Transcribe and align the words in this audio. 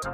What 0.00 0.12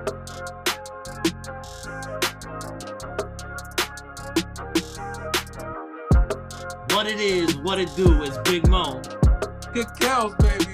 it 7.07 7.21
is, 7.21 7.57
what 7.59 7.79
it 7.79 7.95
do 7.95 8.21
is 8.25 8.37
Big 8.39 8.67
Mo. 8.67 9.01
Kick 9.73 9.87
cows, 10.01 10.35
baby. 10.41 10.65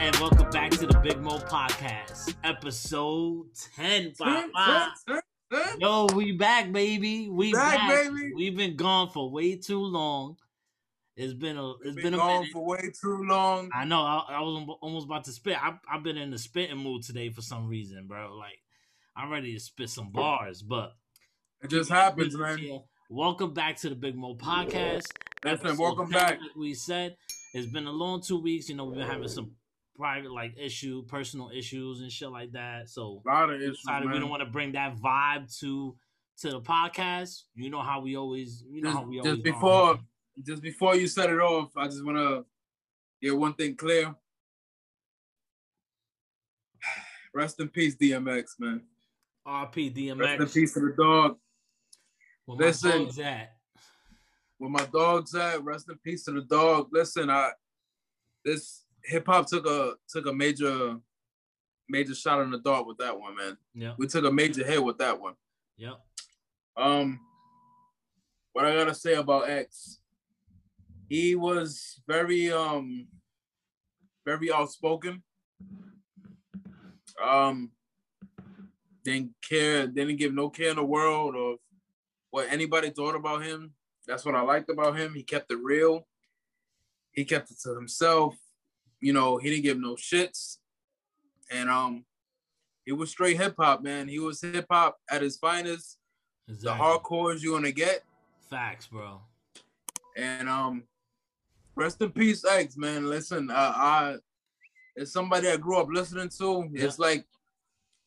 And 0.00 0.16
welcome 0.16 0.50
back 0.50 0.72
to 0.72 0.88
the 0.88 0.98
Big 1.04 1.20
Mo 1.20 1.38
Podcast, 1.38 2.34
episode 2.42 3.46
10. 3.76 4.14
Turn, 4.14 4.50
Papa. 4.50 4.92
turn, 5.06 5.20
turn, 5.52 5.62
turn. 5.64 5.80
Yo, 5.80 6.06
we 6.16 6.32
back, 6.32 6.72
baby. 6.72 7.28
We 7.28 7.52
Back, 7.52 7.76
back, 7.76 8.10
baby. 8.10 8.32
We've 8.34 8.56
been 8.56 8.74
gone 8.74 9.10
for 9.10 9.30
way 9.30 9.54
too 9.54 9.84
long. 9.84 10.36
It's 11.16 11.34
been 11.34 11.58
a 11.58 11.72
it's 11.82 11.94
Been 11.94 12.04
been 12.04 12.14
a 12.14 12.16
gone 12.16 12.40
minute. 12.40 12.52
for 12.52 12.64
way 12.64 12.90
too 13.00 13.22
long. 13.24 13.68
I 13.74 13.84
know. 13.84 14.00
I, 14.00 14.24
I 14.30 14.40
was 14.40 14.66
almost 14.80 15.06
about 15.06 15.24
to 15.24 15.32
spit. 15.32 15.62
I, 15.62 15.74
I've 15.90 16.02
been 16.02 16.16
in 16.16 16.30
the 16.30 16.38
spitting 16.38 16.78
mood 16.78 17.02
today 17.02 17.28
for 17.30 17.42
some 17.42 17.68
reason, 17.68 18.06
bro. 18.06 18.34
Like 18.34 18.58
I'm 19.14 19.30
ready 19.30 19.52
to 19.52 19.60
spit 19.60 19.90
some 19.90 20.10
bars, 20.10 20.62
but 20.62 20.92
It 21.62 21.68
just 21.68 21.90
happens, 21.90 22.36
man. 22.36 22.58
Yeah. 22.58 22.78
Welcome 23.10 23.52
back 23.52 23.76
to 23.80 23.90
the 23.90 23.94
Big 23.94 24.16
Mo 24.16 24.36
Podcast. 24.36 25.02
Listen, 25.44 25.66
Episode 25.66 25.78
welcome 25.78 26.10
10, 26.10 26.12
back. 26.18 26.40
Like 26.40 26.56
we 26.56 26.72
said 26.72 27.14
it's 27.52 27.66
been 27.66 27.86
a 27.86 27.92
long 27.92 28.22
two 28.22 28.40
weeks. 28.40 28.70
You 28.70 28.76
know, 28.76 28.86
we've 28.86 28.96
been 28.98 29.06
having 29.06 29.28
some 29.28 29.52
private 29.94 30.32
like 30.32 30.54
issue, 30.58 31.04
personal 31.08 31.50
issues 31.54 32.00
and 32.00 32.10
shit 32.10 32.30
like 32.30 32.52
that. 32.52 32.88
So 32.88 33.20
A 33.26 33.28
lot 33.28 33.50
of 33.50 33.60
issues, 33.60 33.76
decided 33.84 34.10
we 34.10 34.18
don't 34.18 34.30
want 34.30 34.40
to 34.42 34.48
bring 34.50 34.72
that 34.72 34.96
vibe 34.96 35.54
to 35.60 35.94
to 36.38 36.50
the 36.52 36.60
podcast. 36.62 37.42
You 37.54 37.68
know 37.68 37.82
how 37.82 38.00
we 38.00 38.16
always, 38.16 38.64
you 38.66 38.80
know 38.80 38.88
just, 38.88 38.98
how 38.98 39.06
we 39.06 39.18
always 39.20 39.36
go. 39.36 39.42
before, 39.42 39.98
just 40.44 40.62
before 40.62 40.96
you 40.96 41.06
set 41.06 41.30
it 41.30 41.40
off, 41.40 41.70
I 41.76 41.86
just 41.86 42.04
want 42.04 42.18
to 42.18 42.44
get 43.20 43.36
one 43.36 43.54
thing 43.54 43.76
clear. 43.76 44.14
Rest 47.34 47.60
in 47.60 47.68
peace, 47.68 47.96
DMX, 47.96 48.52
man. 48.58 48.82
RP 49.46 49.94
DMX. 49.94 50.18
Rest 50.18 50.40
in 50.40 50.48
peace 50.48 50.74
to 50.74 50.80
the 50.80 50.94
dog. 50.96 51.36
Where 52.46 52.58
my 52.58 52.64
Listen. 52.66 53.04
dog's 53.04 53.18
at? 53.18 53.52
Where 54.58 54.70
my 54.70 54.86
dog's 54.92 55.34
at, 55.34 55.64
rest 55.64 55.88
in 55.88 55.98
peace 56.04 56.24
to 56.24 56.32
the 56.32 56.42
dog. 56.42 56.88
Listen, 56.92 57.30
I 57.30 57.50
this 58.44 58.84
hip 59.04 59.26
hop 59.26 59.46
took 59.46 59.66
a 59.66 59.94
took 60.08 60.26
a 60.26 60.32
major 60.32 60.96
major 61.88 62.14
shot 62.14 62.42
in 62.42 62.50
the 62.50 62.58
dark 62.58 62.86
with 62.86 62.98
that 62.98 63.18
one, 63.18 63.36
man. 63.36 63.56
Yep. 63.74 63.94
We 63.98 64.06
took 64.06 64.24
a 64.24 64.30
major 64.30 64.64
hit 64.64 64.82
with 64.82 64.98
that 64.98 65.20
one. 65.20 65.34
Yep. 65.78 66.00
Um, 66.76 67.20
what 68.52 68.64
I 68.64 68.74
gotta 68.74 68.94
say 68.94 69.14
about 69.14 69.48
X, 69.48 69.98
he 71.12 71.34
was 71.34 72.00
very 72.08 72.50
um 72.50 73.06
very 74.24 74.50
outspoken. 74.50 75.22
Um, 77.22 77.72
didn't 79.04 79.32
care, 79.46 79.86
didn't 79.86 80.16
give 80.16 80.32
no 80.32 80.48
care 80.48 80.70
in 80.70 80.76
the 80.76 80.84
world 80.84 81.36
of 81.36 81.58
what 82.30 82.46
anybody 82.50 82.88
thought 82.88 83.14
about 83.14 83.44
him. 83.44 83.74
That's 84.06 84.24
what 84.24 84.34
I 84.34 84.40
liked 84.40 84.70
about 84.70 84.98
him. 84.98 85.12
He 85.14 85.22
kept 85.22 85.52
it 85.52 85.58
real. 85.62 86.06
He 87.10 87.26
kept 87.26 87.50
it 87.50 87.58
to 87.64 87.74
himself. 87.74 88.34
You 88.98 89.12
know, 89.12 89.36
he 89.36 89.50
didn't 89.50 89.64
give 89.64 89.78
no 89.78 89.96
shits. 89.96 90.56
And 91.50 91.68
um, 91.68 92.06
he 92.86 92.92
was 92.92 93.10
straight 93.10 93.36
hip 93.36 93.56
hop, 93.58 93.82
man. 93.82 94.08
He 94.08 94.18
was 94.18 94.40
hip 94.40 94.66
hop 94.70 94.96
at 95.10 95.20
his 95.20 95.36
finest 95.36 95.98
Exactly. 96.48 96.70
the 96.70 96.82
hardcores 96.82 97.42
you're 97.42 97.54
gonna 97.58 97.70
get. 97.70 98.02
Facts, 98.48 98.86
bro. 98.86 99.20
And 100.16 100.48
um, 100.48 100.84
rest 101.74 102.00
in 102.02 102.10
peace, 102.10 102.44
X 102.44 102.76
man. 102.76 103.08
Listen, 103.08 103.50
uh, 103.50 103.54
I 103.74 104.16
it's 104.96 105.12
somebody 105.12 105.48
I 105.48 105.56
grew 105.56 105.78
up 105.78 105.88
listening 105.90 106.28
to. 106.38 106.68
It's 106.74 106.98
like 106.98 107.26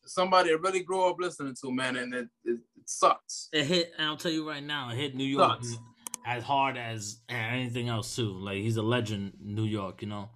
somebody 0.04 0.50
I 0.50 0.54
really 0.54 0.80
grew 0.82 1.08
up 1.08 1.16
listening 1.18 1.54
to, 1.62 1.72
man, 1.72 1.96
and 1.96 2.14
it, 2.14 2.28
it, 2.44 2.58
it 2.76 2.88
sucks. 2.88 3.48
It 3.52 3.64
hit, 3.66 3.92
and 3.98 4.06
I'll 4.06 4.16
tell 4.16 4.30
you 4.32 4.48
right 4.48 4.62
now, 4.62 4.90
it 4.90 4.96
hit 4.96 5.14
New 5.16 5.24
York 5.24 5.64
Sucks. 5.64 5.78
as 6.26 6.42
hard 6.44 6.76
as 6.76 7.18
anything 7.28 7.88
else 7.88 8.14
too. 8.14 8.30
Like 8.38 8.58
he's 8.58 8.76
a 8.76 8.82
legend, 8.82 9.32
New 9.42 9.64
York. 9.64 10.02
You 10.02 10.08
know, 10.08 10.30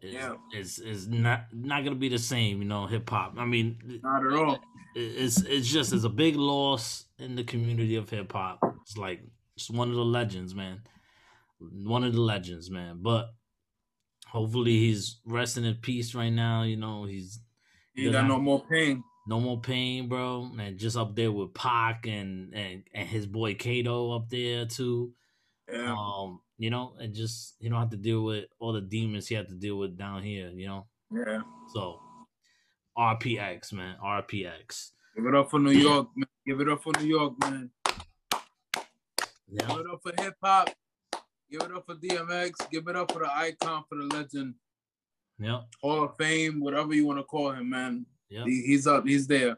It- 0.00 0.12
Yeah. 0.14 0.34
it's 0.52 0.78
it's 0.78 1.06
not 1.06 1.46
not 1.52 1.84
gonna 1.84 1.96
be 1.96 2.08
the 2.08 2.18
same. 2.18 2.58
You 2.62 2.68
know, 2.68 2.86
hip 2.86 3.08
hop. 3.08 3.34
I 3.38 3.44
mean, 3.44 4.00
Not 4.02 4.26
at 4.26 4.32
all. 4.32 4.58
it's 4.94 5.40
it's 5.42 5.68
just 5.68 5.92
it's 5.92 6.04
a 6.04 6.08
big 6.08 6.34
loss 6.36 7.04
in 7.18 7.36
the 7.36 7.44
community 7.44 7.94
of 7.96 8.10
hip 8.10 8.32
hop. 8.32 8.58
It's 8.82 8.96
like 8.96 9.22
it's 9.56 9.70
one 9.70 9.90
of 9.90 9.94
the 9.96 10.04
legends, 10.04 10.54
man. 10.56 10.82
One 11.60 12.04
of 12.04 12.12
the 12.12 12.20
legends, 12.20 12.70
man. 12.70 12.98
But 13.02 13.28
hopefully 14.26 14.78
he's 14.78 15.20
resting 15.24 15.64
in 15.64 15.74
peace 15.76 16.14
right 16.14 16.32
now. 16.32 16.62
You 16.62 16.76
know, 16.76 17.04
he's 17.04 17.40
ain't 17.96 18.12
got 18.12 18.26
no 18.26 18.38
more 18.38 18.64
pain. 18.70 19.02
no 19.26 19.40
more 19.40 19.60
pain, 19.60 20.08
bro. 20.08 20.50
And 20.58 20.78
just 20.78 20.96
up 20.96 21.16
there 21.16 21.32
with 21.32 21.54
Pac 21.54 22.06
and 22.06 22.54
and, 22.54 22.82
and 22.94 23.08
his 23.08 23.26
boy 23.26 23.54
Kato 23.54 24.12
up 24.12 24.28
there 24.28 24.66
too. 24.66 25.12
Yeah. 25.70 25.94
Um, 25.98 26.40
you 26.56 26.70
know, 26.70 26.94
and 26.98 27.14
just 27.14 27.54
you 27.60 27.70
don't 27.70 27.78
have 27.78 27.90
to 27.90 27.96
deal 27.96 28.24
with 28.24 28.46
all 28.58 28.72
the 28.72 28.80
demons 28.80 29.28
he 29.28 29.34
had 29.34 29.48
to 29.48 29.54
deal 29.54 29.76
with 29.78 29.96
down 29.98 30.22
here, 30.22 30.50
you 30.50 30.66
know. 30.66 30.86
Yeah. 31.10 31.40
So 31.72 32.00
RPX, 32.96 33.72
man. 33.72 33.96
RPX. 34.04 34.90
Give 35.16 35.26
it 35.26 35.34
up 35.34 35.50
for 35.50 35.58
New 35.58 35.72
York, 35.72 36.08
man. 36.16 36.26
Give 36.46 36.60
it 36.60 36.68
up 36.68 36.82
for 36.82 36.92
New 37.00 37.06
York, 37.06 37.34
man. 37.40 37.70
Yeah. 39.50 39.66
Give 39.66 39.78
it 39.78 39.86
up 39.92 40.00
for 40.02 40.12
hip 40.22 40.34
hop. 40.42 40.70
Give 41.50 41.62
it 41.62 41.72
up 41.72 41.86
for 41.86 41.94
DMX. 41.94 42.70
Give 42.70 42.86
it 42.88 42.96
up 42.96 43.12
for 43.12 43.20
the 43.20 43.34
icon, 43.34 43.84
for 43.88 43.96
the 43.96 44.04
legend, 44.04 44.54
Yeah. 45.38 45.62
Hall 45.80 46.04
of 46.04 46.16
Fame, 46.18 46.60
whatever 46.60 46.94
you 46.94 47.06
want 47.06 47.18
to 47.18 47.24
call 47.24 47.50
him, 47.52 47.70
man. 47.70 48.06
Yep. 48.28 48.46
He, 48.46 48.62
he's 48.66 48.86
up. 48.86 49.06
He's 49.06 49.26
there. 49.26 49.56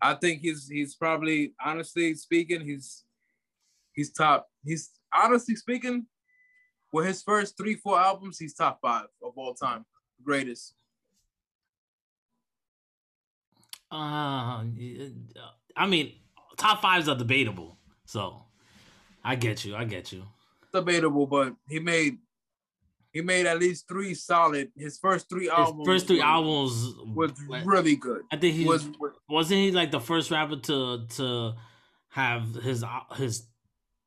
I 0.00 0.14
think 0.14 0.40
he's 0.40 0.68
he's 0.68 0.94
probably 0.94 1.52
honestly 1.62 2.14
speaking, 2.14 2.60
he's 2.60 3.04
he's 3.92 4.12
top. 4.12 4.48
He's 4.64 4.90
honestly 5.12 5.56
speaking, 5.56 6.06
with 6.92 7.06
his 7.06 7.22
first 7.22 7.56
three 7.56 7.74
four 7.74 7.98
albums, 7.98 8.38
he's 8.38 8.54
top 8.54 8.78
five 8.80 9.06
of 9.22 9.32
all 9.36 9.52
time, 9.54 9.84
greatest. 10.22 10.74
Uh, 13.90 14.64
I 15.76 15.86
mean, 15.88 16.12
top 16.56 16.80
fives 16.82 17.08
are 17.08 17.16
debatable. 17.16 17.76
So 18.06 18.42
I 19.24 19.34
get 19.34 19.64
you. 19.64 19.76
I 19.76 19.84
get 19.84 20.12
you. 20.12 20.24
Debatable, 20.74 21.26
but 21.26 21.54
he 21.68 21.78
made 21.78 22.18
he 23.12 23.22
made 23.22 23.46
at 23.46 23.60
least 23.60 23.86
three 23.86 24.12
solid. 24.12 24.72
His 24.76 24.98
first 24.98 25.28
three 25.28 25.44
His 25.44 25.50
albums, 25.52 25.86
first 25.86 26.06
three 26.08 26.16
was, 26.16 26.24
albums 26.24 26.94
was 27.14 27.32
really 27.64 27.94
good. 27.94 28.22
I 28.32 28.36
think 28.36 28.56
he 28.56 28.64
Was 28.64 28.88
wasn't 29.28 29.60
he 29.60 29.70
like 29.70 29.92
the 29.92 30.00
first 30.00 30.30
rapper 30.32 30.56
to 30.56 31.06
to 31.06 31.54
have 32.08 32.54
his 32.56 32.84
his 33.16 33.46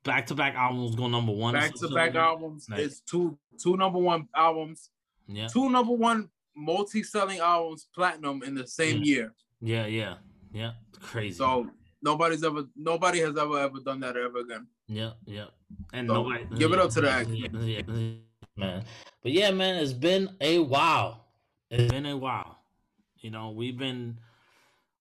back 0.04 0.28
to 0.28 0.36
back 0.36 0.56
albums 0.56 0.96
go 0.96 1.08
number 1.08 1.32
one. 1.32 1.54
Back 1.54 1.74
to 1.76 1.88
back 1.88 2.16
albums. 2.16 2.68
Nice. 2.70 2.80
It's 2.82 3.00
two 3.02 3.38
two 3.58 3.78
number 3.78 4.00
one 4.00 4.28
albums, 4.36 4.90
Yeah, 5.28 5.48
two 5.48 5.70
number 5.70 5.94
one 5.94 6.30
multi 6.56 7.02
selling 7.02 7.40
albums, 7.40 7.88
platinum 7.96 8.44
in 8.44 8.56
the 8.56 8.68
same 8.68 8.98
Yeah. 9.04 9.06
year. 9.06 9.34
yeah, 9.62 9.86
yeah, 9.86 10.16
yeah. 10.52 10.72
Crazy. 11.00 11.38
So 11.38 11.70
nobody's 12.02 12.44
ever 12.44 12.66
nobody 12.76 13.20
has 13.20 13.38
ever 13.38 13.58
ever 13.60 13.80
done 13.80 14.02
that 14.02 14.18
ever 14.18 14.40
again. 14.40 14.68
Yeah, 14.88 15.12
yeah. 15.25 15.46
And 15.94 16.08
So, 16.08 16.14
nobody 16.14 16.46
give 16.56 16.72
it 16.74 16.80
up 16.80 16.92
to 16.92 17.02
the 17.02 17.08
yeah, 17.08 17.16
act. 17.18 17.30
yeah, 17.30 17.48
yeah, 17.62 17.81
man. 18.56 18.84
But 19.22 19.31
yeah, 19.31 19.52
man, 19.52 19.75
it's 19.78 19.94
been 19.94 20.30
a 20.40 20.59
while. 20.59 21.25
It's 21.70 21.92
been 21.92 22.06
a 22.06 22.16
while. 22.16 22.59
You 23.18 23.31
know, 23.31 23.52
we've 23.52 23.78
been 23.78 24.18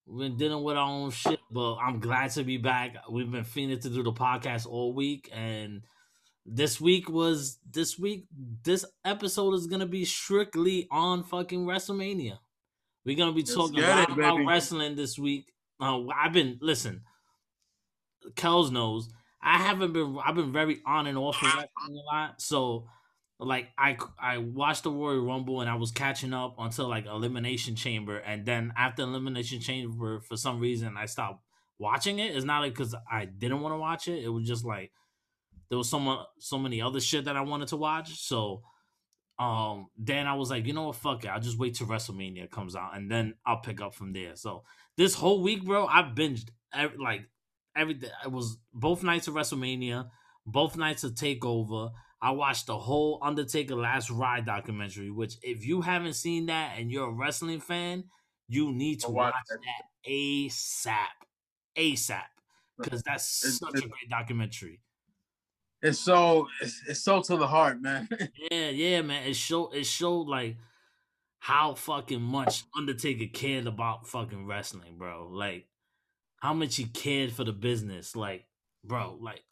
we've 0.06 0.30
been 0.30 0.36
dealing 0.36 0.64
with 0.64 0.76
our 0.76 0.88
own 0.88 1.10
shit, 1.10 1.38
but 1.50 1.76
I'm 1.76 2.00
glad 2.00 2.30
to 2.32 2.42
be 2.42 2.56
back. 2.56 2.96
We've 3.08 3.30
been 3.30 3.44
fiending 3.44 3.80
to 3.82 3.90
do 3.90 4.02
the 4.02 4.12
podcast 4.12 4.66
all 4.66 4.92
week, 4.92 5.30
and 5.32 5.82
this 6.44 6.80
week 6.80 7.08
was 7.08 7.58
this 7.70 7.96
week. 7.98 8.26
This 8.64 8.84
episode 9.04 9.54
is 9.54 9.68
gonna 9.68 9.86
be 9.86 10.04
strictly 10.04 10.88
on 10.90 11.22
fucking 11.22 11.64
WrestleMania. 11.64 12.38
We're 13.04 13.16
gonna 13.16 13.32
be 13.32 13.42
Let's 13.42 13.54
talking 13.54 13.78
a 13.78 13.88
lot 13.88 14.10
about 14.10 14.44
wrestling 14.44 14.96
this 14.96 15.16
week. 15.16 15.52
Uh, 15.80 16.00
I've 16.08 16.32
been 16.32 16.58
listen. 16.60 17.02
Kels 18.34 18.72
knows 18.72 19.08
I 19.46 19.58
haven't 19.58 19.92
been. 19.92 20.18
I've 20.24 20.34
been 20.34 20.52
very 20.52 20.80
on 20.84 21.06
and 21.06 21.16
off 21.16 21.40
with 21.40 21.54
wrestling 21.54 22.00
a 22.02 22.04
lot. 22.04 22.42
So, 22.42 22.88
like, 23.38 23.68
I 23.78 23.96
I 24.18 24.38
watched 24.38 24.82
the 24.82 24.90
Royal 24.90 25.24
Rumble 25.24 25.60
and 25.60 25.70
I 25.70 25.76
was 25.76 25.92
catching 25.92 26.34
up 26.34 26.56
until 26.58 26.88
like 26.88 27.06
Elimination 27.06 27.76
Chamber, 27.76 28.18
and 28.18 28.44
then 28.44 28.72
after 28.76 29.02
Elimination 29.02 29.60
Chamber, 29.60 30.20
for 30.20 30.36
some 30.36 30.58
reason, 30.58 30.96
I 30.96 31.06
stopped 31.06 31.44
watching 31.78 32.18
it. 32.18 32.34
It's 32.34 32.44
not 32.44 32.58
like 32.58 32.72
because 32.74 32.96
I 33.08 33.26
didn't 33.26 33.60
want 33.60 33.72
to 33.72 33.78
watch 33.78 34.08
it. 34.08 34.24
It 34.24 34.28
was 34.28 34.48
just 34.48 34.64
like 34.64 34.90
there 35.68 35.78
was 35.78 35.88
so 35.88 36.00
much, 36.00 36.26
so 36.40 36.58
many 36.58 36.82
other 36.82 36.98
shit 36.98 37.26
that 37.26 37.36
I 37.36 37.42
wanted 37.42 37.68
to 37.68 37.76
watch. 37.76 38.18
So, 38.18 38.64
um, 39.38 39.86
then 39.96 40.26
I 40.26 40.34
was 40.34 40.50
like, 40.50 40.66
you 40.66 40.72
know 40.72 40.88
what, 40.88 40.96
fuck 40.96 41.24
it. 41.24 41.28
I'll 41.28 41.38
just 41.38 41.58
wait 41.58 41.76
till 41.76 41.86
WrestleMania 41.86 42.50
comes 42.50 42.74
out, 42.74 42.96
and 42.96 43.08
then 43.08 43.34
I'll 43.46 43.60
pick 43.60 43.80
up 43.80 43.94
from 43.94 44.12
there. 44.12 44.34
So 44.34 44.64
this 44.96 45.14
whole 45.14 45.40
week, 45.40 45.64
bro, 45.64 45.86
I 45.86 46.02
binged 46.02 46.48
like 46.98 47.28
everything. 47.76 48.10
It 48.24 48.32
was 48.32 48.58
both 48.72 49.02
nights 49.02 49.28
of 49.28 49.34
WrestleMania, 49.34 50.08
both 50.46 50.76
nights 50.76 51.04
of 51.04 51.12
Takeover. 51.14 51.92
I 52.20 52.30
watched 52.30 52.66
the 52.66 52.78
whole 52.78 53.20
Undertaker 53.22 53.76
Last 53.76 54.10
Ride 54.10 54.46
documentary, 54.46 55.10
which 55.10 55.34
if 55.42 55.64
you 55.66 55.82
haven't 55.82 56.14
seen 56.14 56.46
that 56.46 56.78
and 56.78 56.90
you're 56.90 57.08
a 57.08 57.12
wrestling 57.12 57.60
fan, 57.60 58.04
you 58.48 58.72
need 58.72 59.00
to 59.00 59.08
watch 59.10 59.34
watch 59.34 59.60
that. 59.60 60.10
ASAP, 60.10 60.94
ASAP, 61.76 62.22
because 62.78 63.02
that's 63.02 63.44
It's- 63.44 63.58
such 63.58 63.84
a 63.84 63.88
great 63.88 64.08
documentary. 64.10 64.80
It's 65.82 65.98
so 65.98 66.48
it's, 66.62 66.80
it's 66.88 67.00
so 67.04 67.20
to 67.22 67.36
the 67.36 67.46
heart, 67.46 67.80
man. 67.82 68.08
Yeah, 68.50 68.70
yeah, 68.70 69.02
man. 69.02 69.28
It 69.28 69.34
showed 69.36 69.74
it 69.74 69.84
showed 69.84 70.26
like 70.26 70.56
how 71.38 71.74
fucking 71.74 72.22
much 72.22 72.64
Undertaker 72.76 73.26
cared 73.32 73.66
about 73.66 74.08
fucking 74.08 74.46
wrestling, 74.46 74.96
bro. 74.96 75.28
Like 75.30 75.66
how 76.46 76.54
much 76.54 76.76
he 76.76 76.84
cared 76.84 77.32
for 77.32 77.42
the 77.42 77.52
business. 77.52 78.14
Like, 78.14 78.46
bro, 78.84 79.18
like 79.20 79.42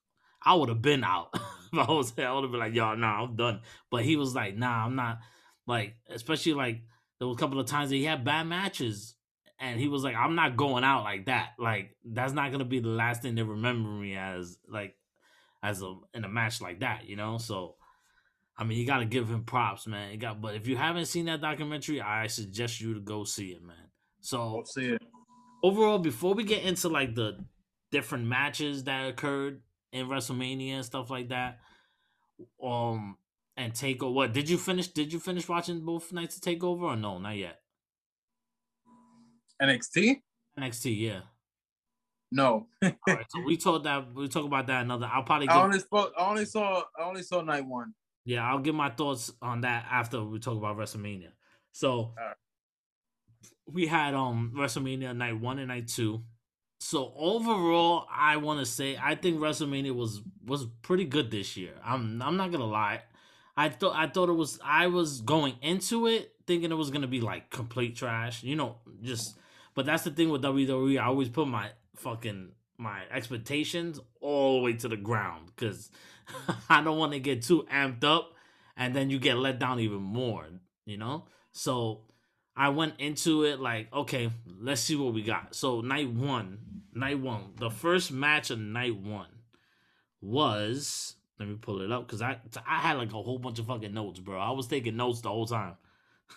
I 0.41 0.55
would 0.55 0.69
have 0.69 0.81
been 0.81 1.03
out. 1.03 1.31
if 1.73 1.79
I 1.79 1.91
was 1.91 2.13
I 2.17 2.33
would 2.33 2.45
have 2.45 2.53
been 2.53 2.61
like, 2.61 2.75
y'all, 2.75 2.97
nah, 2.97 3.25
I'm 3.25 3.35
done. 3.35 3.63
But 3.91 4.05
he 4.05 4.15
was 4.15 4.33
like, 4.33 4.57
nah, 4.57 4.87
I'm 4.87 4.95
not 4.95 5.19
like, 5.67 5.97
especially 6.09 6.55
like 6.55 6.83
there 7.19 7.27
was 7.27 7.37
a 7.37 7.41
couple 7.41 7.59
of 7.59 7.67
times 7.67 7.91
that 7.91 7.97
he 7.97 8.05
had 8.05 8.25
bad 8.25 8.45
matches. 8.45 9.17
And 9.59 9.81
he 9.81 9.89
was 9.89 10.05
like, 10.05 10.15
I'm 10.15 10.37
not 10.37 10.57
going 10.57 10.85
out 10.85 11.03
like 11.03 11.27
that. 11.27 11.51
Like, 11.59 11.97
that's 12.05 12.33
not 12.33 12.53
gonna 12.53 12.65
be 12.65 12.79
the 12.79 12.89
last 12.89 13.23
thing 13.23 13.35
they 13.35 13.43
remember 13.43 13.89
me 13.89 14.17
as 14.17 14.57
like 14.69 14.95
as 15.65 15.83
a 15.83 15.97
in 16.13 16.23
a 16.23 16.29
match 16.29 16.61
like 16.61 16.81
that, 16.81 17.09
you 17.09 17.17
know? 17.17 17.39
So 17.39 17.75
I 18.57 18.63
mean, 18.63 18.79
you 18.79 18.87
got 18.87 18.99
to 18.99 19.05
give 19.05 19.29
him 19.29 19.43
props, 19.43 19.89
man. 19.89 20.13
You 20.13 20.17
got, 20.17 20.41
but 20.41 20.55
if 20.55 20.69
you 20.69 20.77
haven't 20.77 21.07
seen 21.07 21.25
that 21.25 21.41
documentary, 21.41 22.01
I 22.01 22.29
suggest 22.29 22.81
you 22.81 22.95
to 22.95 23.01
go 23.01 23.25
see 23.25 23.49
it, 23.49 23.65
man. 23.65 23.91
So 24.21 24.63
see 24.65 24.91
it. 24.91 25.03
Overall, 25.65 25.99
before 25.99 26.35
we 26.35 26.45
get 26.45 26.63
into 26.63 26.89
like 26.89 27.15
the 27.15 27.39
different 27.91 28.27
matches 28.27 28.85
that 28.85 29.09
occurred 29.09 29.63
in 29.93 30.07
WrestleMania 30.07 30.75
and 30.75 30.85
stuff 30.85 31.11
like 31.11 31.31
that, 31.31 31.59
um, 32.63 33.17
and 33.57 33.73
Takeover. 33.73 34.13
What 34.13 34.33
did 34.33 34.49
you 34.51 34.59
finish? 34.59 34.89
Did 34.89 35.13
you 35.13 35.19
finish 35.19 35.49
watching 35.49 35.85
both 35.85 36.13
nights 36.13 36.37
of 36.37 36.43
Takeover 36.43 36.83
or 36.83 36.97
no? 36.97 37.19
Not 37.19 37.37
yet. 37.37 37.61
NXT? 39.63 40.17
NXT, 40.59 41.01
yeah. 41.01 41.21
No, 42.31 42.67
All 42.83 42.91
right, 43.07 43.27
so 43.29 43.43
we 43.47 43.57
talked 43.57 43.85
that 43.85 44.13
we 44.13 44.27
talk 44.29 44.45
about 44.45 44.67
that 44.67 44.83
another. 44.83 45.09
I'll 45.11 45.23
probably 45.23 45.49
I 45.49 45.63
only 45.63 45.79
saw 45.79 46.09
I 46.19 46.29
only 46.29 46.45
saw 46.45 46.83
I 46.99 47.05
only 47.05 47.23
saw 47.23 47.43
night 47.43 47.65
one. 47.65 47.95
Yeah, 48.25 48.45
I'll 48.45 48.59
give 48.59 48.75
my 48.75 48.91
thoughts 48.91 49.33
on 49.41 49.61
that 49.61 49.87
after 49.89 50.23
we 50.25 50.41
talk 50.41 50.57
about 50.59 50.77
WrestleMania. 50.77 51.31
So. 51.73 52.13
We 53.67 53.87
had 53.87 54.15
um 54.15 54.53
WrestleMania 54.57 55.17
night 55.17 55.41
one 55.41 55.59
and 55.59 55.69
night 55.69 55.89
two. 55.89 56.23
So 56.81 57.13
overall, 57.17 58.07
I 58.15 58.37
want 58.37 58.61
to 58.61 58.67
say 58.67 58.99
I 59.01 59.15
think 59.15 59.39
WrestleMania 59.39 59.95
was 59.95 60.23
was 60.45 60.67
pretty 60.83 61.05
good 61.05 61.31
this 61.31 61.57
year. 61.57 61.73
I'm 61.85 62.21
I'm 62.23 62.37
not 62.37 62.53
gonna 62.53 62.67
lie. 62.67 63.03
I 63.57 63.69
thought 63.69 63.95
I 63.97 64.09
thought 64.09 64.29
it 64.29 64.35
was 64.35 64.59
I 64.65 64.89
was 64.89 65.21
going 65.21 65.57
into 65.63 66.07
it 66.07 66.33
thinking 66.47 66.71
it 66.71 66.77
was 66.77 66.91
gonna 66.91 67.07
be 67.07 67.21
like 67.21 67.51
complete 67.51 67.97
trash. 67.97 68.43
You 68.43 68.57
know, 68.57 68.77
just 69.03 69.37
but 69.75 69.87
that's 69.87 70.05
the 70.05 70.11
thing 70.11 70.29
with 70.31 70.43
WWE. 70.43 71.01
I 71.01 71.07
always 71.07 71.29
put 71.29 71.49
my 71.49 71.71
fucking 71.97 72.53
my 72.77 73.03
expectations 73.11 74.01
all 74.21 74.59
the 74.59 74.65
way 74.65 74.73
to 74.75 74.89
the 74.89 74.97
ground 74.97 75.51
because 75.55 75.91
I 76.69 76.83
don't 76.83 76.99
want 76.99 77.13
to 77.13 77.21
get 77.21 77.43
too 77.43 77.67
amped 77.73 78.05
up 78.05 78.33
and 78.77 78.95
then 78.95 79.11
you 79.11 79.19
get 79.19 79.37
let 79.37 79.59
down 79.59 79.81
even 79.81 80.03
more, 80.03 80.47
you 80.85 80.97
know? 80.97 81.27
So 81.53 82.03
I 82.57 82.69
went 82.69 82.95
into 82.99 83.45
it 83.45 83.61
like, 83.61 83.93
okay, 83.93 84.31
let's 84.61 84.81
see 84.81 84.97
what 84.97 85.15
we 85.15 85.23
got. 85.23 85.55
So 85.55 85.81
night 85.81 86.11
one, 86.11 86.59
night 86.95 87.19
one, 87.19 87.53
the 87.59 87.71
first 87.71 88.13
match 88.13 88.51
of 88.51 88.59
night 88.61 88.97
one 88.97 89.29
was 90.21 91.17
let 91.39 91.49
me 91.49 91.57
pull 91.61 91.81
it 91.81 91.91
up 91.91 92.07
because 92.07 92.23
I 92.23 92.39
I 92.67 92.79
had 92.79 92.97
like 92.97 93.13
a 93.13 93.23
whole 93.23 93.39
bunch 93.39 93.59
of 93.59 93.67
fucking 93.67 93.93
notes, 93.93 94.21
bro. 94.21 94.39
I 94.39 94.53
was 94.53 94.69
taking 94.69 94.97
notes 94.97 95.21
the 95.21 95.29
whole 95.29 95.47
time. 95.47 95.75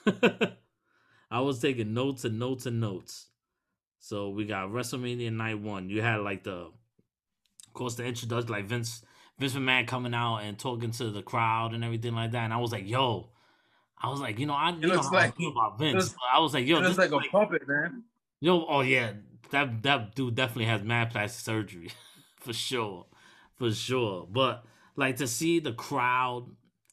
I 1.31 1.41
was 1.41 1.59
taking 1.59 1.93
notes 1.93 2.25
and 2.25 2.39
notes 2.39 2.65
and 2.65 2.81
notes. 2.81 3.27
So 3.99 4.29
we 4.29 4.45
got 4.45 4.69
WrestleMania 4.69 5.33
night 5.33 5.59
one. 5.59 5.89
You 5.89 6.01
had 6.01 6.21
like 6.21 6.43
the, 6.43 6.51
of 6.51 7.73
course, 7.73 7.95
the 7.95 8.05
introduction, 8.05 8.51
like 8.51 8.65
Vince 8.65 9.03
Vince 9.37 9.53
McMahon 9.53 9.87
coming 9.87 10.13
out 10.13 10.37
and 10.37 10.57
talking 10.57 10.91
to 10.91 11.11
the 11.11 11.21
crowd 11.21 11.73
and 11.73 11.83
everything 11.83 12.15
like 12.15 12.31
that. 12.31 12.45
And 12.45 12.53
I 12.53 12.57
was 12.57 12.71
like, 12.71 12.87
yo, 12.87 13.29
I 13.99 14.09
was 14.09 14.19
like, 14.19 14.37
you 14.39 14.45
know, 14.45 14.53
I 14.53 14.71
you 14.71 14.87
know 14.87 14.95
like- 15.11 15.33
I 15.39 15.47
about 15.49 15.79
Vince. 15.79 15.95
looks- 15.95 16.15
I 16.33 16.39
was 16.39 16.53
like, 16.53 16.65
yo, 16.67 16.81
this 16.81 16.97
like 16.97 17.11
a 17.11 17.19
puppet, 17.31 17.67
man. 17.67 18.03
yo, 18.39 18.65
oh 18.67 18.81
yeah, 18.81 19.13
that 19.51 19.81
that 19.83 20.15
dude 20.15 20.35
definitely 20.35 20.65
has 20.65 20.83
mad 20.83 21.11
plastic 21.11 21.43
surgery, 21.43 21.89
for 22.37 22.53
sure, 22.53 23.05
for 23.57 23.71
sure. 23.71 24.27
But 24.29 24.63
like 24.95 25.17
to 25.17 25.27
see 25.27 25.59
the 25.59 25.73
crowd 25.73 26.47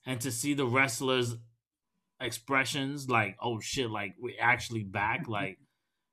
and 0.06 0.20
to 0.22 0.30
see 0.30 0.54
the 0.54 0.66
wrestlers 0.66 1.36
expressions, 2.20 3.08
like 3.08 3.36
oh 3.42 3.60
shit, 3.60 3.90
like 3.90 4.14
we're 4.18 4.34
actually 4.40 4.82
back, 4.84 5.28
like 5.28 5.58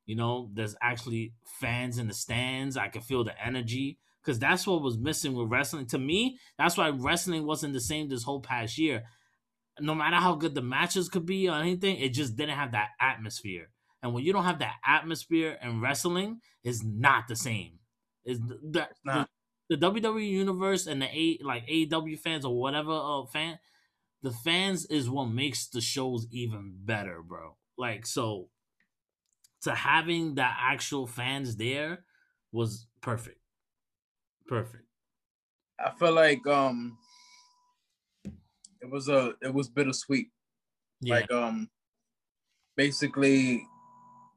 you 0.06 0.16
know, 0.16 0.50
there's 0.54 0.76
actually 0.82 1.34
fans 1.62 1.98
in 1.98 2.08
the 2.08 2.14
stands. 2.14 2.76
I 2.76 2.90
can 2.90 3.02
feel 3.02 3.24
the 3.24 3.40
energy 3.42 3.98
because 4.22 4.40
that's 4.40 4.68
what 4.68 4.82
was 4.82 4.98
missing 4.98 5.34
with 5.34 5.50
wrestling. 5.50 5.86
To 5.88 5.98
me, 6.00 6.38
that's 6.58 6.76
why 6.76 6.90
wrestling 6.90 7.46
wasn't 7.46 7.74
the 7.74 7.80
same 7.80 8.10
this 8.10 8.24
whole 8.24 8.42
past 8.42 8.78
year. 8.78 9.04
No 9.82 9.96
matter 9.96 10.18
how 10.18 10.36
good 10.36 10.56
the 10.56 10.62
matches 10.62 11.10
could 11.10 11.26
be 11.26 11.50
or 11.50 11.56
anything, 11.56 11.98
it 11.98 12.10
just 12.10 12.36
didn't 12.36 12.56
have 12.56 12.72
that 12.74 12.90
atmosphere. 13.00 13.72
And 14.04 14.14
when 14.14 14.24
you 14.24 14.34
don't 14.34 14.46
have 14.46 14.60
that 14.60 14.78
atmosphere 14.86 15.58
in 15.62 15.82
wrestling, 15.82 16.42
is 16.64 16.84
not 16.84 17.28
the 17.28 17.36
same. 17.36 17.80
Is 18.24 18.40
the, 18.40 18.60
the, 18.64 18.90
the 19.04 19.28
the 19.70 19.78
WWE 19.78 20.28
universe 20.28 20.86
and 20.86 21.02
the 21.02 21.08
A 21.08 21.40
like 21.44 21.66
AEW 21.68 22.20
fans 22.20 22.46
or 22.46 22.60
whatever 22.60 22.92
uh, 22.92 23.26
fan, 23.26 23.58
the 24.22 24.32
fans 24.32 24.86
is 24.86 25.10
what 25.10 25.28
makes 25.28 25.68
the 25.68 25.82
shows 25.82 26.28
even 26.32 26.74
better, 26.84 27.22
bro. 27.24 27.58
Like 27.78 28.06
so, 28.06 28.50
to 29.62 29.76
having 29.76 30.36
the 30.36 30.44
actual 30.44 31.08
fans 31.08 31.56
there 31.56 32.06
was 32.52 32.88
perfect, 33.02 33.40
perfect. 34.48 34.84
I 35.80 35.92
feel 35.92 36.14
like 36.14 36.46
um 36.48 36.98
it 38.82 38.90
was 38.90 39.08
a 39.10 39.34
it 39.42 39.54
was 39.54 39.70
bittersweet. 39.70 40.30
Yeah, 41.02 41.16
Like 41.16 41.32
um 41.32 41.70
basically 42.76 43.66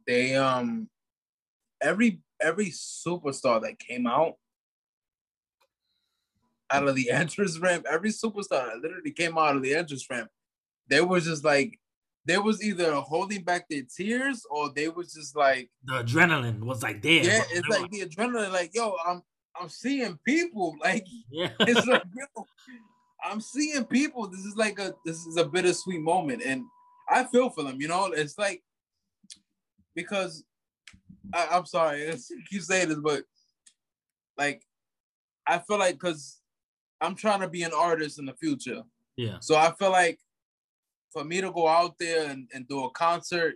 they 0.06 0.35
um 0.37 0.88
every 1.82 2.20
every 2.41 2.67
superstar 2.67 3.62
that 3.62 3.79
came 3.79 4.06
out 4.06 4.35
out 6.70 6.88
of 6.88 6.94
the 6.94 7.11
entrance 7.23 7.58
ramp, 7.58 7.87
every 7.91 8.11
superstar 8.11 8.67
that 8.67 8.81
literally 8.82 9.12
came 9.12 9.38
out 9.38 9.56
of 9.56 9.62
the 9.62 9.75
entrance 9.75 10.06
ramp, 10.11 10.29
they 10.88 11.00
was 11.00 11.25
just 11.25 11.44
like 11.44 11.79
they 12.26 12.38
was 12.38 12.63
either 12.63 12.94
holding 12.94 13.43
back 13.43 13.69
their 13.69 13.82
tears 13.94 14.46
or 14.51 14.72
they 14.74 14.89
was 14.89 15.13
just 15.13 15.36
like 15.36 15.70
the 15.84 16.03
adrenaline 16.03 16.60
was 16.60 16.82
like 16.82 17.03
there. 17.03 17.24
yeah, 17.24 17.43
it's 17.51 17.69
like 17.69 17.91
the 17.91 18.01
adrenaline, 18.01 18.53
like 18.53 18.70
yo, 18.74 18.96
I'm 19.06 19.22
I'm 19.60 19.69
seeing 19.69 20.19
people, 20.24 20.74
like 20.81 21.06
yeah, 21.31 21.51
it's 21.60 21.86
like 21.86 22.03
yo, 22.36 22.46
I'm 23.25 23.41
seeing 23.41 23.85
people. 23.85 24.27
This 24.27 24.45
is 24.45 24.57
like 24.57 24.79
a 24.79 24.95
this 25.05 25.27
is 25.27 25.37
a 25.37 25.45
bittersweet 25.45 26.01
moment, 26.01 26.43
and 26.45 26.65
I 27.09 27.25
feel 27.25 27.51
for 27.51 27.63
them. 27.65 27.81
You 27.81 27.89
know, 27.89 28.07
it's 28.07 28.39
like 28.39 28.63
because 29.95 30.45
I, 31.33 31.49
I'm 31.53 31.67
sorry, 31.67 32.09
I 32.11 32.17
keep 32.51 32.63
saying 32.63 32.89
this, 32.91 32.99
but 33.03 33.23
like 34.37 34.63
I 35.47 35.59
feel 35.59 35.79
like 35.79 35.95
because 35.95 36.41
I'm 37.01 37.15
trying 37.15 37.41
to 37.41 37.49
be 37.49 37.63
an 37.63 37.73
artist 37.77 38.19
in 38.19 38.27
the 38.27 38.35
future, 38.35 38.83
yeah, 39.17 39.39
so 39.41 39.57
I 39.57 39.73
feel 39.73 39.91
like 39.91 40.19
for 41.13 41.25
me 41.25 41.41
to 41.41 41.53
go 41.53 41.69
out 41.69 41.95
there 41.99 42.29
and, 42.29 42.49
and 42.53 42.67
do 42.69 42.85
a 42.85 42.91
concert 42.91 43.55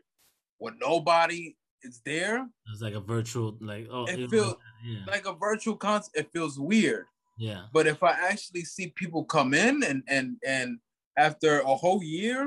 where 0.59 0.75
nobody 0.81 1.57
is 1.83 2.01
there, 2.05 2.47
it's 2.73 2.81
like 2.83 2.95
a 2.95 3.01
virtual 3.01 3.57
like 3.61 3.89
oh, 3.91 4.07
It 4.07 4.21
was 4.21 4.31
feel- 4.31 4.59
yeah, 4.85 5.01
like 5.07 5.27
a 5.27 5.33
virtual 5.35 5.77
concert, 5.77 6.13
it 6.15 6.31
feels 6.33 6.59
weird. 6.59 7.07
Yeah, 7.39 7.63
But 7.73 7.87
if 7.87 8.03
I 8.03 8.13
actually 8.31 8.65
see 8.65 8.89
people 8.89 9.25
come 9.25 9.55
in 9.55 9.83
and 9.85 10.03
and 10.09 10.37
and 10.45 10.79
after 11.17 11.61
a 11.61 11.75
whole 11.75 12.03
year, 12.03 12.43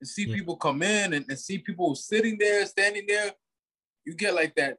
and 0.00 0.08
see 0.08 0.24
Yeah. 0.24 0.36
people 0.36 0.56
come 0.56 0.82
in 0.82 1.12
and, 1.14 1.26
and 1.28 1.38
see 1.38 1.58
people 1.58 1.94
sitting 1.94 2.38
there, 2.38 2.64
standing 2.66 3.06
there, 3.06 3.32
you 4.06 4.14
get 4.14 4.34
like 4.34 4.54
that. 4.54 4.78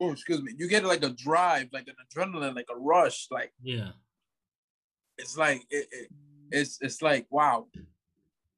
Oh, 0.00 0.12
excuse 0.12 0.40
me. 0.40 0.52
You 0.56 0.66
get 0.68 0.84
like 0.84 1.04
a 1.04 1.10
drive, 1.10 1.68
like 1.72 1.88
an 1.88 1.96
adrenaline, 2.02 2.56
like 2.56 2.70
a 2.70 2.78
rush. 2.78 3.26
Like 3.30 3.52
yeah. 3.62 3.90
it's 5.18 5.36
like 5.36 5.60
it, 5.68 5.86
it 5.92 6.08
it's 6.50 6.78
it's 6.80 7.02
like 7.02 7.26
wow. 7.30 7.66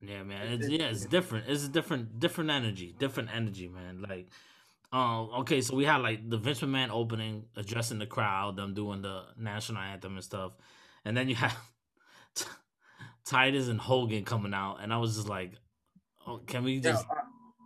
Yeah, 0.00 0.22
man. 0.24 0.46
It's, 0.52 0.68
yeah, 0.68 0.90
it's 0.90 1.06
different. 1.06 1.48
It's 1.48 1.64
a 1.64 1.68
different, 1.68 2.18
different 2.18 2.50
energy. 2.50 2.94
Different 2.98 3.30
energy, 3.32 3.68
man. 3.68 4.02
Like, 4.02 4.26
um, 4.92 5.30
okay, 5.38 5.62
so 5.62 5.74
we 5.74 5.86
had 5.86 6.02
like 6.02 6.28
the 6.28 6.36
Vince 6.36 6.60
McMahon 6.60 6.90
opening, 6.90 7.46
addressing 7.56 7.98
the 7.98 8.06
crowd, 8.06 8.56
them 8.56 8.74
doing 8.74 9.00
the 9.00 9.22
national 9.38 9.80
anthem 9.80 10.16
and 10.16 10.24
stuff, 10.24 10.52
and 11.06 11.16
then 11.16 11.30
you 11.30 11.34
have 11.34 11.56
Titus 13.24 13.68
and 13.68 13.80
Hogan 13.80 14.24
coming 14.24 14.52
out, 14.52 14.78
and 14.82 14.92
I 14.92 14.98
was 14.98 15.16
just 15.16 15.28
like, 15.28 15.52
oh, 16.26 16.42
can 16.46 16.62
we 16.62 16.78
just, 16.78 17.06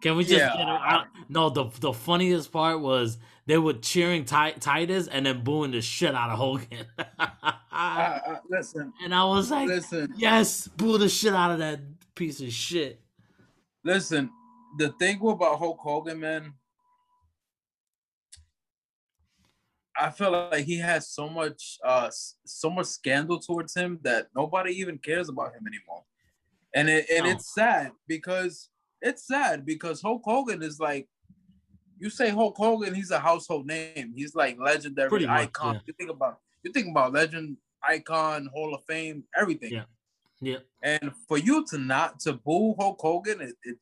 can 0.03 0.17
we 0.17 0.23
just 0.23 0.37
yeah, 0.37 0.57
get 0.57 0.69
out? 0.69 1.07
No, 1.29 1.51
the 1.51 1.65
the 1.81 1.93
funniest 1.93 2.53
part 2.53 2.81
was 2.81 3.19
they 3.47 3.59
were 3.59 3.73
cheering 3.73 4.25
Ti- 4.25 4.61
Titus 4.61 5.09
and 5.09 5.27
then 5.27 5.43
booing 5.43 5.73
the 5.73 5.81
shit 5.81 6.15
out 6.15 6.31
of 6.31 6.39
Hogan, 6.39 6.87
I, 7.19 7.55
I, 7.73 8.39
listen, 8.49 8.93
and 9.03 9.13
I 9.13 9.25
was 9.25 9.51
like, 9.51 9.67
listen, 9.67 10.15
yes, 10.17 10.69
boo 10.69 10.97
the 10.97 11.09
shit 11.09 11.35
out 11.35 11.51
of 11.51 11.59
that 11.59 11.81
piece 12.15 12.41
of 12.41 12.53
shit. 12.53 13.01
listen. 13.83 14.31
The 14.79 14.91
thing 14.91 15.19
about 15.27 15.59
Hulk 15.59 15.79
Hogan, 15.81 16.21
man, 16.21 16.53
I 19.99 20.11
feel 20.11 20.31
like 20.33 20.65
he 20.65 20.79
has 20.79 21.09
so 21.09 21.29
much 21.29 21.79
uh 21.85 22.11
so 22.45 22.71
much 22.71 22.87
scandal 22.87 23.39
towards 23.41 23.75
him 23.75 23.99
that 24.03 24.29
nobody 24.35 24.73
even 24.81 24.99
cares 24.99 25.29
about 25.29 25.55
him 25.55 25.65
anymore. 25.67 26.05
And 26.75 26.89
it 26.89 27.07
and 27.11 27.25
No. 27.25 27.31
it's 27.33 27.55
sad 27.55 27.93
because 28.07 28.69
it's 29.01 29.27
sad 29.27 29.65
because 29.65 30.01
Hulk 30.03 30.23
Hogan 30.25 30.63
is 30.63 30.79
like 30.81 31.09
you 31.99 32.11
say 32.11 32.29
Hulk 32.29 32.57
Hogan, 32.59 32.95
he's 32.95 33.11
a 33.11 33.19
household 33.19 33.67
name. 33.67 34.13
He's 34.15 34.35
like 34.35 34.59
legendary 34.59 35.09
Pretty 35.09 35.27
much, 35.27 35.45
icon. 35.49 35.75
yeah. 35.77 35.81
You 35.87 35.95
think 35.95 36.11
about 36.11 36.41
you 36.63 36.73
think 36.73 36.89
about 36.89 37.13
legend, 37.13 37.57
icon, 37.83 38.51
Hall 38.53 38.75
of 38.75 38.83
Fame, 38.85 39.25
everything. 39.37 39.73
Yeah. 39.73 39.85
Yeah, 40.43 40.59
And 40.83 41.13
for 41.27 41.39
you 41.39 41.65
to 41.71 41.79
not 41.79 42.21
to 42.21 42.35
boo 42.35 42.75
Hulk 42.79 43.01
Hogan, 43.01 43.41
it, 43.41 43.55
it, 43.63 43.79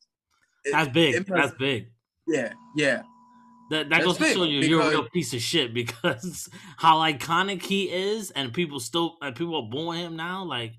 it 0.63 0.71
that's 0.71 0.89
big. 0.93 1.15
it- 1.15 1.27
That's 1.27 1.53
big. 1.55 1.89
yeah, 2.27 2.53
yeah. 2.77 3.01
That 3.71 3.89
that 3.89 4.03
goes 4.03 4.17
to 4.17 4.25
show 4.25 4.43
you 4.43 4.59
you're 4.59 4.81
a 4.81 4.89
real 4.89 5.09
piece 5.09 5.33
of 5.33 5.41
shit 5.41 5.73
because 5.73 6.49
how 6.77 6.97
iconic 6.97 7.63
he 7.63 7.91
is, 7.91 8.31
and 8.31 8.53
people 8.53 8.79
still 8.79 9.15
and 9.21 9.35
people 9.35 9.55
are 9.55 9.69
booing 9.69 9.99
him 9.99 10.15
now. 10.15 10.43
Like, 10.43 10.73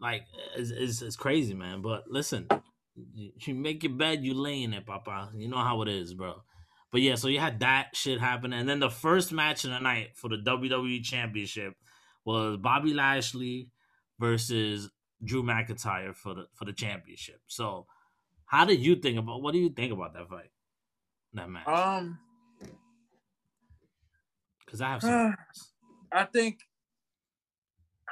like 0.00 0.22
it's, 0.56 0.70
is 0.70 1.02
is 1.02 1.16
crazy, 1.16 1.54
man. 1.54 1.82
But 1.82 2.04
listen, 2.08 2.48
you, 3.14 3.30
you 3.40 3.54
make 3.54 3.82
your 3.82 3.92
bed, 3.92 4.24
you 4.24 4.34
lay 4.34 4.62
in 4.62 4.74
it, 4.74 4.86
Papa. 4.86 5.30
You 5.34 5.48
know 5.48 5.58
how 5.58 5.82
it 5.82 5.88
is, 5.88 6.14
bro. 6.14 6.42
But 6.90 7.02
yeah, 7.02 7.16
so 7.16 7.28
you 7.28 7.38
had 7.38 7.60
that 7.60 7.94
shit 7.94 8.18
happen, 8.18 8.52
and 8.52 8.68
then 8.68 8.80
the 8.80 8.90
first 8.90 9.32
match 9.32 9.64
of 9.64 9.70
the 9.70 9.78
night 9.78 10.16
for 10.16 10.28
the 10.28 10.38
WWE 10.38 11.02
Championship 11.04 11.74
was 12.24 12.56
Bobby 12.56 12.94
Lashley 12.94 13.70
versus 14.18 14.90
Drew 15.22 15.42
McIntyre 15.42 16.14
for 16.14 16.34
the 16.34 16.46
for 16.54 16.64
the 16.64 16.72
championship. 16.72 17.40
So, 17.46 17.86
how 18.46 18.64
did 18.64 18.80
you 18.80 18.96
think 18.96 19.18
about? 19.18 19.42
What 19.42 19.52
do 19.52 19.58
you 19.58 19.70
think 19.70 19.92
about 19.92 20.14
that 20.14 20.28
fight? 20.28 20.50
That 21.34 21.48
match? 21.50 21.66
Um 21.68 22.18
Because 24.64 24.80
I 24.80 24.88
have 24.90 25.02
some. 25.02 25.34
I 26.12 26.24
think 26.24 26.58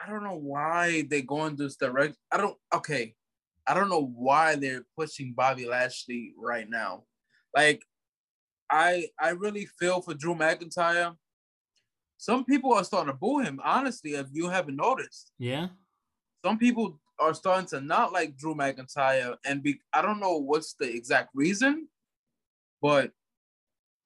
I 0.03 0.11
don't 0.11 0.23
know 0.25 0.37
why 0.39 1.03
they 1.09 1.23
go 1.23 1.47
in 1.47 1.57
this 1.57 1.77
direction. 1.77 2.17
I 2.31 2.37
don't 2.37 2.57
okay. 2.75 3.15
I 3.67 3.75
don't 3.75 3.89
know 3.89 4.05
why 4.15 4.55
they're 4.57 4.85
pushing 4.97 5.33
Bobby 5.35 5.67
Lashley 5.67 6.35
right 6.39 6.69
now. 6.69 7.05
Like 7.55 7.83
I 8.71 9.09
I 9.19 9.31
really 9.31 9.67
feel 9.79 10.01
for 10.03 10.15
Drew 10.15 10.35
McIntyre. 10.35 11.17
Some 12.19 12.45
people 12.45 12.73
are 12.73 12.85
starting 12.85 13.13
to 13.13 13.19
boo 13.19 13.41
him, 13.41 13.61
honestly, 13.63 14.15
if 14.15 14.27
you 14.33 14.49
haven't 14.49 14.77
noticed. 14.77 15.33
yeah. 15.39 15.69
Some 16.45 16.59
people 16.59 17.01
are 17.19 17.35
starting 17.35 17.67
to 17.69 17.81
not 17.81 18.13
like 18.13 18.37
Drew 18.37 18.55
McIntyre 18.55 19.37
and 19.45 19.63
be 19.63 19.81
I 19.93 20.03
don't 20.03 20.21
know 20.21 20.37
what's 20.39 20.75
the 20.75 20.89
exact 20.89 21.31
reason, 21.35 21.89
but 22.87 23.13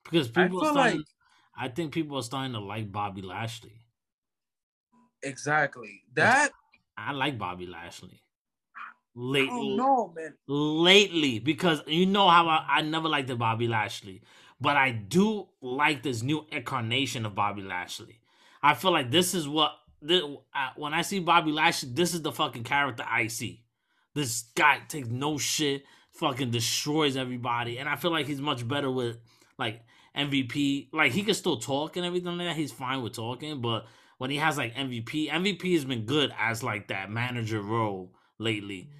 Because 0.04 0.28
people 0.28 0.60
are 0.60 0.64
feel 0.64 0.72
starting. 0.72 0.98
like 0.98 1.06
I 1.56 1.68
think 1.68 1.94
people 1.94 2.16
are 2.18 2.22
starting 2.22 2.52
to 2.52 2.60
like 2.60 2.92
Bobby 2.92 3.22
Lashley. 3.22 3.86
exactly. 5.22 6.02
That 6.14 6.52
I 6.96 7.12
like 7.12 7.38
Bobby 7.38 7.66
Lashley. 7.66 8.22
I 8.76 8.92
Late, 9.14 9.50
man. 10.14 10.36
lately, 10.48 11.38
because 11.38 11.82
you 11.86 12.06
know 12.06 12.28
how 12.28 12.48
I, 12.48 12.66
I 12.78 12.82
never 12.82 13.08
liked 13.08 13.28
the 13.28 13.36
Bobby 13.36 13.68
Lashley, 13.68 14.22
but 14.60 14.76
I 14.76 14.92
do 14.92 15.48
like 15.60 16.02
this 16.02 16.22
new 16.22 16.46
incarnation 16.52 17.26
of 17.26 17.34
Bobby 17.34 17.62
Lashley. 17.62 18.20
I 18.62 18.74
feel 18.74 18.92
like 18.92 19.10
this 19.10 19.34
is 19.34 19.48
what 19.48 19.72
this, 20.02 20.22
uh, 20.54 20.70
when 20.76 20.94
I 20.94 21.02
see 21.02 21.20
Bobby 21.20 21.52
Lashley, 21.52 21.90
this 21.92 22.14
is 22.14 22.22
the 22.22 22.32
fucking 22.32 22.64
character 22.64 23.04
I 23.08 23.28
see. 23.28 23.64
This 24.14 24.42
guy 24.54 24.80
takes 24.88 25.08
no 25.08 25.38
shit, 25.38 25.84
fucking 26.20 26.50
destroys 26.50 27.16
everybody, 27.16 27.78
and 27.78 27.88
I 27.88 27.96
feel 27.96 28.12
like 28.12 28.26
he's 28.26 28.40
much 28.40 28.66
better 28.68 28.90
with 28.90 29.18
like 29.58 29.82
MVP. 30.16 30.88
Like 30.92 31.12
he 31.12 31.22
can 31.22 31.34
still 31.34 31.56
talk 31.56 31.96
and 31.96 32.06
everything 32.06 32.36
like 32.36 32.46
that. 32.46 32.56
He's 32.56 32.72
fine 32.72 33.02
with 33.02 33.14
talking, 33.14 33.60
but 33.60 33.86
when 34.18 34.30
he 34.30 34.36
has 34.36 34.58
like 34.58 34.74
MVP, 34.74 35.30
MVP 35.30 35.72
has 35.74 35.86
been 35.86 36.04
good 36.04 36.32
as 36.38 36.62
like 36.62 36.88
that 36.88 37.10
manager 37.10 37.62
role 37.62 38.12
lately, 38.38 38.90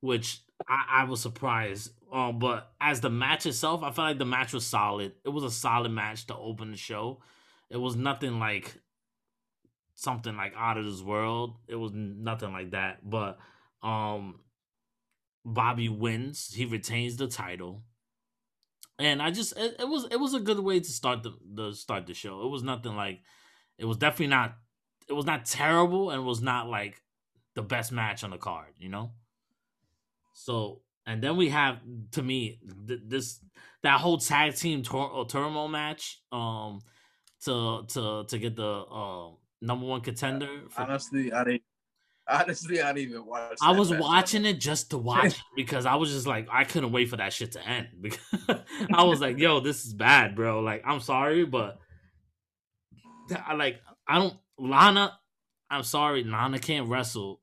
which 0.00 0.40
I, 0.66 1.02
I 1.02 1.04
was 1.04 1.20
surprised. 1.20 1.92
Um, 2.10 2.38
but 2.38 2.72
as 2.80 3.00
the 3.00 3.10
match 3.10 3.46
itself, 3.46 3.82
I 3.82 3.92
felt 3.92 4.08
like 4.08 4.18
the 4.18 4.24
match 4.24 4.52
was 4.52 4.66
solid. 4.66 5.12
It 5.24 5.28
was 5.28 5.44
a 5.44 5.50
solid 5.50 5.92
match 5.92 6.26
to 6.26 6.36
open 6.36 6.70
the 6.70 6.76
show. 6.76 7.20
It 7.68 7.76
was 7.76 7.94
nothing 7.94 8.40
like 8.40 8.80
something 9.94 10.34
like 10.34 10.54
out 10.56 10.78
of 10.78 10.86
this 10.86 11.02
world. 11.02 11.56
It 11.68 11.76
was 11.76 11.92
nothing 11.94 12.52
like 12.52 12.70
that. 12.70 13.08
But 13.08 13.38
um 13.82 14.40
Bobby 15.44 15.88
wins. 15.88 16.52
He 16.54 16.64
retains 16.64 17.16
the 17.16 17.28
title. 17.28 17.84
And 18.98 19.22
I 19.22 19.30
just 19.30 19.56
it, 19.56 19.76
it 19.80 19.88
was 19.88 20.06
it 20.10 20.16
was 20.16 20.34
a 20.34 20.40
good 20.40 20.60
way 20.60 20.78
to 20.80 20.92
start 20.92 21.22
the, 21.22 21.32
the 21.54 21.72
start 21.72 22.06
the 22.06 22.14
show. 22.14 22.42
It 22.44 22.48
was 22.50 22.62
nothing 22.62 22.96
like 22.96 23.22
it 23.78 23.86
was 23.86 23.96
definitely 23.96 24.28
not 24.28 24.56
it 25.08 25.14
was 25.14 25.24
not 25.24 25.46
terrible 25.46 26.10
and 26.10 26.26
was 26.26 26.42
not 26.42 26.68
like 26.68 27.02
the 27.54 27.62
best 27.62 27.92
match 27.92 28.22
on 28.22 28.30
the 28.30 28.38
card, 28.38 28.74
you 28.78 28.88
know? 28.90 29.12
So 30.34 30.82
and 31.06 31.22
then 31.22 31.36
we 31.36 31.48
have 31.48 31.80
to 32.12 32.22
me 32.22 32.60
th- 32.86 33.00
this 33.06 33.40
that 33.82 34.00
whole 34.00 34.18
tag 34.18 34.54
team 34.54 34.82
tor- 34.82 35.20
uh, 35.20 35.24
turmoil 35.24 35.68
match 35.68 36.22
um 36.30 36.80
to 37.44 37.84
to 37.88 38.24
to 38.28 38.38
get 38.38 38.56
the 38.56 38.62
uh, 38.84 39.30
number 39.62 39.86
one 39.86 40.02
contender 40.02 40.68
for 40.68 40.82
Honestly, 40.82 41.32
I 41.32 41.44
didn't. 41.44 41.62
Honestly, 42.30 42.80
I 42.80 42.92
didn't 42.92 43.10
even 43.10 43.26
watch. 43.26 43.58
I 43.60 43.72
was 43.72 43.90
match. 43.90 44.00
watching 44.00 44.44
it 44.44 44.60
just 44.60 44.90
to 44.90 44.98
watch 45.12 45.40
because 45.56 45.86
I 45.86 45.96
was 45.96 46.10
just 46.10 46.26
like 46.26 46.48
I 46.50 46.64
couldn't 46.64 46.92
wait 46.92 47.08
for 47.08 47.16
that 47.16 47.32
shit 47.32 47.52
to 47.52 47.66
end 47.66 47.88
because 48.00 48.20
I 48.94 49.04
was 49.04 49.20
like, 49.20 49.38
yo, 49.38 49.60
this 49.60 49.84
is 49.84 49.92
bad, 49.92 50.36
bro. 50.36 50.60
Like 50.60 50.82
I'm 50.86 51.00
sorry, 51.00 51.44
but 51.44 51.78
I 53.46 53.54
like 53.54 53.80
I 54.06 54.18
don't 54.18 54.34
Lana. 54.58 55.18
I'm 55.70 55.82
sorry, 55.82 56.24
Lana 56.24 56.58
can't 56.58 56.88
wrestle. 56.88 57.40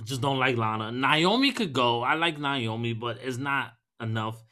I 0.00 0.04
just 0.04 0.20
don't 0.20 0.38
like 0.38 0.56
Lana. 0.56 0.92
Naomi 0.92 1.52
could 1.52 1.72
go. 1.72 2.02
I 2.02 2.14
like 2.14 2.38
Naomi, 2.38 2.92
but 2.92 3.18
it's 3.22 3.36
not 3.36 3.72
enough. 4.00 4.42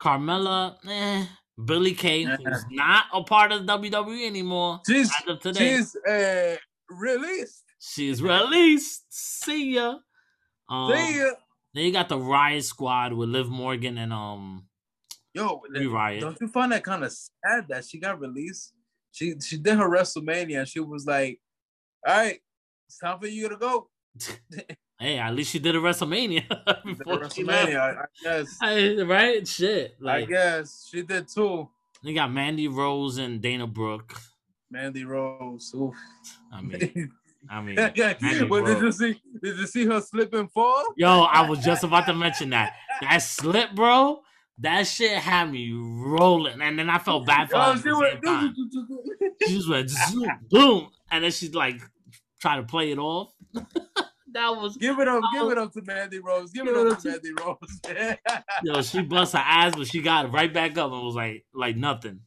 Carmella, 0.00 0.76
eh. 0.88 1.26
Billie 1.62 1.94
Kay, 1.94 2.22
who's 2.24 2.64
not 2.70 3.06
a 3.12 3.22
part 3.22 3.52
of 3.52 3.62
WWE 3.62 4.26
anymore. 4.26 4.80
She's 4.86 5.10
As 5.10 5.28
of 5.28 5.40
today, 5.40 5.76
she's 5.76 5.96
uh, 5.96 6.56
released. 6.88 7.64
She's 7.78 8.22
released. 8.22 9.04
See 9.10 9.74
ya. 9.74 9.96
Um, 10.68 10.92
See 10.92 11.18
ya. 11.18 11.30
Then 11.74 11.84
you 11.84 11.92
got 11.92 12.08
the 12.08 12.18
Riot 12.18 12.64
Squad 12.64 13.12
with 13.12 13.28
Liv 13.28 13.48
Morgan 13.48 13.98
and 13.98 14.12
um 14.12 14.66
Yo, 15.34 15.62
Riot. 15.90 16.20
don't 16.20 16.36
you 16.40 16.48
find 16.48 16.72
that 16.72 16.82
kind 16.82 17.04
of 17.04 17.12
sad 17.12 17.66
that 17.68 17.84
she 17.84 17.98
got 17.98 18.18
released? 18.20 18.72
She 19.12 19.34
she 19.40 19.56
did 19.58 19.76
her 19.78 19.88
WrestleMania 19.88 20.60
and 20.60 20.68
she 20.68 20.80
was 20.80 21.06
like, 21.06 21.40
"All 22.06 22.14
right, 22.16 22.38
it's 22.86 22.98
time 22.98 23.18
for 23.20 23.26
you 23.28 23.48
to 23.48 23.56
go." 23.56 23.88
Hey, 25.00 25.16
at 25.16 25.32
least 25.32 25.52
she 25.52 25.60
did 25.60 25.76
a 25.76 25.78
WrestleMania 25.78 26.42
before 26.84 27.30
she 27.30 27.44
left. 27.44 27.68
WrestleMania, 27.70 27.78
I, 27.78 27.90
I 28.00 28.04
guess. 28.24 28.56
Hey, 28.60 29.00
right? 29.04 29.46
Shit. 29.46 29.92
I 30.00 30.04
Like 30.04 30.28
guess 30.28 30.88
she 30.90 31.02
did 31.02 31.28
too. 31.28 31.68
you 32.02 32.14
got 32.14 32.32
Mandy 32.32 32.66
Rose 32.66 33.18
and 33.18 33.40
Dana 33.40 33.68
Brooke. 33.68 34.20
Mandy 34.72 35.04
Rose. 35.04 35.72
Oof. 35.72 35.94
I 36.52 36.60
mean, 36.62 37.12
I 37.48 37.60
mean, 37.62 37.76
well, 38.48 38.64
did 38.64 38.82
you 38.82 38.92
see? 38.92 39.20
Did 39.42 39.58
you 39.58 39.66
see 39.66 39.86
her 39.86 40.00
slip 40.00 40.34
and 40.34 40.50
fall? 40.50 40.84
yo, 40.96 41.22
I 41.22 41.48
was 41.48 41.60
just 41.60 41.84
about 41.84 42.06
to 42.06 42.14
mention 42.14 42.50
that. 42.50 42.74
That 43.00 43.18
slip, 43.18 43.74
bro. 43.74 44.20
That 44.60 44.88
shit 44.88 45.16
had 45.18 45.52
me 45.52 45.72
rolling, 45.72 46.60
and 46.60 46.78
then 46.78 46.90
I 46.90 46.98
felt 46.98 47.26
bad 47.26 47.48
for 47.48 47.56
oh, 47.56 47.60
her. 47.60 47.68
Oh, 47.68 47.72
at 47.74 47.82
she 47.82 47.92
went. 47.92 48.56
She 49.46 49.54
just 49.54 49.70
went 49.70 49.88
zoom, 49.88 50.28
boom, 50.50 50.88
and 51.10 51.22
then 51.22 51.30
she's 51.30 51.54
like 51.54 51.80
trying 52.40 52.62
to 52.62 52.66
play 52.66 52.90
it 52.90 52.98
off. 52.98 53.32
that 53.54 54.56
was 54.56 54.76
Give 54.76 54.98
it 54.98 55.08
up, 55.08 55.22
Oh. 55.24 55.32
give 55.32 55.52
it 55.52 55.58
up 55.58 55.72
to 55.72 55.82
Mandy 55.82 56.18
Rose. 56.18 56.50
Give 56.50 56.66
it 56.66 56.76
up 56.76 56.98
to 57.00 57.08
Mandy 57.08 57.32
Rose. 57.32 58.16
yo. 58.64 58.82
She 58.82 59.02
bust 59.02 59.32
her 59.34 59.38
ass, 59.44 59.74
but 59.76 59.86
she 59.86 60.02
got 60.02 60.26
it 60.26 60.28
right 60.28 60.52
back 60.52 60.76
up 60.76 60.92
and 60.92 61.02
was 61.02 61.14
like 61.14 61.44
like 61.54 61.76
nothing. 61.76 62.20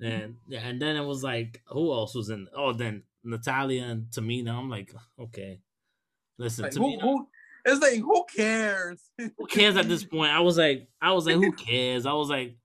And 0.00 0.36
yeah, 0.46 0.60
and 0.60 0.80
then 0.80 0.96
it 0.96 1.04
was 1.04 1.22
like 1.24 1.60
who 1.66 1.92
else 1.92 2.14
was 2.14 2.30
in? 2.30 2.46
Oh, 2.56 2.72
then 2.72 3.02
Natalya 3.24 3.84
and 3.84 4.04
Tamina. 4.06 4.50
I'm 4.50 4.68
like, 4.70 4.92
okay, 5.20 5.60
listen, 6.38 6.64
Like, 6.64 6.72
Tamina. 6.72 7.00
who, 7.00 7.18
who, 7.18 7.28
it's 7.64 7.80
like 7.80 8.00
who 8.00 8.24
cares? 8.34 9.00
who 9.18 9.46
cares 9.46 9.76
at 9.76 9.88
this 9.88 10.04
point? 10.04 10.32
I 10.32 10.40
was 10.40 10.56
like, 10.56 10.88
I 11.02 11.12
was 11.12 11.26
like, 11.26 11.36
who 11.36 11.52
cares? 11.52 12.06
I 12.06 12.12
was 12.12 12.30
like, 12.30 12.56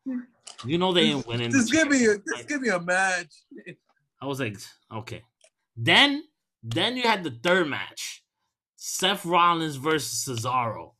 you 0.65 0.77
know, 0.77 0.93
they 0.93 1.01
ain't 1.01 1.27
winning. 1.27 1.51
Just 1.51 1.71
give 1.71 1.89
me 1.89 2.05
a 2.05 2.11
Like, 2.11 2.21
just 2.37 2.47
give 2.47 2.61
me 2.61 2.69
a 2.69 2.79
match. 2.79 3.33
I 4.21 4.25
was 4.25 4.39
like, 4.39 4.57
okay. 4.93 5.23
Then, 5.75 6.23
then 6.61 6.95
you 6.95 7.03
had 7.03 7.23
the 7.23 7.31
third 7.31 7.67
match, 7.67 8.23
Seth 8.77 9.25
Rollins 9.25 9.75
versus 9.75 10.23
Cesaro. 10.25 10.91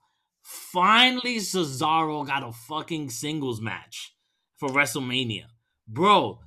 Finally, 0.41 1.38
Cesaro 1.38 2.25
got 2.27 2.43
a 2.43 2.51
fucking 2.51 3.10
singles 3.10 3.62
match 3.62 4.13
for 4.57 4.69
WrestleMania, 4.69 5.45
bro. 5.88 6.39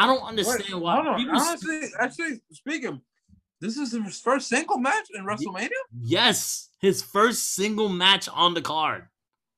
I 0.00 0.06
don't 0.06 0.22
understand 0.22 0.80
why 0.80 0.94
hold 0.94 1.08
on. 1.08 1.28
Honestly, 1.30 1.80
actually 1.98 2.40
speaking, 2.52 3.00
this 3.60 3.76
is 3.76 3.92
his 3.92 4.20
first 4.20 4.48
single 4.48 4.78
match 4.78 5.08
in 5.14 5.24
WrestleMania. 5.24 5.68
Yes, 6.00 6.70
his 6.80 7.02
first 7.02 7.54
single 7.54 7.88
match 7.88 8.28
on 8.28 8.54
the 8.54 8.62
card. 8.62 9.08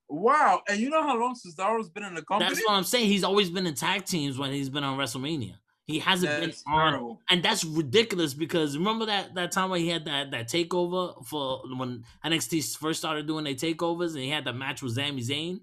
Wow. 0.08 0.62
And 0.68 0.80
you 0.80 0.90
know 0.90 1.02
how 1.02 1.18
long 1.18 1.34
Cesaro's 1.34 1.88
been 1.88 2.02
in 2.02 2.14
the 2.14 2.22
company? 2.22 2.50
That's 2.50 2.66
what 2.66 2.74
I'm 2.74 2.84
saying. 2.84 3.06
He's 3.06 3.24
always 3.24 3.48
been 3.48 3.66
in 3.66 3.74
tag 3.74 4.04
teams 4.04 4.36
when 4.36 4.50
he's 4.50 4.68
been 4.68 4.84
on 4.84 4.98
WrestleMania. 4.98 5.54
He 5.86 5.98
hasn't 6.00 6.30
That's 6.30 6.62
been 6.62 6.72
on, 6.74 6.92
terrible. 6.92 7.20
and 7.28 7.42
that's 7.42 7.64
ridiculous 7.64 8.34
because 8.34 8.78
remember 8.78 9.06
that 9.06 9.34
that 9.34 9.50
time 9.50 9.70
when 9.70 9.80
he 9.80 9.88
had 9.88 10.04
that 10.04 10.30
that 10.30 10.48
takeover 10.48 11.26
for 11.26 11.62
when 11.76 12.04
NXT 12.24 12.76
first 12.78 13.00
started 13.00 13.26
doing 13.26 13.44
their 13.44 13.54
takeovers, 13.54 14.10
and 14.10 14.20
he 14.20 14.30
had 14.30 14.44
the 14.44 14.52
match 14.52 14.80
with 14.80 14.94
Sami 14.94 15.22
Zayn. 15.22 15.60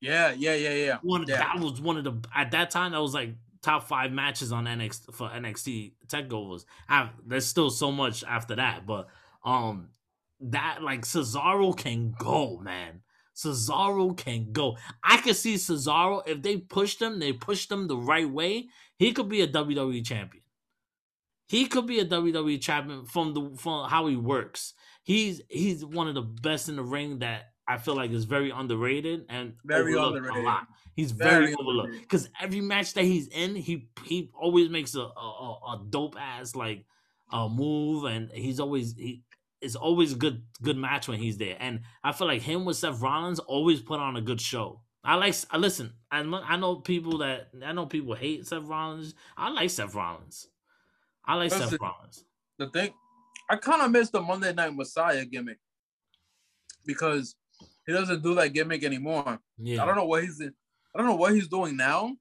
Yeah, 0.00 0.32
yeah, 0.32 0.54
yeah, 0.54 0.74
yeah. 0.74 0.98
One 1.02 1.26
yeah. 1.28 1.36
that 1.36 1.60
was 1.60 1.80
one 1.80 1.98
of 1.98 2.04
the 2.04 2.14
at 2.34 2.52
that 2.52 2.70
time 2.70 2.92
that 2.92 3.02
was 3.02 3.12
like 3.12 3.34
top 3.62 3.88
five 3.88 4.12
matches 4.12 4.52
on 4.52 4.64
NXT 4.64 5.14
for 5.14 5.28
NXT 5.28 5.92
takeovers. 6.06 6.64
I, 6.88 7.10
there's 7.24 7.46
still 7.46 7.70
so 7.70 7.92
much 7.92 8.24
after 8.24 8.56
that, 8.56 8.86
but 8.86 9.08
um, 9.44 9.90
that 10.40 10.82
like 10.82 11.02
Cesaro 11.02 11.76
can 11.76 12.14
go, 12.18 12.58
man. 12.58 13.02
Cesaro 13.34 14.16
can 14.16 14.52
go. 14.52 14.76
I 15.02 15.16
could 15.18 15.36
see 15.36 15.54
Cesaro 15.54 16.26
if 16.26 16.42
they 16.42 16.58
pushed 16.58 17.00
him, 17.00 17.18
they 17.18 17.32
pushed 17.32 17.70
him 17.70 17.88
the 17.88 17.96
right 17.96 18.28
way. 18.28 18.68
He 18.98 19.12
could 19.12 19.28
be 19.28 19.40
a 19.40 19.48
WWE 19.48 20.04
champion. 20.04 20.42
He 21.46 21.66
could 21.66 21.86
be 21.86 21.98
a 21.98 22.04
WWE 22.04 22.60
champion 22.60 23.04
from 23.04 23.34
the 23.34 23.56
from 23.56 23.88
how 23.88 24.06
he 24.06 24.16
works. 24.16 24.74
He's 25.02 25.40
he's 25.48 25.84
one 25.84 26.08
of 26.08 26.14
the 26.14 26.22
best 26.22 26.68
in 26.68 26.76
the 26.76 26.82
ring 26.82 27.20
that 27.20 27.51
I 27.72 27.78
feel 27.78 27.96
like 27.96 28.10
is 28.10 28.24
very 28.24 28.50
underrated 28.50 29.24
and 29.28 29.54
Very 29.64 29.96
underrated. 29.98 30.44
a 30.44 30.46
lot. 30.46 30.68
He's 30.94 31.12
very, 31.12 31.46
Very 31.46 31.56
overlooked 31.58 32.00
because 32.00 32.28
every 32.38 32.60
match 32.60 32.92
that 32.94 33.04
he's 33.04 33.28
in, 33.28 33.56
he 33.56 33.88
he 34.04 34.30
always 34.38 34.68
makes 34.68 34.94
a 34.94 35.00
a, 35.00 35.58
a, 35.72 35.82
dope 35.88 36.16
ass 36.20 36.54
like 36.54 36.84
a 37.30 37.48
move, 37.48 38.04
and 38.04 38.30
he's 38.30 38.60
always 38.60 38.94
he 38.94 39.22
it's 39.62 39.74
always 39.74 40.12
good 40.12 40.42
good 40.60 40.76
match 40.76 41.08
when 41.08 41.18
he's 41.18 41.38
there. 41.38 41.56
And 41.58 41.80
I 42.04 42.12
feel 42.12 42.26
like 42.26 42.42
him 42.42 42.66
with 42.66 42.76
Seth 42.76 43.00
Rollins 43.00 43.38
always 43.38 43.80
put 43.80 44.00
on 44.00 44.16
a 44.16 44.20
good 44.20 44.40
show. 44.40 44.82
I 45.02 45.14
like 45.14 45.34
I 45.50 45.56
listen. 45.56 45.94
I 46.10 46.20
I 46.20 46.56
know 46.58 46.76
people 46.76 47.18
that 47.18 47.48
I 47.64 47.72
know 47.72 47.86
people 47.86 48.14
hate 48.14 48.46
Seth 48.46 48.64
Rollins. 48.64 49.14
I 49.34 49.48
like 49.48 49.70
Seth 49.70 49.94
Rollins. 49.94 50.48
I 51.24 51.36
like 51.36 51.52
Seth 51.52 51.80
Rollins. 51.80 52.24
the 52.58 52.68
thing 52.68 52.92
I 53.48 53.56
kind 53.56 53.80
of 53.80 53.90
miss 53.90 54.10
the 54.10 54.20
Monday 54.20 54.52
Night 54.52 54.74
Messiah 54.74 55.24
gimmick 55.24 55.58
because 56.84 57.34
he 57.86 57.92
doesn't 57.92 58.22
do 58.22 58.34
that 58.36 58.52
gimmick 58.52 58.84
anymore. 58.84 59.38
Yeah, 59.58 59.82
I 59.82 59.86
don't 59.86 59.96
know 59.96 60.04
what 60.06 60.22
he's. 60.22 60.40
I 60.40 60.98
don't 60.98 61.06
know 61.06 61.16
what 61.16 61.34
he's 61.34 61.48
doing 61.48 61.76
now. 61.76 62.14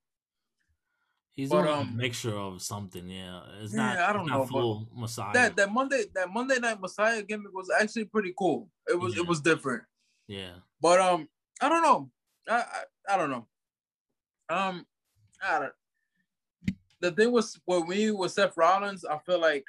he's 1.33 1.49
but, 1.49 1.63
doing 1.63 1.73
a 1.73 1.81
um, 1.81 1.97
mixture 1.97 2.35
of 2.35 2.61
something. 2.61 3.07
Yeah, 3.07 3.41
it's 3.61 3.73
Yeah, 3.73 3.93
not. 3.93 3.97
I 3.97 4.13
don't 4.13 4.27
know, 4.27 4.45
full 4.45 4.87
Messiah. 4.95 5.33
That 5.33 5.55
that 5.57 5.71
Monday 5.71 6.05
that 6.15 6.29
Monday 6.31 6.59
Night 6.59 6.79
Messiah 6.79 7.21
gimmick 7.21 7.53
was 7.53 7.69
actually 7.79 8.05
pretty 8.05 8.33
cool. 8.37 8.69
It 8.87 8.99
was 8.99 9.15
Yeah. 9.15 9.21
it 9.21 9.27
was 9.27 9.41
different. 9.41 9.83
yeah, 10.27 10.53
But 10.81 10.99
um, 10.99 11.27
I 11.61 11.69
don't 11.69 11.83
know. 11.83 12.11
I 12.49 12.55
I, 12.55 13.13
I 13.13 13.17
don't 13.17 13.29
know. 13.29 13.47
Um, 14.49 14.85
I 15.43 15.59
don't. 15.59 15.73
The 17.01 17.11
thing 17.11 17.31
was 17.31 17.59
with 17.65 17.87
me 17.87 18.11
with 18.11 18.31
Seth 18.31 18.55
Rollins, 18.55 19.03
I 19.05 19.17
feel 19.25 19.39
like 19.39 19.65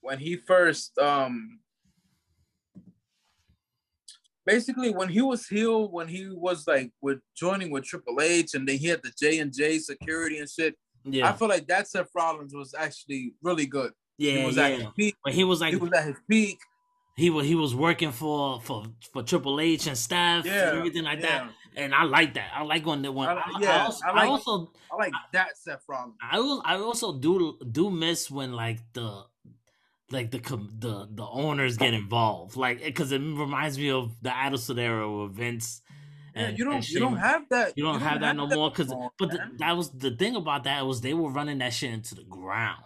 when 0.00 0.18
he 0.18 0.36
first 0.36 0.96
um 0.98 1.60
basically 4.46 4.90
when 4.94 5.08
he 5.08 5.20
was 5.20 5.46
healed, 5.46 5.92
when 5.92 6.08
he 6.08 6.28
was 6.30 6.66
like 6.66 6.90
with 7.02 7.18
joining 7.36 7.70
with 7.70 7.84
Triple 7.84 8.20
H 8.20 8.54
and 8.54 8.66
then 8.66 8.78
he 8.78 8.86
had 8.86 9.02
the 9.02 9.12
J 9.20 9.38
and 9.40 9.52
J 9.52 9.78
security 9.78 10.38
and 10.38 10.48
shit. 10.48 10.74
Yeah. 11.04 11.28
I 11.28 11.32
feel 11.32 11.48
like 11.48 11.66
that 11.68 11.88
Seth 11.88 12.08
Rollins 12.14 12.54
was 12.54 12.74
actually 12.74 13.34
really 13.42 13.66
good. 13.66 13.92
yeah, 14.18 14.38
he 14.40 14.46
was 14.46 14.56
yeah. 14.56 14.68
at 14.68 14.78
his 14.78 14.86
peak. 14.96 15.16
But 15.24 15.34
he 15.34 15.44
was 15.44 15.60
like 15.60 15.70
He 15.74 15.76
was 15.76 15.92
at 15.92 16.04
his 16.04 16.16
peak. 16.28 16.58
he 17.16 17.30
was 17.30 17.46
he 17.46 17.54
was 17.54 17.74
working 17.74 18.12
for 18.12 18.60
for 18.62 18.84
for 19.12 19.22
Triple 19.22 19.60
H 19.60 19.86
and 19.86 19.96
staff 19.98 20.44
Yeah, 20.46 20.68
and 20.70 20.78
everything 20.78 21.04
like 21.04 21.20
yeah. 21.20 21.44
that. 21.44 21.50
And 21.76 21.94
I 21.94 22.04
like 22.04 22.32
that. 22.34 22.48
I 22.54 22.62
like 22.62 22.86
when 22.86 23.02
they 23.02 23.08
when 23.10 23.28
I- 23.28 23.34
I, 23.34 23.36
I 23.56 23.60
yeah, 23.60 23.84
also, 23.84 24.04
I 24.06 24.10
I 24.10 24.14
like- 24.14 24.28
also 24.30 24.72
I 24.92 24.96
like 24.96 25.12
that 25.32 25.56
Seth 25.58 25.82
Rollins. 25.88 26.14
I 26.22 26.38
I 26.64 26.76
also 26.78 27.12
do 27.18 27.58
do 27.70 27.90
miss 27.90 28.30
when 28.30 28.52
like 28.52 28.80
the 28.94 29.24
like 30.10 30.30
the 30.30 30.38
the 30.38 31.08
the 31.10 31.26
owners 31.26 31.76
get 31.76 31.94
involved, 31.94 32.56
like 32.56 32.82
because 32.84 33.12
it 33.12 33.18
reminds 33.18 33.78
me 33.78 33.90
of 33.90 34.14
the 34.22 34.36
Attitude 34.36 34.78
era 34.78 35.10
with 35.10 35.34
Vince. 35.34 35.82
Yeah, 36.34 36.42
and- 36.42 36.58
you 36.58 36.64
don't 36.64 36.88
you 36.88 37.00
don't 37.00 37.16
have 37.16 37.48
that. 37.50 37.72
you 37.76 37.84
don't 37.84 38.00
have 38.00 38.20
that 38.20 38.36
no 38.36 38.46
more 38.46 38.70
because 38.70 38.94
but 39.18 39.30
the, 39.30 39.40
that 39.58 39.76
was 39.76 39.90
the 39.90 40.10
thing 40.12 40.36
about 40.36 40.64
that 40.64 40.86
was 40.86 41.00
they 41.00 41.14
were 41.14 41.30
running 41.30 41.58
that 41.58 41.72
shit 41.72 41.92
into 41.92 42.14
the 42.14 42.24
ground. 42.24 42.84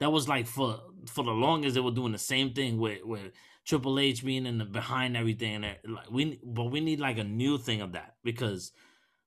That 0.00 0.10
was 0.12 0.28
like 0.28 0.46
for 0.46 0.80
for 1.06 1.24
the 1.24 1.30
longest 1.30 1.74
they 1.74 1.80
were 1.80 1.90
doing 1.92 2.12
the 2.12 2.18
same 2.18 2.52
thing 2.52 2.78
with 2.78 3.04
with 3.04 3.32
Triple 3.64 3.98
H 3.98 4.24
being 4.24 4.44
in 4.44 4.58
the 4.58 4.64
behind 4.64 5.16
everything 5.16 5.54
and 5.54 5.64
uh, 5.64 5.92
like 5.92 6.10
we 6.10 6.38
but 6.44 6.64
we 6.64 6.80
need 6.80 7.00
like 7.00 7.16
a 7.16 7.24
new 7.24 7.56
thing 7.56 7.80
of 7.80 7.92
that 7.92 8.16
because 8.22 8.72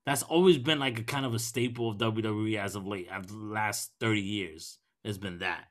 that's 0.05 0.23
always 0.23 0.57
been 0.57 0.79
like 0.79 0.99
a 0.99 1.03
kind 1.03 1.25
of 1.25 1.33
a 1.33 1.39
staple 1.39 1.89
of 1.91 1.97
WWE 1.97 2.57
as 2.57 2.75
of 2.75 2.85
late. 2.85 3.09
The 3.09 3.33
last 3.35 3.91
thirty 3.99 4.21
years, 4.21 4.77
it's 5.03 5.17
been 5.17 5.39
that. 5.39 5.65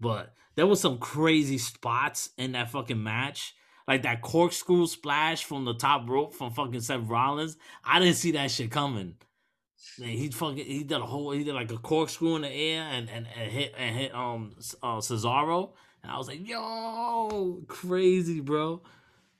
But 0.00 0.34
there 0.54 0.66
was 0.66 0.80
some 0.80 0.98
crazy 0.98 1.58
spots 1.58 2.30
in 2.36 2.52
that 2.52 2.70
fucking 2.70 3.02
match. 3.02 3.54
Like 3.86 4.02
that 4.02 4.20
corkscrew 4.20 4.86
splash 4.86 5.44
from 5.44 5.64
the 5.64 5.74
top 5.74 6.08
rope 6.08 6.34
from 6.34 6.52
fucking 6.52 6.80
Seth 6.80 7.08
Rollins. 7.08 7.56
I 7.84 7.98
didn't 7.98 8.16
see 8.16 8.32
that 8.32 8.50
shit 8.50 8.70
coming. 8.70 9.14
Man, 9.98 10.08
he 10.10 10.28
fucking 10.28 10.64
he 10.64 10.84
did 10.84 11.00
a 11.00 11.06
whole 11.06 11.30
he 11.30 11.44
did 11.44 11.54
like 11.54 11.72
a 11.72 11.76
corkscrew 11.76 12.36
in 12.36 12.42
the 12.42 12.50
air 12.50 12.82
and 12.82 13.08
and, 13.08 13.26
and 13.36 13.50
hit 13.50 13.74
and 13.76 13.96
hit 13.96 14.14
um 14.14 14.54
uh, 14.82 14.98
Cesaro 14.98 15.70
and 16.02 16.12
I 16.12 16.18
was 16.18 16.28
like 16.28 16.46
yo 16.46 17.62
crazy 17.66 18.40
bro 18.40 18.82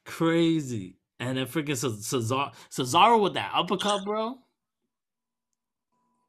crazy 0.04 0.96
and 1.20 1.38
then 1.38 1.46
freaking 1.46 1.70
Cesaro 1.70 2.52
Cesaro 2.70 3.20
with 3.20 3.34
that 3.34 3.52
uppercut 3.54 4.04
bro 4.04 4.38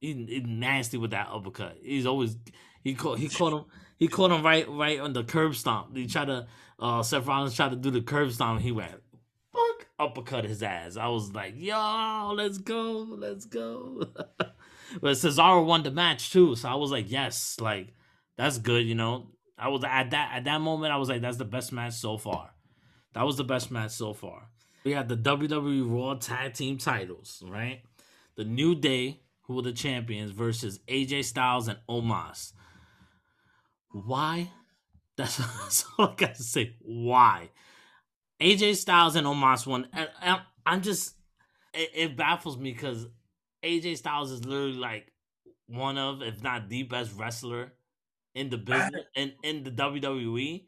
he, 0.01 0.13
he 0.13 0.39
nasty 0.41 0.97
with 0.97 1.11
that 1.11 1.29
uppercut 1.31 1.77
he's 1.81 2.05
always 2.05 2.35
he 2.83 2.95
caught 2.95 3.19
he 3.19 3.29
caught 3.29 3.53
him 3.53 3.65
he 3.99 4.07
caught 4.07 4.31
him 4.31 4.43
right 4.43 4.67
right 4.67 4.99
on 4.99 5.13
the 5.13 5.23
curb 5.23 5.53
stomp 5.55 5.95
he 5.95 6.07
tried 6.07 6.25
to 6.25 6.47
uh 6.79 7.03
Seth 7.03 7.27
Rollins 7.27 7.55
tried 7.55 7.69
to 7.69 7.75
do 7.75 7.91
the 7.91 8.01
curb 8.01 8.31
stomp 8.31 8.57
and 8.57 8.65
he 8.65 8.71
went 8.71 9.01
fuck 9.53 9.88
uppercut 9.99 10.45
his 10.45 10.63
ass. 10.63 10.97
I 10.97 11.07
was 11.07 11.33
like, 11.33 11.53
yo, 11.57 12.33
let's 12.35 12.57
go, 12.57 13.05
let's 13.09 13.45
go. 13.45 14.03
but 14.38 15.15
Cesaro 15.15 15.65
won 15.65 15.83
the 15.83 15.91
match 15.91 16.31
too, 16.31 16.55
so 16.55 16.69
I 16.69 16.75
was 16.75 16.91
like, 16.91 17.12
yes, 17.12 17.57
like 17.59 17.93
that's 18.38 18.57
good, 18.57 18.85
you 18.85 18.95
know. 18.95 19.27
I 19.57 19.67
was 19.67 19.83
at 19.83 20.12
that 20.12 20.31
at 20.33 20.45
that 20.45 20.62
moment, 20.62 20.93
I 20.93 20.97
was 20.97 21.09
like, 21.09 21.21
that's 21.21 21.38
the 21.38 21.45
best 21.45 21.71
match 21.71 21.93
so 21.93 22.17
far. 22.17 22.51
That 23.13 23.25
was 23.25 23.38
the 23.38 23.43
best 23.43 23.71
match 23.71 23.91
so 23.91 24.13
far. 24.13 24.49
We 24.85 24.93
had 24.93 25.09
the 25.09 25.17
WWE 25.17 25.83
Raw 25.85 26.13
Tag 26.15 26.53
Team 26.53 26.77
titles, 26.77 27.43
right? 27.45 27.81
The 28.35 28.45
New 28.45 28.75
Day, 28.75 29.19
who 29.41 29.55
were 29.55 29.62
the 29.62 29.73
champions, 29.73 30.31
versus 30.31 30.79
AJ 30.88 31.25
Styles 31.25 31.67
and 31.67 31.79
Omos. 31.89 32.53
Why? 33.91 34.52
That's, 35.17 35.38
that's 35.38 35.86
all 35.97 36.10
I 36.10 36.15
got 36.15 36.36
to 36.36 36.43
say. 36.43 36.75
Why? 36.82 37.49
AJ 38.41 38.78
Styles 38.78 39.15
and 39.15 39.28
Omos 39.28 39.67
won. 39.67 39.88
And, 39.93 40.10
and 40.21 40.41
I'm 40.65 40.82
just, 40.82 41.15
it, 41.73 41.89
it 41.93 42.17
baffles 42.17 42.58
me 42.58 42.71
because 42.71 43.08
AJ 43.63 43.97
Styles 43.97 44.32
is 44.32 44.45
literally 44.45 44.73
like 44.73 45.12
one 45.67 45.97
of, 45.97 46.21
if 46.21 46.41
not 46.41 46.69
the 46.69 46.84
best 46.84 47.12
wrestler 47.17 47.73
in 48.36 48.49
the 48.49 48.58
business 48.58 49.06
in 49.15 49.34
in 49.43 49.63
the 49.63 49.71
WWE. 49.71 50.65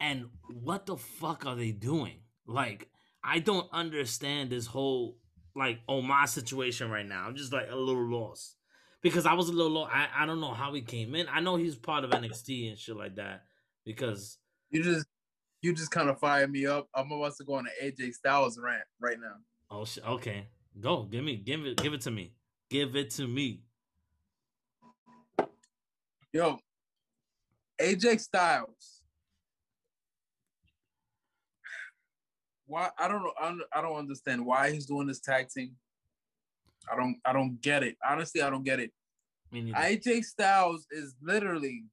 And 0.00 0.26
what 0.48 0.86
the 0.86 0.96
fuck 0.96 1.46
are 1.46 1.54
they 1.54 1.70
doing? 1.70 2.18
Like, 2.46 2.88
I 3.22 3.38
don't 3.38 3.68
understand 3.72 4.50
this 4.50 4.66
whole 4.66 5.16
like 5.54 5.78
Omos 5.88 6.30
situation 6.30 6.90
right 6.90 7.06
now. 7.06 7.24
I'm 7.26 7.36
just 7.36 7.52
like 7.52 7.68
a 7.70 7.76
little 7.76 8.08
lost 8.08 8.56
because 9.02 9.26
I 9.26 9.34
was 9.34 9.48
a 9.48 9.52
little 9.52 9.72
lost. 9.72 9.92
I, 9.94 10.08
I 10.16 10.26
don't 10.26 10.40
know 10.40 10.52
how 10.52 10.72
he 10.72 10.80
came 10.80 11.14
in. 11.14 11.26
I 11.28 11.40
know 11.40 11.56
he's 11.56 11.76
part 11.76 12.04
of 12.04 12.10
NXT 12.10 12.70
and 12.70 12.78
shit 12.78 12.96
like 12.96 13.16
that 13.16 13.42
because 13.84 14.38
You 14.70 14.82
just 14.82 15.06
you 15.60 15.72
just 15.74 15.90
kind 15.90 16.08
of 16.08 16.18
fired 16.18 16.50
me 16.50 16.66
up. 16.66 16.88
I'm 16.94 17.10
about 17.12 17.36
to 17.36 17.44
go 17.44 17.54
on 17.54 17.66
an 17.66 17.92
AJ 17.92 18.14
Styles 18.14 18.58
rant 18.58 18.82
right 19.00 19.18
now. 19.20 19.36
Oh 19.70 19.84
shit. 19.84 20.06
Okay, 20.06 20.46
go. 20.80 21.02
Give 21.04 21.24
me. 21.24 21.36
Give 21.36 21.64
it. 21.66 21.76
Give 21.76 21.92
it 21.92 22.00
to 22.02 22.10
me. 22.10 22.32
Give 22.70 22.96
it 22.96 23.10
to 23.10 23.26
me. 23.26 23.62
Yo, 26.32 26.58
AJ 27.80 28.20
Styles. 28.20 29.02
Why 32.66 32.88
I 32.98 33.08
don't 33.08 33.22
know. 33.22 33.32
I 33.40 33.48
don't, 33.48 33.62
I 33.74 33.82
don't 33.82 33.98
understand 33.98 34.46
why 34.46 34.70
he's 34.72 34.86
doing 34.86 35.06
this 35.06 35.20
tag 35.20 35.48
team. 35.48 35.76
I 36.90 36.96
don't. 36.96 37.16
I 37.24 37.32
don't 37.32 37.60
get 37.60 37.82
it. 37.82 37.96
Honestly, 38.08 38.42
I 38.42 38.50
don't 38.50 38.64
get 38.64 38.80
it. 38.80 38.92
AJ 39.54 40.24
Styles 40.24 40.86
is 40.90 41.14
literally, 41.20 41.84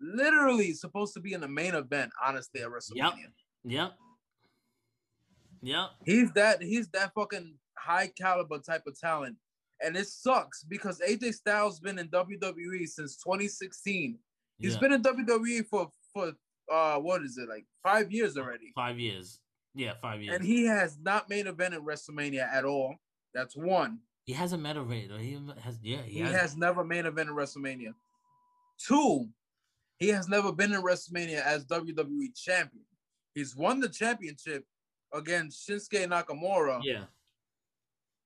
literally 0.00 0.72
supposed 0.74 1.14
to 1.14 1.20
be 1.20 1.32
in 1.32 1.40
the 1.40 1.48
main 1.48 1.74
event. 1.74 2.10
Honestly, 2.24 2.60
at 2.60 2.68
WrestleMania, 2.68 3.32
Yep. 3.64 3.92
Yep. 5.62 5.90
he's 6.04 6.32
that. 6.32 6.62
He's 6.62 6.88
that 6.90 7.12
fucking 7.14 7.54
high 7.78 8.10
caliber 8.20 8.58
type 8.58 8.82
of 8.86 8.98
talent, 8.98 9.36
and 9.82 9.96
it 9.96 10.06
sucks 10.06 10.62
because 10.62 11.00
AJ 11.00 11.34
Styles 11.34 11.80
been 11.80 11.98
in 11.98 12.08
WWE 12.08 12.86
since 12.86 13.16
2016. 13.16 14.18
He's 14.58 14.74
yeah. 14.74 14.78
been 14.80 14.92
in 14.92 15.02
WWE 15.02 15.66
for 15.68 15.90
for 16.12 16.32
uh 16.72 16.98
what 16.98 17.22
is 17.22 17.38
it 17.38 17.48
like 17.48 17.64
five 17.82 18.12
years 18.12 18.36
already? 18.36 18.72
five 18.74 18.98
years. 18.98 19.40
Yeah, 19.74 19.92
five 20.02 20.20
years. 20.22 20.34
and 20.34 20.44
he 20.44 20.64
has 20.66 20.98
not 21.00 21.28
main 21.30 21.46
evented 21.46 21.84
WrestleMania 21.84 22.46
at 22.52 22.64
all. 22.64 22.96
That's 23.34 23.56
one. 23.56 23.98
he 24.24 24.32
hasn't 24.32 24.62
met 24.62 24.76
a 24.76 24.82
rate. 24.82 25.10
He 25.18 25.38
has. 25.62 25.78
Yeah, 25.82 26.02
he, 26.02 26.14
He 26.14 26.20
has. 26.20 26.32
has 26.34 26.56
never 26.56 26.84
main 26.84 27.04
evented 27.04 27.28
WrestleMania. 27.30 27.94
Two, 28.86 29.28
he 29.98 30.08
has 30.08 30.28
never 30.28 30.52
been 30.52 30.72
in 30.72 30.82
WrestleMania 30.82 31.40
as 31.42 31.64
WWE 31.66 32.34
champion. 32.36 32.84
He's 33.34 33.56
won 33.56 33.80
the 33.80 33.88
championship 33.88 34.64
against 35.12 35.68
Shinsuke 35.68 36.06
Nakamura, 36.06 36.80
Yeah, 36.84 37.04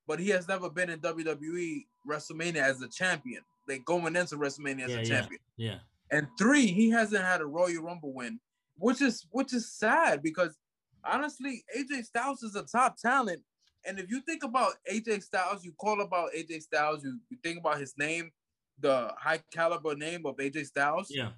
but 0.06 0.18
he 0.18 0.28
has 0.30 0.48
never 0.48 0.68
been 0.70 0.90
in 0.90 1.00
WWE 1.00 1.84
WrestleMania 2.08 2.56
as 2.62 2.82
a 2.82 2.88
champion. 2.88 3.42
They 3.68 3.78
going 3.78 4.16
into 4.16 4.36
WrestleMania 4.36 4.84
as 4.84 4.90
Yeah, 4.90 4.96
a 4.96 5.02
yeah. 5.02 5.04
champion. 5.20 5.40
yeah. 5.56 5.78
And 6.10 6.26
three, 6.38 6.66
he 6.66 6.90
hasn't 6.90 7.24
had 7.24 7.40
a 7.40 7.46
Royal 7.46 7.82
Rumble 7.82 8.12
win, 8.12 8.38
which 8.76 9.00
is 9.00 9.26
which 9.30 9.54
is 9.54 9.72
sad 9.72 10.22
because 10.22 10.56
honestly, 11.04 11.64
AJ 11.76 12.04
Styles 12.04 12.42
is 12.42 12.54
a 12.56 12.64
top 12.64 12.96
talent. 12.98 13.40
And 13.84 13.98
if 13.98 14.10
you 14.10 14.20
think 14.20 14.44
about 14.44 14.74
AJ 14.90 15.22
Styles, 15.22 15.64
you 15.64 15.72
call 15.72 16.00
about 16.00 16.30
AJ 16.36 16.62
Styles, 16.62 17.04
you, 17.04 17.18
you 17.30 17.36
think 17.42 17.58
about 17.58 17.78
his 17.78 17.94
name, 17.98 18.30
the 18.78 19.12
high 19.18 19.40
caliber 19.52 19.94
name 19.94 20.24
of 20.26 20.36
AJ 20.36 20.66
Styles. 20.66 21.08
Yeah. 21.10 21.30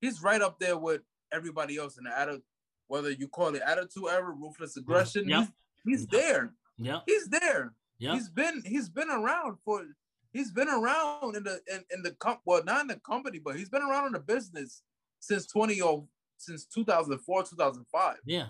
He's 0.00 0.22
right 0.22 0.40
up 0.40 0.58
there 0.58 0.76
with 0.76 1.02
everybody 1.32 1.76
else 1.76 1.98
in 1.98 2.04
the 2.04 2.18
attitude, 2.18 2.42
whether 2.88 3.10
you 3.10 3.28
call 3.28 3.54
it 3.54 3.62
attitude 3.64 4.04
era, 4.10 4.30
ruthless 4.32 4.76
aggression. 4.76 5.28
Yep. 5.28 5.48
He's, 5.84 6.00
he's 6.00 6.06
there. 6.08 6.54
Yeah. 6.78 7.00
He's 7.06 7.28
there. 7.28 7.74
Yep. 7.98 8.14
He's 8.14 8.28
been 8.30 8.62
he's 8.64 8.88
been 8.88 9.10
around 9.10 9.58
for 9.64 9.84
he's 10.32 10.50
been 10.50 10.68
around 10.68 11.36
in 11.36 11.44
the 11.44 11.60
in, 11.70 11.84
in 11.90 12.02
the 12.02 12.12
com- 12.12 12.38
well 12.46 12.64
not 12.64 12.80
in 12.80 12.86
the 12.86 12.96
company 13.00 13.38
but 13.38 13.56
he's 13.56 13.68
been 13.68 13.82
around 13.82 14.06
in 14.06 14.12
the 14.14 14.20
business 14.20 14.82
since 15.20 15.44
20 15.46 15.82
oh, 15.82 16.08
since 16.38 16.64
2004 16.64 17.42
2005 17.42 18.16
Yeah. 18.24 18.46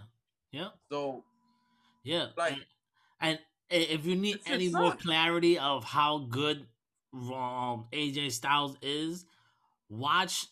Yeah. 0.52 0.68
so 0.88 1.24
Yeah. 2.04 2.28
Like- 2.36 2.52
and, 2.52 2.62
and 3.20 3.38
if 3.70 4.04
you 4.06 4.16
need 4.16 4.36
It's- 4.36 4.50
any 4.52 4.68
more 4.68 4.94
clarity 4.94 5.58
of 5.58 5.84
how 5.84 6.18
good 6.18 6.66
um, 7.12 7.86
AJ 7.92 8.30
Styles 8.32 8.76
is, 8.82 9.24
watch 9.88 10.46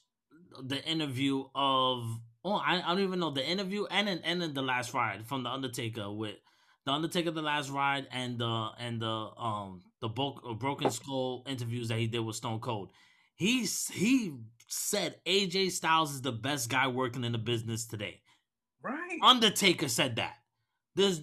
the 0.60 0.82
interview 0.84 1.44
of 1.54 2.04
oh 2.44 2.54
I, 2.54 2.82
I 2.84 2.88
don't 2.94 3.00
even 3.04 3.20
know 3.20 3.30
the 3.30 3.46
interview 3.46 3.86
and 3.90 4.08
then 4.08 4.20
and 4.24 4.40
then 4.42 4.54
the 4.54 4.62
last 4.62 4.92
ride 4.94 5.26
from 5.26 5.42
the 5.44 5.50
Undertaker 5.50 6.10
with 6.10 6.36
the 6.84 6.92
Undertaker 6.92 7.30
the 7.30 7.42
last 7.42 7.70
ride 7.70 8.06
and 8.10 8.38
the 8.38 8.68
and 8.78 9.00
the 9.00 9.06
um 9.08 9.82
the 10.00 10.08
bo- 10.08 10.40
uh, 10.48 10.54
broken 10.54 10.90
skull 10.90 11.44
interviews 11.46 11.88
that 11.88 11.98
he 11.98 12.06
did 12.06 12.20
with 12.20 12.36
Stone 12.36 12.60
Cold. 12.60 12.90
He's 13.36 13.86
he 13.88 14.34
said 14.66 15.16
AJ 15.26 15.70
Styles 15.72 16.12
is 16.14 16.22
the 16.22 16.32
best 16.32 16.68
guy 16.70 16.88
working 16.88 17.24
in 17.24 17.32
the 17.32 17.38
business 17.38 17.86
today. 17.86 18.20
right 18.82 19.18
Undertaker 19.22 19.88
said 19.88 20.16
that. 20.16 20.34
This 20.96 21.20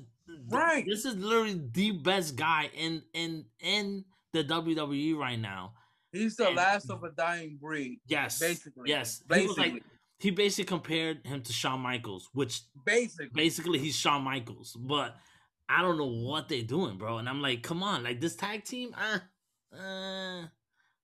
Right. 0.49 0.85
This 0.87 1.05
is 1.05 1.15
literally 1.15 1.61
the 1.71 1.91
best 1.91 2.35
guy 2.35 2.69
in 2.75 3.03
in 3.13 3.45
in 3.59 4.05
the 4.33 4.43
WWE 4.43 5.15
right 5.17 5.39
now. 5.39 5.73
he's 6.11 6.35
the 6.35 6.47
and- 6.47 6.55
last 6.55 6.89
of 6.89 7.03
a 7.03 7.11
dying 7.11 7.57
breed 7.61 7.99
Yes. 8.07 8.39
basically 8.39 8.89
Yes. 8.89 9.19
He 9.19 9.25
basically 9.27 9.47
was 9.47 9.57
like 9.57 9.83
he 10.19 10.31
basically 10.31 10.65
compared 10.65 11.25
him 11.25 11.41
to 11.41 11.51
Shawn 11.53 11.81
Michaels, 11.81 12.29
which 12.33 12.61
basically 12.85 13.29
basically 13.33 13.79
he's 13.79 13.95
Shawn 13.95 14.23
Michaels, 14.23 14.77
but 14.79 15.15
I 15.67 15.81
don't 15.81 15.97
know 15.97 16.05
what 16.05 16.47
they're 16.47 16.61
doing, 16.61 16.97
bro. 16.97 17.17
And 17.17 17.27
I'm 17.27 17.41
like, 17.41 17.63
come 17.63 17.83
on, 17.83 18.03
like 18.03 18.21
this 18.21 18.35
tag 18.35 18.63
team, 18.63 18.95
uh, 18.97 19.19
uh 19.75 20.45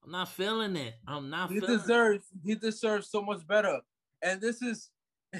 I'm 0.04 0.12
not 0.12 0.30
feeling 0.30 0.76
it. 0.76 0.96
I'm 1.08 1.30
not 1.30 1.52
he 1.52 1.60
feeling 1.60 1.78
deserves 1.78 2.26
he 2.44 2.56
deserves 2.56 3.10
so 3.10 3.22
much 3.22 3.46
better 3.46 3.82
and 4.22 4.39
this 4.41 4.62
is 4.62 4.89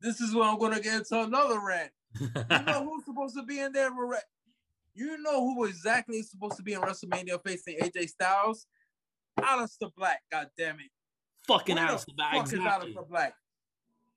this 0.00 0.20
is 0.20 0.34
where 0.34 0.44
i'm 0.44 0.58
gonna 0.58 0.80
get 0.80 0.94
into 0.96 1.20
another 1.20 1.60
rant 1.60 1.86
it. 1.86 1.92
You 2.20 2.28
know 2.66 2.84
who's 2.90 3.04
supposed 3.04 3.36
to 3.36 3.42
be 3.42 3.60
in 3.60 3.72
there? 3.72 3.90
You 4.94 5.18
know 5.22 5.40
who 5.44 5.64
exactly 5.64 6.16
is 6.18 6.30
supposed 6.30 6.56
to 6.56 6.62
be 6.62 6.72
in 6.72 6.80
WrestleMania 6.80 7.38
facing 7.44 7.78
AJ 7.78 8.08
Styles? 8.08 8.66
Aleister 9.38 9.90
Black. 9.96 10.20
God 10.32 10.48
damn 10.56 10.80
it! 10.80 10.90
Fucking 11.46 11.76
Where 11.76 11.86
the 11.86 11.92
Aleister 11.92 12.16
Black. 12.16 12.32
fuck 12.34 12.46
is 12.46 12.52
Exactly. 12.54 12.92
Aleister 12.94 13.08
Black? 13.08 13.34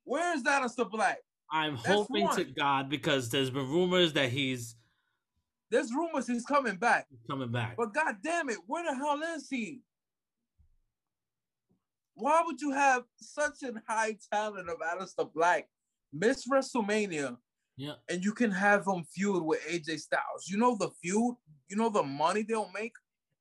Where 0.04 0.36
is 0.36 0.44
Aleister 0.44 0.90
Black? 0.90 1.18
I'm 1.52 1.76
That's 1.76 1.88
hoping 1.88 2.28
to. 2.30 2.44
God 2.46 2.90
because 2.90 3.30
there's 3.30 3.50
been 3.52 3.68
rumors 3.70 4.14
that 4.14 4.30
he's 4.30 4.76
There's 5.70 5.92
rumors 5.94 6.26
he's 6.28 6.46
coming 6.46 6.78
back, 6.78 7.08
coming 7.30 7.52
back. 7.52 7.76
but 7.78 7.94
god 7.94 8.16
damn 8.24 8.50
it, 8.50 8.58
where 8.66 8.84
the 8.84 8.96
hell 8.96 9.22
is 9.36 9.48
he? 9.50 9.82
Why 12.16 12.42
would 12.46 12.60
you 12.62 12.72
have 12.72 13.04
such 13.20 13.64
a 13.64 13.74
high 13.88 14.18
talent 14.32 14.70
of 14.70 14.78
Aleister 14.80 15.32
Black 15.34 15.68
miss 16.14 16.48
WrestleMania 16.48 17.38
Yeah. 17.78 17.94
and 18.10 18.24
you 18.24 18.34
can 18.34 18.52
have 18.52 18.86
him 18.86 19.04
feud 19.04 19.44
with 19.44 19.60
AJ 19.68 20.00
Styles? 20.00 20.48
You 20.48 20.58
know 20.58 20.76
the 20.78 20.90
feud, 21.02 21.36
you 21.70 21.78
know 21.78 21.90
the 21.90 22.04
money 22.04 22.44
they'll 22.44 22.72
make. 22.74 22.94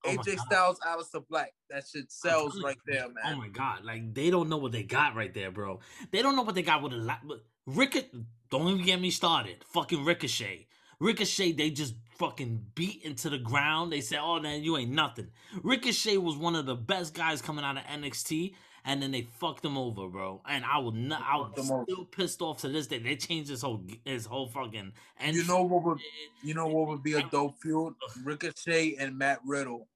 Oh 0.05 0.11
AJ. 0.11 0.38
Styles, 0.38 0.79
Aleister 0.81 1.27
Black. 1.29 1.53
That 1.69 1.85
shit 1.87 2.11
sells 2.11 2.61
right 2.62 2.79
there, 2.87 3.07
Oh 3.25 3.37
my 3.37 3.49
god! 3.49 3.85
Like 3.85 4.14
they 4.14 4.31
don't 4.31 4.49
know 4.49 4.57
what 4.57 4.73
they 4.73 4.83
got 4.83 5.14
right 5.14 5.33
there, 5.33 5.51
bro. 5.51 5.81
They 6.11 6.23
don't 6.23 6.37
know 6.37 6.43
what 6.43 6.55
they 6.55 6.62
got 6.62 6.83
with 6.83 6.93
a 6.93 6.97
lot. 6.97 7.21
But 7.27 7.45
Ricket, 7.66 8.11
don't 8.51 8.69
even 8.69 8.85
get 8.85 9.01
me 9.01 9.11
started. 9.11 9.64
Fucking 9.73 10.05
Ricochet, 10.05 10.66
Ricochet. 11.01 11.53
They 11.53 11.71
just 11.71 11.95
fucking 12.19 12.66
beat 12.75 13.03
into 13.03 13.29
the 13.29 13.38
ground. 13.38 13.93
They 13.93 14.01
said, 14.01 14.21
"Oh 14.23 14.40
man, 14.40 14.62
you 14.62 14.77
ain't 14.79 14.90
nothing." 14.90 15.29
Ricochet 15.62 16.16
was 16.16 16.37
one 16.37 16.57
of 16.57 16.66
the 16.66 16.77
best 16.77 17.12
guys 17.12 17.43
coming 17.43 17.64
out 17.64 17.77
of 17.77 17.85
NXT, 17.85 18.55
and 18.85 19.03
then 19.03 19.11
they 19.11 19.29
fucked 19.38 19.64
him 19.64 19.77
over, 19.79 20.09
bro. 20.09 20.40
And 20.49 20.64
I 20.64 20.79
would 20.79 20.95
not. 20.95 21.23
I 21.23 21.37
was 21.37 21.53
him 21.57 21.71
over. 21.73 21.85
still 21.85 22.05
pissed 22.05 22.40
off 22.43 22.59
to 22.62 22.69
this 22.69 22.87
day. 22.87 22.99
They 22.99 23.16
changed 23.16 23.51
his 23.51 23.62
whole 23.62 23.83
his 24.05 24.27
whole 24.27 24.49
fucking. 24.49 24.93
And 25.19 25.37
You 25.37 25.45
know 25.47 25.62
what 25.62 25.83
would 25.85 25.99
you 26.43 26.55
know 26.55 26.66
what 26.66 26.88
would 26.88 27.03
be 27.03 27.14
a 27.14 27.23
dope 27.31 27.57
feud? 27.61 27.95
Ricochet 28.25 28.97
and 28.99 29.16
Matt 29.16 29.40
Riddle. 29.47 29.88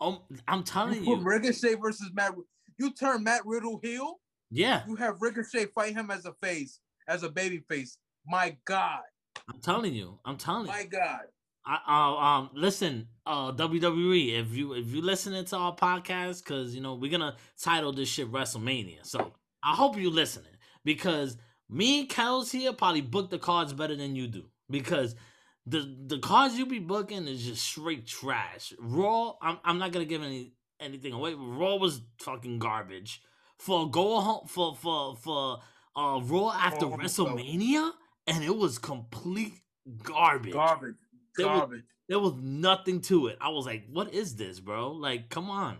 um, 0.00 0.20
I'm 0.46 0.62
telling 0.62 1.02
You 1.04 1.16
you, 1.16 1.22
Ricochet 1.22 1.74
versus 1.74 2.10
Matt. 2.14 2.34
You 2.78 2.92
turn 2.92 3.24
Matt 3.24 3.44
Riddle 3.44 3.80
heel. 3.82 4.20
yeah, 4.50 4.82
You 4.86 4.94
have 4.96 5.20
Ricochet 5.20 5.66
fight 5.74 5.94
him 5.94 6.10
as 6.10 6.24
a 6.26 6.32
face, 6.42 6.78
as 7.08 7.22
a 7.24 7.28
baby 7.28 7.62
face. 7.68 7.98
My 8.26 8.56
God, 8.64 9.00
I'm 9.48 9.58
telling 9.60 9.94
you, 9.94 10.18
I'm 10.24 10.36
telling 10.36 10.66
you. 10.66 10.72
my 10.72 10.84
God. 10.84 11.22
I, 11.68 11.80
uh, 11.86 12.24
um, 12.24 12.50
listen, 12.54 13.08
uh, 13.26 13.52
WWE, 13.52 14.40
if 14.40 14.56
you 14.56 14.72
if 14.72 14.86
you 14.86 15.02
listening 15.02 15.44
to 15.46 15.56
our 15.56 15.76
podcast, 15.76 16.42
because 16.42 16.74
you 16.74 16.80
know 16.80 16.94
we're 16.94 17.10
gonna 17.10 17.36
title 17.60 17.92
this 17.92 18.08
shit 18.08 18.32
WrestleMania, 18.32 19.04
so 19.04 19.34
I 19.62 19.74
hope 19.74 19.98
you 19.98 20.08
listening 20.08 20.52
because 20.84 21.36
me 21.68 22.00
and 22.00 22.08
Kels 22.08 22.50
here 22.50 22.72
probably 22.72 23.02
book 23.02 23.28
the 23.28 23.38
cards 23.38 23.74
better 23.74 23.94
than 23.94 24.16
you 24.16 24.28
do 24.28 24.44
because 24.70 25.14
the 25.66 25.94
the 26.06 26.18
cards 26.20 26.54
you 26.58 26.64
be 26.64 26.78
booking 26.78 27.28
is 27.28 27.44
just 27.44 27.62
straight 27.62 28.06
trash. 28.06 28.72
Raw, 28.78 29.34
I'm 29.42 29.58
I'm 29.62 29.78
not 29.78 29.92
gonna 29.92 30.06
give 30.06 30.22
any 30.22 30.54
anything 30.80 31.12
away. 31.12 31.34
Raw 31.34 31.76
was 31.76 32.00
fucking 32.20 32.60
garbage. 32.60 33.20
For 33.58 33.90
go 33.90 34.20
home 34.20 34.46
for 34.46 34.74
for 34.74 35.16
for 35.16 35.58
uh 35.94 36.20
Raw 36.22 36.50
after 36.52 36.86
Oh, 36.86 36.90
WrestleMania, 36.96 37.92
and 38.26 38.42
it 38.42 38.56
was 38.56 38.78
complete 38.78 39.52
garbage. 40.02 40.52
Garbage, 40.52 40.94
They 41.38 41.44
were- 41.44 41.50
garbage. 41.50 41.84
There 42.08 42.18
was 42.18 42.34
nothing 42.40 43.00
to 43.02 43.26
it. 43.28 43.36
I 43.40 43.48
was 43.50 43.66
like, 43.66 43.84
"What 43.90 44.14
is 44.14 44.34
this, 44.36 44.60
bro? 44.60 44.92
Like, 44.92 45.28
come 45.28 45.50
on, 45.50 45.76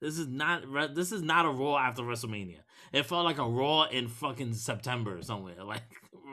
this 0.00 0.18
is 0.18 0.26
not 0.26 0.66
re- 0.66 0.92
this 0.92 1.12
is 1.12 1.22
not 1.22 1.46
a 1.46 1.50
Raw 1.50 1.76
after 1.78 2.02
WrestleMania. 2.02 2.60
It 2.92 3.04
felt 3.06 3.24
like 3.24 3.38
a 3.38 3.44
Raw 3.48 3.84
in 3.84 4.08
fucking 4.08 4.54
September 4.54 5.22
somewhere, 5.22 5.62
like, 5.64 5.82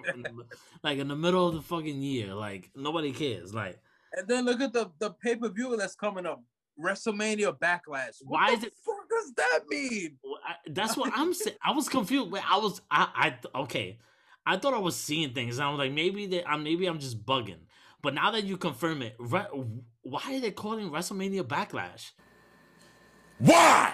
like 0.83 0.97
in 0.99 1.07
the 1.07 1.15
middle 1.15 1.47
of 1.47 1.53
the 1.55 1.61
fucking 1.61 2.01
year. 2.01 2.33
Like 2.33 2.71
nobody 2.75 3.11
cares. 3.11 3.53
Like, 3.53 3.79
And 4.13 4.27
then 4.27 4.45
look 4.45 4.61
at 4.61 4.73
the 4.73 4.89
the 4.99 5.11
pay 5.11 5.35
per 5.35 5.49
view 5.49 5.75
that's 5.77 5.95
coming 5.95 6.25
up. 6.25 6.41
WrestleMania 6.83 7.57
Backlash. 7.57 8.17
What 8.21 8.39
Why 8.41 8.51
the 8.51 8.57
is 8.57 8.63
it- 8.65 8.73
fuck 8.85 9.09
does 9.09 9.33
that 9.37 9.59
mean? 9.69 10.17
I, 10.45 10.55
that's 10.71 10.97
what 10.97 11.11
I'm 11.15 11.33
saying. 11.33 11.57
I 11.63 11.71
was 11.71 11.87
confused. 11.87 12.31
Wait, 12.31 12.43
I 12.51 12.57
was 12.57 12.81
I 12.91 13.35
I 13.53 13.59
okay. 13.61 13.99
I 14.45 14.57
thought 14.57 14.73
I 14.73 14.79
was 14.79 14.95
seeing 14.95 15.33
things. 15.33 15.57
And 15.57 15.65
I 15.65 15.69
was 15.69 15.79
like, 15.79 15.91
maybe 15.91 16.25
that 16.27 16.47
I'm 16.49 16.63
maybe 16.63 16.85
I'm 16.87 16.99
just 16.99 17.25
bugging. 17.25 17.59
But 18.05 18.13
now 18.13 18.29
that 18.29 18.43
you 18.43 18.55
confirm 18.55 19.01
it, 19.01 19.15
re- 19.17 19.47
why 20.03 20.35
are 20.35 20.39
they 20.39 20.51
calling 20.51 20.91
WrestleMania 20.91 21.41
Backlash? 21.41 22.11
Why? 23.39 23.93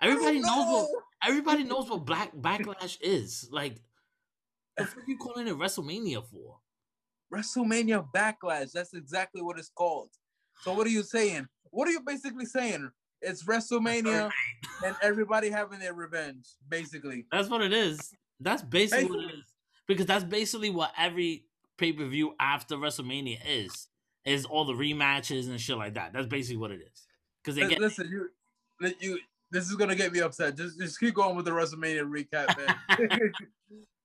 Everybody 0.00 0.40
don't 0.40 0.46
knows 0.46 0.88
what 0.90 1.02
everybody 1.22 1.64
knows 1.64 1.90
what 1.90 2.06
Black 2.06 2.34
Backlash 2.34 2.96
is. 3.02 3.46
Like, 3.52 3.82
the 4.78 4.86
fuck 4.86 5.04
you 5.06 5.18
calling 5.18 5.48
it 5.48 5.54
WrestleMania 5.54 6.24
for? 6.24 6.56
WrestleMania 7.30 8.08
Backlash. 8.10 8.72
That's 8.72 8.94
exactly 8.94 9.42
what 9.42 9.58
it's 9.58 9.68
called. 9.68 10.08
So 10.62 10.72
what 10.72 10.86
are 10.86 10.90
you 10.90 11.02
saying? 11.02 11.46
What 11.72 11.88
are 11.88 11.92
you 11.92 12.00
basically 12.00 12.46
saying? 12.46 12.90
It's 13.20 13.44
WrestleMania 13.44 14.30
and 14.82 14.96
everybody 15.02 15.50
having 15.50 15.78
their 15.78 15.92
revenge, 15.92 16.46
basically. 16.70 17.26
That's 17.30 17.50
what 17.50 17.60
it 17.60 17.74
is. 17.74 18.14
That's 18.40 18.62
basically 18.62 19.04
what 19.04 19.18
it 19.18 19.26
Basically. 19.26 19.40
is. 19.40 19.51
Because 19.88 20.06
that's 20.06 20.24
basically 20.24 20.70
what 20.70 20.92
every 20.98 21.46
pay 21.78 21.92
per 21.92 22.04
view 22.06 22.34
after 22.40 22.76
WrestleMania 22.76 23.38
is. 23.46 23.88
Is 24.24 24.44
all 24.44 24.64
the 24.64 24.72
rematches 24.72 25.48
and 25.48 25.60
shit 25.60 25.76
like 25.76 25.94
that. 25.94 26.12
That's 26.12 26.28
basically 26.28 26.58
what 26.58 26.70
it 26.70 26.80
is. 26.80 27.06
Because 27.42 27.56
they 27.56 27.62
Li- 27.64 27.70
get 27.70 27.80
Listen, 27.80 28.08
you, 28.08 28.94
you. 29.00 29.18
This 29.50 29.68
is 29.68 29.74
gonna 29.74 29.96
get 29.96 30.12
me 30.12 30.20
upset. 30.20 30.56
Just, 30.56 30.78
just 30.78 31.00
keep 31.00 31.12
going 31.14 31.34
with 31.36 31.44
the 31.44 31.50
WrestleMania 31.50 32.04
recap, 32.08 32.56
man. 32.56 33.30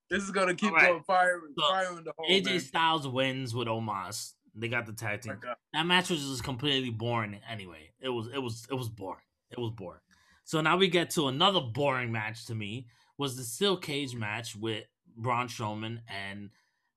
This 0.10 0.24
is 0.24 0.32
gonna 0.32 0.56
keep 0.56 0.72
right. 0.72 0.88
going 0.88 1.04
fire, 1.04 1.42
So, 1.58 1.68
fire 1.70 1.98
in 1.98 2.04
the 2.04 2.14
hole. 2.18 2.28
AJ 2.30 2.46
man. 2.46 2.60
Styles 2.62 3.08
wins 3.08 3.54
with 3.54 3.68
Omos. 3.68 4.34
They 4.56 4.70
got 4.70 4.86
the 4.86 4.94
tag 4.94 5.20
Oh 5.26 5.28
team. 5.28 5.40
God. 5.42 5.56
That 5.74 5.86
match 5.86 6.10
was 6.10 6.22
just 6.26 6.44
completely 6.44 6.90
boring 6.90 7.40
anyway. 7.50 7.92
It 8.00 8.10
was 8.10 8.28
it 8.34 8.40
was 8.42 8.66
it 8.72 8.76
was 8.76 8.90
boring. 8.90 9.22
It 9.52 9.60
was 9.60 9.72
boring. 9.72 10.00
So 10.46 10.62
now 10.62 10.78
we 10.78 10.88
get 10.88 11.10
to 11.12 11.28
another 11.28 11.60
boring 11.60 12.12
match 12.12 12.46
to 12.46 12.56
me 12.56 12.88
was 13.18 13.36
the 13.36 13.44
steel 13.44 13.76
cage 13.78 14.16
match 14.16 14.56
with 14.56 14.86
Braun 15.18 15.48
Strowman 15.48 16.00
and 16.08 16.50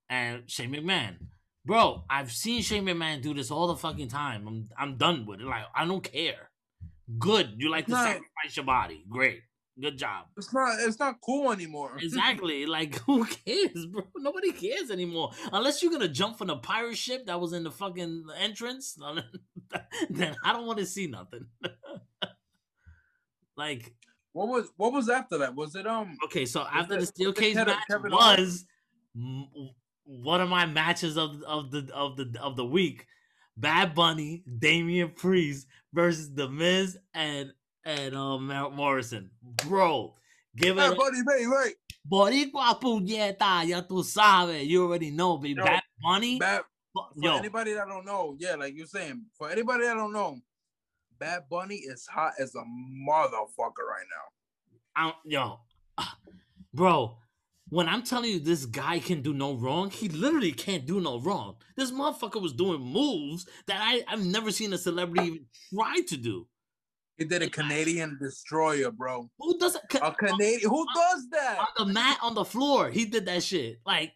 and 0.09 0.49
Shane 0.51 0.73
McMahon. 0.73 1.17
Bro, 1.65 2.05
I've 2.09 2.33
seen 2.33 2.63
Shane 2.63 2.85
McMahon 2.85 3.23
do 3.23 3.35
this 3.35 3.51
all 3.51 3.67
the 3.69 3.77
fucking 3.77 4.09
time. 4.09 4.47
I'm 4.47 4.69
I'm 4.79 4.97
done 4.97 5.27
with 5.27 5.41
it. 5.41 5.47
Like 5.47 5.65
I 5.75 5.85
don't 5.87 6.03
care. 6.03 6.51
Good. 7.19 7.55
You 7.59 7.71
like 7.71 7.87
to 7.87 7.93
Right. 7.93 8.05
sacrifice 8.15 8.57
your 8.57 8.65
body. 8.67 9.05
Great. 9.09 9.43
Good 9.81 9.97
job. 9.99 10.27
It's 10.37 10.53
not. 10.53 10.79
It's 10.81 10.99
not 10.99 11.17
cool 11.25 11.53
anymore. 11.53 11.97
Exactly. 12.03 12.67
Like, 12.67 12.97
who 13.07 13.25
cares, 13.25 13.87
bro? 13.87 14.03
Nobody 14.17 14.53
cares 14.53 14.91
anymore. 14.91 15.31
Unless 15.53 15.83
you're 15.83 15.93
gonna 15.93 16.09
jump 16.09 16.37
from 16.39 16.49
the 16.49 16.57
pirate 16.57 16.99
ship 16.99 17.27
that 17.27 17.41
was 17.41 17.53
in 17.55 17.63
the 17.65 17.71
fucking 17.71 18.25
entrance, 18.39 18.99
then 20.11 20.37
I 20.45 20.53
don't 20.53 20.67
want 20.67 20.81
to 20.81 20.87
see 20.87 21.07
nothing. 21.07 21.47
like, 23.57 23.95
What 24.33 24.49
was 24.49 24.69
what 24.77 24.93
was 24.93 25.09
after 25.09 25.39
that? 25.39 25.55
Was 25.55 25.75
it 25.75 25.87
um? 25.87 26.17
okay, 26.25 26.47
so 26.47 26.67
after 26.73 26.99
the 26.99 27.07
steel 27.07 27.33
cage 27.33 27.57
match 27.57 27.79
was 27.89 28.65
m- 29.17 29.49
one 30.05 30.41
of 30.41 30.49
my 30.49 30.67
matches 30.67 31.17
of 31.17 31.43
of 31.43 31.71
the 31.71 31.91
of 31.95 32.17
the 32.17 32.33
of 32.41 32.57
the 32.57 32.65
week. 32.65 33.07
Bad 33.57 33.95
Bunny, 33.95 34.43
Damian 34.59 35.11
Priest 35.11 35.67
versus 35.93 36.33
The 36.33 36.49
Miz 36.49 36.97
and 37.13 37.53
and 37.85 38.15
um 38.15 38.47
Morrison, 38.75 39.31
bro. 39.43 40.15
Give 40.57 40.79
it 40.79 40.81
Hey, 40.81 40.97
buddy, 40.97 41.19
wait, 41.27 41.47
wait. 41.47 41.75
Boricua 42.11 42.81
puñeta, 42.81 43.67
ya 43.69 43.83
tú 43.83 44.03
sabes. 44.03 44.67
You 44.67 44.85
already 44.85 45.11
know, 45.11 45.37
baby. 45.37 45.55
Yo, 45.59 45.65
Bad 45.65 45.83
Bunny. 46.03 46.39
Bad, 46.39 46.63
for 46.93 47.09
Yo, 47.17 47.37
anybody 47.37 47.75
that 47.75 47.87
don't 47.87 48.05
know, 48.05 48.35
yeah, 48.39 48.55
like 48.57 48.75
you're 48.75 48.87
saying, 48.87 49.25
for 49.37 49.51
anybody 49.51 49.85
that 49.85 49.95
don't 49.95 50.13
know, 50.13 50.39
Bad 51.21 51.43
Bunny 51.51 51.77
is 51.77 52.07
hot 52.07 52.33
as 52.41 52.55
a 52.55 52.65
motherfucker 53.09 53.85
right 53.87 54.07
now. 54.09 54.27
I'm, 54.97 55.13
yo, 55.25 55.61
uh, 55.99 56.05
bro. 56.73 57.19
When 57.69 57.89
I'm 57.89 58.03
telling 58.03 58.31
you 58.31 58.41
this 58.41 58.67
guy 58.67 58.99
can 58.99 59.23
do 59.23 59.33
no 59.33 59.55
wrong, 59.55 59.91
he 59.91 60.09
literally 60.09 60.51
can't 60.51 60.87
do 60.87 61.01
no 61.01 61.21
wrong. 61.21 61.55
This 61.77 61.93
motherfucker 61.93 62.43
was 62.43 62.53
doing 62.53 62.81
moves 62.81 63.47
that 63.67 63.81
I, 63.81 64.03
I've 64.09 64.25
never 64.25 64.51
seen 64.51 64.73
a 64.73 64.79
celebrity 64.79 65.27
even 65.27 65.47
try 65.73 66.01
to 66.09 66.17
do. 66.17 66.49
He 67.17 67.27
did 67.27 67.43
a 67.43 67.51
Canadian 67.51 68.19
destroyer, 68.21 68.91
bro. 68.91 69.31
Who 69.39 69.59
does 69.59 69.77
it? 69.77 69.83
A 70.03 70.11
Canadian 70.13 70.71
who 70.71 70.87
does 70.95 71.29
that? 71.31 71.59
on 71.61 71.87
the 71.87 71.93
mat 71.93 72.19
on 72.23 72.35
the 72.35 72.47
floor. 72.47 72.91
He 72.91 73.05
did 73.05 73.27
that 73.27 73.43
shit. 73.43 73.79
Like, 73.87 74.15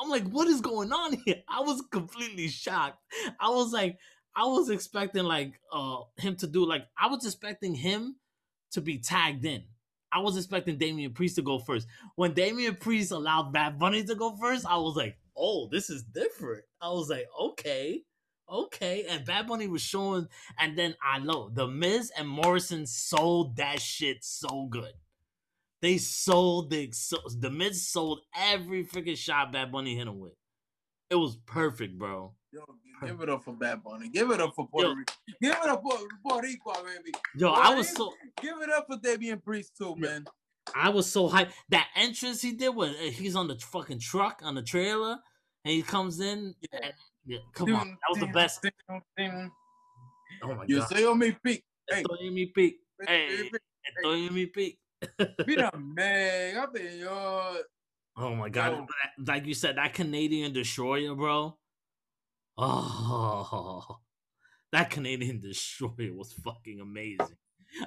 I'm 0.00 0.08
like, 0.08 0.26
what 0.28 0.48
is 0.48 0.60
going 0.60 0.92
on 0.92 1.18
here? 1.24 1.42
I 1.48 1.60
was 1.60 1.82
completely 1.90 2.48
shocked. 2.48 2.98
I 3.40 3.50
was 3.50 3.72
like, 3.72 3.98
I 4.36 4.44
was 4.44 4.68
expecting 4.70 5.24
like 5.24 5.58
uh 5.72 6.00
him 6.18 6.36
to 6.36 6.46
do 6.46 6.66
like 6.66 6.86
I 6.98 7.08
was 7.08 7.24
expecting 7.24 7.74
him 7.74 8.16
to 8.72 8.80
be 8.80 8.98
tagged 8.98 9.44
in. 9.44 9.64
I 10.12 10.20
was 10.20 10.36
expecting 10.36 10.78
Damian 10.78 11.12
Priest 11.12 11.36
to 11.36 11.42
go 11.42 11.58
first. 11.58 11.86
When 12.14 12.32
Damian 12.34 12.76
Priest 12.76 13.10
allowed 13.10 13.52
Bad 13.52 13.78
Bunny 13.78 14.04
to 14.04 14.14
go 14.14 14.36
first, 14.36 14.66
I 14.66 14.76
was 14.76 14.96
like, 14.96 15.16
oh, 15.36 15.68
this 15.70 15.90
is 15.90 16.04
different. 16.04 16.64
I 16.80 16.90
was 16.90 17.10
like, 17.10 17.26
okay, 17.40 18.02
okay. 18.50 19.04
And 19.08 19.24
Bad 19.24 19.46
Bunny 19.46 19.66
was 19.66 19.82
showing, 19.82 20.28
and 20.58 20.78
then 20.78 20.94
I 21.02 21.18
know 21.18 21.50
the 21.52 21.66
Miz 21.66 22.12
and 22.16 22.28
Morrison 22.28 22.86
sold 22.86 23.56
that 23.56 23.80
shit 23.80 24.18
so 24.24 24.66
good. 24.66 24.92
They 25.82 25.98
sold 25.98 26.70
the 26.70 26.90
so, 26.92 27.18
the 27.38 27.50
Miz 27.50 27.86
sold 27.86 28.20
every 28.34 28.84
freaking 28.84 29.16
shot 29.16 29.52
Bad 29.52 29.72
Bunny 29.72 29.96
hit 29.96 30.06
him 30.08 30.18
with. 30.18 30.32
It 31.10 31.16
was 31.16 31.36
perfect, 31.46 31.98
bro. 31.98 32.34
Yo, 32.56 32.64
give 33.06 33.20
it 33.20 33.28
up 33.28 33.44
for 33.44 33.52
Bad 33.52 33.82
Bunny. 33.84 34.08
Give 34.08 34.30
it 34.30 34.40
up 34.40 34.54
for 34.54 34.66
Puerto 34.68 34.94
Rico. 34.94 35.12
Give 35.42 35.52
it 35.52 35.68
up 35.68 35.82
for 35.82 35.98
Puerto 36.22 36.46
Rico, 36.46 36.72
baby. 36.72 37.12
Yo, 37.36 37.50
I 37.50 37.74
was 37.74 37.88
so 37.90 38.12
Give 38.40 38.56
it 38.62 38.70
up 38.70 38.86
for 38.88 38.96
Damian 38.96 39.40
Priest 39.40 39.72
too, 39.76 39.94
man. 39.96 40.24
I 40.74 40.88
was 40.88 41.10
so 41.10 41.28
hyped. 41.28 41.50
That 41.68 41.88
entrance 41.94 42.40
he 42.40 42.52
did 42.52 42.74
when 42.74 42.90
uh, 42.90 43.10
he's 43.10 43.36
on 43.36 43.46
the 43.48 43.56
fucking 43.56 44.00
truck 44.00 44.40
on 44.42 44.54
the 44.54 44.62
trailer 44.62 45.18
and 45.64 45.72
he 45.74 45.82
comes 45.82 46.20
in. 46.20 46.54
Yeah. 46.72 46.80
and- 46.82 46.94
yeah, 47.28 47.38
come 47.54 47.74
on, 47.74 47.88
that 47.88 47.96
was 48.10 48.20
the 48.20 48.26
best. 48.28 48.62
Thing. 48.62 49.50
Oh 50.42 50.54
my 50.54 50.64
You 50.68 50.78
god. 50.78 50.88
say 50.88 51.04
on 51.04 51.18
me 51.18 51.36
peak. 51.42 51.64
Hey, 51.90 52.02
Estoy 52.04 52.26
en 52.28 52.34
mi 52.34 52.46
pick. 52.46 52.76
Hey, 53.04 53.50
estoy 54.04 54.28
en 54.28 54.34
mi 54.34 54.46
pick. 54.46 54.78
Yo. 57.00 57.56
Oh 58.16 58.34
my 58.34 58.48
god! 58.48 58.72
Yo. 58.72 58.86
Like 59.26 59.44
you 59.46 59.54
said, 59.54 59.76
that 59.76 59.92
Canadian 59.92 60.52
destroyer, 60.52 61.14
bro. 61.16 61.58
Oh, 62.58 63.96
that 64.72 64.90
Canadian 64.90 65.40
destroyer 65.40 66.12
was 66.14 66.32
fucking 66.44 66.80
amazing. 66.80 67.36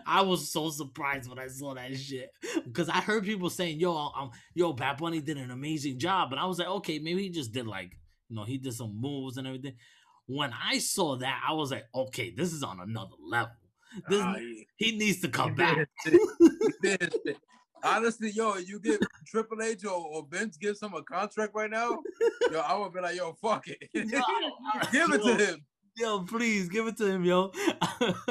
I 0.06 0.22
was 0.22 0.52
so 0.52 0.70
surprised 0.70 1.28
when 1.30 1.40
I 1.40 1.48
saw 1.48 1.74
that 1.74 1.96
shit 1.96 2.30
because 2.66 2.90
I 2.90 3.02
heard 3.02 3.24
people 3.24 3.50
saying, 3.50 3.80
"Yo, 3.80 3.96
um, 3.96 4.30
yo, 4.54 4.74
Bad 4.74 4.98
Bunny 4.98 5.22
did 5.22 5.38
an 5.38 5.52
amazing 5.52 5.98
job," 6.00 6.32
and 6.32 6.40
I 6.40 6.46
was 6.46 6.60
like, 6.60 6.68
"Okay, 6.68 7.00
maybe 7.00 7.24
he 7.24 7.30
just 7.30 7.52
did 7.54 7.66
like, 7.66 7.98
you 8.30 8.36
know, 8.36 8.44
he 8.44 8.58
did 8.58 8.74
some 8.74 9.00
moves 9.00 9.38
and 9.38 9.48
everything." 9.48 9.76
When 10.28 10.52
I 10.54 10.78
saw 10.78 11.16
that, 11.18 11.42
I 11.48 11.54
was 11.54 11.72
like, 11.72 11.86
"Okay, 11.96 12.32
this 12.36 12.54
is 12.54 12.62
on 12.62 12.80
another 12.80 13.16
level. 13.20 13.56
This 14.10 14.22
Ah, 14.22 14.36
he- 14.36 14.68
he 14.78 14.98
needs 14.98 15.22
to 15.22 15.30
come 15.30 15.56
back." 15.56 15.88
his 17.84 18.16
shit. 18.16 18.22
He 18.22 18.30
did 18.30 18.30
his 18.30 18.30
shit. 18.30 18.30
Honestly, 18.30 18.32
yo, 18.32 18.58
you 18.58 18.80
get 18.80 19.00
Triple 19.26 19.62
H 19.62 19.86
or, 19.86 19.92
or 19.92 20.28
Vince 20.30 20.58
gives 20.58 20.82
him 20.82 20.94
a 20.94 21.04
contract 21.04 21.54
right 21.56 21.70
now, 21.70 22.00
yo, 22.52 22.60
I 22.60 22.78
would 22.78 22.94
be 22.94 23.02
like, 23.02 23.16
yo, 23.16 23.34
fuck 23.34 23.68
it. 23.68 23.78
Yo, 23.94 24.04
give 24.92 25.12
it 25.14 25.24
yo. 25.24 25.38
to 25.38 25.46
him. 25.46 25.66
yo, 25.96 26.24
please 26.24 26.70
give 26.70 26.88
it 26.88 26.98
to 26.98 27.06
him, 27.06 27.24
yo. 27.24 27.52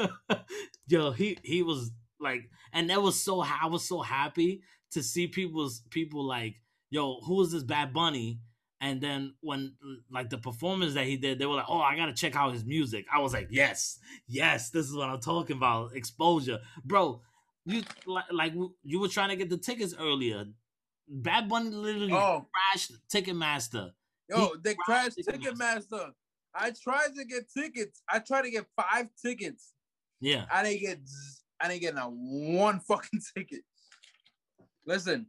yo, 0.87 1.11
he 1.11 1.37
he 1.43 1.63
was 1.63 1.91
like, 2.19 2.49
and 2.73 2.89
that 2.89 3.01
was 3.01 3.23
so. 3.23 3.41
I 3.41 3.67
was 3.67 3.87
so 3.87 4.01
happy 4.01 4.61
to 4.91 5.03
see 5.03 5.27
people's 5.27 5.81
people 5.89 6.25
like, 6.25 6.55
yo, 6.89 7.19
who 7.21 7.41
is 7.41 7.51
this 7.51 7.63
Bad 7.63 7.93
Bunny? 7.93 8.39
And 8.81 9.01
then 9.01 9.33
when 9.41 9.73
like 10.09 10.29
the 10.29 10.37
performance 10.37 10.93
that 10.93 11.05
he 11.05 11.17
did, 11.17 11.37
they 11.37 11.45
were 11.45 11.55
like, 11.55 11.65
oh, 11.67 11.81
I 11.81 11.97
gotta 11.97 12.13
check 12.13 12.35
out 12.35 12.53
his 12.53 12.63
music. 12.63 13.05
I 13.13 13.19
was 13.19 13.33
like, 13.33 13.47
yes, 13.51 13.99
yes, 14.27 14.69
this 14.69 14.85
is 14.85 14.95
what 14.95 15.09
I'm 15.09 15.19
talking 15.19 15.57
about. 15.57 15.95
Exposure, 15.95 16.59
bro. 16.85 17.21
You 17.65 17.83
like 18.05 18.25
like 18.31 18.53
you 18.83 18.99
were 18.99 19.07
trying 19.07 19.29
to 19.29 19.35
get 19.35 19.49
the 19.49 19.57
tickets 19.57 19.93
earlier. 19.99 20.45
Bad 21.07 21.49
Bunny 21.49 21.69
literally 21.71 22.13
Oh, 22.13 22.45
crashed 22.53 22.91
Ticketmaster. 23.13 23.91
yo, 24.29 24.51
they 24.63 24.75
crashed 24.75 25.17
Ticketmaster. 25.17 25.89
Ticketmaster. 25.91 26.11
I 26.55 26.71
tried 26.71 27.15
to 27.15 27.25
get 27.25 27.43
tickets. 27.55 28.01
I 28.09 28.19
tried 28.19 28.43
to 28.43 28.51
get 28.51 28.65
five 28.75 29.07
tickets. 29.23 29.73
Yeah. 30.19 30.45
I 30.51 30.63
didn't 30.63 30.81
get 30.81 30.99
I 31.59 31.67
didn't 31.67 31.81
get 31.81 31.95
not 31.95 32.11
one 32.11 32.79
fucking 32.87 33.21
ticket. 33.35 33.61
Listen, 34.85 35.27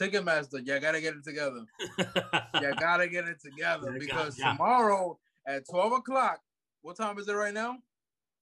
Ticketmaster, 0.00 0.58
you 0.66 0.78
gotta 0.80 1.00
get 1.00 1.14
it 1.14 1.24
together. 1.24 1.64
You 2.60 2.72
gotta 2.78 3.08
get 3.08 3.26
it 3.26 3.38
together 3.42 3.96
because 3.98 4.38
yeah. 4.38 4.52
tomorrow 4.52 5.18
at 5.46 5.64
12 5.68 5.92
o'clock, 5.92 6.40
what 6.82 6.96
time 6.96 7.18
is 7.18 7.28
it 7.28 7.32
right 7.32 7.52
now? 7.52 7.78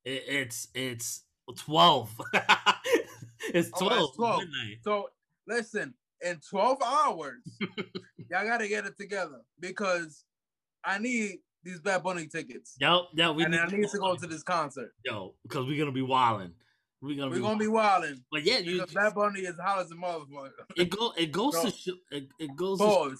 It, 0.04 0.22
it's 0.26 0.68
it's 0.74 1.24
twelve. 1.56 2.10
it's 3.54 3.70
Oh, 3.74 3.78
twelve. 3.88 4.08
it's 4.08 4.16
12. 4.16 4.38
midnight. 4.40 4.78
So 4.84 5.08
listen, 5.46 5.94
in 6.24 6.40
12 6.48 6.78
hours, 6.84 7.42
y'all 8.30 8.46
gotta 8.46 8.68
get 8.68 8.86
it 8.86 8.96
together 8.98 9.40
because 9.60 10.24
I 10.84 10.98
need 10.98 11.38
these 11.64 11.80
Bad 11.80 12.02
Bunny 12.02 12.26
tickets. 12.26 12.76
Yo, 12.80 13.06
yo, 13.14 13.32
we 13.32 13.44
and 13.44 13.52
need, 13.52 13.60
I 13.60 13.66
need 13.68 13.88
to 13.88 13.98
go 13.98 14.16
to 14.16 14.26
this 14.26 14.42
concert. 14.42 14.92
yo 15.04 15.34
because 15.44 15.66
we're 15.66 15.78
gonna 15.78 15.92
be 15.92 16.02
wilding. 16.02 16.52
We're 17.00 17.16
gonna 17.16 17.30
We're 17.30 17.36
be. 17.36 17.42
gonna 17.42 17.58
be 17.58 17.66
wilding. 17.68 18.22
But 18.30 18.44
yeah, 18.44 18.58
you. 18.58 18.78
because 18.80 18.94
Bad 18.94 19.14
Bunny 19.14 19.40
is 19.40 19.56
hot 19.58 19.80
as 19.80 19.90
a 19.90 19.94
motherfucker. 19.96 20.50
It 20.76 20.88
go. 20.90 21.12
It 21.16 21.32
goes 21.32 21.52
Bro. 21.60 21.64
to. 21.64 21.70
Show, 21.72 21.92
it, 22.12 22.28
it 22.38 22.54
goes. 22.56 22.78
To, 22.78 23.16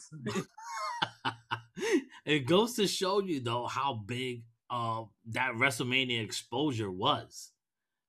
it 2.24 2.46
goes 2.46 2.74
to 2.74 2.86
show 2.86 3.20
you 3.20 3.40
though 3.40 3.66
how 3.66 3.94
big 3.94 4.44
uh 4.70 5.02
that 5.30 5.52
WrestleMania 5.54 6.22
exposure 6.22 6.90
was, 6.90 7.50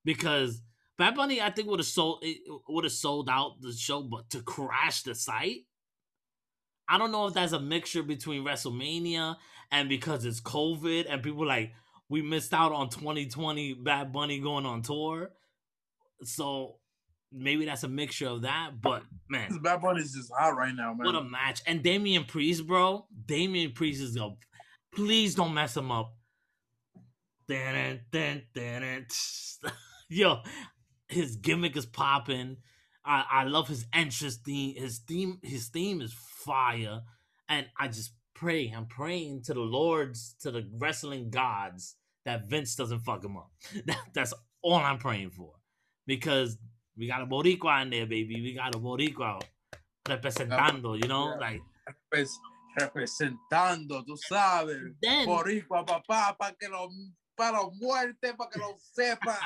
because 0.06 0.62
Bad 0.98 1.16
Bunny 1.16 1.42
I 1.42 1.50
think 1.50 1.68
would 1.68 1.80
have 1.80 1.88
sold 1.88 2.24
eh, 2.24 2.36
would 2.68 2.84
have 2.84 2.94
sold 2.94 3.30
out 3.30 3.62
the 3.62 3.74
show, 3.74 4.02
but 4.02 4.30
to 4.32 4.42
crash 4.42 5.04
the 5.04 5.16
site, 5.16 5.66
I 6.88 6.98
don't 6.98 7.12
know 7.12 7.28
if 7.28 7.34
that's 7.34 7.54
a 7.54 7.60
mixture 7.60 8.04
between 8.04 8.44
WrestleMania 8.44 9.38
and 9.72 9.90
because 9.90 10.26
it's 10.26 10.42
COVID 10.42 11.06
and 11.10 11.24
people 11.24 11.46
like 11.48 11.72
we 12.10 12.22
missed 12.22 12.54
out 12.54 12.72
on 12.72 12.90
2020 12.90 13.74
Bad 13.74 14.12
Bunny 14.14 14.40
going 14.40 14.66
on 14.66 14.82
tour, 14.82 15.32
so 16.24 16.78
maybe 17.32 17.66
that's 17.66 17.84
a 17.84 17.88
mixture 17.88 18.28
of 18.28 18.44
that. 18.44 18.82
But 18.82 19.04
man, 19.30 19.60
Bad 19.64 19.82
Bunny 19.82 20.02
is 20.02 20.14
just 20.14 20.32
hot 20.38 20.56
right 20.56 20.76
now, 20.76 20.94
man. 20.94 21.06
what 21.06 21.16
a 21.16 21.24
match. 21.24 21.62
And 21.66 21.82
Damian 21.82 22.26
Priest, 22.26 22.68
bro. 22.68 23.08
Damian 23.26 23.72
Priest 23.72 24.02
is 24.02 24.16
a 24.16 24.30
please 24.94 25.36
don't 25.36 25.54
mess 25.54 25.76
him 25.76 25.92
up. 25.92 26.14
Yo, 30.10 30.42
his 31.14 31.36
gimmick 31.38 31.76
is 31.78 31.86
popping. 31.86 32.58
I, 33.06 33.26
I 33.30 33.44
love 33.46 33.68
his 33.68 33.86
entrance 33.94 34.38
theme. 34.38 34.76
His 34.76 35.00
theme, 35.00 35.40
his 35.44 35.68
theme 35.68 36.02
is 36.02 36.14
fire, 36.14 37.02
and 37.50 37.66
I 37.80 37.88
just 37.88 38.14
pray. 38.34 38.72
I'm 38.76 38.86
praying 38.88 39.44
to 39.44 39.54
the 39.54 39.60
lords, 39.62 40.36
to 40.42 40.52
the 40.52 40.68
wrestling 40.78 41.30
gods, 41.30 41.96
that 42.26 42.48
Vince 42.50 42.76
doesn't 42.76 43.00
fuck 43.00 43.24
him 43.24 43.38
up. 43.38 43.52
That, 43.86 44.00
that's 44.14 44.34
all 44.62 44.76
I'm 44.76 44.98
praying 45.00 45.32
for, 45.32 45.52
because 46.08 46.58
we 46.98 47.08
got 47.08 47.22
a 47.22 47.26
Boricua 47.26 47.82
in 47.84 47.90
there, 47.90 48.06
baby. 48.06 48.42
We 48.42 48.54
got 48.54 48.74
a 48.76 48.80
Boricua 48.80 49.42
representando. 50.08 50.94
You 50.94 51.08
know, 51.08 51.34
Yeah. 51.34 51.40
like 51.40 51.62
representando, 52.80 54.04
tú 54.04 54.18
sabes. 54.18 54.78
then. 55.02 55.28
Boricua, 55.28 55.86
papá, 55.86 56.36
para 56.38 56.56
que 56.60 56.70
lo, 56.70 56.90
para 57.38 57.60
muerte, 57.80 58.34
para 58.38 58.50
que 58.50 58.60
lo 58.62 58.78
sepa. 58.98 59.38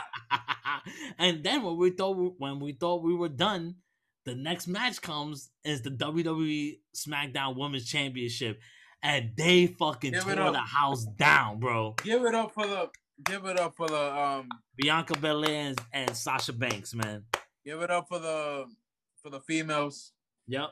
and 1.18 1.44
then 1.44 1.64
when 1.64 1.78
we 1.78 1.92
thought 1.92 2.34
when 2.38 2.60
we 2.60 2.74
thought 2.74 3.04
we 3.04 3.14
were 3.14 3.30
done, 3.30 3.76
the 4.26 4.36
next 4.36 4.68
match 4.68 5.02
comes 5.02 5.50
is 5.64 5.82
the 5.82 5.90
WWE 5.90 6.80
SmackDown 6.96 7.56
Women's 7.58 7.86
Championship, 7.86 8.60
and 9.02 9.32
they 9.38 9.68
fucking 9.68 10.12
Give 10.12 10.24
tore 10.24 10.52
the 10.52 10.60
house 10.60 11.06
down, 11.18 11.60
bro. 11.60 11.96
Give 12.04 12.26
it 12.26 12.36
up 12.36 12.54
for 12.54 12.68
the, 12.68 12.90
give 13.24 13.46
it 13.46 13.60
up 13.60 13.76
for 13.76 13.88
the, 13.88 14.20
um, 14.20 14.50
Bianca 14.76 15.18
Belair 15.18 15.70
and, 15.70 15.82
and 15.94 16.16
Sasha 16.16 16.54
Banks, 16.54 16.94
man. 16.94 17.24
give 17.66 17.82
it 17.82 17.90
up 17.90 18.08
for 18.10 18.20
the, 18.20 18.66
for 19.22 19.30
the 19.30 19.40
females. 19.40 20.12
Yep. 20.48 20.72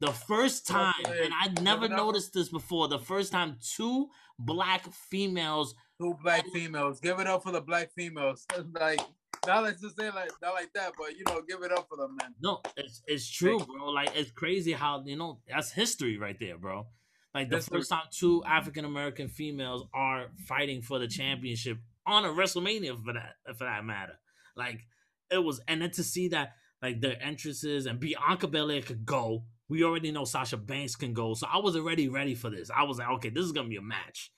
The 0.00 0.12
first 0.12 0.66
time, 0.66 0.94
and 1.04 1.32
I 1.34 1.48
never 1.62 1.82
give 1.82 1.92
it 1.92 1.98
up. 1.98 2.06
noticed 2.06 2.34
this 2.34 2.48
before. 2.50 2.88
The 2.88 2.98
first 2.98 3.32
time 3.32 3.56
two 3.74 4.08
black 4.38 4.90
females 4.92 5.74
Two 6.00 6.16
black 6.22 6.44
females. 6.52 7.00
Give 7.00 7.18
it 7.20 7.26
up 7.26 7.42
for 7.42 7.52
the 7.52 7.60
black 7.60 7.92
females. 7.92 8.46
like, 8.74 9.00
not 9.46 9.62
let's 9.62 9.80
just 9.80 9.96
say 9.96 10.10
like 10.10 10.30
not 10.42 10.54
like 10.54 10.72
that, 10.74 10.92
but 10.98 11.16
you 11.16 11.24
know, 11.28 11.40
give 11.48 11.62
it 11.62 11.72
up 11.72 11.88
for 11.88 11.96
them, 11.96 12.16
man. 12.20 12.34
No, 12.40 12.60
it's 12.76 13.02
it's 13.06 13.28
true, 13.28 13.58
bro. 13.58 13.90
Like 13.90 14.10
it's 14.14 14.30
crazy 14.30 14.72
how 14.72 15.02
you 15.06 15.16
know 15.16 15.40
that's 15.48 15.72
history 15.72 16.18
right 16.18 16.36
there, 16.38 16.58
bro. 16.58 16.86
Like 17.34 17.50
the 17.50 17.56
History. 17.56 17.78
first 17.78 17.90
time 17.90 18.04
two 18.10 18.42
African 18.44 18.84
American 18.84 19.28
females 19.28 19.84
are 19.94 20.26
fighting 20.48 20.82
for 20.82 20.98
the 20.98 21.06
championship 21.06 21.78
on 22.06 22.24
a 22.24 22.28
WrestleMania 22.28 23.02
for 23.04 23.12
that 23.12 23.56
for 23.58 23.64
that 23.64 23.84
matter. 23.84 24.18
Like 24.56 24.86
it 25.30 25.38
was, 25.38 25.60
and 25.68 25.82
then 25.82 25.90
to 25.92 26.02
see 26.02 26.28
that 26.28 26.54
like 26.82 27.00
their 27.00 27.22
entrances 27.22 27.86
and 27.86 28.00
Bianca 28.00 28.48
Belair 28.48 28.82
could 28.82 29.04
go. 29.04 29.44
We 29.68 29.82
already 29.82 30.12
know 30.12 30.24
Sasha 30.24 30.56
Banks 30.56 30.94
can 30.94 31.12
go, 31.12 31.34
so 31.34 31.48
I 31.52 31.58
was 31.58 31.74
already 31.74 32.08
ready 32.08 32.36
for 32.36 32.50
this. 32.50 32.70
I 32.74 32.84
was 32.84 32.98
like, 32.98 33.08
okay, 33.16 33.30
this 33.30 33.44
is 33.44 33.52
gonna 33.52 33.68
be 33.68 33.76
a 33.76 33.82
match. 33.82 34.30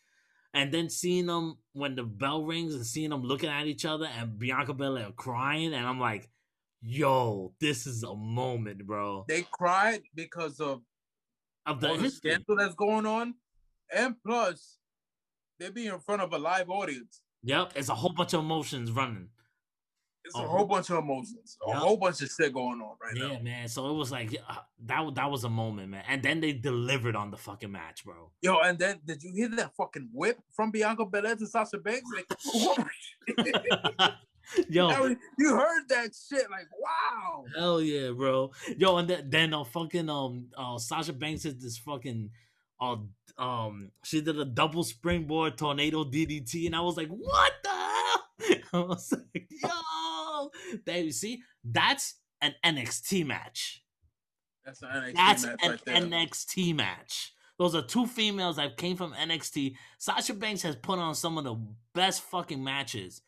And 0.54 0.72
then 0.72 0.88
seeing 0.88 1.26
them 1.26 1.58
when 1.72 1.94
the 1.94 2.04
bell 2.04 2.44
rings 2.44 2.74
and 2.74 2.84
seeing 2.86 3.10
them 3.10 3.22
looking 3.22 3.50
at 3.50 3.66
each 3.66 3.84
other 3.84 4.06
and 4.06 4.38
Bianca 4.38 4.74
Belair 4.74 5.12
crying, 5.14 5.74
and 5.74 5.86
I'm 5.86 6.00
like, 6.00 6.30
yo, 6.80 7.52
this 7.60 7.86
is 7.86 8.02
a 8.02 8.14
moment, 8.14 8.86
bro. 8.86 9.24
They 9.28 9.46
cried 9.50 10.02
because 10.14 10.60
of 10.60 10.82
Of 11.66 11.80
the 11.80 11.96
the 11.96 12.10
scandal 12.10 12.56
that's 12.56 12.74
going 12.74 13.04
on, 13.04 13.34
and 13.94 14.16
plus 14.26 14.78
they 15.58 15.70
be 15.70 15.86
in 15.86 16.00
front 16.00 16.22
of 16.22 16.32
a 16.32 16.38
live 16.38 16.70
audience. 16.70 17.20
Yep, 17.42 17.72
it's 17.76 17.88
a 17.88 17.94
whole 17.94 18.12
bunch 18.12 18.32
of 18.32 18.40
emotions 18.40 18.90
running. 18.90 19.28
It's 20.28 20.36
Oh. 20.36 20.44
a 20.44 20.46
whole 20.46 20.66
bunch 20.66 20.90
of 20.90 20.98
emotions, 20.98 21.56
a 21.66 21.70
Yeah. 21.70 21.78
whole 21.78 21.96
bunch 21.96 22.20
of 22.22 22.28
shit 22.30 22.52
going 22.52 22.80
on 22.82 22.96
right 23.02 23.16
Yeah, 23.16 23.36
now. 23.38 23.40
man. 23.40 23.68
So 23.68 23.88
it 23.88 23.94
was 23.94 24.10
like 24.12 24.30
yeah, 24.30 24.40
that. 24.84 25.14
That 25.14 25.30
was 25.30 25.44
a 25.44 25.48
moment, 25.48 25.88
man. 25.90 26.04
And 26.06 26.22
then 26.22 26.40
they 26.40 26.52
delivered 26.52 27.16
on 27.16 27.30
the 27.30 27.38
fucking 27.38 27.72
match, 27.72 28.04
bro. 28.04 28.30
Yo, 28.42 28.58
and 28.58 28.78
then 28.78 29.00
did 29.04 29.22
you 29.22 29.32
hear 29.32 29.48
that 29.56 29.74
fucking 29.74 30.10
whip 30.12 30.38
from 30.52 30.70
Bianca 30.70 31.06
Belair 31.06 31.34
to 31.36 31.46
Sasha 31.46 31.78
Banks? 31.78 32.08
Like, 32.14 32.26
Yo, 34.70 34.88
you 35.38 35.50
heard 35.54 35.88
that 35.88 36.10
shit? 36.14 36.50
Like, 36.50 36.68
wow. 36.80 37.44
hell 37.56 37.80
yeah, 37.82 38.10
bro. 38.12 38.50
Yo, 38.78 38.96
and 38.96 39.08
then, 39.08 39.28
then 39.30 39.54
uh, 39.54 39.64
fucking 39.64 40.08
um, 40.08 40.46
uh, 40.56 40.78
Sasha 40.78 41.12
Banks 41.12 41.42
did 41.42 41.60
this 41.60 41.76
fucking, 41.78 42.30
uh, 42.80 42.96
um, 43.36 43.90
she 44.04 44.20
did 44.22 44.38
a 44.38 44.44
double 44.46 44.84
springboard 44.84 45.58
tornado 45.58 46.02
DDT, 46.04 46.66
and 46.66 46.74
I 46.76 46.80
was 46.80 46.96
like, 46.96 47.08
what 47.08 47.52
the 47.62 47.68
hell? 47.68 48.24
I 48.72 48.78
was 48.86 49.12
like, 49.12 49.48
yo, 49.50 49.68
there 50.84 50.98
you 51.02 51.12
see, 51.12 51.42
that's 51.64 52.14
an 52.40 52.54
NXT 52.64 53.26
match. 53.26 53.82
That's 54.64 54.82
an 54.82 54.88
NXT 54.88 55.14
That's 55.14 55.46
match 55.46 55.56
an 55.62 55.70
right 55.70 55.84
there. 55.84 55.96
NXT 55.96 56.74
match. 56.76 57.34
Those 57.58 57.74
are 57.74 57.82
two 57.82 58.06
females 58.06 58.56
that 58.56 58.76
came 58.76 58.96
from 58.96 59.12
NXT. 59.14 59.74
Sasha 59.98 60.34
Banks 60.34 60.62
has 60.62 60.76
put 60.76 60.98
on 60.98 61.14
some 61.14 61.38
of 61.38 61.44
the 61.44 61.56
best 61.94 62.22
fucking 62.22 62.62
matches, 62.62 63.22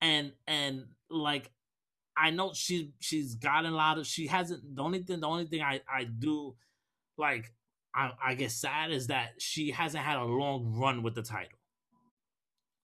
and 0.00 0.32
and 0.46 0.84
like 1.10 1.50
I 2.16 2.30
know 2.30 2.52
she's 2.54 2.88
she's 3.00 3.34
gotten 3.34 3.72
a 3.72 3.76
lot 3.76 3.98
of. 3.98 4.06
She 4.06 4.28
hasn't. 4.28 4.76
The 4.76 4.82
only 4.82 5.02
thing, 5.02 5.20
the 5.20 5.26
only 5.26 5.46
thing 5.46 5.62
I 5.62 5.80
I 5.92 6.04
do 6.04 6.54
like 7.18 7.52
I 7.94 8.12
I 8.24 8.34
get 8.34 8.52
sad 8.52 8.92
is 8.92 9.08
that 9.08 9.30
she 9.38 9.70
hasn't 9.72 10.04
had 10.04 10.18
a 10.18 10.24
long 10.24 10.74
run 10.76 11.02
with 11.02 11.14
the 11.14 11.22
title. 11.22 11.58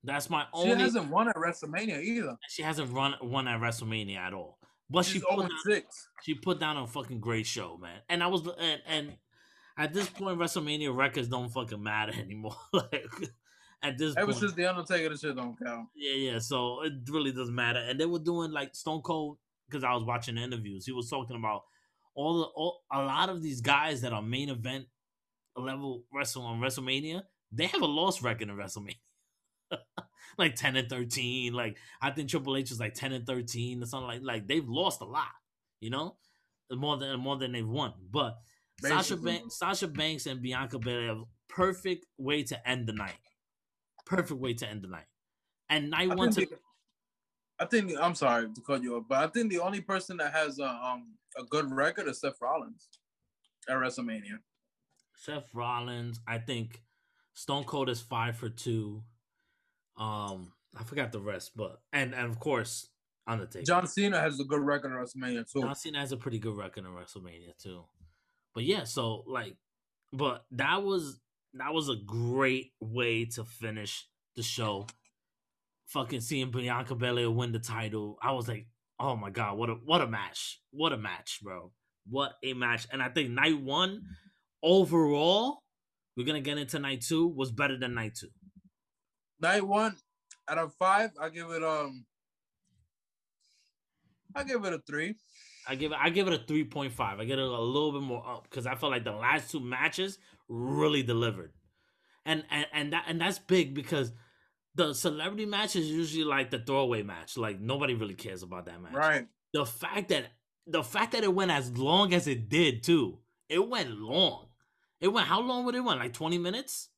That's 0.05 0.31
my 0.31 0.47
only. 0.53 0.75
She 0.77 0.81
hasn't 0.81 1.11
won 1.11 1.29
at 1.29 1.37
WrestleMania 1.37 2.03
either. 2.03 2.37
She 2.49 2.63
hasn't 2.63 2.93
run 2.93 3.15
won 3.23 3.49
at 3.49 3.61
WrestleMania 3.61 4.17
at 4.17 4.33
all. 4.33 4.59
But 4.91 5.05
she 5.05 5.15
She's 5.15 5.23
put 5.23 5.37
0 5.37 5.43
down- 5.49 5.51
6. 5.67 6.09
she 6.23 6.35
put 6.35 6.61
down 6.61 6.77
a 6.79 6.87
fucking 6.87 7.21
great 7.21 7.47
show, 7.47 7.77
man. 7.79 8.01
And 8.09 8.23
I 8.23 8.29
was 8.29 8.47
and, 8.59 8.81
and 8.87 9.17
at 9.77 9.93
this 9.93 10.09
point, 10.09 10.39
WrestleMania 10.39 10.95
records 10.97 11.29
don't 11.29 11.51
fucking 11.51 11.83
matter 11.83 12.13
anymore. 12.19 12.57
like 12.73 13.07
at 13.83 13.99
this 13.99 14.17
Ever 14.17 14.27
point, 14.29 14.39
since 14.39 14.53
The 14.55 14.67
Undertaker, 14.67 15.09
the 15.11 15.17
shit 15.19 15.37
don't 15.37 15.57
count. 15.63 15.89
yeah, 15.95 16.33
yeah. 16.33 16.39
So 16.39 16.83
it 16.83 16.93
really 17.11 17.33
doesn't 17.33 17.55
matter. 17.55 17.81
And 17.81 17.99
they 18.01 18.07
were 18.07 18.19
doing 18.19 18.51
like 18.51 18.75
Stone 18.75 19.03
Cold 19.03 19.39
because 19.69 19.85
I 19.85 19.93
was 19.95 20.05
watching 20.05 20.37
the 20.37 20.41
interviews. 20.43 20.87
He 20.87 20.93
was 20.93 21.11
talking 21.11 21.37
about 21.37 21.63
all 22.15 22.39
the 22.39 22.45
all, 22.57 22.83
a 22.93 23.03
lot 23.03 23.29
of 23.29 23.43
these 23.43 23.61
guys 23.61 24.01
that 24.03 24.13
are 24.13 24.23
main 24.23 24.49
event 24.49 24.87
level 25.57 26.05
wrestle 26.13 26.43
on 26.45 26.61
WrestleMania. 26.61 27.23
They 27.53 27.67
have 27.67 27.83
a 27.83 27.87
lost 27.87 28.23
record 28.23 28.49
in 28.49 28.57
WrestleMania. 28.57 28.97
like 30.39 30.55
10 30.55 30.77
and 30.77 30.89
13 30.89 31.53
like 31.53 31.77
i 32.01 32.11
think 32.11 32.29
triple 32.29 32.57
h 32.57 32.71
is 32.71 32.81
like 32.81 32.95
10 32.95 33.13
and 33.13 33.27
13 33.27 33.83
or 33.83 33.87
something 33.87 34.09
like 34.09 34.21
like 34.23 34.47
they've 34.47 34.69
lost 34.69 35.01
a 35.01 35.05
lot 35.05 35.27
you 35.81 35.91
know 35.91 36.17
more 36.73 36.97
than 36.97 37.19
more 37.21 37.37
than 37.37 37.53
they've 37.53 37.69
won 37.69 37.93
but 38.11 38.39
sasha 38.81 39.17
banks 39.17 39.59
sasha 39.59 39.89
banks 39.89 40.27
and 40.27 40.41
bianca 40.43 40.79
belair 40.79 41.17
perfect 41.49 42.07
way 42.19 42.43
to 42.43 42.69
end 42.69 42.87
the 42.87 42.93
night 42.93 43.19
perfect 44.07 44.41
way 44.41 44.55
to 44.55 44.69
end 44.69 44.83
the 44.83 44.89
night 44.89 45.07
and 45.69 45.91
night 45.91 46.11
I 46.11 46.15
one 46.15 46.31
to 46.31 46.41
the, 46.41 46.49
I 47.61 47.65
think 47.65 47.93
I'm 48.01 48.15
sorry 48.15 48.49
to 48.55 48.61
cut 48.61 48.83
you 48.83 48.97
off, 48.97 49.05
but 49.09 49.19
I 49.19 49.27
think 49.27 49.51
the 49.51 49.59
only 49.59 49.81
person 49.81 50.17
that 50.19 50.33
has 50.33 50.59
a 50.59 50.69
um 50.69 51.15
a 51.37 51.45
good 51.45 51.71
record 51.73 52.09
is 52.09 52.21
Seth 52.21 52.41
Rollins 52.41 52.89
at 53.69 53.77
WrestleMania. 53.77 54.39
Seth 55.15 55.53
Rollins. 55.53 56.21
I 56.27 56.39
think 56.39 56.83
Stone 57.35 57.65
Cold 57.65 57.89
is 57.89 58.01
five 58.01 58.37
for 58.37 58.49
two. 58.49 59.03
Um, 59.99 60.53
I 60.77 60.85
forgot 60.85 61.13
the 61.13 61.21
rest, 61.21 61.53
but 61.57 61.81
and 61.93 62.15
and 62.15 62.31
of 62.31 62.39
course 62.39 62.89
Undertaker. 63.29 63.65
John 63.65 63.87
Cena 63.87 64.21
has 64.21 64.41
a 64.41 64.45
good 64.45 64.63
record 64.63 64.91
in 64.91 64.97
WrestleMania 64.97 65.51
too. 65.53 65.61
John 65.61 65.75
Cena 65.75 66.01
has 66.01 66.13
a 66.13 66.17
pretty 66.17 66.39
good 66.39 66.57
record 66.57 66.85
in 66.85 66.91
WrestleMania 66.91 67.57
too. 67.63 67.85
But 68.55 68.65
yeah, 68.65 68.85
so 68.85 69.23
like, 69.27 69.57
but 70.13 70.45
that 70.53 70.83
was 70.83 71.21
that 71.55 71.75
was 71.75 71.91
a 71.91 71.97
great 71.97 72.73
way 72.81 73.27
to 73.27 73.45
finish 73.45 74.07
the 74.35 74.43
show. 74.43 74.87
Fucking 75.89 76.21
seeing 76.21 76.51
Bianca 76.51 76.95
Belair 76.95 77.31
win 77.31 77.53
the 77.53 77.59
title, 77.59 78.19
I 78.23 78.33
was 78.33 78.49
like, 78.49 78.67
oh 78.99 79.15
my 79.15 79.31
god, 79.31 79.59
what 79.59 79.69
a 79.69 79.75
what 79.75 80.01
a 80.01 80.07
match, 80.07 80.61
what 80.71 80.93
a 80.93 80.99
match, 80.99 81.41
bro, 81.43 81.73
what 82.09 82.33
a 82.43 82.55
match. 82.55 82.87
And 82.91 83.03
I 83.03 83.11
think 83.11 83.31
night 83.31 83.61
one 83.61 84.03
overall, 84.63 85.63
we're 86.17 86.27
gonna 86.27 86.41
get 86.41 86.57
into 86.57 86.79
night 86.79 87.03
two 87.03 87.29
was 87.29 87.53
better 87.53 87.79
than 87.79 87.95
night 87.95 88.15
two. 88.19 88.29
Night 89.41 89.67
one 89.67 89.97
out 90.49 90.59
of 90.59 90.75
five, 90.75 91.11
I 91.21 91.29
give 91.29 91.51
it 91.51 91.63
um 91.63 92.05
I 94.35 94.45
give 94.45 94.65
it 94.65 94.73
a 94.73 94.79
three. 94.79 95.15
I 95.67 95.75
give 95.75 95.93
it 95.93 95.99
I 96.01 96.11
give 96.11 96.27
it 96.27 96.33
a 96.33 96.45
three 96.45 96.65
point 96.65 96.93
five. 96.93 97.21
I 97.21 97.25
get 97.25 97.39
it 97.39 97.45
a 97.45 97.61
little 97.61 97.93
bit 97.93 98.03
more 98.03 98.27
up 98.27 98.45
because 98.49 98.67
I 98.67 98.75
felt 98.75 98.93
like 98.93 99.05
the 99.05 99.13
last 99.13 99.51
two 99.51 99.61
matches 99.61 100.19
really 100.49 101.03
delivered, 101.03 101.53
and 102.25 102.45
and 102.51 102.67
and 102.73 102.93
that 102.93 103.05
and 103.07 103.21
that's 103.21 103.39
big 103.39 103.75
because 103.75 104.13
the 104.75 104.95
celebrity 104.95 105.45
match 105.45 105.77
is 105.77 105.91
usually 105.91 106.25
like 106.25 106.51
the 106.51 106.59
throwaway 106.59 107.03
match. 107.03 107.37
Like 107.37 107.61
nobody 107.61 107.95
really 107.95 108.15
cares 108.15 108.43
about 108.43 108.67
that 108.67 108.81
match. 108.81 108.95
Right. 108.95 109.27
The 109.53 109.67
fact 109.67 110.09
that 110.09 110.27
the 110.67 110.83
fact 110.83 111.13
that 111.13 111.25
it 111.25 111.35
went 111.35 111.51
as 111.51 111.77
long 111.77 112.15
as 112.15 112.27
it 112.27 112.49
did 112.49 112.83
too, 112.83 113.19
it 113.49 113.67
went 113.69 113.91
long. 113.91 114.47
It 115.01 115.09
went 115.09 115.27
how 115.27 115.41
long 115.41 115.65
would 115.65 115.75
it 115.75 115.81
went? 115.81 116.01
Like 116.01 116.13
twenty 116.13 116.39
minutes, 116.39 116.89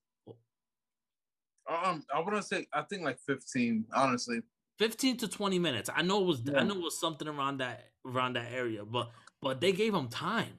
Um, 1.70 2.04
I 2.14 2.18
wanna 2.20 2.42
say 2.42 2.66
I 2.72 2.82
think 2.82 3.02
like 3.02 3.18
15, 3.20 3.86
honestly. 3.94 4.40
fifteen 4.78 5.16
to 5.18 5.28
twenty 5.28 5.58
minutes. 5.58 5.88
I 5.94 6.02
know 6.02 6.20
it 6.22 6.26
was 6.26 6.42
I 6.56 6.64
know 6.64 6.74
it 6.74 6.82
was 6.82 6.98
something 6.98 7.28
around 7.28 7.58
that 7.58 7.90
around 8.04 8.34
that 8.34 8.50
area, 8.52 8.84
but 8.84 9.10
but 9.40 9.60
they 9.60 9.72
gave 9.72 9.92
them 9.92 10.08
time. 10.08 10.58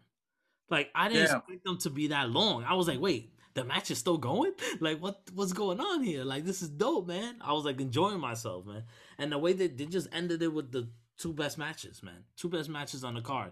Like 0.70 0.89
I 0.95 1.09
didn't 1.09 1.28
Yeah. 1.28 1.38
expect 1.38 1.64
them 1.66 1.78
to 1.80 1.89
be 1.89 2.07
that 2.07 2.30
long. 2.30 2.64
I 2.64 2.74
was 2.76 2.88
like, 2.88 2.99
wait, 3.01 3.34
the 3.55 3.64
match 3.66 3.91
is 3.91 3.97
still 3.97 4.18
going? 4.18 4.53
Like 4.80 4.99
what 5.01 5.22
what's 5.34 5.53
going 5.53 5.80
on 5.82 6.03
here? 6.03 6.24
Like 6.24 6.45
this 6.45 6.62
is 6.62 6.70
dope, 6.70 7.07
man. 7.07 7.36
I 7.41 7.51
was 7.53 7.66
like 7.66 7.82
enjoying 7.82 8.20
myself, 8.20 8.66
man. 8.66 8.84
And 9.18 9.32
the 9.32 9.38
way 9.38 9.53
that 9.53 9.78
they 9.78 9.86
just 9.86 10.07
ended 10.14 10.41
it 10.41 10.53
with 10.53 10.72
the 10.72 10.88
two 11.18 11.34
best 11.34 11.57
matches, 11.57 12.01
man. 12.01 12.24
Two 12.38 12.49
best 12.49 12.70
matches 12.70 13.03
on 13.03 13.16
the 13.16 13.22
card, 13.22 13.51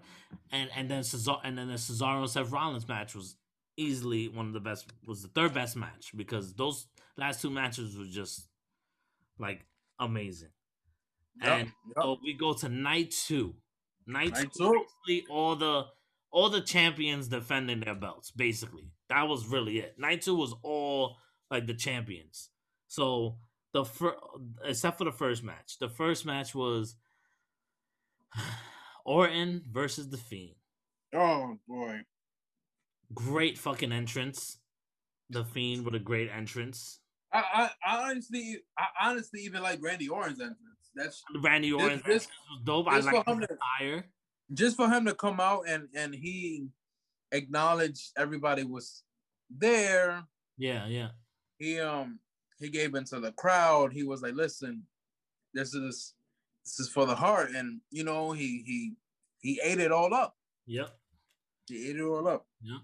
and 0.52 0.70
and 0.76 0.90
then 0.90 1.02
Cesaro 1.04 1.40
and 1.44 1.58
then 1.58 1.68
the 1.68 1.74
Cesaro 1.76 2.22
and 2.22 2.30
Seth 2.30 2.52
Rollins 2.52 2.88
match 2.88 3.16
was 3.16 3.36
easily 3.80 4.28
one 4.28 4.48
of 4.48 4.54
the 4.54 4.60
best. 4.60 4.92
Was 5.08 5.22
the 5.22 5.30
third 5.30 5.54
best 5.54 5.76
match 5.76 6.12
because 6.16 6.54
those 6.54 6.88
last 7.18 7.42
two 7.42 7.50
matches 7.50 7.98
were 7.98 8.06
just 8.06 8.48
like 9.40 9.66
amazing. 10.00 10.50
Yep, 11.42 11.52
And 11.52 11.68
yep. 11.68 11.96
so 12.02 12.18
we 12.24 12.34
go 12.34 12.54
to 12.54 12.70
night 12.70 13.12
two. 13.12 13.56
Night, 14.08 14.32
Night 14.34 14.50
two, 14.58 14.66
two. 14.66 14.86
basically 15.08 15.28
all 15.34 15.56
the 15.56 15.86
all 16.32 16.50
the 16.50 16.62
champions 16.62 17.28
defending 17.28 17.80
their 17.80 17.96
belts. 17.96 18.32
Basically, 18.32 18.92
that 19.10 19.24
was 19.28 19.48
really 19.48 19.80
it. 19.80 19.96
Night 19.98 20.22
two 20.22 20.36
was 20.36 20.54
all 20.64 21.18
like 21.52 21.68
the 21.68 21.74
champions. 21.74 22.50
So 22.88 23.38
the 23.74 23.86
fir- 23.86 24.18
except 24.66 24.98
for 24.98 25.06
the 25.06 25.12
first 25.12 25.44
match, 25.44 25.78
the 25.80 25.90
first 25.90 26.26
match 26.26 26.54
was 26.56 26.96
Orton 29.06 29.64
versus 29.72 30.10
the 30.10 30.18
Fiend. 30.18 30.56
Oh 31.14 31.58
boy. 31.68 32.00
Great 33.14 33.58
fucking 33.58 33.92
entrance. 33.92 34.58
The 35.30 35.46
Fiend 35.46 35.86
with 35.86 35.96
a 35.96 36.00
great 36.00 36.30
entrance. 36.30 37.00
I, 37.32 37.44
I, 37.54 37.70
I 37.86 38.10
honestly, 38.10 38.58
I 38.78 38.86
honestly 39.10 39.42
even 39.42 39.62
like 39.62 39.80
Randy 39.82 40.08
Orton's 40.10 40.40
entrance. 40.40 40.58
That's 40.96 41.24
Randy 41.42 41.72
Orton's 41.72 42.02
this- 42.04 42.24
entrance 42.24 42.28
was 42.50 42.62
dope. 42.66 42.88
I 42.88 43.00
like 43.00 43.28
him 43.28 43.40
the 43.42 43.48
to- 43.48 44.04
just 44.54 44.76
for 44.76 44.90
him 44.90 45.06
to 45.06 45.14
come 45.14 45.40
out 45.40 45.66
and 45.68 45.88
and 45.96 46.14
he 46.16 46.68
acknowledged 47.32 48.12
everybody 48.18 48.64
was 48.64 49.04
there. 49.56 50.24
Yeah, 50.58 50.88
yeah. 50.88 51.10
He 51.60 51.80
um 51.80 52.20
he 52.60 52.70
gave 52.70 52.96
into 52.96 53.20
the 53.20 53.32
crowd. 53.34 53.94
He 53.94 54.04
was 54.04 54.22
like, 54.24 54.34
"Listen, 54.34 54.84
this 55.54 55.76
is 55.76 56.16
this 56.66 56.80
is 56.80 56.90
for 56.90 57.06
the 57.06 57.16
heart," 57.16 57.52
and 57.52 57.82
you 57.92 58.04
know 58.04 58.32
he 58.32 58.64
he 58.66 58.94
he 59.42 59.62
ate 59.64 59.80
it 59.80 59.92
all 59.92 60.14
up. 60.14 60.36
Yep. 60.66 60.90
He 61.68 61.90
ate 61.92 61.98
it 61.98 62.02
all 62.02 62.28
up. 62.28 62.48
Nah, 62.64 62.80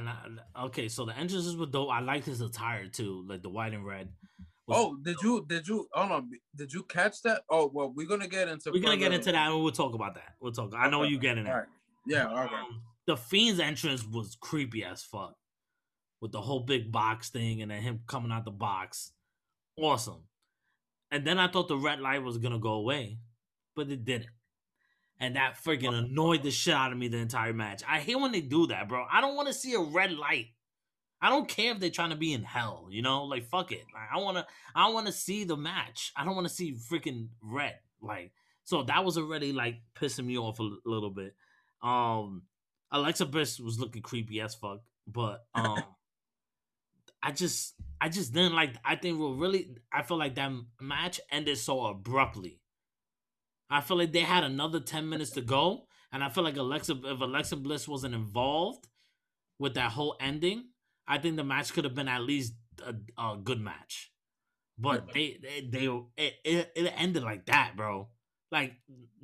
nah. 0.00 0.14
nah. 0.28 0.64
Okay, 0.66 0.88
so 0.88 1.04
the 1.04 1.16
entrances 1.16 1.56
were 1.56 1.66
dope. 1.66 1.90
I 1.90 2.00
liked 2.00 2.26
his 2.26 2.40
attire 2.40 2.88
too, 2.88 3.24
like 3.28 3.42
the 3.42 3.48
white 3.48 3.72
and 3.74 3.86
red. 3.86 4.08
Oh, 4.68 4.96
did 5.02 5.16
you 5.22 5.44
did 5.46 5.68
you? 5.68 5.86
Oh 5.94 6.06
no, 6.06 6.24
did 6.56 6.72
you 6.72 6.84
catch 6.84 7.20
that? 7.22 7.42
Oh 7.50 7.70
well, 7.72 7.92
we're 7.94 8.06
gonna 8.06 8.28
get 8.28 8.48
into. 8.48 8.70
We're 8.72 8.82
gonna 8.82 8.96
get 8.96 9.12
into 9.12 9.30
that 9.32 9.50
and 9.50 9.62
we'll 9.62 9.72
talk 9.72 9.94
about 9.94 10.14
that. 10.14 10.34
We'll 10.40 10.52
talk. 10.52 10.72
I 10.74 10.88
know 10.88 11.02
Okay, 11.02 11.10
you 11.10 11.18
getting 11.18 11.46
it. 11.46 11.50
All 11.50 11.56
right. 11.58 11.68
Yeah. 12.06 12.28
Okay. 12.28 12.54
Um, 12.54 12.82
the 13.06 13.16
Fiend's 13.16 13.60
entrance 13.60 14.06
was 14.06 14.36
creepy 14.40 14.84
as 14.84 15.02
fuck. 15.02 15.34
With 16.20 16.32
the 16.32 16.40
whole 16.40 16.60
big 16.60 16.90
box 16.90 17.28
thing 17.28 17.60
and 17.60 17.70
then 17.70 17.82
him 17.82 18.00
coming 18.06 18.32
out 18.32 18.46
the 18.46 18.50
box. 18.50 19.12
Awesome. 19.78 20.22
And 21.10 21.26
then 21.26 21.38
I 21.38 21.48
thought 21.48 21.68
the 21.68 21.76
red 21.76 22.00
light 22.00 22.22
was 22.22 22.38
gonna 22.38 22.58
go 22.58 22.72
away, 22.72 23.18
but 23.76 23.90
it 23.90 24.04
didn't. 24.04 24.30
And 25.20 25.36
that 25.36 25.56
freaking 25.64 25.94
annoyed 25.94 26.42
the 26.42 26.50
shit 26.50 26.74
out 26.74 26.92
of 26.92 26.98
me 26.98 27.08
the 27.08 27.18
entire 27.18 27.52
match. 27.52 27.82
I 27.88 28.00
hate 28.00 28.18
when 28.18 28.32
they 28.32 28.40
do 28.40 28.66
that, 28.66 28.88
bro. 28.88 29.06
I 29.10 29.20
don't 29.20 29.36
want 29.36 29.48
to 29.48 29.54
see 29.54 29.74
a 29.74 29.80
red 29.80 30.12
light. 30.12 30.48
I 31.24 31.30
don't 31.30 31.48
care 31.48 31.72
if 31.72 31.80
they're 31.80 31.88
trying 31.88 32.10
to 32.10 32.16
be 32.16 32.34
in 32.34 32.42
hell, 32.42 32.88
you 32.90 33.00
know? 33.00 33.24
Like 33.24 33.46
fuck 33.48 33.72
it. 33.72 33.84
Like, 33.94 34.08
I 34.12 34.18
wanna 34.18 34.46
I 34.74 34.90
wanna 34.90 35.10
see 35.10 35.44
the 35.44 35.56
match. 35.56 36.12
I 36.14 36.24
don't 36.24 36.36
wanna 36.36 36.50
see 36.50 36.74
freaking 36.74 37.28
red. 37.40 37.78
Like 38.02 38.32
so 38.64 38.82
that 38.82 39.04
was 39.04 39.16
already 39.16 39.52
like 39.52 39.76
pissing 39.94 40.26
me 40.26 40.36
off 40.36 40.60
a 40.60 40.64
l- 40.64 40.78
little 40.84 41.08
bit. 41.08 41.34
Um 41.82 42.42
Alexa 42.90 43.24
Bliss 43.24 43.58
was 43.58 43.80
looking 43.80 44.02
creepy 44.02 44.40
as 44.42 44.54
fuck, 44.54 44.80
but 45.06 45.46
um 45.54 45.82
I 47.22 47.32
just 47.32 47.74
I 48.02 48.10
just 48.10 48.34
didn't 48.34 48.54
like 48.54 48.74
I 48.84 48.96
think 48.96 49.18
we're 49.18 49.32
really 49.32 49.76
I 49.90 50.02
feel 50.02 50.18
like 50.18 50.34
that 50.34 50.52
match 50.78 51.20
ended 51.30 51.56
so 51.56 51.86
abruptly. 51.86 52.60
I 53.74 53.80
feel 53.80 53.96
like 53.96 54.12
they 54.12 54.20
had 54.20 54.44
another 54.44 54.78
10 54.78 55.08
minutes 55.08 55.32
to 55.32 55.40
go 55.40 55.86
and 56.12 56.22
I 56.22 56.28
feel 56.28 56.44
like 56.44 56.56
Alexa 56.56 56.96
if 57.04 57.20
Alexa 57.20 57.56
Bliss 57.56 57.88
wasn't 57.88 58.14
involved 58.14 58.86
with 59.58 59.74
that 59.74 59.90
whole 59.90 60.16
ending, 60.20 60.66
I 61.08 61.18
think 61.18 61.34
the 61.34 61.42
match 61.42 61.72
could 61.72 61.82
have 61.82 61.94
been 61.94 62.06
at 62.06 62.22
least 62.22 62.54
a, 62.86 62.94
a 63.20 63.36
good 63.36 63.60
match. 63.60 64.12
But 64.78 65.12
they 65.12 65.38
they, 65.42 65.68
they 65.68 65.86
it, 66.16 66.34
it, 66.44 66.72
it 66.76 66.94
ended 66.96 67.24
like 67.24 67.46
that, 67.46 67.72
bro. 67.76 68.10
Like 68.52 68.74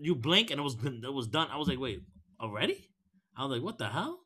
you 0.01 0.16
blink 0.16 0.51
and 0.51 0.59
it 0.59 0.64
was 0.64 0.74
it 0.82 1.14
was 1.14 1.28
done. 1.28 1.46
I 1.53 1.57
was 1.59 1.68
like, 1.68 1.78
wait, 1.78 2.03
already? 2.40 2.88
I 3.36 3.44
was 3.44 3.53
like, 3.53 3.62
what 3.62 3.78
the 3.78 3.88
hell? 3.88 4.18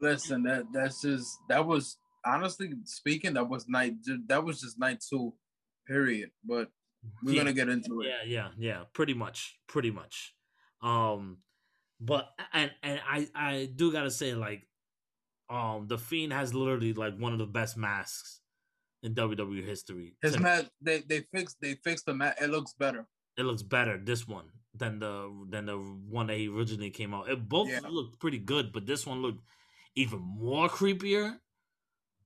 Listen, 0.00 0.44
that 0.44 0.66
that's 0.72 1.02
just 1.02 1.36
that 1.48 1.66
was 1.66 1.96
honestly 2.24 2.70
speaking, 2.84 3.34
that 3.34 3.48
was 3.48 3.68
night. 3.68 3.94
That 4.28 4.44
was 4.44 4.60
just 4.60 4.78
night 4.78 5.02
two, 5.10 5.34
period. 5.88 6.30
But 6.44 6.70
we're 7.22 7.32
Yeah. 7.32 7.38
gonna 7.40 7.52
get 7.52 7.68
into 7.68 8.00
it. 8.02 8.08
Yeah, 8.08 8.22
yeah, 8.26 8.50
yeah. 8.58 8.84
Pretty 8.92 9.14
much, 9.14 9.58
pretty 9.66 9.90
much. 9.90 10.34
Um, 10.80 11.38
but 12.00 12.28
and 12.52 12.70
and 12.82 13.00
I 13.06 13.28
I 13.34 13.66
do 13.74 13.92
gotta 13.92 14.10
say 14.10 14.34
like, 14.34 14.68
um, 15.50 15.86
the 15.86 15.98
Fiend 15.98 16.32
has 16.32 16.54
literally 16.54 16.92
like 16.92 17.16
one 17.16 17.32
of 17.32 17.38
the 17.38 17.46
best 17.46 17.76
masks 17.76 18.40
in 19.02 19.14
WWE 19.14 19.64
history. 19.64 20.16
His 20.22 20.38
match, 20.38 20.66
they 20.80 21.00
they 21.00 21.20
fixed 21.32 21.58
they 21.60 21.74
fixed 21.84 22.06
the 22.06 22.14
match. 22.14 22.36
It 22.40 22.50
looks 22.50 22.72
better. 22.74 23.06
it 23.36 23.42
looks 23.42 23.62
better 23.62 23.98
this 23.98 24.28
one 24.28 24.46
than 24.74 24.98
the 25.00 25.46
than 25.50 25.66
the 25.66 25.76
one 25.76 26.26
that 26.28 26.36
he 26.36 26.48
originally 26.48 26.90
came 26.90 27.12
out. 27.14 27.28
It 27.28 27.48
both 27.48 27.68
Yeah. 27.68 27.80
looked 27.88 28.18
pretty 28.20 28.38
good, 28.38 28.72
but 28.72 28.86
this 28.86 29.06
one 29.06 29.22
looked 29.22 29.42
even 29.96 30.20
more 30.20 30.68
creepier. 30.68 31.40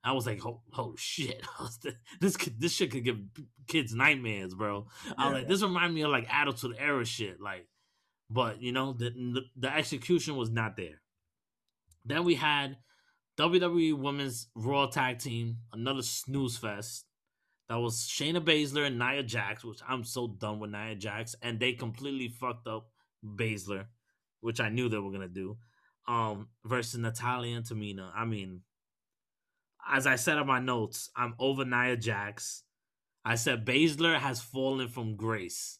I 0.09 0.13
was 0.13 0.27
like, 0.27 0.45
oh, 0.47 0.63
oh 0.75 0.95
shit, 0.97 1.43
this 2.21 2.39
could, 2.39 2.59
this 2.59 2.73
shit 2.73 2.93
could 2.93 3.05
give 3.05 3.19
kids 3.67 3.95
nightmares, 3.95 4.55
bro. 4.55 4.87
I 5.19 5.27
was 5.27 5.35
like, 5.35 5.49
this 5.49 5.63
remind 5.63 5.95
me 5.95 6.01
of 6.01 6.11
like 6.11 6.27
Attitude 6.33 6.77
Era 6.79 7.05
shit, 7.05 7.43
like. 7.43 7.67
But 8.31 8.63
you 8.63 8.73
know, 8.73 8.95
the, 8.95 9.11
the 9.11 9.43
the 9.55 9.75
execution 9.75 10.37
was 10.37 10.51
not 10.51 10.77
there. 10.79 11.03
Then 12.07 12.25
we 12.25 12.37
had 12.37 12.79
WWE 13.39 13.99
Women's 13.99 14.49
Raw 14.55 14.87
Tag 14.87 15.19
Team, 15.19 15.59
another 15.75 16.03
snooze 16.03 16.57
fest. 16.57 17.05
That 17.69 17.77
was 17.77 18.09
Shayna 18.09 18.41
Baszler 18.41 18.87
and 18.87 18.99
Nia 18.99 19.23
Jax, 19.23 19.63
which 19.63 19.81
I'm 19.87 20.05
so 20.05 20.27
done 20.27 20.59
with 20.59 20.71
Nia 20.71 20.95
Jax, 20.95 21.37
and 21.43 21.61
they 21.61 21.75
completely 21.75 22.29
fucked 22.29 22.67
up 22.67 22.87
Baszler, 23.23 23.85
which 24.41 24.59
I 24.59 24.71
knew 24.71 24.89
they 24.89 24.99
were 24.99 25.13
gonna 25.13 25.29
do. 25.29 25.59
Um, 26.07 26.49
versus 26.65 26.99
Natalya 26.99 27.57
and 27.57 27.67
Tamina. 27.67 28.11
I 28.17 28.25
mean, 28.25 28.63
as 29.91 30.07
I 30.07 30.17
said 30.17 30.39
in 30.39 30.47
my 30.47 30.61
notes, 30.61 31.11
I'm 31.17 31.35
over 31.39 31.65
Nia 31.65 31.97
Jax. 31.97 32.63
I 33.25 33.35
said 33.35 33.67
Baszler 33.67 34.19
has 34.19 34.41
fallen 34.41 34.89
from 34.89 35.17
grace. 35.17 35.79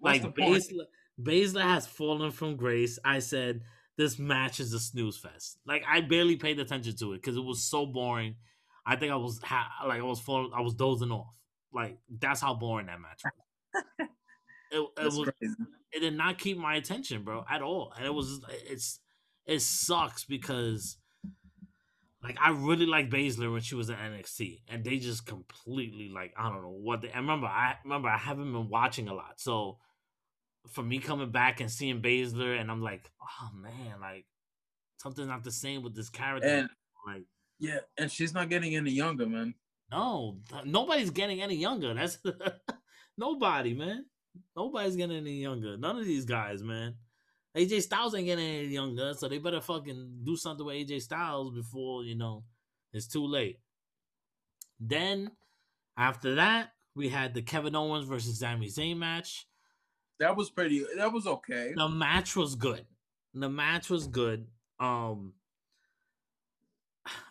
What's 0.00 0.22
like? 0.22 0.34
Baszler, 0.34 0.84
Baszler 1.20 1.62
has 1.62 1.86
fallen 1.86 2.30
from 2.30 2.56
grace. 2.56 2.98
I 3.04 3.18
said 3.18 3.62
this 3.96 4.18
match 4.18 4.60
is 4.60 4.72
a 4.72 4.80
snooze 4.80 5.18
fest. 5.18 5.58
Like 5.66 5.82
I 5.88 6.00
barely 6.00 6.36
paid 6.36 6.60
attention 6.60 6.96
to 6.96 7.12
it 7.12 7.16
because 7.22 7.36
it 7.36 7.44
was 7.44 7.64
so 7.64 7.86
boring. 7.86 8.36
I 8.86 8.96
think 8.96 9.12
I 9.12 9.16
was 9.16 9.40
ha- 9.42 9.84
like 9.86 10.00
I 10.00 10.04
was 10.04 10.20
falling, 10.20 10.52
I 10.54 10.60
was 10.60 10.74
dozing 10.74 11.10
off. 11.10 11.34
Like 11.72 11.98
that's 12.08 12.40
how 12.40 12.54
boring 12.54 12.86
that 12.86 13.00
match 13.00 13.22
was. 13.24 13.84
it, 14.70 14.78
it 14.78 14.88
That's 14.96 15.16
was 15.16 15.30
crazy. 15.38 15.54
it 15.92 16.00
did 16.00 16.16
not 16.16 16.38
keep 16.38 16.56
my 16.56 16.76
attention, 16.76 17.24
bro, 17.24 17.44
at 17.50 17.62
all. 17.62 17.92
And 17.96 18.06
it 18.06 18.14
was 18.14 18.40
it's 18.48 19.00
it 19.46 19.60
sucks 19.60 20.24
because 20.24 20.96
like 22.22 22.36
I 22.40 22.50
really 22.50 22.86
like 22.86 23.10
Baszler 23.10 23.52
when 23.52 23.60
she 23.60 23.74
was 23.74 23.90
at 23.90 23.98
NXT, 23.98 24.62
and 24.68 24.84
they 24.84 24.98
just 24.98 25.24
completely 25.26 26.10
like 26.12 26.34
I 26.36 26.48
don't 26.48 26.62
know 26.62 26.76
what 26.82 27.02
they. 27.02 27.12
I 27.12 27.18
remember 27.18 27.46
I 27.46 27.76
remember 27.84 28.08
I 28.08 28.18
haven't 28.18 28.52
been 28.52 28.68
watching 28.68 29.08
a 29.08 29.14
lot, 29.14 29.34
so 29.36 29.78
for 30.72 30.82
me 30.82 30.98
coming 30.98 31.30
back 31.30 31.60
and 31.60 31.70
seeing 31.70 32.02
Baszler, 32.02 32.60
and 32.60 32.70
I'm 32.70 32.82
like, 32.82 33.08
oh 33.22 33.50
man, 33.56 34.00
like 34.00 34.26
something's 34.98 35.28
not 35.28 35.44
the 35.44 35.52
same 35.52 35.82
with 35.82 35.94
this 35.94 36.10
character. 36.10 36.48
And 36.48 36.68
like 37.06 37.24
yeah, 37.60 37.78
and 37.96 38.10
she's 38.10 38.34
not 38.34 38.48
getting 38.48 38.74
any 38.74 38.90
younger, 38.90 39.26
man. 39.26 39.54
no, 39.90 40.38
th- 40.50 40.64
nobody's 40.64 41.10
getting 41.10 41.40
any 41.40 41.56
younger. 41.56 41.94
That's 41.94 42.18
nobody, 43.18 43.74
man. 43.74 44.06
Nobody's 44.56 44.96
getting 44.96 45.16
any 45.16 45.40
younger. 45.40 45.76
None 45.76 45.98
of 45.98 46.04
these 46.04 46.24
guys, 46.24 46.62
man. 46.62 46.96
AJ 47.58 47.82
Styles 47.82 48.14
ain't 48.14 48.26
getting 48.26 48.44
any 48.44 48.68
younger, 48.68 49.14
so 49.14 49.28
they 49.28 49.38
better 49.38 49.60
fucking 49.60 50.20
do 50.22 50.36
something 50.36 50.64
with 50.64 50.76
AJ 50.76 51.02
Styles 51.02 51.52
before 51.52 52.04
you 52.04 52.14
know 52.14 52.44
it's 52.92 53.08
too 53.08 53.26
late. 53.26 53.58
Then 54.78 55.32
after 55.96 56.36
that, 56.36 56.70
we 56.94 57.08
had 57.08 57.34
the 57.34 57.42
Kevin 57.42 57.74
Owens 57.74 58.06
versus 58.06 58.38
Sami 58.38 58.68
Zayn 58.68 58.96
match. 58.96 59.46
That 60.20 60.36
was 60.36 60.50
pretty. 60.50 60.84
That 60.96 61.12
was 61.12 61.26
okay. 61.26 61.72
The 61.74 61.88
match 61.88 62.36
was 62.36 62.54
good. 62.54 62.84
The 63.34 63.48
match 63.48 63.90
was 63.90 64.06
good. 64.06 64.46
Um, 64.78 65.34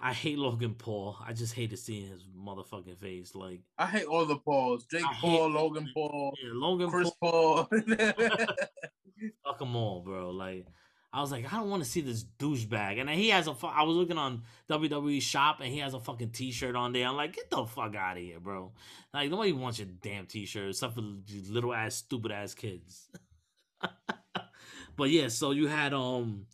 I 0.01 0.11
hate 0.11 0.37
Logan 0.37 0.73
Paul. 0.73 1.17
I 1.25 1.33
just 1.33 1.53
hated 1.53 1.79
seeing 1.79 2.07
his 2.07 2.27
motherfucking 2.37 2.97
face. 2.97 3.33
Like, 3.33 3.61
I 3.77 3.85
hate 3.85 4.05
all 4.05 4.25
the 4.25 4.37
Pauls. 4.37 4.85
Jake 4.91 5.03
Paul, 5.03 5.49
Logan 5.51 5.89
Paul, 5.93 6.33
yeah, 6.43 6.49
Logan 6.53 6.89
Chris 6.89 7.11
Paul. 7.21 7.65
Paul. 7.65 7.85
fuck 9.43 9.59
them 9.59 9.75
all, 9.75 10.01
bro. 10.01 10.31
Like, 10.31 10.67
I 11.13 11.21
was 11.21 11.31
like, 11.31 11.51
I 11.51 11.57
don't 11.57 11.69
want 11.69 11.83
to 11.83 11.89
see 11.89 12.01
this 12.01 12.23
douchebag. 12.23 12.99
And 12.99 13.09
then 13.09 13.17
he 13.17 13.29
has 13.29 13.47
a. 13.47 13.53
Fu- 13.55 13.67
I 13.67 13.83
was 13.83 13.95
looking 13.95 14.17
on 14.17 14.43
WWE 14.69 15.21
Shop, 15.21 15.59
and 15.61 15.71
he 15.71 15.79
has 15.79 15.93
a 15.93 15.99
fucking 15.99 16.31
T-shirt 16.31 16.75
on 16.75 16.93
there. 16.93 17.07
I'm 17.07 17.15
like, 17.15 17.35
get 17.35 17.49
the 17.49 17.65
fuck 17.65 17.95
out 17.95 18.17
of 18.17 18.23
here, 18.23 18.39
bro. 18.39 18.71
Like, 19.13 19.31
nobody 19.31 19.53
wants 19.53 19.79
your 19.79 19.87
damn 20.01 20.25
T-shirt 20.25 20.69
except 20.69 20.95
for 20.95 21.01
little 21.49 21.73
ass, 21.73 21.95
stupid 21.95 22.31
ass 22.31 22.53
kids. 22.53 23.09
but 24.97 25.09
yeah, 25.09 25.29
so 25.29 25.51
you 25.51 25.67
had 25.67 25.93
um, 25.93 26.45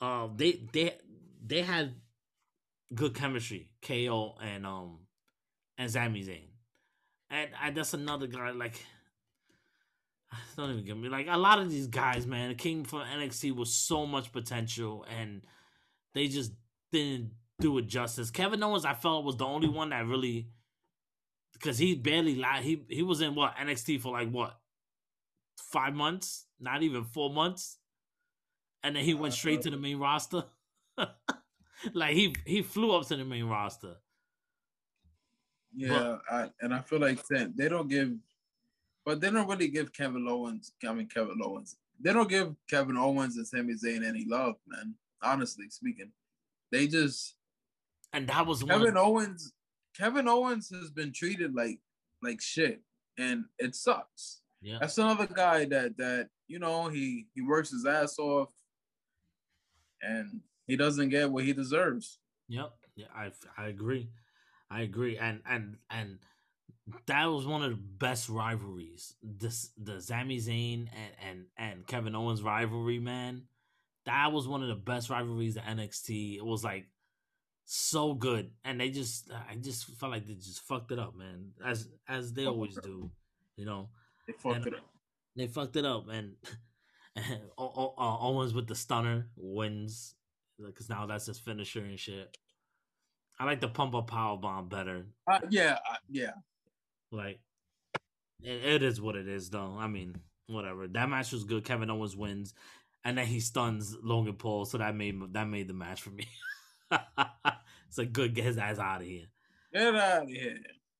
uh, 0.00 0.28
they 0.34 0.62
they 0.72 0.96
they 1.44 1.62
had 1.62 1.94
good 2.94 3.14
chemistry, 3.14 3.70
KO 3.82 4.36
and 4.42 4.66
um, 4.66 4.98
and 5.78 5.90
Sami 5.90 6.24
Zayn, 6.24 6.48
and, 7.30 7.50
and 7.62 7.76
that's 7.76 7.94
another 7.94 8.26
guy 8.26 8.50
like. 8.52 8.80
Don't 10.56 10.70
even 10.70 10.84
get 10.84 10.96
me 10.96 11.08
like 11.08 11.26
a 11.28 11.36
lot 11.36 11.58
of 11.58 11.70
these 11.70 11.86
guys, 11.86 12.26
man. 12.26 12.48
The 12.50 12.54
King 12.54 12.84
from 12.84 13.00
NXT 13.00 13.54
was 13.54 13.74
so 13.74 14.06
much 14.06 14.32
potential, 14.32 15.04
and 15.18 15.42
they 16.14 16.28
just 16.28 16.52
didn't 16.92 17.32
do 17.60 17.78
it 17.78 17.86
justice. 17.86 18.30
Kevin 18.30 18.62
Owens, 18.62 18.84
I 18.84 18.94
felt 18.94 19.24
was 19.24 19.36
the 19.36 19.46
only 19.46 19.68
one 19.68 19.90
that 19.90 20.06
really, 20.06 20.48
because 21.52 21.78
he 21.78 21.94
barely 21.94 22.36
lied. 22.36 22.62
He 22.62 22.84
he 22.88 23.02
was 23.02 23.20
in 23.20 23.34
what 23.34 23.56
NXT 23.56 24.00
for 24.00 24.12
like 24.12 24.30
what 24.30 24.58
five 25.56 25.94
months, 25.94 26.46
not 26.60 26.82
even 26.82 27.04
four 27.04 27.30
months, 27.30 27.78
and 28.82 28.96
then 28.96 29.04
he 29.04 29.14
went 29.14 29.34
straight 29.34 29.62
to 29.62 29.70
the 29.70 29.76
main 29.76 29.98
roster. 29.98 30.44
like 31.92 32.14
he 32.14 32.34
he 32.46 32.62
flew 32.62 32.92
up 32.92 33.06
to 33.08 33.16
the 33.16 33.24
main 33.24 33.44
roster. 33.44 33.96
Yeah, 35.76 36.18
I, 36.30 36.50
and 36.60 36.72
I 36.72 36.80
feel 36.80 37.00
like 37.00 37.18
they 37.26 37.68
don't 37.68 37.88
give, 37.88 38.12
but 39.04 39.20
they 39.20 39.30
don't 39.30 39.48
really 39.48 39.68
give 39.68 39.92
Kevin 39.92 40.26
Owens. 40.28 40.72
I 40.86 40.92
mean 40.92 41.08
Kevin 41.08 41.40
Owens. 41.42 41.76
They 42.00 42.12
don't 42.12 42.28
give 42.28 42.54
Kevin 42.68 42.96
Owens 42.96 43.36
and 43.36 43.46
Sami 43.46 43.74
Zayn 43.74 44.06
any 44.06 44.24
love, 44.26 44.56
man. 44.66 44.94
Honestly 45.22 45.68
speaking, 45.70 46.10
they 46.70 46.86
just 46.86 47.36
And 48.12 48.28
that 48.28 48.46
was 48.46 48.62
one. 48.64 48.78
Kevin 48.80 48.96
Owens. 48.96 49.52
Kevin 49.96 50.28
Owens 50.28 50.70
has 50.70 50.90
been 50.90 51.12
treated 51.12 51.54
like 51.54 51.78
like 52.22 52.40
shit, 52.40 52.80
and 53.18 53.44
it 53.58 53.74
sucks. 53.76 54.40
yeah, 54.60 54.78
That's 54.80 54.98
another 54.98 55.26
guy 55.26 55.66
that 55.66 55.96
that 55.98 56.28
you 56.48 56.58
know 56.58 56.88
he 56.88 57.26
he 57.34 57.42
works 57.42 57.70
his 57.70 57.86
ass 57.86 58.18
off, 58.18 58.52
and 60.02 60.40
he 60.66 60.76
doesn't 60.76 61.10
get 61.10 61.30
what 61.30 61.44
he 61.44 61.52
deserves. 61.52 62.18
Yep. 62.48 62.72
Yeah, 62.96 63.06
I 63.14 63.30
I 63.56 63.68
agree. 63.68 64.10
I 64.70 64.82
agree. 64.82 65.16
And 65.18 65.40
and 65.48 65.76
and 65.90 66.18
that 67.06 67.24
was 67.26 67.46
one 67.46 67.62
of 67.62 67.70
the 67.70 67.76
best 67.76 68.28
rivalries. 68.28 69.14
This 69.22 69.70
the 69.82 70.00
Sami 70.00 70.38
Zayn 70.38 70.88
and 70.92 71.12
and 71.28 71.46
and 71.56 71.86
Kevin 71.86 72.14
Owens 72.14 72.42
rivalry, 72.42 72.98
man. 72.98 73.42
That 74.06 74.32
was 74.32 74.46
one 74.46 74.62
of 74.62 74.68
the 74.68 74.74
best 74.74 75.08
rivalries 75.08 75.56
at 75.56 75.64
NXT. 75.64 76.36
It 76.36 76.44
was 76.44 76.62
like 76.62 76.86
so 77.64 78.12
good, 78.14 78.50
and 78.64 78.78
they 78.78 78.90
just 78.90 79.30
I 79.32 79.54
just 79.56 79.86
felt 79.98 80.12
like 80.12 80.26
they 80.26 80.34
just 80.34 80.60
fucked 80.62 80.92
it 80.92 80.98
up, 80.98 81.14
man. 81.16 81.52
As 81.64 81.88
as 82.08 82.32
they 82.34 82.44
always 82.46 82.76
do, 82.82 83.10
you 83.56 83.64
know. 83.64 83.88
They 84.26 84.34
fucked 84.34 84.56
And- 84.56 84.66
it 84.66 84.74
up. 84.74 84.80
They 85.36 85.46
fucked 85.48 85.74
it 85.74 85.84
up, 85.84 86.06
and, 86.08 86.34
and 87.16 87.40
O- 87.58 87.72
O- 87.76 87.94
uh, 87.98 88.18
Owens 88.28 88.54
with 88.54 88.68
the 88.68 88.74
stunner 88.76 89.26
wins 89.36 90.14
because 90.64 90.88
now 90.88 91.06
that's 91.06 91.26
his 91.26 91.40
finisher 91.40 91.80
and 91.80 91.98
shit. 91.98 92.36
I 93.40 93.44
like 93.44 93.60
the 93.60 93.66
pump 93.68 93.96
up 93.96 94.06
power 94.06 94.36
bomb 94.36 94.68
better. 94.68 95.06
Uh, 95.26 95.40
yeah, 95.50 95.78
uh, 95.90 95.96
yeah. 96.08 96.30
Like 97.10 97.40
it, 98.42 98.64
it 98.64 98.82
is 98.82 99.00
what 99.00 99.16
it 99.16 99.28
is, 99.28 99.50
though. 99.50 99.76
I 99.78 99.86
mean, 99.86 100.16
whatever. 100.46 100.86
That 100.88 101.08
match 101.08 101.32
was 101.32 101.44
good. 101.44 101.64
Kevin 101.64 101.90
Owens 101.90 102.16
wins, 102.16 102.54
and 103.04 103.16
then 103.18 103.26
he 103.26 103.40
stuns 103.40 103.96
Logan 104.02 104.34
Paul, 104.34 104.64
so 104.64 104.78
that 104.78 104.94
made 104.94 105.20
that 105.32 105.48
made 105.48 105.68
the 105.68 105.74
match 105.74 106.02
for 106.02 106.10
me. 106.10 106.26
it's 106.90 107.98
like 107.98 108.12
good. 108.12 108.34
Get 108.34 108.44
his 108.44 108.58
ass 108.58 108.78
out 108.78 109.00
of 109.02 109.06
here. 109.06 109.26
Get 109.72 109.94
out 109.94 110.22
of 110.22 110.28
here. 110.28 110.56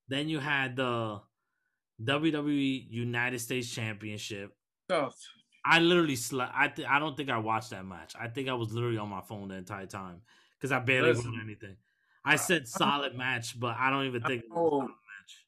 Then 0.07 0.29
you 0.29 0.39
had 0.39 0.75
the 0.75 1.21
WWE 2.01 2.87
United 2.89 3.39
States 3.39 3.69
Championship. 3.69 4.55
Oh, 4.89 5.11
I 5.65 5.79
literally 5.79 6.15
slept. 6.15 6.53
I 6.55 6.67
th- 6.67 6.87
I 6.87 6.99
don't 6.99 7.17
think 7.17 7.29
I 7.29 7.39
watched 7.39 7.71
that 7.71 7.85
match. 7.85 8.13
I 8.19 8.27
think 8.27 8.49
I 8.49 8.53
was 8.53 8.71
literally 8.71 8.97
on 8.97 9.09
my 9.09 9.21
phone 9.21 9.47
the 9.47 9.55
entire 9.55 9.87
time 9.87 10.21
because 10.57 10.71
I 10.71 10.79
barely 10.79 11.13
Listen. 11.13 11.39
anything. 11.43 11.75
I 12.23 12.35
said 12.35 12.67
solid 12.67 13.15
match, 13.15 13.59
but 13.59 13.75
I 13.79 13.89
don't 13.89 14.05
even 14.05 14.21
think 14.21 14.43
it 14.43 14.49
was 14.49 14.57
oh 14.57 14.61
a 14.61 14.65
Oh, 14.65 14.71
solid 14.79 14.89
match. 14.89 15.45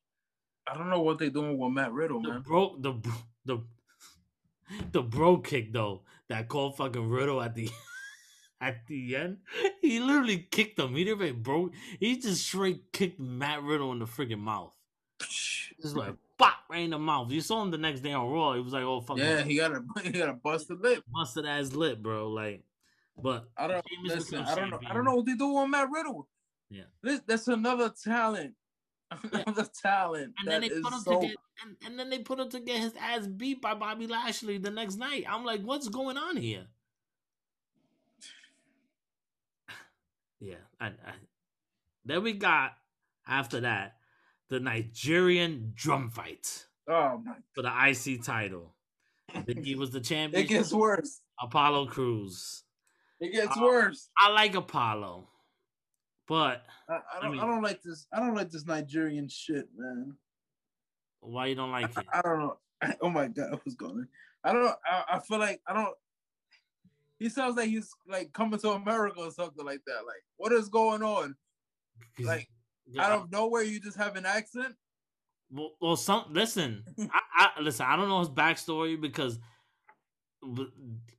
I 0.70 0.78
don't 0.78 0.90
know 0.90 1.02
what 1.02 1.20
they're 1.20 1.30
doing 1.30 1.58
with 1.58 1.72
Matt 1.72 1.92
Riddle, 1.94 2.22
The 2.22 2.30
man. 2.30 2.42
bro, 2.42 2.76
the 2.80 2.92
bro- 2.94 3.14
the 3.46 3.60
the 4.92 5.02
bro 5.02 5.38
kick 5.38 5.72
though 5.72 6.02
that 6.30 6.48
called 6.50 6.76
fucking 6.78 7.08
Riddle 7.10 7.42
at 7.42 7.56
the 7.56 7.70
at 8.62 8.86
the 8.88 9.16
end. 9.16 9.38
He 9.82 10.00
literally 10.00 10.40
kicked 10.52 10.78
him. 10.80 10.96
He 10.96 11.04
didn't 11.06 11.24
even 11.26 11.42
bro. 11.42 11.70
He 12.00 12.18
just 12.18 12.46
straight 12.46 12.92
kicked 12.92 13.20
Matt 13.20 13.64
Riddle 13.64 13.92
in 13.94 14.00
the 14.00 14.06
freaking 14.06 14.40
mouth. 14.40 14.74
Just 15.82 15.96
like 15.96 16.14
bop 16.38 16.56
right 16.70 16.82
in 16.82 16.90
the 16.92 17.00
mouth. 17.00 17.32
You 17.32 17.42
saw 17.42 17.62
him 17.62 17.72
the 17.72 17.78
next 17.78 18.02
day 18.02 18.12
on 18.12 18.30
Raw. 18.30 18.54
He 18.54 18.62
was 18.62 18.74
like, 18.74 18.84
"Oh 18.84 19.00
fuck." 19.02 19.18
Yeah, 19.18 19.42
he 19.44 19.56
got 19.56 19.72
a 19.72 19.84
he 20.04 20.10
got 20.12 20.30
a 20.30 20.34
busted 20.34 20.82
lip. 20.82 21.04
busted 21.12 21.46
ass 21.46 21.72
lip, 21.74 22.00
bro." 22.02 22.30
Like, 22.30 22.64
but 23.22 23.48
I 23.58 23.68
don't 23.68 23.86
listen. 24.04 24.40
I 24.40 24.54
don't 24.56 24.70
know. 24.72 24.80
I 24.88 24.94
don't 24.94 25.06
know 25.06 25.16
what 25.16 25.26
they 25.26 25.36
do 25.36 25.56
on 25.56 25.72
Matt 25.72 25.90
Riddle. 25.92 26.28
Yeah. 26.70 26.84
this 27.02 27.22
that's 27.26 27.48
another 27.48 27.90
talent. 28.04 28.54
Another 29.34 29.66
talent. 29.82 30.34
and 30.40 30.48
then 30.48 30.62
they 30.62 30.70
put 30.70 30.94
him 30.94 31.00
so- 31.00 31.22
to 31.22 31.28
get 31.28 31.36
and, 31.64 31.76
and 31.86 31.98
then 32.00 32.10
they 32.10 32.20
put 32.20 32.40
him 32.40 32.50
to 32.50 32.60
get 32.60 32.80
his 32.80 32.94
ass 33.00 33.26
beat 33.26 33.62
by 33.62 33.74
Bobby 33.74 34.06
Lashley 34.06 34.58
the 34.60 34.70
next 34.70 34.98
night. 34.98 35.24
I'm 35.28 35.44
like, 35.46 35.62
what's 35.62 35.88
going 35.90 36.18
on 36.18 36.38
here? 36.38 36.66
Yeah, 40.40 40.56
I, 40.80 40.88
I, 40.88 41.14
then 42.06 42.22
we 42.24 42.34
got 42.34 42.74
after 43.28 43.62
that 43.62 43.96
the 44.50 44.60
Nigerian 44.60 45.74
drum 45.76 46.10
fight 46.12 46.68
Oh 46.88 47.22
my! 47.26 47.34
for 47.54 47.64
the 47.64 47.72
IC 47.90 48.24
title. 48.24 48.76
He 49.64 49.76
was 49.76 49.92
the 49.92 50.00
champion. 50.02 50.44
It 50.44 50.48
gets 50.48 50.72
worse. 50.72 51.22
Apollo 51.42 51.88
Crews. 51.88 52.64
It 53.20 53.34
gets 53.34 53.58
Uh, 53.58 53.62
worse. 53.64 54.10
I 54.18 54.30
like 54.32 54.54
Apollo, 54.56 55.28
but 56.28 56.66
I, 56.90 56.94
I 56.94 57.22
don't. 57.22 57.26
I, 57.26 57.30
mean- 57.30 57.40
don't 57.40 57.62
like 57.62 57.82
this. 57.82 58.08
I 58.14 58.20
don't 58.20 58.36
like 58.36 58.50
this 58.50 58.66
Nigerian 58.66 59.28
shit, 59.30 59.68
man. 59.78 60.16
why 61.22 61.48
you 61.48 61.56
don't 61.56 61.72
like 61.72 61.98
it? 61.98 62.06
I 62.12 62.22
don't 62.22 62.40
know. 62.40 62.58
Oh 63.02 63.10
my 63.10 63.28
god, 63.28 63.54
I 63.54 63.60
was 63.66 63.74
going? 63.74 64.08
I 64.44 64.54
don't. 64.54 64.76
I, 64.86 65.04
I 65.14 65.20
feel 65.20 65.40
like 65.40 65.62
I 65.66 65.74
don't. 65.74 65.96
He 67.18 67.28
sounds 67.28 67.58
like 67.58 67.70
he's 67.70 67.90
like 68.08 68.32
coming 68.34 68.60
to 68.60 68.70
America 68.70 69.20
or 69.22 69.32
something 69.32 69.66
like 69.66 69.82
that. 69.88 70.06
Like, 70.06 70.24
what 70.36 70.52
is 70.52 70.70
going 70.70 71.02
on? 71.02 71.36
Like, 72.20 72.48
out 73.00 73.14
of 73.14 73.32
nowhere, 73.32 73.64
you 73.64 73.80
just 73.80 73.98
have 73.98 74.16
an 74.16 74.28
accent. 74.28 74.76
Well, 75.50 75.72
well 75.82 75.96
some 75.96 76.26
listen. 76.30 76.84
I, 77.00 77.50
I 77.58 77.62
listen. 77.62 77.88
I 77.88 77.96
don't 77.96 78.10
know 78.10 78.20
his 78.20 78.30
backstory 78.30 79.00
because 79.00 79.40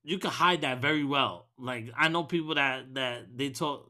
you 0.04 0.18
can 0.18 0.30
hide 0.30 0.60
that 0.62 0.80
very 0.80 1.04
well. 1.04 1.48
Like 1.58 1.90
I 1.96 2.08
know 2.08 2.24
people 2.24 2.54
that 2.54 2.94
that 2.94 3.36
they 3.36 3.50
talk 3.50 3.87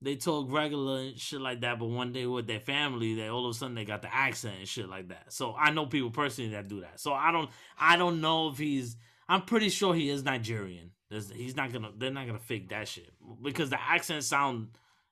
they 0.00 0.14
talk 0.16 0.50
regular 0.50 1.00
and 1.00 1.18
shit 1.18 1.40
like 1.40 1.60
that, 1.62 1.78
but 1.78 1.86
one 1.86 2.12
day 2.12 2.24
with 2.26 2.46
their 2.46 2.60
family, 2.60 3.14
they 3.14 3.28
all 3.28 3.46
of 3.46 3.50
a 3.54 3.58
sudden 3.58 3.74
they 3.74 3.84
got 3.84 4.02
the 4.02 4.14
accent 4.14 4.56
and 4.58 4.68
shit 4.68 4.88
like 4.88 5.08
that. 5.08 5.32
So 5.32 5.54
I 5.58 5.70
know 5.70 5.86
people 5.86 6.10
personally 6.10 6.52
that 6.52 6.68
do 6.68 6.80
that. 6.82 7.00
So 7.00 7.12
I 7.12 7.32
don't 7.32 7.50
I 7.78 7.96
don't 7.96 8.20
know 8.20 8.48
if 8.48 8.58
he's. 8.58 8.96
I'm 9.28 9.42
pretty 9.42 9.68
sure 9.68 9.94
he 9.94 10.08
is 10.08 10.22
Nigerian. 10.24 10.92
There's, 11.10 11.30
he's 11.30 11.56
not 11.56 11.72
gonna. 11.72 11.90
They're 11.96 12.10
not 12.10 12.26
gonna 12.26 12.38
fake 12.38 12.68
that 12.70 12.86
shit 12.88 13.10
because 13.42 13.70
the 13.70 13.80
accent 13.80 14.24
sound. 14.24 14.68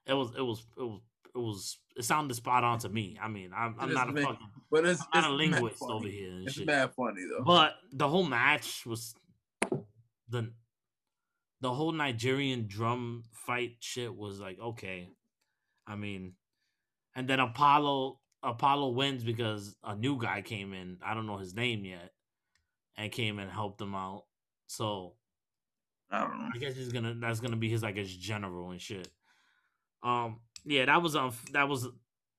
It 0.06 0.14
was. 0.14 0.30
It 0.36 0.42
was. 0.42 0.64
It 0.78 0.82
was. 0.82 1.00
It 1.34 1.38
was. 1.38 1.78
It 1.96 2.04
sounded 2.04 2.34
spot 2.34 2.62
on 2.62 2.78
to 2.80 2.88
me. 2.90 3.18
I 3.20 3.28
mean, 3.28 3.50
I'm, 3.56 3.74
I'm 3.78 3.92
not 3.92 4.10
a 4.10 4.12
mad- 4.12 4.24
fucking. 4.24 4.46
But 4.70 4.84
it's, 4.84 5.02
I'm 5.12 5.22
not 5.22 5.30
a 5.30 5.34
it's 5.34 5.50
mad 5.50 5.62
linguist 5.62 5.82
over 5.82 6.06
here 6.08 6.30
and 6.32 6.46
It's 6.46 6.56
shit. 6.56 6.66
mad 6.66 6.90
funny 6.94 7.22
though. 7.30 7.42
But 7.44 7.74
the 7.92 8.06
whole 8.08 8.24
match 8.24 8.84
was 8.84 9.14
the 10.28 10.50
the 11.60 11.72
whole 11.72 11.92
Nigerian 11.92 12.66
drum 12.66 13.24
fight 13.32 13.76
shit 13.80 14.14
was 14.14 14.40
like 14.40 14.58
okay. 14.60 15.08
I 15.86 15.96
mean, 15.96 16.34
and 17.14 17.28
then 17.28 17.40
Apollo 17.40 18.18
Apollo 18.42 18.90
wins 18.90 19.24
because 19.24 19.76
a 19.82 19.94
new 19.94 20.20
guy 20.20 20.42
came 20.42 20.72
in. 20.72 20.98
I 21.04 21.14
don't 21.14 21.26
know 21.26 21.38
his 21.38 21.54
name 21.54 21.84
yet, 21.84 22.12
and 22.96 23.10
came 23.10 23.38
and 23.38 23.50
helped 23.50 23.80
him 23.80 23.94
out. 23.94 24.24
So 24.66 25.14
I 26.10 26.20
don't 26.20 26.38
know. 26.38 26.48
I 26.54 26.58
guess 26.58 26.76
he's 26.76 26.92
gonna 26.92 27.14
that's 27.14 27.40
gonna 27.40 27.56
be 27.56 27.68
his 27.68 27.82
like 27.82 27.96
his 27.96 28.14
general 28.14 28.70
and 28.70 28.80
shit. 28.80 29.08
Um, 30.02 30.40
yeah, 30.64 30.84
that 30.86 31.02
was 31.02 31.16
um 31.16 31.32
that 31.52 31.68
was 31.68 31.88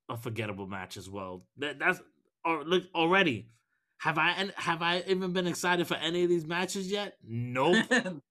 a 0.10 0.18
forgettable 0.18 0.68
match 0.68 0.98
as 0.98 1.10
well. 1.10 1.46
That 1.58 1.80
that's 1.80 2.02
or 2.46 2.64
look 2.64 2.84
already. 2.96 3.50
Have 4.00 4.18
I 4.18 4.32
and 4.32 4.54
have 4.56 4.82
I 4.82 5.04
even 5.08 5.34
been 5.34 5.48
excited 5.48 5.88
for 5.88 5.96
any 5.96 6.24
of 6.24 6.30
these 6.30 6.46
matches 6.46 6.92
yet? 6.92 7.18
Nope. 7.24 7.86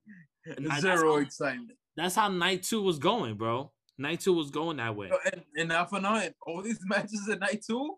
Zero 0.80 1.16
excitement. 1.16 1.78
that's 1.96 2.14
how 2.14 2.28
night 2.28 2.62
two 2.62 2.82
was 2.82 2.98
going, 2.98 3.34
bro. 3.36 3.72
Night 3.98 4.20
two 4.20 4.32
was 4.34 4.50
going 4.50 4.76
that 4.76 4.94
way. 4.94 5.10
And, 5.32 5.42
and 5.56 5.68
now 5.68 5.84
for 5.86 6.00
nine, 6.00 6.34
all 6.46 6.62
these 6.62 6.80
matches 6.84 7.28
at 7.30 7.40
night 7.40 7.62
two, 7.66 7.94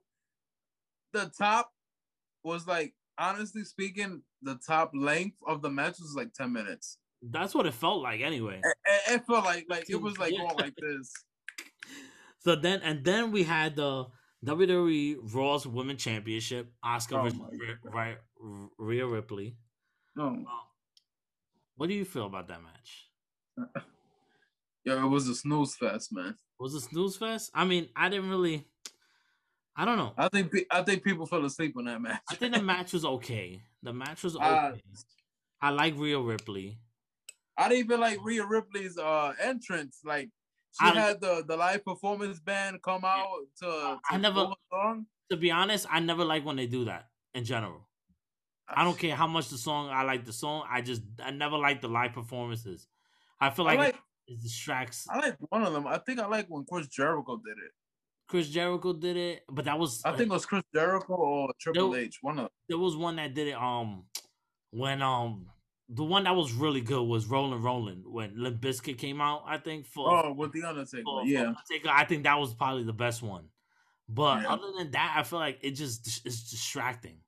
the 1.13 1.31
top 1.37 1.71
was 2.45 2.67
like 2.67 2.95
honestly 3.19 3.65
speaking, 3.65 4.23
the 4.43 4.59
top 4.67 4.93
length 4.95 5.37
of 5.47 5.61
the 5.63 5.71
match 5.71 5.99
was 5.99 6.15
like 6.17 6.33
ten 6.33 6.53
minutes. 6.53 6.99
That's 7.21 7.53
what 7.55 7.67
it 7.67 7.75
felt 7.75 8.01
like 8.03 8.21
anyway. 8.21 8.61
It, 8.63 9.15
it- 9.15 9.27
felt 9.27 9.45
like 9.45 9.67
like 9.69 9.91
it 9.91 10.01
was 10.01 10.17
like 10.19 10.33
Yeah. 10.33 10.41
going 10.41 10.57
like 10.57 10.75
this. 10.77 11.13
So 12.41 12.55
then 12.55 12.81
and 12.83 13.05
then 13.05 13.33
we 13.33 13.43
had 13.43 13.75
the 13.75 14.07
WWE 14.47 15.17
Raw's 15.35 15.67
Women 15.67 15.97
Championship, 15.97 16.71
Asuka 16.85 17.19
Oh 17.19 17.23
versus 17.25 17.41
Rhea- 17.51 17.79
God. 17.83 17.95
Rhea- 17.95 18.69
Rhea 18.79 19.07
Ripley. 19.07 19.57
No. 20.15 20.45
What 21.79 21.89
do 21.89 21.95
you 21.95 22.05
feel 22.05 22.27
about 22.27 22.49
that 22.49 22.61
match? 22.63 23.07
Yeah, 24.85 25.05
it 25.05 25.09
was 25.09 25.29
a 25.29 25.35
snooze 25.35 25.75
fest, 25.75 26.13
man. 26.15 26.35
Was 26.59 26.73
a 26.75 26.81
snooze 26.81 27.15
fest? 27.17 27.51
I 27.53 27.67
mean, 27.67 27.89
I 27.95 28.09
didn't 28.09 28.31
really. 28.31 28.65
I 29.77 29.85
don't 29.85 29.99
know. 29.99 30.15
I 30.17 30.29
think 30.29 30.51
I 30.71 30.83
think 30.83 31.03
people 31.03 31.27
fell 31.27 31.45
asleep 31.45 31.75
on 31.77 31.85
that 31.85 32.01
match. 32.01 32.23
I 32.31 32.37
think 32.37 32.55
the 32.55 32.63
match 32.63 32.95
was 32.95 33.05
okay. 33.05 33.61
The 33.83 33.93
match 33.93 34.23
was 34.25 34.35
okay. 34.37 34.47
Uh, 34.47 34.73
I 35.61 35.71
like 35.71 35.95
Rhea 35.99 36.19
Ripley. 36.19 36.79
I 37.59 37.69
didn't 37.69 37.85
even 37.85 38.01
like 38.01 38.19
Rhea 38.23 38.47
Ripley's 38.47 38.97
uh 38.97 39.35
entrance. 39.43 40.01
Like 40.05 40.31
she 40.81 40.87
I- 40.89 40.95
had 40.95 41.21
the 41.21 41.45
the 41.47 41.57
live 41.57 41.85
performance 41.85 42.41
band 42.41 42.81
come 42.83 43.05
out 43.05 43.27
to, 43.61 43.67
to 43.67 43.99
I 44.11 44.17
never- 44.17 44.35
perform 44.47 44.53
a 44.53 44.75
song. 44.75 45.07
To 45.33 45.37
be 45.37 45.51
honest, 45.51 45.87
I 45.91 46.01
never 46.01 46.25
like 46.25 46.47
when 46.47 46.57
they 46.57 46.67
do 46.67 46.87
that 46.87 47.09
in 47.35 47.45
general. 47.45 47.88
I 48.75 48.85
don't 48.85 48.99
care 48.99 49.15
how 49.17 49.27
much 49.27 49.49
the 49.49 49.59
song 49.59 49.89
I 49.91 50.03
like 50.03 50.25
the 50.25 50.33
song. 50.33 50.65
I 50.71 50.81
just 50.81 51.03
I 51.25 51.31
never 51.31 51.57
like 51.57 51.81
the 51.81 51.89
live 51.89 52.13
performances. 52.13 52.87
I 53.41 53.51
feel 53.51 53.67
I 53.67 53.71
like, 53.75 53.79
like 53.79 53.95
it, 54.27 54.33
it 54.35 54.43
distracts. 54.43 55.07
I 55.11 55.19
like 55.21 55.37
one 55.49 55.63
of 55.65 55.73
them. 55.73 55.87
I 55.87 55.99
think 55.99 56.19
I 56.21 56.27
like 56.27 56.47
when 56.49 56.65
Chris 56.65 56.87
Jericho 56.89 57.37
did 57.37 57.53
it. 57.59 57.73
Chris 58.29 58.49
Jericho 58.51 58.93
did 58.93 59.17
it, 59.17 59.43
but 59.49 59.65
that 59.65 59.79
was 59.79 60.03
I 60.05 60.11
think 60.11 60.31
it 60.31 60.35
was 60.35 60.45
Chris 60.45 60.63
Jericho 60.75 61.15
or 61.15 61.49
Triple 61.59 61.91
Yo- 61.91 61.95
H. 61.95 62.19
One 62.21 62.39
of 62.39 62.45
them. 62.45 62.51
there 62.69 62.79
was 62.79 62.95
one 62.97 63.17
that 63.17 63.33
did 63.35 63.49
it. 63.49 63.55
Um, 63.55 64.05
when 64.71 65.01
um 65.03 65.47
the 65.89 66.05
one 66.05 66.25
that 66.25 66.37
was 66.37 66.53
really 66.53 66.83
good 66.83 67.03
was 67.05 67.25
Rolling 67.25 67.63
Rolling 67.63 68.03
when 68.05 68.35
Limp 68.37 68.61
Bizkit 68.61 68.99
came 68.99 69.23
out. 69.23 69.45
I 69.47 69.57
think 69.57 69.87
for 69.87 70.11
oh 70.11 70.33
with 70.35 70.53
the 70.53 70.65
Undertaker. 70.65 71.03
for- 71.05 71.23
for 71.23 71.27
yeah, 71.27 71.41
Undertaker, 71.49 71.89
I 71.91 72.05
think 72.05 72.25
that 72.25 72.39
was 72.39 72.53
probably 72.53 72.83
the 72.85 72.93
best 72.93 73.23
one. 73.23 73.47
But 74.11 74.43
Yeah. 74.43 74.51
other 74.53 74.73
than 74.77 74.91
that, 74.91 75.15
I 75.17 75.23
feel 75.23 75.39
like 75.39 75.59
it 75.63 75.71
just 75.71 76.27
is 76.27 76.51
distracting. 76.51 77.21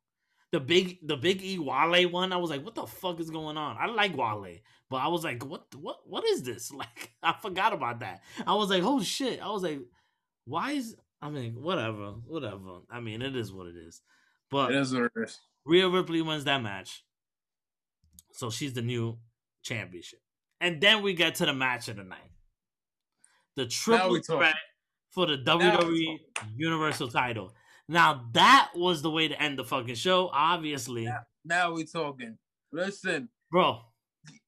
The 0.53 0.61
big 0.61 0.99
the 1.07 1.17
big 1.17 1.43
E 1.43 1.59
Wale 1.59 2.09
one, 2.11 2.33
I 2.33 2.37
was 2.37 2.51
like, 2.51 2.65
what 2.65 2.75
the 2.75 2.87
fuck 2.87 3.21
is 3.21 3.31
going 3.31 3.57
on? 3.57 3.77
I 3.79 3.87
like 3.87 4.17
Wale, 4.17 4.59
but 4.89 4.97
I 4.97 5.09
was 5.09 5.23
like, 5.23 5.45
what 5.45 5.73
what 5.77 6.01
what 6.05 6.25
is 6.25 6.43
this? 6.43 6.73
Like 6.77 7.13
I 7.23 7.35
forgot 7.41 7.73
about 7.73 8.01
that. 8.01 8.23
I 8.47 8.55
was 8.55 8.71
like, 8.71 8.83
oh 8.83 9.01
shit. 9.01 9.41
I 9.41 9.51
was 9.51 9.63
like, 9.63 9.81
why 10.45 10.73
is 10.73 10.97
I 11.23 11.31
mean, 11.31 11.63
whatever, 11.63 12.13
whatever. 12.27 12.81
I 12.91 13.01
mean, 13.01 13.23
it 13.23 13.37
is 13.37 13.53
what 13.53 13.67
it 13.67 13.77
is. 13.77 14.01
But 14.51 14.73
it 14.73 14.79
is 14.79 14.93
what 14.95 15.05
it 15.05 15.13
is. 15.17 15.39
Rhea 15.65 15.89
Ripley 15.89 16.23
wins 16.23 16.45
that 16.45 16.63
match. 16.63 17.05
So 18.33 18.51
she's 18.51 18.73
the 18.73 18.83
new 18.83 19.19
championship. 19.63 20.21
And 20.61 20.81
then 20.81 21.03
we 21.03 21.15
get 21.15 21.37
to 21.37 21.47
the 21.47 21.55
match 21.55 21.89
of 21.89 21.97
the 21.97 22.05
night. 22.05 22.31
The 23.57 23.67
triple 23.67 24.21
threat 24.23 24.55
for 25.11 25.27
the 25.27 25.39
WWE 25.39 26.19
Universal 26.57 27.09
title. 27.09 27.55
Now 27.91 28.27
that 28.35 28.71
was 28.77 29.03
the 29.03 29.11
way 29.11 29.27
to 29.29 29.43
end 29.43 29.59
the 29.59 29.65
fucking 29.65 29.97
show, 29.97 30.31
obviously. 30.33 31.05
Yeah. 31.05 31.19
Now 31.45 31.73
we 31.73 31.85
talking. 31.85 32.39
Listen, 32.73 33.29
Bro, 33.51 33.81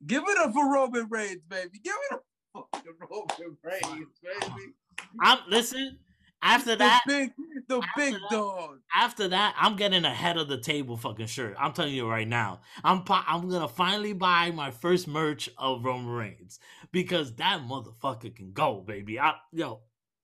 give 0.07 0.23
it 0.29 0.39
up 0.39 0.53
for 0.53 0.73
Roman 0.73 1.09
Reigns, 1.11 1.43
baby. 1.49 1.81
Give 1.83 1.95
it 2.11 2.15
up 2.15 2.25
for 2.73 2.83
Roman 3.11 3.57
Reigns, 3.65 4.07
baby. 4.23 4.73
I'm 5.21 5.39
listen, 5.49 5.99
after 6.41 6.71
The 6.73 6.77
that, 6.77 7.03
big, 7.07 7.33
the 7.69 7.77
After 7.79 7.89
big 7.97 8.13
that- 8.15 8.31
dog. 8.31 8.79
after 8.95 9.27
that, 9.29 9.57
I'm 9.59 9.75
getting 9.75 10.05
a 10.05 10.15
head 10.15 10.37
of 10.37 10.49
the 10.49 10.61
table 10.61 10.97
fucking 10.97 11.27
shirt. 11.27 11.57
I'm 11.59 11.73
telling 11.73 11.95
you 11.95 12.09
right 12.09 12.29
now. 12.29 12.61
I'm 12.85 13.03
I'm 13.09 13.49
gonna 13.49 13.67
finally 13.67 14.13
buy 14.13 14.53
my 14.53 14.71
first 14.71 15.09
merch 15.09 15.49
of 15.59 15.85
Roman 15.85 16.07
Reigns 16.13 16.61
because 16.93 17.35
that 17.37 17.63
motherfucker 17.63 18.35
can 18.37 18.53
go, 18.53 18.83
baby. 18.87 19.19
I, 19.19 19.35
yo, 19.53 19.81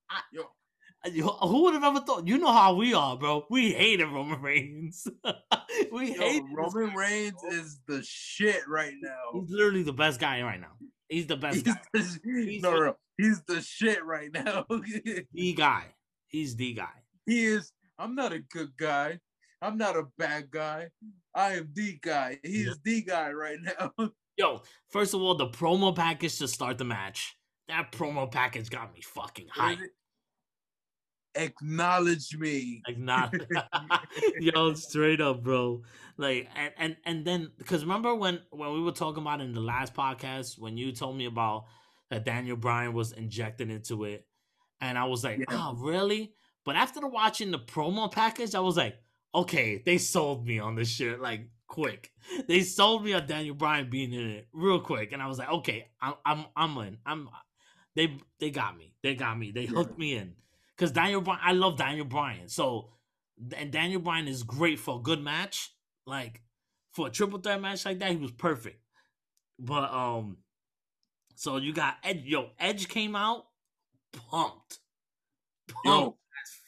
I, 0.09 0.21
Yo. 0.33 0.43
Who 1.05 1.63
would 1.63 1.75
have 1.75 1.85
ever 1.85 2.01
thought? 2.01 2.27
You 2.27 2.39
know 2.39 2.53
how 2.53 2.75
we 2.75 2.93
are, 2.95 3.17
bro. 3.17 3.47
We 3.51 3.73
hated 3.73 4.07
Roman 4.07 4.41
Reigns. 4.43 5.07
we 5.93 6.15
Yo, 6.15 6.21
hate 6.21 6.43
Roman 6.53 6.95
Reigns 6.95 7.43
is 7.51 7.81
the 7.87 8.03
shit 8.05 8.63
right 8.69 8.95
now. 9.01 9.41
He's 9.41 9.51
literally 9.51 9.83
the 9.83 9.93
best 9.93 10.19
guy 10.21 10.43
right 10.43 10.61
now. 10.61 10.73
He's 11.09 11.27
the 11.27 11.37
best 11.37 11.55
He's 11.57 11.63
guy. 11.65 11.81
the, 11.95 12.01
He's 12.25 12.63
no, 12.63 12.73
the- 12.73 12.87
no, 12.87 12.95
he's 13.17 13.41
the 13.47 13.61
shit 13.63 14.05
right 14.05 14.31
now. 14.33 14.67
The 15.33 15.53
guy. 15.55 15.85
He's 16.29 16.57
the 16.57 16.75
guy. 16.75 16.93
he 17.27 17.45
is. 17.45 17.73
I'm 17.99 18.15
not 18.15 18.33
a 18.33 18.41
good 18.41 18.77
guy. 18.77 19.19
I'm 19.63 19.79
not 19.79 19.97
a 19.97 20.05
bad 20.19 20.51
guy. 20.51 20.89
I 21.35 21.55
am 21.55 21.71
the 21.73 21.99
guy. 22.03 22.39
He 22.45 22.65
Yeah. 22.65 22.71
is 22.71 22.79
the 22.85 23.03
guy 23.03 23.33
right 23.33 23.59
now. 23.63 23.93
Yo, 24.37 24.63
first 24.91 25.15
of 25.15 25.21
all, 25.23 25.35
the 25.35 25.49
promo 25.49 25.95
package 25.97 26.39
to 26.39 26.47
start 26.49 26.79
the 26.79 26.85
match. 26.85 27.35
That 27.69 27.91
promo 27.91 28.31
package 28.31 28.71
got 28.71 28.93
me 28.95 29.01
fucking 29.01 29.47
hyped. 29.57 29.79
Acknowledge 31.39 32.37
me. 32.37 32.83
Like 32.87 32.99
not 32.99 33.35
yo, 34.41 34.75
straight 34.75 35.21
up, 35.21 35.43
bro. 35.43 35.83
Like 36.17 36.49
and 36.57 36.73
and 36.79 36.97
and 37.05 37.25
then 37.25 37.51
because 37.59 37.83
remember 37.83 38.15
when 38.15 38.41
when 38.51 38.73
we 38.73 38.83
were 38.83 38.93
talking 38.93 39.23
about 39.23 39.41
in 39.41 39.53
the 39.53 39.61
last 39.61 39.95
podcast 39.95 40.59
when 40.59 40.77
you 40.77 40.93
told 40.93 41.17
me 41.17 41.27
about 41.27 41.65
that 42.11 42.25
Daniel 42.25 42.57
Bryan 42.57 42.93
was 42.93 43.13
injected 43.13 43.71
into 43.71 44.05
it, 44.05 44.27
and 44.81 44.99
I 44.99 45.05
was 45.05 45.25
like, 45.25 45.39
Yeah. 45.41 45.47
oh 45.51 45.75
really? 45.79 46.33
But 46.65 46.77
after 46.77 47.07
watching 47.07 47.51
the 47.51 47.59
promo 47.59 48.11
package, 48.11 48.55
I 48.55 48.61
was 48.61 48.77
like, 48.77 48.97
okay, 49.35 49.83
they 49.85 49.97
sold 49.99 50.47
me 50.47 50.59
on 50.59 50.75
this 50.75 50.89
shit 50.89 51.21
like 51.21 51.49
quick. 51.67 52.11
They 52.47 52.61
sold 52.63 53.05
me 53.05 53.13
on 53.13 53.27
Daniel 53.27 53.55
Bryan 53.55 53.89
being 53.89 54.13
in 54.13 54.29
it 54.31 54.49
real 54.53 54.81
quick, 54.81 55.13
and 55.13 55.23
I 55.23 55.29
was 55.29 55.39
like, 55.39 55.51
okay, 55.51 55.89
I'm 56.01 56.15
I'm 56.27 56.47
I'm 56.57 56.77
in. 56.79 56.99
I'm 57.07 57.29
they 57.95 58.19
they 58.41 58.51
got 58.51 58.77
me. 58.77 58.95
They 59.03 59.15
got 59.15 59.39
me. 59.39 59.51
They 59.53 59.65
Yeah. 59.65 59.71
hooked 59.71 59.99
me 59.99 60.15
in 60.17 60.35
because 60.79 60.93
Daniel 60.93 61.21
Bryan. 61.21 61.41
I 61.43 61.53
love 61.53 61.77
Daniel 61.77 62.07
Bryan. 62.07 62.49
So 62.49 62.91
and 63.57 63.71
Daniel 63.71 64.01
Bryan 64.01 64.29
is 64.29 64.43
great 64.43 64.79
for 64.79 64.99
a 64.99 65.03
good 65.03 65.23
match. 65.23 65.73
Like 66.07 66.41
for 66.93 67.09
a 67.09 67.11
triple 67.11 67.39
threat 67.39 67.61
match 67.61 67.85
like 67.85 67.99
that, 67.99 68.11
he 68.11 68.17
was 68.17 68.33
perfect. 68.33 68.81
But 69.59 69.93
um, 69.93 70.39
so 71.35 71.57
you 71.57 71.73
got 71.73 71.97
Edge. 72.05 72.23
Yo, 72.25 72.51
Edge 72.59 72.89
came 72.89 73.17
out 73.17 73.47
pumped. 74.13 74.79
Pumped 75.85 76.19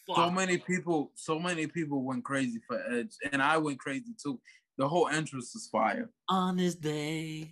Yo, 0.06 0.14
so 0.14 0.30
many 0.30 0.58
people, 0.58 1.12
so 1.14 1.38
many 1.38 1.66
people 1.66 2.02
went 2.02 2.24
crazy 2.24 2.60
for 2.66 2.82
Edge, 2.92 3.14
and 3.32 3.42
I 3.42 3.56
went 3.58 3.78
crazy 3.78 4.12
too. 4.22 4.40
The 4.76 4.88
whole 4.88 5.08
entrance 5.08 5.52
was 5.54 5.68
fire. 5.68 6.10
On 6.28 6.56
this 6.56 6.74
day, 6.74 7.50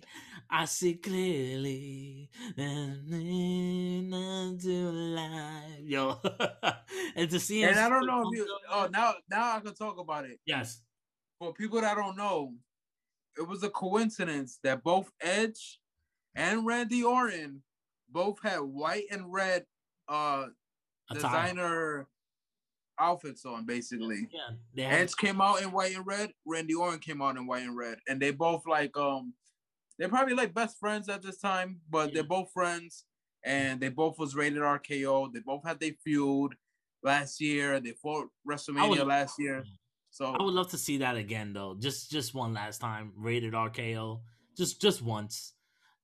I 0.51 0.65
see 0.65 0.95
clearly 0.95 2.29
and 2.57 3.13
into 4.13 4.91
life. 4.91 5.79
Yo, 5.81 6.19
and 7.15 7.29
to 7.29 7.39
see. 7.39 7.63
And 7.63 7.79
I 7.79 7.87
don't 7.87 8.05
know 8.05 8.23
if 8.29 8.37
you. 8.37 8.57
Oh, 8.71 8.89
now 8.91 9.13
now 9.29 9.55
I 9.55 9.59
can 9.59 9.75
talk 9.75 9.99
about 9.99 10.25
it. 10.25 10.39
yes, 10.45 10.81
For 11.39 11.53
people 11.53 11.81
that 11.81 11.95
don't 11.95 12.17
know, 12.17 12.53
it 13.37 13.47
was 13.47 13.63
a 13.63 13.69
coincidence 13.69 14.59
that 14.63 14.83
both 14.83 15.11
Edge 15.21 15.79
and 16.35 16.65
Randy 16.65 17.03
Orton 17.03 17.61
both 18.09 18.41
had 18.41 18.59
white 18.59 19.05
and 19.11 19.31
red 19.31 19.65
uh 20.07 20.47
designer 21.13 22.07
outfits 22.99 23.45
on, 23.45 23.65
basically. 23.65 24.27
Yeah, 24.73 24.87
Edge 24.89 25.15
came 25.15 25.41
out 25.41 25.61
in 25.61 25.71
white 25.71 25.95
and 25.95 26.05
red. 26.05 26.31
Randy 26.45 26.73
Orton 26.73 26.99
came 26.99 27.21
out 27.21 27.37
in 27.37 27.47
white 27.47 27.63
and 27.63 27.77
red, 27.77 27.99
and 28.07 28.19
they 28.19 28.31
both 28.31 28.63
like 28.67 28.95
um, 28.97 29.33
they're 29.99 30.09
probably 30.09 30.33
like 30.33 30.53
best 30.55 30.79
friends 30.79 31.09
at 31.09 31.21
this 31.21 31.37
time, 31.37 31.81
but 31.89 32.13
they're 32.13 32.23
both 32.23 32.51
friends, 32.51 33.05
and 33.43 33.79
they 33.79 33.89
both 33.89 34.17
was 34.17 34.35
rated 34.35 34.59
RKO. 34.63 35.31
They 35.31 35.41
both 35.41 35.63
had 35.65 35.79
their 35.79 35.91
feud 36.03 36.55
last 37.03 37.39
year. 37.39 37.79
They 37.79 37.91
fought 37.91 38.29
WrestleMania 38.49 39.05
last 39.05 39.37
year, 39.37 39.63
so 40.09 40.33
I 40.33 40.41
would 40.41 40.53
love 40.55 40.71
to 40.71 40.77
see 40.77 40.97
that 40.97 41.15
again 41.17 41.53
though. 41.53 41.75
Just 41.77 42.09
just 42.09 42.33
one 42.33 42.53
last 42.53 42.79
time. 42.79 43.11
Rated 43.15 43.53
RKO. 43.53 44.21
Just 44.57 44.81
just 44.81 45.01
once. 45.01 45.53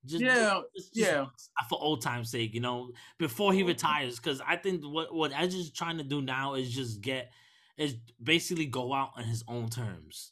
Just, 0.06 0.22
Yeah, 0.24 0.62
just- 0.78 0.94
just 0.94 1.12
yeah. 1.12 1.26
for 1.68 1.80
old 1.82 2.04
time's 2.04 2.30
sake, 2.30 2.54
you 2.54 2.60
know, 2.62 2.92
before 3.18 3.54
he 3.54 3.64
retires. 3.64 4.18
Because 4.20 4.40
I 4.40 4.56
think 4.56 4.84
what 4.84 5.12
what 5.14 5.32
Edge 5.34 5.56
is 5.56 5.72
trying 5.72 5.98
to 5.98 6.04
do 6.04 6.22
now 6.22 6.54
is 6.54 6.72
just 6.72 7.02
get 7.02 7.32
is 7.78 7.96
basically 8.22 8.68
go 8.68 8.94
out 8.94 9.12
on 9.18 9.24
his 9.24 9.44
own 9.48 9.68
terms, 9.68 10.32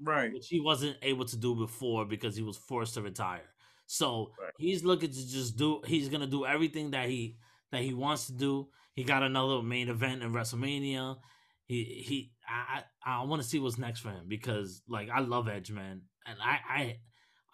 right. 0.00 0.32
which 0.32 0.48
he 0.48 0.60
wasn't 0.60 0.96
able 1.02 1.24
to 1.26 1.36
do 1.36 1.54
before 1.54 2.04
because 2.04 2.36
he 2.36 2.42
was 2.42 2.56
forced 2.56 2.94
to 2.94 3.02
retire. 3.02 3.48
So 3.86 4.32
Right. 4.40 4.52
he's 4.58 4.84
looking 4.84 5.10
to 5.10 5.28
just 5.28 5.56
do. 5.56 5.82
He's 5.86 6.08
gonna 6.08 6.26
do 6.26 6.46
everything 6.46 6.92
that 6.92 7.08
he 7.08 7.36
that 7.70 7.82
he 7.82 7.92
wants 7.94 8.26
to 8.26 8.32
do. 8.32 8.68
He 8.94 9.04
got 9.04 9.22
another 9.22 9.62
main 9.62 9.88
event 9.88 10.22
in 10.22 10.32
WrestleMania. 10.32 11.18
He 11.66 11.84
he. 12.06 12.32
I 12.48 12.82
I, 13.04 13.20
I 13.20 13.24
want 13.24 13.42
to 13.42 13.48
see 13.48 13.58
what's 13.58 13.78
next 13.78 14.00
for 14.00 14.10
him 14.10 14.24
because 14.28 14.82
like 14.88 15.10
I 15.10 15.20
love 15.20 15.48
Edge 15.48 15.70
man, 15.70 16.02
and 16.26 16.38
I 16.42 16.58
I 16.68 16.98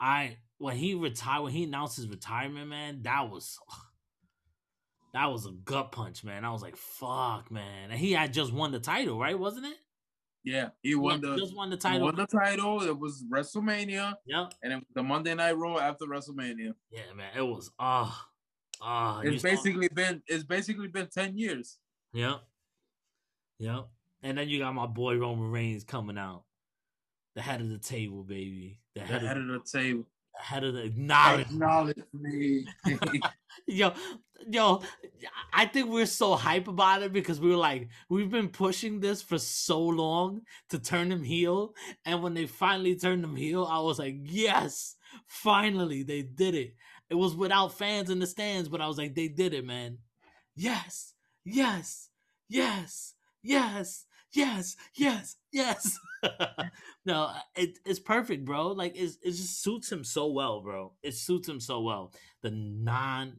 I 0.00 0.36
when 0.58 0.76
he 0.76 0.94
retired 0.94 1.42
when 1.42 1.52
he 1.52 1.64
announced 1.64 1.96
his 1.96 2.08
retirement, 2.08 2.68
man, 2.68 3.02
that 3.02 3.30
was 3.30 3.58
that 5.12 5.26
was 5.26 5.46
a 5.46 5.52
gut 5.64 5.92
punch, 5.92 6.22
man. 6.22 6.44
I 6.44 6.52
was 6.52 6.62
like, 6.62 6.76
fuck, 6.76 7.50
man. 7.50 7.90
And 7.90 7.98
he 7.98 8.12
had 8.12 8.32
just 8.32 8.52
won 8.52 8.70
the 8.70 8.78
title, 8.80 9.18
right? 9.18 9.38
Wasn't 9.38 9.66
it? 9.66 9.76
Yeah, 10.44 10.70
he 10.82 10.94
won 10.94 11.20
the 11.20 11.36
just 11.36 11.54
won 11.54 11.68
the 11.70 11.76
title. 11.76 12.06
won 12.06 12.16
the 12.16 12.26
title. 12.26 12.82
It 12.82 12.98
was 12.98 13.24
WrestleMania, 13.30 14.14
Yep. 14.26 14.54
and 14.62 14.72
it 14.72 14.76
was 14.76 14.84
the 14.94 15.02
Monday 15.02 15.34
Night 15.34 15.52
Raw 15.58 15.78
after 15.78 16.06
WrestleMania. 16.06 16.72
Yeah, 16.90 17.02
man. 17.14 17.30
It 17.36 17.42
was 17.42 17.70
ah 17.78 18.26
ah. 18.80 19.20
It's 19.20 19.42
basically 19.42 19.88
been 19.88 20.22
it's 20.26 20.44
basically 20.44 20.88
been 20.88 21.08
ten 21.08 21.36
years. 21.36 21.76
Yep. 22.14 22.40
Yep. 23.58 23.88
And 24.22 24.38
then 24.38 24.48
you 24.48 24.58
got 24.58 24.74
my 24.74 24.86
boy 24.86 25.16
Roman 25.18 25.50
Reigns 25.50 25.84
coming 25.84 26.16
out. 26.18 26.44
the 27.34 27.42
head 27.42 27.60
of 27.60 27.68
the 27.68 27.78
table, 27.78 28.22
baby. 28.24 28.78
The 28.94 29.00
The 29.02 29.06
head, 29.06 29.22
head 29.22 29.36
of, 29.36 29.48
of 29.48 29.62
the 29.64 29.78
table. 29.78 30.04
the 30.34 30.42
head 30.42 30.64
of 30.64 30.74
the 30.74 30.84
acknowledge. 30.84 31.46
Acknowledge 31.48 31.96
me. 32.12 32.66
yo, 33.66 33.92
yo, 34.48 34.82
I 35.52 35.66
think 35.66 35.88
we're 35.90 36.06
so 36.06 36.34
hype 36.34 36.68
about 36.68 37.02
it 37.02 37.12
because 37.12 37.40
we 37.40 37.50
were 37.50 37.56
like, 37.56 37.88
we've 38.08 38.30
been 38.30 38.48
pushing 38.48 39.00
this 39.00 39.22
for 39.22 39.38
so 39.38 39.80
long 39.80 40.42
to 40.70 40.78
turn 40.78 41.10
him 41.10 41.22
heel, 41.22 41.74
and 42.04 42.22
when 42.22 42.34
they 42.34 42.46
finally 42.46 42.96
turned 42.96 43.24
him 43.24 43.36
heel, 43.36 43.64
I 43.64 43.80
was 43.80 43.98
like, 43.98 44.16
yes, 44.22 44.96
finally 45.26 46.02
they 46.02 46.22
did 46.22 46.54
it. 46.54 46.74
It 47.08 47.14
was 47.14 47.34
without 47.34 47.76
fans 47.76 48.10
in 48.10 48.20
the 48.20 48.26
stands, 48.26 48.68
but 48.68 48.80
I 48.80 48.86
was 48.86 48.98
like, 48.98 49.14
they 49.14 49.28
did 49.28 49.52
it, 49.52 49.64
man. 49.64 49.98
Yes, 50.54 51.14
yes, 51.44 52.08
yes, 52.48 53.14
yes, 53.42 54.06
yes, 54.32 54.76
yes, 54.94 55.36
yes. 55.52 55.98
no, 57.06 57.22
uh, 57.24 57.38
it, 57.56 57.78
it's 57.86 57.98
perfect, 57.98 58.44
bro. 58.44 58.68
Like 58.68 58.94
it, 58.94 59.10
it 59.22 59.30
just 59.30 59.62
suits 59.62 59.90
him 59.90 60.04
so 60.04 60.26
well, 60.26 60.60
bro. 60.60 60.92
It 61.02 61.14
suits 61.14 61.48
him 61.48 61.60
so 61.60 61.80
well. 61.80 62.12
The 62.42 62.50
non 62.50 63.38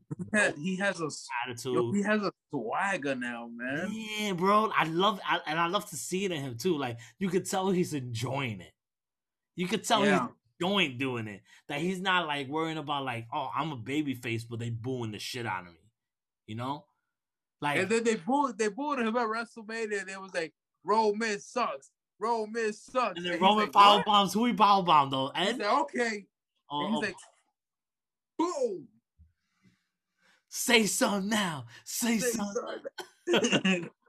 he 0.58 0.78
has 0.78 1.00
a 1.00 1.06
s- 1.06 1.28
yo, 1.48 1.52
attitude. 1.52 1.96
he 1.96 2.02
has 2.02 2.24
a 2.24 2.32
swagger 2.50 3.16
now, 3.16 3.50
man. 3.54 3.89
Yeah, 3.92 4.34
bro. 4.34 4.72
I 4.76 4.86
love 4.86 5.20
I, 5.28 5.39
and 5.46 5.60
I 5.60 5.68
love 5.68 5.88
to 5.92 5.96
see 5.96 6.26
it 6.26 6.32
in 6.32 6.42
him 6.42 6.58
too. 6.58 6.76
Like 6.78 6.98
you 7.20 7.30
could 7.30 7.48
tell 7.48 7.70
he's 7.70 7.94
enjoying 7.94 8.62
it. 8.62 8.72
You 9.56 9.68
could 9.68 9.84
tell 9.84 10.04
Yeah. 10.04 10.22
he's 10.22 10.30
enjoying 10.60 10.98
doing 10.98 11.28
it. 11.28 11.42
That 11.68 11.82
he's 11.82 12.02
not 12.02 12.26
like 12.26 12.48
worrying 12.48 12.78
about 12.80 13.06
like, 13.06 13.28
oh, 13.32 13.50
I'm 13.56 13.72
a 13.72 13.78
baby 13.78 14.16
face, 14.16 14.44
but 14.44 14.58
they 14.58 14.72
booing 14.72 15.12
the 15.12 15.20
shit 15.20 15.46
out 15.46 15.68
of 15.68 15.74
me. 15.74 15.80
You 16.48 16.56
know? 16.56 16.86
Like 17.62 17.78
And 17.78 17.89
then 17.89 18.04
they 18.04 18.16
booed 18.16 18.58
they 18.58 18.70
booed 18.70 19.00
him 19.00 19.16
at 19.16 19.28
WrestleMania 19.28 20.02
and 20.02 20.10
it 20.10 20.20
was 20.20 20.34
like 20.34 20.52
Roman 20.84 21.40
sucks. 21.40 21.92
Roman 22.20 22.72
sucks. 22.74 23.18
and 23.18 23.26
then 23.26 23.34
he's 23.34 23.42
Roman 23.42 23.66
like, 23.66 23.72
power 23.74 23.98
"What?" 23.98 24.06
bombs. 24.06 24.34
Who 24.34 24.46
he 24.46 24.54
power 24.54 24.84
bombed 24.84 25.12
though? 25.12 25.32
He 25.36 25.42
Ed? 25.48 25.58
said, 25.58 25.66
okay. 25.82 26.26
Oh, 26.70 26.86
And 26.86 26.96
oh, 26.96 27.02
he's 27.02 27.10
like, 27.10 27.16
boom. 28.38 28.88
say 30.50 30.86
something 30.86 31.30
now. 31.30 31.66
Say, 31.84 32.18
Say 32.20 32.30
something. 32.32 32.64
something. 33.30 33.90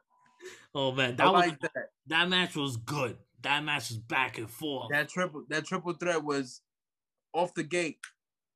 Oh 0.75 0.91
man, 0.91 1.11
I 1.11 1.15
that 1.17 1.33
was 1.33 1.47
like 1.49 1.61
that. 1.61 1.91
that 2.07 2.29
match 2.31 2.57
was 2.57 2.79
good. 2.79 3.19
That 3.43 3.63
match 3.63 3.91
was 3.91 3.99
back 3.99 4.39
and 4.39 4.49
forth. 4.49 4.89
That 4.91 5.07
triple 5.11 5.45
that 5.51 5.67
triple 5.67 5.93
threat 5.93 6.25
was 6.25 6.63
off 7.35 7.53
the 7.53 7.63
gate 7.63 7.99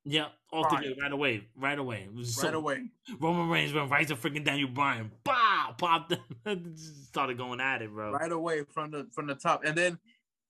yeah, 0.06 0.26
the 0.52 0.62
Fire. 0.62 0.82
right 1.00 1.12
away, 1.12 1.48
right 1.56 1.78
away. 1.78 2.08
Right 2.14 2.26
so- 2.26 2.52
away. 2.52 2.82
Roman 3.18 3.48
Reigns 3.48 3.72
went 3.72 3.90
right 3.90 4.06
to 4.08 4.16
freaking 4.16 4.44
Daniel 4.44 4.68
Bryan. 4.68 5.10
Bah! 5.24 5.72
Popped. 5.76 6.14
Started 6.76 7.36
going 7.36 7.60
at 7.60 7.82
it, 7.82 7.90
bro. 7.90 8.12
Right 8.12 8.32
away 8.32 8.62
from 8.72 8.92
the 8.92 9.08
from 9.12 9.26
the 9.26 9.34
top. 9.34 9.64
And 9.64 9.76
then 9.76 9.98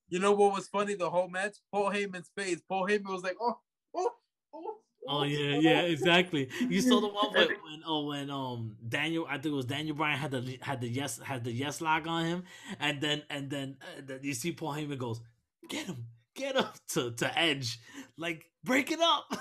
you 0.08 0.18
know 0.18 0.32
what 0.32 0.52
was 0.52 0.68
funny 0.68 0.94
the 0.94 1.10
whole 1.10 1.28
match? 1.28 1.56
Paul 1.72 1.90
Heyman's 1.90 2.30
face. 2.36 2.60
Paul 2.68 2.86
Heyman 2.86 3.10
was 3.10 3.22
like, 3.22 3.36
oh, 3.40 3.58
oh, 3.94 4.10
oh. 4.54 4.74
Oh 5.08 5.22
yeah, 5.22 5.58
yeah, 5.58 5.80
exactly. 5.82 6.48
You 6.68 6.80
saw 6.80 7.00
the 7.00 7.08
one 7.08 7.32
when, 7.32 7.48
when 7.48 7.82
oh 7.86 8.06
when 8.06 8.30
um 8.30 8.76
Daniel 8.88 9.26
I 9.28 9.34
think 9.34 9.46
it 9.46 9.56
was 9.56 9.64
Daniel 9.66 9.96
Bryan 9.96 10.18
had 10.18 10.32
the 10.32 10.58
had 10.60 10.80
the 10.80 10.88
yes 10.88 11.20
had 11.22 11.44
the 11.44 11.52
yes 11.52 11.80
lock 11.80 12.06
on 12.06 12.24
him, 12.24 12.44
and 12.80 13.00
then 13.00 13.22
and 13.30 13.48
then, 13.48 13.76
uh, 13.80 14.02
then 14.04 14.20
you 14.22 14.34
see 14.34 14.52
Paul 14.52 14.74
Heyman 14.74 14.98
goes, 14.98 15.20
get 15.68 15.86
him, 15.86 16.06
get 16.34 16.56
him 16.56 16.66
to 16.90 17.12
to 17.12 17.38
Edge, 17.38 17.78
like 18.18 18.44
break 18.64 18.90
it 18.92 19.00
up. 19.00 19.36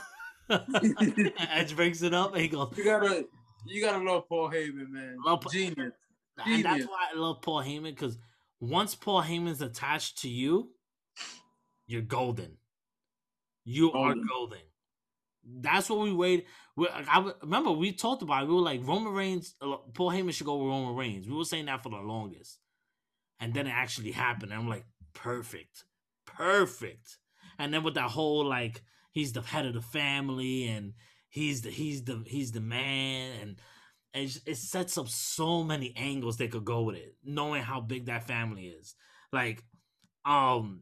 Edge 1.50 1.76
breaks 1.76 2.02
it 2.02 2.14
up, 2.14 2.34
and 2.34 2.42
he 2.42 2.48
goes, 2.48 2.74
You 2.78 2.84
gotta 2.84 3.26
you 3.66 3.82
gotta 3.82 4.04
love 4.04 4.28
Paul 4.30 4.50
Heyman, 4.50 4.90
man. 4.90 5.18
Love 5.26 5.46
Genius. 5.52 5.94
and 6.46 6.64
that's 6.66 6.86
why 6.86 7.08
I 7.14 7.18
love 7.18 7.42
Paul 7.42 7.64
Heyman 7.64 7.84
because 7.96 8.18
once 8.60 8.96
Paul 8.96 9.22
Heyman's 9.24 9.62
attached 9.62 10.20
to 10.20 10.30
you, 10.30 10.70
you're 11.88 12.02
golden. 12.02 12.58
You 13.64 13.92
are 13.94 14.14
Golden. 14.14 14.28
golden. 14.28 14.60
That's 15.62 15.90
what 15.90 16.00
we 16.00 16.14
wait. 16.14 16.46
We, 16.76 16.88
I 16.90 17.32
remember 17.42 17.72
we 17.72 17.92
talked 17.92 18.22
about. 18.22 18.44
It. 18.44 18.48
We 18.50 18.56
were 18.56 18.62
like 18.62 18.86
Roman 18.86 19.14
Reigns. 19.14 19.56
uh, 19.62 19.78
Paul 19.94 20.12
Heyman 20.12 20.34
should 20.34 20.46
go 20.46 20.58
with 20.58 20.68
Roman 20.70 20.96
Reigns. 20.96 21.28
We 21.28 21.36
were 21.36 21.46
saying 21.46 21.66
that 21.66 21.82
for 21.84 21.90
the 21.90 21.98
longest, 21.98 22.60
and 23.40 23.54
then 23.54 23.66
it 23.68 23.72
actually 23.72 24.12
happened. 24.12 24.52
And 24.52 24.62
I'm 24.62 24.70
like, 24.70 24.86
perfect, 25.14 25.86
perfect. 26.26 27.18
And 27.60 27.74
then 27.74 27.84
with 27.84 27.96
that 27.96 28.12
whole 28.12 28.46
like, 28.46 28.84
he's 29.12 29.34
the 29.34 29.42
head 29.42 29.66
of 29.66 29.74
the 29.74 29.82
family, 29.82 30.68
and 30.68 30.94
he's 31.30 31.62
the 31.62 31.70
he's 31.70 32.04
the 32.04 32.24
he's 32.26 32.52
the 32.52 32.62
man, 32.62 33.32
and 33.42 33.62
it, 34.14 34.38
it 34.46 34.58
sets 34.58 34.98
up 34.98 35.08
so 35.08 35.64
many 35.64 35.94
angles 35.96 36.38
they 36.38 36.48
could 36.48 36.66
go 36.66 36.84
with 36.84 36.96
it, 36.96 37.16
knowing 37.24 37.64
how 37.64 37.82
big 37.82 38.06
that 38.06 38.28
family 38.28 38.68
is. 38.68 38.96
Like, 39.32 39.64
um, 40.24 40.82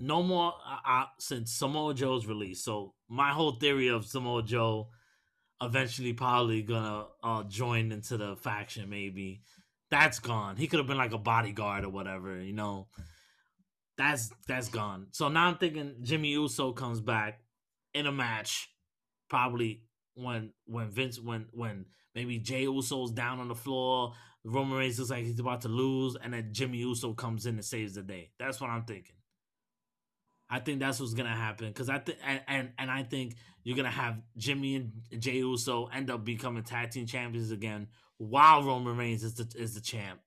no 0.00 0.22
more 0.22 0.54
uh, 0.66 0.88
uh, 0.88 1.04
since 1.18 1.52
Samoa 1.52 1.94
Joe's 1.94 2.26
release. 2.26 2.62
So 2.64 2.94
my 3.08 3.30
whole 3.30 3.52
theory 3.52 3.88
of 3.88 4.04
Samoa 4.04 4.42
Joe 4.42 4.90
eventually 5.60 6.12
probably 6.12 6.62
gonna 6.62 7.06
uh, 7.22 7.42
join 7.44 7.92
into 7.92 8.16
the 8.16 8.36
faction, 8.36 8.90
maybe 8.90 9.42
that's 9.90 10.18
gone. 10.18 10.56
He 10.56 10.66
could 10.66 10.78
have 10.78 10.86
been 10.86 10.96
like 10.96 11.12
a 11.12 11.18
bodyguard 11.18 11.84
or 11.84 11.90
whatever, 11.90 12.40
you 12.40 12.52
know. 12.52 12.88
That's 13.98 14.30
that's 14.46 14.68
gone. 14.68 15.08
So 15.12 15.28
now 15.28 15.46
I'm 15.46 15.56
thinking 15.56 15.96
Jimmy 16.02 16.28
Uso 16.28 16.72
comes 16.72 17.00
back 17.00 17.40
in 17.94 18.06
a 18.06 18.12
match, 18.12 18.68
probably 19.28 19.82
when 20.14 20.52
when 20.66 20.90
Vince 20.90 21.18
when 21.20 21.46
when 21.52 21.86
maybe 22.14 22.38
Jey 22.38 22.62
Uso's 22.62 23.12
down 23.12 23.40
on 23.40 23.48
the 23.48 23.54
floor, 23.54 24.12
Roman 24.44 24.78
Reigns 24.78 24.98
looks 24.98 25.10
like 25.10 25.24
he's 25.24 25.40
about 25.40 25.62
to 25.62 25.68
lose, 25.68 26.16
and 26.22 26.32
then 26.32 26.48
Jimmy 26.52 26.78
Uso 26.78 27.14
comes 27.14 27.46
in 27.46 27.54
and 27.54 27.64
saves 27.64 27.94
the 27.94 28.02
day. 28.02 28.30
That's 28.38 28.60
what 28.60 28.70
I'm 28.70 28.84
thinking. 28.84 29.16
I 30.48 30.60
think 30.60 30.78
that's 30.78 31.00
what's 31.00 31.14
gonna 31.14 31.34
happen 31.34 31.68
because 31.68 31.88
I 31.88 31.98
think 31.98 32.18
and, 32.24 32.40
and 32.46 32.70
and 32.78 32.90
I 32.90 33.02
think 33.02 33.36
you're 33.64 33.76
gonna 33.76 33.90
have 33.90 34.20
Jimmy 34.36 34.76
and 34.76 34.92
Jey 35.18 35.38
Uso 35.38 35.86
end 35.86 36.10
up 36.10 36.24
becoming 36.24 36.62
tag 36.62 36.90
team 36.90 37.06
champions 37.06 37.50
again, 37.50 37.88
while 38.18 38.62
Roman 38.62 38.96
Reigns 38.96 39.24
is 39.24 39.34
the 39.34 39.50
is 39.58 39.74
the 39.74 39.80
champ. 39.80 40.20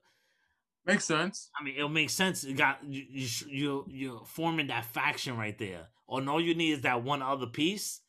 Makes 0.94 1.06
sense. 1.06 1.50
I 1.60 1.64
mean, 1.64 1.76
it'll 1.76 1.90
make 1.90 2.10
sense. 2.10 2.44
You 2.44 2.56
got 2.56 2.84
you 2.84 3.06
you 3.48 3.86
you're 3.88 4.26
forming 4.26 4.68
that 4.68 4.86
faction 4.86 5.38
right 5.38 5.58
there. 5.58 5.88
and 6.10 6.30
all 6.30 6.42
you 6.42 6.56
need 6.56 6.72
is 6.72 6.82
that 6.82 7.04
one 7.04 7.22
other 7.22 7.46
piece, 7.48 8.02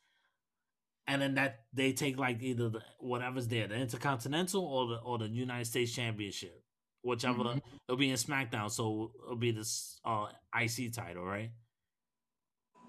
and 1.07 1.21
then 1.21 1.35
that 1.35 1.65
they 1.73 1.93
take 1.93 2.17
like 2.17 2.41
either 2.41 2.69
the, 2.69 2.81
whatever's 2.99 3.47
there, 3.47 3.67
the 3.67 3.75
Intercontinental 3.75 4.63
or 4.63 4.87
the 4.87 4.95
or 5.01 5.17
the 5.19 5.27
United 5.27 5.65
States 5.65 5.91
Championship, 5.93 6.63
whichever 7.03 7.43
Mhm. 7.43 7.61
it'll 7.87 7.97
be 7.97 8.09
in 8.09 8.15
SmackDown. 8.15 8.71
So 8.71 9.13
it'll 9.23 9.35
be 9.35 9.51
this 9.51 9.99
uh 10.05 10.27
IC 10.53 10.89
title, 10.91 11.23
right? 11.23 11.51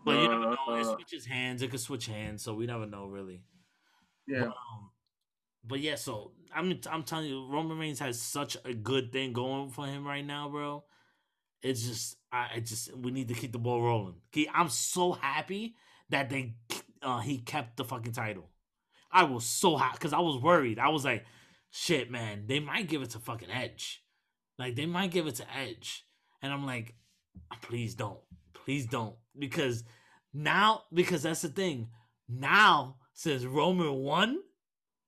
But 0.05 0.13
you 0.23 0.29
never 0.29 0.51
know. 0.51 0.75
It 0.77 0.87
Uh, 0.87 0.95
switches 0.95 1.27
hands. 1.27 1.63
It 1.63 1.71
could 1.71 1.81
switch 1.81 2.07
hands, 2.07 2.43
so 2.43 2.55
we 2.55 2.67
never 2.67 2.87
know 2.87 3.07
really. 3.07 3.45
Yeah. 4.27 4.47
But, 4.47 4.57
um, 4.57 4.92
but 5.65 5.81
yeah, 5.81 5.97
so 5.97 6.33
I'm 6.55 6.79
I'm 6.91 7.03
telling 7.03 7.27
you, 7.27 7.47
Roman 7.47 7.79
Reigns 7.79 8.01
has 8.01 8.21
such 8.21 8.57
a 8.65 8.75
good 8.75 9.13
thing 9.13 9.33
going 9.33 9.71
for 9.71 9.87
him 9.87 10.07
right 10.07 10.25
now, 10.25 10.49
bro. 10.49 10.85
It's 11.63 11.87
just 11.87 12.17
I 12.33 12.49
it 12.57 12.67
just 12.67 12.95
we 12.97 13.11
need 13.11 13.29
to 13.29 13.35
keep 13.35 13.53
the 13.53 13.59
ball 13.59 13.83
rolling. 13.83 14.17
I'm 14.53 14.69
so 14.69 15.13
happy 15.13 15.77
that 16.11 16.29
they 16.29 16.55
uh 17.03 17.21
he 17.21 17.39
kept 17.39 17.77
the 17.77 17.85
fucking 17.85 18.13
title. 18.13 18.49
I 19.11 19.25
was 19.25 19.45
so 19.45 19.77
hot 19.77 19.93
because 19.93 20.13
I 20.13 20.21
was 20.21 20.43
worried. 20.43 20.79
I 20.79 20.89
was 20.89 21.05
like, 21.05 21.25
shit, 21.71 22.11
man, 22.11 22.45
they 22.47 22.61
might 22.61 22.89
give 22.89 23.03
it 23.03 23.11
to 23.11 23.19
fucking 23.19 23.51
Edge. 23.51 24.03
Like 24.59 24.75
they 24.75 24.87
might 24.87 25.11
give 25.11 25.27
it 25.27 25.37
to 25.37 25.47
Edge. 25.57 26.07
And 26.43 26.53
I'm 26.53 26.67
like, 26.67 26.95
please 27.63 27.95
don't. 27.95 28.19
Please 28.53 28.87
don't. 28.87 29.15
Because 29.39 29.85
now, 30.33 30.83
because 30.93 31.23
that's 31.23 31.43
the 31.43 31.49
thing. 31.49 31.89
Now, 32.29 32.97
since 33.15 33.45
Roman 33.45 33.93
won, 33.95 34.39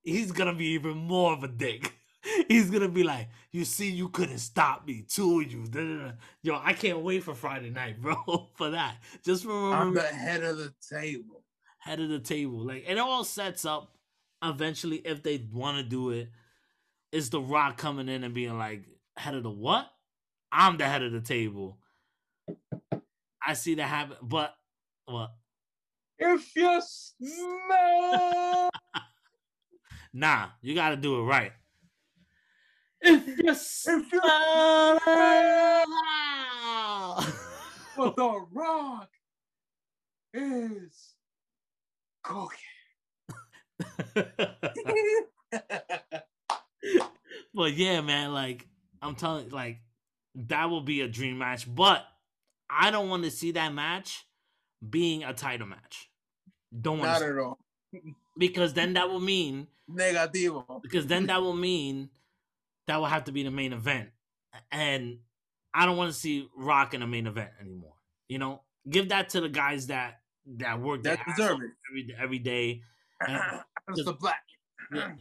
he's 0.05 0.31
gonna 0.31 0.53
be 0.55 0.67
even 0.67 0.97
more 0.97 1.33
of 1.33 1.43
a 1.43 1.49
dick. 1.49 1.93
He's 2.49 2.71
gonna 2.71 2.89
be 2.89 3.03
like, 3.03 3.29
you 3.51 3.65
see, 3.65 3.89
you 3.91 4.09
couldn't 4.09 4.39
stop 4.39 4.87
me, 4.87 5.05
two 5.07 5.41
of 5.41 5.51
you. 5.51 5.67
Da, 5.67 5.81
da, 5.81 6.05
da. 6.07 6.11
Yo, 6.43 6.59
I 6.63 6.73
can't 6.73 7.01
wait 7.01 7.23
for 7.23 7.35
Friday 7.35 7.69
night, 7.69 8.01
bro, 8.01 8.49
for 8.55 8.71
that. 8.71 8.97
Just 9.23 9.43
for 9.45 9.73
I'm 9.75 9.93
the 9.93 10.01
head 10.01 10.43
of 10.43 10.57
the 10.57 10.73
table. 10.89 11.43
head 11.79 11.99
of 11.99 12.09
the 12.09 12.19
table. 12.19 12.59
Like 12.65 12.85
it 12.87 12.97
all 12.97 13.23
sets 13.23 13.65
up 13.65 13.91
eventually 14.43 14.97
if 14.97 15.23
they 15.23 15.47
want 15.51 15.77
to 15.77 15.83
do 15.83 16.11
it. 16.11 16.29
It's 17.11 17.29
the 17.29 17.41
Rock 17.41 17.77
coming 17.77 18.09
in 18.09 18.23
and 18.23 18.33
being 18.33 18.57
like 18.57 18.85
head 19.17 19.35
of 19.35 19.43
the 19.43 19.51
what? 19.51 19.89
I'm 20.51 20.77
the 20.77 20.85
head 20.87 21.03
of 21.03 21.11
the 21.11 21.21
table. 21.21 21.77
I 23.45 23.53
see 23.53 23.75
that 23.75 23.83
happen, 23.87 24.17
but 24.21 24.55
what? 25.05 25.31
If 26.17 26.55
you 26.55 26.81
smell 26.81 28.69
Nah, 30.17 30.47
you 30.61 30.73
got 30.73 30.91
to 30.91 30.95
do 30.95 31.19
it 31.19 31.23
right. 31.23 31.51
If 33.01 33.27
you're, 33.27 33.35
if 33.37 33.43
you 33.43 33.53
smell 33.53 34.99
what 37.95 38.15
the 38.15 38.45
rock 38.53 39.09
is 40.33 41.15
cooking. 42.23 42.57
but 47.53 47.73
yeah, 47.73 47.99
man, 47.99 48.31
like 48.31 48.65
I'm 49.01 49.15
telling, 49.15 49.49
like 49.49 49.79
that 50.35 50.69
will 50.69 50.79
be 50.79 51.01
a 51.01 51.09
dream 51.09 51.39
match. 51.39 51.67
But 51.67 52.05
I 52.69 52.89
don't 52.89 53.09
want 53.09 53.25
to 53.25 53.31
see 53.31 53.51
that 53.51 53.73
match 53.73 54.25
being 54.89 55.25
a 55.25 55.33
title 55.33 55.67
match. 55.67 56.09
Don't 56.73 56.99
want 56.99 57.11
Not 57.11 57.19
to, 57.19 57.25
at 57.25 57.37
all. 57.37 57.59
Because 58.37 58.73
then 58.73 58.93
that 58.93 59.09
will 59.09 59.19
mean 59.19 59.67
Negativo. 59.89 60.81
because 60.81 61.07
then 61.07 61.27
that 61.27 61.41
will 61.41 61.55
mean 61.55 62.09
that 62.87 62.97
will 62.97 63.05
have 63.05 63.25
to 63.25 63.31
be 63.31 63.43
the 63.43 63.51
main 63.51 63.73
event, 63.73 64.09
and 64.71 65.19
I 65.73 65.85
don't 65.85 65.97
want 65.97 66.11
to 66.13 66.17
see 66.17 66.47
Rock 66.55 66.93
in 66.93 67.01
the 67.01 67.07
main 67.07 67.27
event 67.27 67.51
anymore. 67.59 67.93
You 68.27 68.39
know, 68.39 68.61
give 68.89 69.09
that 69.09 69.29
to 69.29 69.41
the 69.41 69.49
guys 69.49 69.87
that 69.87 70.21
that 70.57 70.79
work 70.79 71.03
That 71.03 71.19
deserve 71.27 71.59
it. 71.61 71.71
every 71.89 72.15
every 72.19 72.39
day. 72.39 72.81
That's 73.27 74.03
the 74.03 74.13
black. 74.13 74.43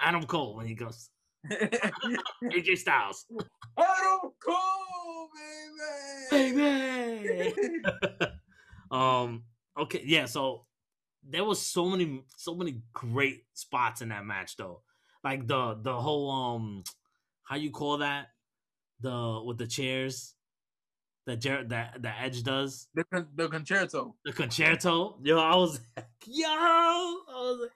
Adam 0.00 0.24
Cole 0.24 0.56
when 0.56 0.66
he 0.66 0.74
goes 0.74 1.08
AJ 1.50 2.78
Styles, 2.78 3.26
Adam 3.78 4.32
Cole, 4.44 5.28
baby. 6.30 7.52
baby. 7.52 7.82
um. 8.90 9.44
Okay. 9.78 10.02
Yeah. 10.04 10.26
So 10.26 10.66
there 11.28 11.44
was 11.44 11.60
so 11.60 11.86
many, 11.88 12.22
so 12.36 12.54
many 12.54 12.82
great 12.92 13.44
spots 13.54 14.02
in 14.02 14.08
that 14.10 14.24
match, 14.24 14.56
though. 14.56 14.82
Like 15.24 15.46
the 15.46 15.78
the 15.80 15.94
whole 15.94 16.30
um, 16.30 16.84
how 17.44 17.56
you 17.56 17.70
call 17.70 17.98
that? 17.98 18.28
The 19.00 19.42
with 19.44 19.58
the 19.58 19.66
chairs 19.66 20.34
that 21.26 21.40
Jer- 21.40 21.64
that 21.68 22.02
that 22.02 22.16
Edge 22.20 22.42
does 22.42 22.88
the, 22.94 23.04
con- 23.04 23.28
the 23.34 23.48
concerto. 23.48 24.16
the 24.24 24.32
concerto. 24.32 25.18
Yo, 25.22 25.38
I 25.38 25.54
was 25.56 25.80
yo, 26.26 26.46
I 26.48 27.20
was 27.28 27.58
like, 27.62 27.70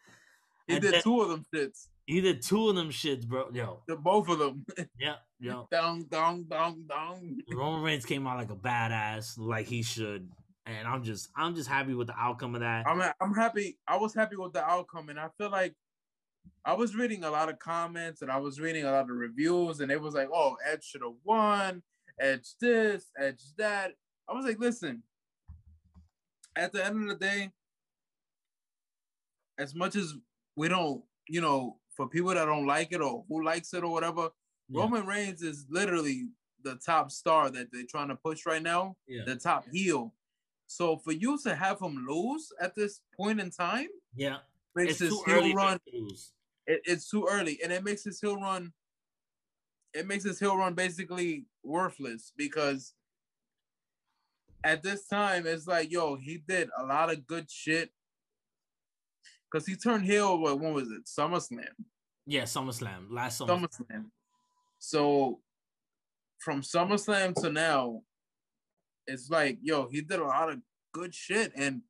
He 0.68 0.80
did 0.80 0.94
then- 0.94 1.02
two 1.02 1.20
of 1.20 1.28
them 1.30 1.46
shits. 1.54 1.86
he 2.06 2.20
did 2.20 2.42
two 2.42 2.68
of 2.68 2.76
them 2.76 2.90
shits, 2.90 3.26
bro. 3.26 3.50
Yo, 3.52 3.82
The 3.88 3.96
both 3.96 4.28
of 4.28 4.38
them. 4.38 4.64
yeah, 4.98 5.16
yo. 5.40 5.66
dong, 5.70 6.04
dong, 6.10 6.44
dong, 6.48 6.84
dong. 6.88 7.38
Roman 7.52 7.82
Reigns 7.82 8.04
came 8.04 8.26
out 8.26 8.38
like 8.38 8.50
a 8.50 8.56
badass, 8.56 9.36
like 9.38 9.66
he 9.66 9.82
should, 9.82 10.28
and 10.66 10.86
I'm 10.88 11.02
just, 11.02 11.28
I'm 11.36 11.54
just 11.54 11.68
happy 11.68 11.94
with 11.94 12.08
the 12.08 12.18
outcome 12.18 12.54
of 12.54 12.60
that. 12.60 12.86
I'm 12.86 13.00
I'm 13.20 13.34
happy. 13.34 13.78
I 13.86 13.96
was 13.96 14.14
happy 14.14 14.36
with 14.36 14.52
the 14.52 14.64
outcome, 14.64 15.08
and 15.08 15.18
I 15.18 15.28
feel 15.38 15.50
like 15.50 15.74
I 16.64 16.74
was 16.74 16.94
reading 16.96 17.24
a 17.24 17.30
lot 17.30 17.48
of 17.48 17.58
comments 17.58 18.22
and 18.22 18.30
I 18.30 18.38
was 18.38 18.60
reading 18.60 18.84
a 18.84 18.90
lot 18.90 19.02
of 19.10 19.16
reviews, 19.16 19.80
and 19.80 19.90
it 19.90 20.00
was 20.00 20.14
like, 20.14 20.28
"Oh, 20.32 20.56
Edge 20.64 20.84
should 20.84 21.02
have 21.02 21.14
won. 21.24 21.82
Edge 22.20 22.48
this, 22.60 23.06
Edge 23.18 23.42
that." 23.58 23.92
I 24.28 24.32
was 24.34 24.44
like, 24.44 24.58
"Listen, 24.58 25.02
at 26.56 26.72
the 26.72 26.84
end 26.84 27.02
of 27.02 27.08
the 27.18 27.24
day, 27.24 27.52
as 29.58 29.74
much 29.74 29.96
as 29.96 30.14
we 30.56 30.68
don't, 30.68 31.02
you 31.28 31.40
know, 31.40 31.78
for 31.96 32.08
people 32.08 32.30
that 32.34 32.44
don't 32.44 32.66
like 32.66 32.92
it 32.92 33.00
or 33.00 33.24
who 33.28 33.44
likes 33.44 33.72
it 33.72 33.84
or 33.84 33.92
whatever, 33.92 34.30
Yeah. 34.68 34.80
Roman 34.80 35.06
Reigns 35.06 35.42
is 35.42 35.66
literally 35.70 36.28
the 36.62 36.76
top 36.76 37.10
star 37.12 37.50
that 37.50 37.68
they're 37.72 37.86
trying 37.88 38.08
to 38.08 38.16
push 38.16 38.44
right 38.46 38.62
now, 38.62 38.96
Yeah, 39.06 39.24
the 39.24 39.36
top 39.36 39.66
heel." 39.70 40.12
So 40.66 40.98
for 40.98 41.12
you 41.12 41.38
to 41.44 41.54
have 41.54 41.80
him 41.80 42.04
lose 42.08 42.52
at 42.60 42.74
this 42.74 43.00
point 43.16 43.40
in 43.40 43.50
time 43.50 43.88
yeah. 44.14 44.38
makes 44.74 44.92
It's 44.92 45.00
his 45.00 45.10
too 45.10 45.22
heel 45.26 45.36
early 45.36 45.54
run 45.54 45.78
it, 46.66 46.80
it's 46.84 47.08
too 47.08 47.26
early 47.30 47.60
and 47.62 47.72
it 47.72 47.84
makes 47.84 48.04
his 48.04 48.20
heel 48.20 48.36
run 48.36 48.72
it 49.94 50.06
makes 50.06 50.24
his 50.24 50.38
heel 50.38 50.56
run 50.56 50.74
basically 50.74 51.46
worthless 51.62 52.32
because 52.36 52.94
at 54.66 54.82
this 54.82 55.06
time 55.06 55.46
it's 55.46 55.66
like 55.66 55.90
yo 55.90 56.16
he 56.16 56.42
did 56.46 56.68
a 56.78 56.84
lot 56.84 57.10
of 57.10 57.26
good 57.26 57.50
shit. 57.50 57.90
Because 59.50 59.66
he 59.66 59.76
turned 59.76 60.04
heel 60.04 60.38
what 60.38 60.60
when 60.60 60.74
was 60.74 60.90
it? 60.90 61.06
SummerSlam. 61.06 61.64
Yeah, 62.26 62.42
SummerSlam 62.42 63.06
last 63.10 63.38
summer. 63.38 63.54
SummerSlam. 63.68 64.06
So 64.78 65.40
from 66.38 66.62
SummerSlam 66.62 67.34
to 67.42 67.50
now 67.50 68.02
it's 69.06 69.30
like 69.30 69.58
yo 69.62 69.88
he 69.90 70.00
did 70.00 70.20
a 70.20 70.24
lot 70.24 70.50
of 70.50 70.58
good 70.92 71.14
shit 71.14 71.52
and 71.56 71.82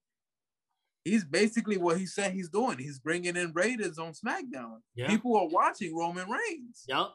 he's 1.05 1.25
basically 1.25 1.77
what 1.77 1.99
he 1.99 2.07
said 2.07 2.33
he's 2.33 2.49
doing 2.49 2.79
he's 2.79 2.99
bringing 2.99 3.37
in 3.37 3.53
Raiders 3.53 3.99
on 3.99 4.13
SmackDown 4.13 4.79
people 5.09 5.37
are 5.37 5.49
watching 5.49 5.97
Roman 5.97 6.29
Reigns 6.29 6.85
Yep. 6.89 7.09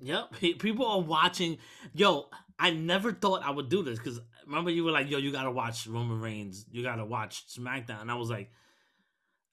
Yep. 0.00 0.32
People 0.58 0.86
are 0.86 1.00
watching. 1.00 1.58
Yo, 1.94 2.28
I 2.58 2.70
never 2.70 3.12
thought 3.12 3.42
I 3.44 3.50
would 3.50 3.68
do 3.68 3.82
this 3.82 3.98
because 3.98 4.20
remember 4.46 4.70
you 4.70 4.84
were 4.84 4.90
like, 4.90 5.10
yo, 5.10 5.18
you 5.18 5.32
gotta 5.32 5.50
watch 5.50 5.86
Roman 5.86 6.20
Reigns. 6.20 6.66
You 6.70 6.82
gotta 6.82 7.04
watch 7.04 7.48
SmackDown. 7.48 8.02
And 8.02 8.10
I 8.10 8.14
was 8.14 8.30
like, 8.30 8.50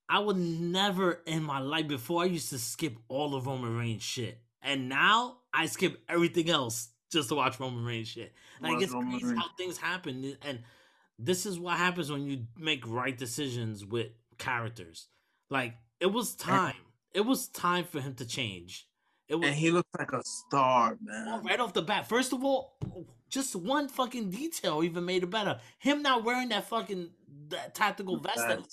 I 0.07 0.19
would 0.19 0.37
never 0.37 1.21
in 1.25 1.43
my 1.43 1.59
life 1.59 1.87
before 1.87 2.21
I 2.21 2.25
used 2.25 2.49
to 2.49 2.59
skip 2.59 2.95
all 3.07 3.35
of 3.35 3.47
Roman 3.47 3.75
Reigns 3.75 4.03
shit. 4.03 4.39
And 4.61 4.89
now 4.89 5.37
I 5.53 5.65
skip 5.65 6.01
everything 6.07 6.49
else 6.49 6.89
just 7.15 7.29
to 7.29 7.35
watch 7.35 7.59
Roman 7.59 7.83
Reigns 7.83 8.09
shit. 8.09 8.33
Like 8.61 8.73
Watch 8.73 8.83
it's 8.83 8.93
Roman 8.93 9.11
crazy 9.11 9.25
Reigns. 9.25 9.39
how 9.39 9.49
things 9.57 9.77
happen. 9.77 10.37
And 10.47 10.59
this 11.17 11.45
is 11.45 11.59
what 11.59 11.77
happens 11.77 12.11
when 12.11 12.27
you 12.27 12.45
make 12.57 12.87
right 12.87 13.17
decisions 13.17 13.83
with 13.83 14.07
characters. 14.37 15.07
Like 15.49 15.73
it 15.99 16.07
was 16.07 16.35
time. 16.35 16.75
It 17.13 17.21
was 17.21 17.47
time 17.47 17.85
for 17.85 18.01
him 18.01 18.13
to 18.15 18.25
change. 18.25 18.87
It 19.27 19.35
was 19.35 19.47
and 19.47 19.55
he 19.55 19.71
looks 19.71 19.89
like 19.97 20.11
a 20.11 20.21
star, 20.23 20.89
well, 20.89 20.97
man. 21.01 21.25
Oh, 21.27 21.41
right 21.41 21.59
off 21.59 21.73
the 21.73 21.81
bat. 21.81 22.07
First 22.07 22.31
of 22.31 22.43
all, 22.43 22.77
just 23.29 23.55
one 23.55 23.87
fucking 23.87 24.29
detail 24.29 24.83
even 24.83 25.05
made 25.05 25.23
it 25.23 25.31
better. 25.31 25.59
Him 25.79 26.03
not 26.03 26.23
wearing 26.23 26.49
that 26.49 26.65
fucking 26.65 27.09
that 27.49 27.73
tactical 27.73 28.17
vest 28.19 28.39
anymore, 28.39 28.65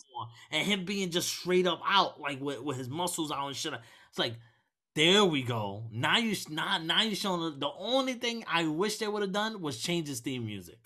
and 0.50 0.66
him 0.66 0.84
being 0.84 1.10
just 1.10 1.28
straight 1.28 1.66
up 1.66 1.80
out, 1.88 2.20
like 2.20 2.40
with, 2.40 2.60
with 2.60 2.76
his 2.76 2.88
muscles 2.88 3.32
out 3.32 3.46
and 3.46 3.56
shit. 3.56 3.72
It's 4.10 4.18
like, 4.18 4.34
there 4.94 5.24
we 5.24 5.42
go. 5.42 5.84
Now 5.90 6.18
you 6.18 6.34
not 6.50 6.84
now 6.84 7.02
you 7.02 7.14
showing 7.14 7.58
the 7.58 7.70
only 7.78 8.14
thing 8.14 8.44
I 8.46 8.66
wish 8.66 8.98
they 8.98 9.08
would 9.08 9.22
have 9.22 9.32
done 9.32 9.60
was 9.60 9.78
change 9.78 10.08
his 10.08 10.20
theme 10.20 10.44
music. 10.46 10.78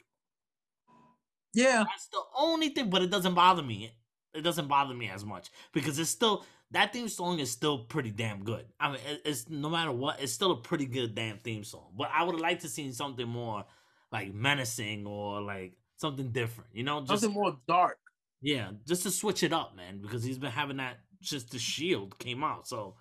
Yeah, 1.55 1.85
That's 1.89 2.09
the 2.09 2.21
only 2.39 2.69
thing, 2.69 2.91
but 2.91 3.03
it 3.03 3.11
doesn't 3.11 3.35
bother 3.35 3.63
me. 3.63 3.93
It 4.35 4.43
doesn't 4.43 4.69
bother 4.69 4.93
me 4.95 5.09
as 5.09 5.25
much 5.25 5.49
because 5.73 5.99
it's 5.99 6.11
still 6.11 6.45
that 6.73 6.93
theme 6.93 7.09
song 7.09 7.39
is 7.39 7.51
still 7.51 7.85
pretty 7.87 8.11
damn 8.11 8.45
good. 8.45 8.67
I 8.79 8.89
mean, 8.91 9.01
it- 9.07 9.23
it's 9.25 9.49
no 9.49 9.71
matter 9.71 9.93
what, 9.93 10.21
it's 10.21 10.33
still 10.33 10.51
a 10.53 10.61
pretty 10.61 10.85
good 10.85 11.15
damn 11.15 11.39
theme 11.39 11.65
song. 11.65 11.95
But 11.97 12.11
I 12.13 12.23
would 12.25 12.35
have 12.35 12.41
liked 12.43 12.63
to 12.63 12.69
see 12.69 12.93
something 12.93 13.27
more 13.27 13.65
like 14.13 14.35
menacing 14.35 15.07
or 15.07 15.41
like 15.41 15.79
something 15.97 16.33
different. 16.33 16.71
You 16.75 16.83
know, 16.83 17.01
just 17.01 17.23
something 17.23 17.33
more 17.33 17.57
dark. 17.67 17.99
yeah, 18.43 18.73
just 18.87 19.05
to 19.05 19.11
switch 19.11 19.43
it 19.43 19.53
up, 19.55 19.75
man, 19.75 20.03
because 20.03 20.23
he's 20.23 20.39
been 20.39 20.51
having 20.53 20.77
that 20.77 20.99
just 21.21 21.51
the 21.53 21.59
shield 21.59 22.19
came 22.19 22.45
out. 22.45 22.69
So 22.69 22.97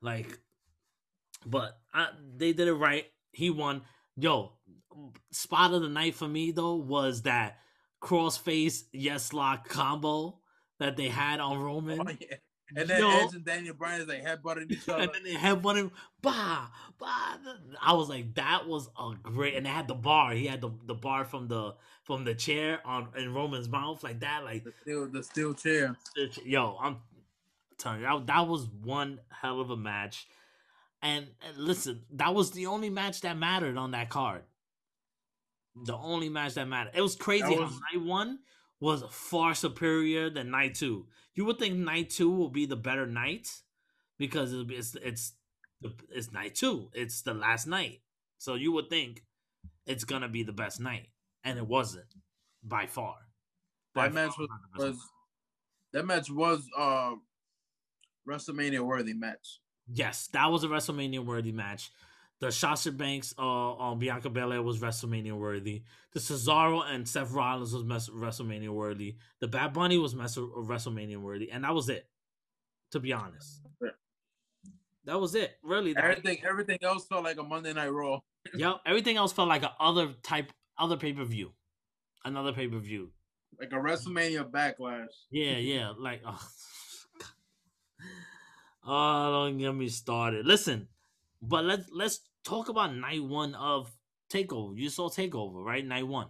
like 0.00 0.38
but 1.46 1.78
I, 1.94 2.08
they 2.36 2.52
did 2.52 2.68
it 2.68 2.74
right. 2.74 3.06
He 3.32 3.50
won. 3.50 3.82
Yo, 4.16 4.52
spot 5.30 5.72
of 5.72 5.82
the 5.82 5.88
night 5.88 6.14
for 6.14 6.26
me 6.28 6.50
though 6.50 6.74
was 6.74 7.22
that 7.22 7.58
crossface 8.02 8.84
yes 8.92 9.32
lock 9.32 9.68
combo 9.68 10.38
that 10.78 10.96
they 10.96 11.08
had 11.08 11.40
on 11.40 11.58
Roman. 11.58 12.00
Oh, 12.00 12.10
yeah. 12.20 12.36
And 12.76 12.88
then 12.88 13.00
Yo. 13.00 13.10
Edge 13.10 13.34
and 13.34 13.44
Daniel 13.44 13.74
Bryan 13.74 14.02
is 14.02 14.08
like 14.08 14.24
headbutting 14.24 14.70
each 14.70 14.88
other. 14.88 15.04
and 15.04 15.12
then 15.14 15.22
they 15.24 15.52
one 15.54 15.90
bah, 16.20 16.68
bah. 16.98 17.36
I 17.80 17.94
was 17.94 18.08
like, 18.08 18.34
that 18.34 18.68
was 18.68 18.90
a 18.98 19.12
great, 19.22 19.54
and 19.54 19.64
they 19.64 19.70
had 19.70 19.88
the 19.88 19.94
bar. 19.94 20.32
He 20.32 20.46
had 20.46 20.60
the, 20.60 20.70
the 20.84 20.94
bar 20.94 21.24
from 21.24 21.48
the 21.48 21.74
from 22.02 22.24
the 22.24 22.34
chair 22.34 22.80
on 22.84 23.08
in 23.16 23.32
Roman's 23.32 23.68
mouth, 23.68 24.02
like 24.02 24.20
that, 24.20 24.44
like 24.44 24.64
the 24.64 24.72
steel, 24.82 25.08
the 25.08 25.22
steel 25.22 25.54
chair. 25.54 25.96
yo, 26.44 26.76
I'm 26.80 26.98
that, 27.84 28.24
that 28.26 28.48
was 28.48 28.68
one 28.68 29.20
hell 29.30 29.60
of 29.60 29.70
a 29.70 29.76
match. 29.76 30.26
And, 31.02 31.28
and 31.46 31.56
listen, 31.56 32.02
that 32.12 32.34
was 32.34 32.50
the 32.50 32.66
only 32.66 32.90
match 32.90 33.20
that 33.20 33.36
mattered 33.38 33.76
on 33.76 33.92
that 33.92 34.10
card. 34.10 34.42
The 35.84 35.96
only 35.96 36.28
match 36.28 36.54
that 36.54 36.66
mattered. 36.66 36.92
It 36.94 37.02
was 37.02 37.14
crazy 37.14 37.44
That 37.44 37.54
how 37.54 37.60
was- 37.62 37.80
night 37.94 38.02
one 38.04 38.40
was 38.80 39.02
far 39.10 39.54
superior 39.54 40.30
than 40.30 40.50
night 40.50 40.74
two. 40.74 41.06
You 41.34 41.44
would 41.44 41.58
think 41.58 41.76
night 41.76 42.10
two 42.10 42.30
will 42.30 42.48
be 42.48 42.66
the 42.66 42.76
better 42.76 43.06
night 43.06 43.48
because 44.18 44.52
it's 44.52 44.96
it's 44.96 45.32
it's 46.10 46.32
night 46.32 46.56
two. 46.56 46.90
It's 46.92 47.22
the 47.22 47.34
last 47.34 47.66
night, 47.68 48.00
so 48.38 48.54
you 48.56 48.72
would 48.72 48.88
think 48.90 49.24
it's 49.86 50.02
gonna 50.04 50.28
be 50.28 50.42
the 50.42 50.52
best 50.52 50.80
night, 50.80 51.08
and 51.44 51.58
it 51.58 51.66
wasn't 51.66 52.06
by 52.64 52.86
far. 52.86 53.14
By 53.94 54.08
That 54.08 54.14
match 54.14 54.30
far 54.36 54.46
was, 54.46 54.48
the 54.48 54.78
best 54.78 54.88
was 54.94 54.98
that 55.92 56.06
match 56.06 56.30
was 56.30 56.68
uh 56.76 57.12
WrestleMania 58.28 58.80
worthy 58.80 59.14
match. 59.14 59.60
Yes, 59.90 60.28
that 60.32 60.50
was 60.50 60.64
a 60.64 60.68
WrestleMania 60.68 61.24
worthy 61.24 61.52
match. 61.52 61.90
The 62.40 62.52
Sasha 62.52 62.92
Banks 62.92 63.34
uh 63.38 63.42
on 63.42 63.98
Bianca 63.98 64.30
Belair 64.30 64.62
was 64.62 64.78
WrestleMania 64.78 65.32
worthy. 65.32 65.82
The 66.12 66.20
Cesaro 66.20 66.84
and 66.88 67.08
Seth 67.08 67.32
Rollins 67.32 67.72
was 67.74 68.08
WrestleMania 68.10 68.68
worthy. 68.68 69.16
The 69.40 69.48
Bad 69.48 69.72
Bunny 69.72 69.98
was 69.98 70.14
mes- 70.14 70.36
WrestleMania 70.36 71.16
worthy, 71.16 71.50
and 71.50 71.64
that 71.64 71.74
was 71.74 71.88
it. 71.88 72.08
To 72.92 73.00
be 73.00 73.12
honest, 73.12 73.60
Yeah. 73.82 73.90
that 75.04 75.20
was 75.20 75.34
it. 75.34 75.58
Really, 75.62 75.92
that- 75.94 76.04
Everything 76.04 76.38
everything 76.48 76.78
else 76.82 77.06
felt 77.06 77.24
like 77.24 77.38
a 77.38 77.42
Monday 77.42 77.72
Night 77.72 77.88
Raw. 77.88 78.20
Yep. 78.54 78.76
Everything 78.86 79.16
else 79.16 79.32
felt 79.32 79.48
like 79.48 79.62
a 79.62 79.72
other 79.80 80.14
type, 80.22 80.52
other 80.78 80.96
pay 80.96 81.12
per 81.12 81.24
view, 81.24 81.52
another 82.24 82.52
pay 82.52 82.66
per 82.68 82.78
view. 82.78 83.10
Like 83.58 83.72
a 83.72 83.76
WrestleMania 83.76 84.48
backlash. 84.50 85.06
Yeah, 85.30 85.56
yeah. 85.58 85.92
Like, 85.98 86.22
oh, 88.88 89.32
don't 89.32 89.58
get 89.58 89.74
me 89.74 89.88
started. 89.88 90.46
Listen, 90.46 90.88
but 91.42 91.64
let's 91.64 91.88
let's 91.92 92.20
talk 92.44 92.68
about 92.68 92.94
night 92.94 93.22
one 93.22 93.54
of 93.54 93.90
Takeover. 94.32 94.76
You 94.76 94.90
saw 94.90 95.08
Takeover, 95.08 95.64
right? 95.64 95.84
Night 95.84 96.06
one. 96.06 96.28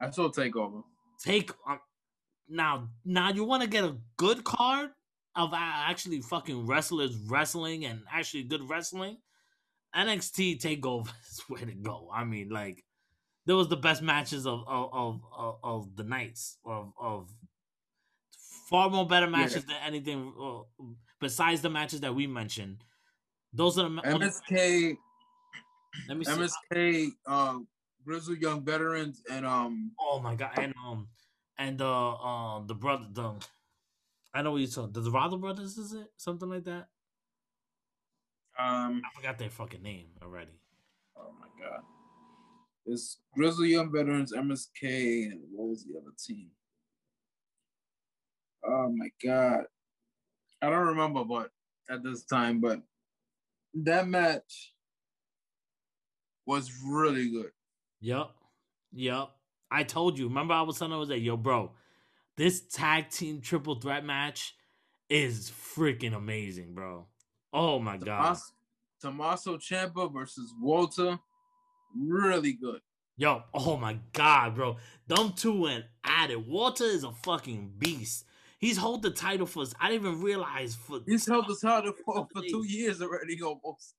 I 0.00 0.10
saw 0.10 0.28
Takeover. 0.28 0.82
Take 1.22 1.50
um, 1.68 1.80
now. 2.48 2.88
Now 3.04 3.30
you 3.32 3.44
want 3.44 3.62
to 3.62 3.68
get 3.68 3.84
a 3.84 3.96
good 4.16 4.44
card 4.44 4.90
of 5.34 5.52
a- 5.52 5.56
actually 5.56 6.20
fucking 6.20 6.66
wrestlers 6.66 7.16
wrestling 7.16 7.84
and 7.84 8.02
actually 8.12 8.44
good 8.44 8.68
wrestling. 8.68 9.18
NXT 9.96 10.60
Takeover 10.60 11.08
is 11.30 11.42
where 11.48 11.64
to 11.64 11.74
go. 11.74 12.08
I 12.12 12.24
mean, 12.24 12.50
like 12.50 12.84
there 13.46 13.56
was 13.56 13.68
the 13.68 13.76
best 13.76 14.02
matches 14.02 14.46
of 14.46 14.64
of 14.66 14.90
of, 14.92 15.20
of, 15.36 15.58
of 15.62 15.96
the 15.96 16.04
nights 16.04 16.58
of 16.64 16.92
of 17.00 17.30
far 18.68 18.90
more 18.90 19.06
better 19.06 19.28
matches 19.28 19.64
than 19.64 19.76
anything 19.84 20.32
uh, 20.40 20.84
besides 21.20 21.60
the 21.62 21.70
matches 21.70 22.00
that 22.00 22.14
we 22.14 22.26
mentioned. 22.26 22.84
Those 23.52 23.78
are 23.78 23.88
the 23.88 24.02
MSK, 24.02 24.96
let 26.08 26.18
me 26.18 26.24
see. 26.24 26.32
MSK, 26.32 27.10
uh, 27.26 27.58
Grizzled 28.04 28.38
Young 28.38 28.64
Veterans, 28.64 29.22
and 29.30 29.46
um, 29.46 29.92
Oh 29.98 30.20
my 30.20 30.34
god, 30.34 30.50
and 30.58 30.74
um, 30.84 31.08
and 31.58 31.78
the 31.78 31.86
uh, 31.86 32.60
the 32.66 32.74
brother, 32.74 33.06
the 33.12 33.34
I 34.34 34.42
know 34.42 34.52
what 34.52 34.60
you're 34.60 34.68
talking. 34.68 34.92
The 34.92 35.02
Dorado 35.02 35.36
brothers, 35.36 35.78
is 35.78 35.92
it 35.92 36.08
something 36.16 36.48
like 36.48 36.64
that? 36.64 36.88
um, 38.58 39.02
I 39.04 39.16
forgot 39.16 39.38
their 39.38 39.50
fucking 39.50 39.82
name 39.82 40.06
already. 40.22 40.60
oh 41.16 41.32
my 41.40 41.46
god, 41.64 41.80
it's 42.86 43.18
Grizzly 43.34 43.70
Young 43.70 43.90
Veterans, 43.92 44.32
MSK, 44.32 45.30
and 45.30 45.40
what 45.52 45.68
was 45.70 45.84
the 45.84 45.98
other 45.98 46.12
team? 46.18 46.50
Oh 48.66 48.92
my 48.94 49.08
god, 49.24 49.64
don't 50.84 50.96
remember, 50.96 51.24
but 51.24 51.50
at 51.88 52.02
this 52.02 52.24
time, 52.24 52.60
but 52.60 52.80
that 53.74 54.08
match 54.08 54.72
was 56.46 56.72
really 56.86 57.30
good. 57.30 57.50
Yep. 58.00 58.30
Yep. 58.92 59.30
I 59.70 59.82
told 59.82 60.18
you. 60.18 60.28
Remember, 60.28 60.54
I 60.54 60.62
was 60.62 60.78
telling 60.78 60.98
was 60.98 61.08
like, 61.08 61.22
"Yo, 61.22 61.36
bro, 61.36 61.72
this 62.36 62.60
tag 62.68 63.10
team 63.10 63.40
triple 63.40 63.74
threat 63.76 64.04
match 64.04 64.54
is 65.08 65.50
freaking 65.50 66.14
amazing, 66.14 66.74
bro." 66.74 67.06
Oh 67.52 67.78
my 67.78 67.96
god. 67.96 68.36
Tommaso 69.00 69.58
Ciampa 69.58 70.12
versus 70.12 70.52
Walter, 70.60 71.18
really 71.94 72.52
good. 72.52 72.80
Yo, 73.16 73.42
oh 73.52 73.76
my 73.76 73.98
god, 74.12 74.54
bro. 74.54 74.76
Them 75.06 75.32
two 75.36 75.60
went 75.62 75.84
at 76.04 76.30
it. 76.30 76.46
Walter 76.46 76.84
is 76.84 77.04
a 77.04 77.12
fucking 77.12 77.74
beast. 77.78 78.24
He's 78.64 78.78
hold 78.78 79.02
the 79.02 79.10
title 79.10 79.44
for 79.44 79.66
I 79.78 79.90
didn't 79.90 80.06
even 80.06 80.22
realize 80.22 80.74
for 80.74 81.00
He's 81.04 81.28
held 81.28 81.48
the 81.48 81.56
title 81.62 81.92
for, 82.02 82.26
for 82.32 82.40
two 82.48 82.64
years 82.66 83.02
already, 83.02 83.38
almost. 83.42 83.94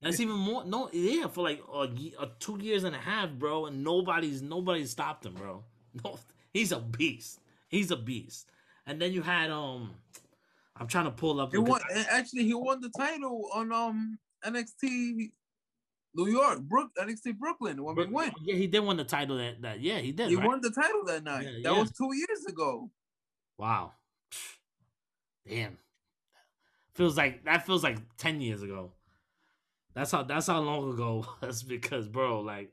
That's 0.00 0.20
even 0.20 0.36
more. 0.36 0.64
No, 0.64 0.88
yeah, 0.92 1.26
for 1.26 1.42
like 1.42 1.60
a, 1.74 1.88
a 2.20 2.30
two 2.38 2.58
years 2.60 2.84
and 2.84 2.94
a 2.94 2.98
half, 3.00 3.30
bro, 3.32 3.66
and 3.66 3.82
nobody's 3.82 4.40
nobody's 4.40 4.92
stopped 4.92 5.26
him, 5.26 5.34
bro. 5.34 5.64
No, 6.04 6.16
he's 6.52 6.70
a 6.70 6.78
beast. 6.78 7.40
He's 7.66 7.90
a 7.90 7.96
beast. 7.96 8.48
And 8.86 9.02
then 9.02 9.12
you 9.12 9.20
had 9.20 9.50
um, 9.50 9.90
I'm 10.76 10.86
trying 10.86 11.06
to 11.06 11.10
pull 11.10 11.40
up. 11.40 11.50
He 11.50 11.58
won. 11.58 11.80
and 11.92 12.06
Actually, 12.08 12.44
he 12.44 12.54
won 12.54 12.80
the 12.80 12.92
title 12.96 13.50
on 13.52 13.72
um 13.72 14.16
NXT 14.44 15.32
New 16.14 16.30
York, 16.30 16.60
Brook 16.60 16.90
NXT 16.96 17.36
Brooklyn 17.36 17.82
when 17.82 17.96
we 17.96 18.06
went. 18.06 18.34
Yeah, 18.44 18.54
he 18.54 18.68
did 18.68 18.78
win 18.84 18.96
the 18.96 19.02
title. 19.02 19.38
That 19.38 19.60
that 19.62 19.80
yeah, 19.80 19.98
he 19.98 20.12
did. 20.12 20.28
He 20.28 20.36
right? 20.36 20.46
won 20.46 20.60
the 20.60 20.70
title 20.70 21.04
that 21.06 21.24
night. 21.24 21.46
Yeah, 21.46 21.70
that 21.70 21.74
yeah. 21.74 21.80
was 21.80 21.90
two 21.90 22.14
years 22.14 22.46
ago. 22.46 22.88
Wow. 23.58 23.92
Damn. 25.46 25.78
Feels 26.94 27.16
like 27.16 27.44
that 27.44 27.66
feels 27.66 27.82
like 27.84 27.98
10 28.16 28.40
years 28.40 28.62
ago. 28.62 28.92
That's 29.94 30.10
how 30.12 30.22
that's 30.22 30.46
how 30.46 30.60
long 30.60 30.92
ago 30.92 31.26
was 31.42 31.62
because 31.62 32.08
bro, 32.08 32.40
like 32.40 32.72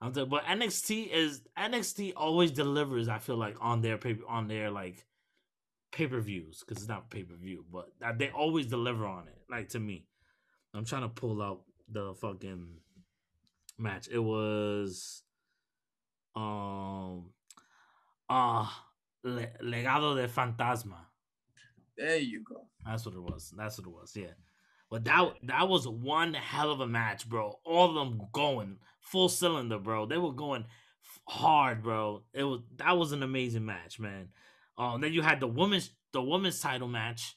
I'm 0.00 0.12
telling 0.12 0.30
but 0.30 0.44
NXT 0.44 1.10
is 1.12 1.42
NXT 1.56 2.12
always 2.16 2.52
delivers, 2.52 3.08
I 3.08 3.18
feel 3.18 3.36
like, 3.36 3.56
on 3.60 3.80
their 3.80 3.98
paper 3.98 4.22
on 4.28 4.48
their 4.48 4.70
like 4.70 5.04
pay-per-views, 5.92 6.60
because 6.60 6.82
it's 6.82 6.88
not 6.88 7.10
pay-per-view, 7.10 7.64
but 7.72 7.90
they 8.18 8.30
always 8.30 8.66
deliver 8.66 9.06
on 9.06 9.26
it, 9.28 9.38
like 9.50 9.70
to 9.70 9.80
me. 9.80 10.06
I'm 10.74 10.84
trying 10.84 11.02
to 11.02 11.08
pull 11.08 11.42
out 11.42 11.62
the 11.90 12.14
fucking 12.14 12.68
match. 13.78 14.08
It 14.12 14.18
was 14.18 15.22
um 16.36 17.30
uh 18.28 18.68
Le- 19.24 19.52
Legado 19.62 20.16
del 20.16 20.28
Fantasma. 20.28 20.98
There 21.96 22.18
you 22.18 22.42
go. 22.44 22.66
That's 22.86 23.04
what 23.04 23.14
it 23.14 23.22
was. 23.22 23.52
That's 23.56 23.78
what 23.78 23.86
it 23.86 23.92
was. 23.92 24.12
Yeah. 24.14 24.34
But 24.90 25.04
that 25.04 25.34
that 25.44 25.68
was 25.68 25.86
one 25.86 26.34
hell 26.34 26.70
of 26.70 26.80
a 26.80 26.86
match, 26.86 27.28
bro. 27.28 27.58
All 27.64 27.88
of 27.90 27.94
them 27.94 28.22
going 28.32 28.78
full 29.00 29.28
cylinder, 29.28 29.78
bro. 29.78 30.06
They 30.06 30.16
were 30.18 30.32
going 30.32 30.64
f- 30.64 31.20
hard, 31.28 31.82
bro. 31.82 32.22
It 32.32 32.44
was 32.44 32.60
that 32.76 32.96
was 32.96 33.12
an 33.12 33.22
amazing 33.22 33.66
match, 33.66 33.98
man. 33.98 34.28
Um, 34.78 35.00
then 35.00 35.12
you 35.12 35.22
had 35.22 35.40
the 35.40 35.46
women's 35.48 35.90
the 36.12 36.22
women's 36.22 36.60
title 36.60 36.88
match, 36.88 37.36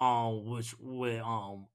um, 0.00 0.44
which 0.50 0.74
with 0.78 1.20
um 1.22 1.66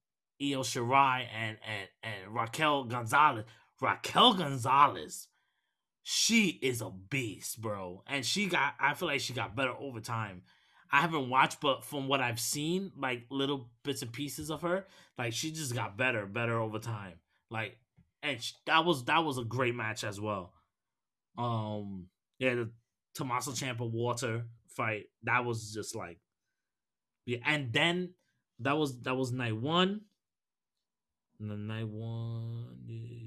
Io 0.42 0.62
Shirai 0.62 1.26
and 1.36 1.58
and 1.68 1.90
and 2.04 2.34
Raquel 2.34 2.86
Gonzalez. 2.86 3.46
Raquel 3.82 4.36
Gonzalez, 4.36 5.28
she 6.04 6.60
is 6.62 6.82
a 6.82 6.90
beast, 6.90 7.62
bro. 7.62 8.04
And 8.08 8.26
she 8.26 8.48
got 8.48 8.74
I 8.80 8.94
feel 8.94 9.08
like 9.08 9.22
she 9.22 9.34
got 9.34 9.56
better 9.56 9.74
over 9.80 10.00
time. 10.00 10.44
I 10.92 11.00
haven't 11.00 11.30
watched, 11.30 11.62
but 11.62 11.86
from 11.86 12.08
what 12.08 12.20
I've 12.20 12.40
seen, 12.40 12.92
like 12.98 13.26
little 13.30 13.70
bits 13.84 14.02
and 14.02 14.12
pieces 14.12 14.52
of 14.52 14.62
her, 14.64 14.86
like 15.18 15.34
she 15.34 15.52
just 15.52 15.74
got 15.74 15.98
better, 15.98 16.26
better 16.26 16.60
over 16.60 16.80
time. 16.80 17.14
Like, 17.50 17.78
and 18.22 18.42
sh- 18.42 18.54
that 18.66 18.84
was 18.86 19.06
that 19.06 19.24
was 19.24 19.38
a 19.38 19.44
great 19.44 19.76
match 19.76 20.04
as 20.04 20.20
well. 20.20 20.54
Um, 21.38 22.08
yeah, 22.40 22.56
the 22.56 22.72
Tommaso 23.16 23.52
Ciampa 23.52 23.90
Walter 23.90 24.46
fight 24.68 25.06
that 25.24 25.46
was 25.46 25.74
just 25.74 25.96
like, 25.96 26.20
yeah, 27.26 27.40
and 27.46 27.72
then 27.72 28.14
that 28.60 28.78
was 28.78 29.02
that 29.02 29.16
was 29.16 29.32
night 29.32 29.56
one. 29.56 30.02
And 31.40 31.50
then 31.50 31.68
night 31.68 31.88
one, 31.88 32.78
yeah. 32.86 33.21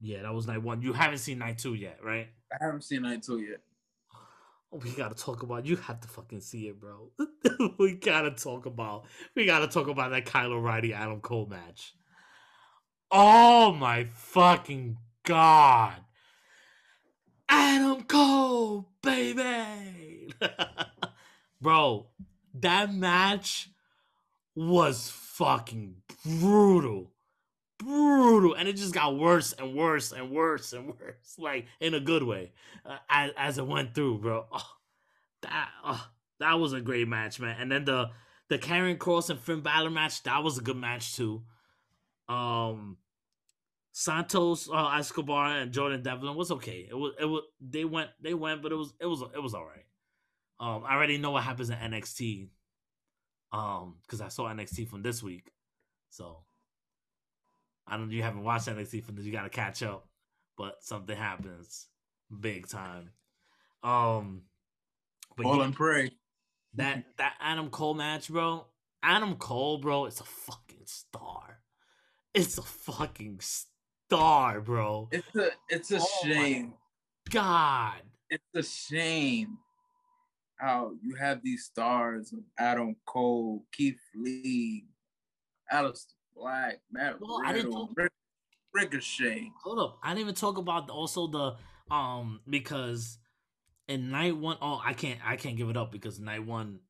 Yeah, 0.00 0.22
that 0.22 0.32
was 0.32 0.46
night 0.46 0.62
one. 0.62 0.82
You 0.82 0.92
haven't 0.92 1.18
seen 1.18 1.38
night 1.38 1.58
two 1.58 1.74
yet, 1.74 1.98
right? 2.02 2.28
I 2.52 2.64
haven't 2.64 2.84
seen 2.84 3.02
night 3.02 3.22
two 3.22 3.38
yet. 3.38 3.60
Oh, 4.72 4.78
we 4.78 4.90
gotta 4.90 5.14
talk 5.14 5.42
about. 5.42 5.66
You 5.66 5.76
have 5.76 6.00
to 6.00 6.08
fucking 6.08 6.40
see 6.40 6.68
it, 6.68 6.80
bro. 6.80 7.10
we 7.78 7.94
gotta 7.94 8.30
talk 8.30 8.66
about. 8.66 9.04
We 9.34 9.44
gotta 9.44 9.68
talk 9.68 9.88
about 9.88 10.10
that 10.12 10.26
Kyle 10.26 10.52
O'Reilly 10.52 10.94
Adam 10.94 11.20
Cole 11.20 11.46
match. 11.46 11.94
Oh 13.10 13.72
my 13.72 14.04
fucking 14.04 14.96
god, 15.24 15.96
Adam 17.48 18.04
Cole, 18.04 18.88
baby, 19.02 20.32
bro. 21.60 22.06
That 22.54 22.94
match 22.94 23.70
was 24.54 25.10
fucking 25.10 25.96
brutal, 26.24 27.12
brutal, 27.80 28.54
and 28.54 28.68
it 28.68 28.76
just 28.76 28.94
got 28.94 29.16
worse 29.16 29.52
and 29.52 29.74
worse 29.74 30.12
and 30.12 30.30
worse 30.30 30.72
and 30.72 30.88
worse, 31.00 31.36
like 31.38 31.66
in 31.80 31.94
a 31.94 32.00
good 32.00 32.22
way 32.22 32.52
uh, 32.84 32.98
as, 33.08 33.30
as 33.36 33.58
it 33.58 33.66
went 33.66 33.94
through, 33.94 34.18
bro. 34.18 34.46
Oh, 35.42 35.48
that 35.48 35.68
oh, 35.86 36.06
that 36.38 36.58
was 36.58 36.74
a 36.74 36.82
great 36.82 37.08
match, 37.08 37.40
man. 37.40 37.56
And 37.58 37.72
then 37.72 37.86
the 37.86 38.10
the 38.50 38.58
Karrion 38.58 38.98
Kross 38.98 39.30
and 39.30 39.40
Finn 39.40 39.62
Balor 39.62 39.88
match, 39.88 40.22
that 40.24 40.42
was 40.42 40.58
a 40.58 40.60
good 40.60 40.76
match 40.76 41.16
too. 41.16 41.42
Um, 42.28 42.98
Santos 43.92 44.68
uh, 44.68 44.96
Escobar 44.98 45.56
and 45.56 45.72
Jordan 45.72 46.02
Devlin 46.02 46.34
was 46.34 46.50
okay. 46.50 46.86
It 46.90 46.94
was 46.94 47.14
it 47.18 47.24
was 47.24 47.44
they 47.58 47.86
went 47.86 48.10
they 48.20 48.34
went, 48.34 48.62
but 48.62 48.70
it 48.70 48.74
was 48.74 48.92
it 49.00 49.06
was 49.06 49.22
it 49.34 49.42
was 49.42 49.54
all 49.54 49.64
right. 49.64 49.86
Um, 50.58 50.84
I 50.86 50.94
already 50.94 51.16
know 51.16 51.30
what 51.30 51.42
happens 51.44 51.70
in 51.70 51.76
NXT. 51.76 52.48
Um, 53.52 53.96
because 54.02 54.20
I 54.20 54.28
saw 54.28 54.44
NXT 54.44 54.88
from 54.88 55.02
this 55.02 55.22
week, 55.22 55.50
so 56.10 56.44
I 57.86 57.96
don't. 57.96 58.10
You 58.10 58.22
haven't 58.22 58.44
watched 58.44 58.68
NXT 58.68 59.04
from 59.04 59.16
this. 59.16 59.24
You 59.24 59.32
got 59.32 59.42
to 59.42 59.48
catch 59.50 59.82
up, 59.82 60.06
but 60.56 60.76
something 60.82 61.16
happens 61.16 61.86
big 62.40 62.68
time. 62.68 63.10
Um, 63.82 64.42
but 65.36 65.46
All 65.46 65.56
yeah, 65.58 65.64
and 65.64 65.74
pray. 65.74 66.10
that 66.74 67.04
that 67.18 67.34
Adam 67.40 67.70
Cole 67.70 67.94
match, 67.94 68.28
bro. 68.28 68.66
Adam 69.02 69.36
Cole, 69.36 69.78
bro, 69.78 70.04
it's 70.04 70.20
a 70.20 70.24
fucking 70.24 70.84
star. 70.84 71.60
It's 72.34 72.58
a 72.58 72.62
fucking 72.62 73.40
star, 73.40 74.60
bro. 74.60 75.08
It's 75.10 75.34
a 75.34 75.48
it's 75.68 75.90
a 75.90 76.00
Oh 76.00 76.06
shame. 76.22 76.74
God. 77.30 78.02
It's 78.28 78.44
a 78.54 78.62
shame 78.62 79.58
how 80.56 80.92
you 81.02 81.14
have 81.14 81.42
these 81.42 81.64
stars 81.64 82.32
of 82.32 82.40
Adam 82.58 82.94
Cole, 83.06 83.64
Keith 83.72 83.98
Lee, 84.14 84.84
Aleister 85.72 86.12
Black, 86.40 86.80
Matt 86.90 87.20
Well, 87.20 87.42
I 87.44 87.52
didn't 87.52 87.72
talk- 87.72 87.90
Rick, 87.96 88.12
Ricochet. 88.74 89.50
Hold 89.64 89.78
up. 89.78 89.98
I 90.02 90.10
didn't 90.10 90.20
even 90.22 90.34
talk 90.34 90.58
about 90.58 90.90
also 90.90 91.26
the 91.26 91.94
um 91.94 92.40
because 92.48 93.18
in 93.88 94.10
night 94.10 94.36
one, 94.36 94.56
oh 94.62 94.80
I 94.84 94.92
can't 94.94 95.18
I 95.24 95.36
can't 95.36 95.56
give 95.56 95.68
it 95.68 95.76
up 95.76 95.90
because 95.92 96.20
night 96.20 96.44
one 96.46 96.80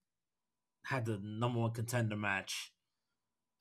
had 0.84 1.04
the 1.06 1.18
number 1.22 1.58
one 1.60 1.72
contender 1.72 2.16
match 2.16 2.72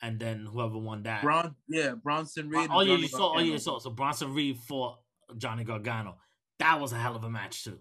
and 0.02 0.20
then 0.20 0.46
whoever 0.46 0.78
won 0.78 1.04
that. 1.04 1.22
Bron, 1.24 1.56
yeah, 1.68 1.94
Bronson 1.96 2.50
Reed. 2.50 2.70
oh 2.72 2.82
yeah, 2.82 2.94
Johnny 2.94 3.02
you 3.02 3.08
saw. 3.08 3.36
Oh 3.36 3.40
yeah, 3.40 3.52
you 3.54 3.58
saw. 3.60 3.80
So 3.80 3.90
Bronson 3.90 4.34
Reed 4.34 4.58
fought 4.58 5.00
Johnny 5.38 5.64
Gargano. 5.64 6.18
That 6.60 6.80
was 6.80 6.92
a 6.92 6.98
hell 6.98 7.16
of 7.16 7.24
a 7.24 7.30
match 7.30 7.64
too. 7.64 7.80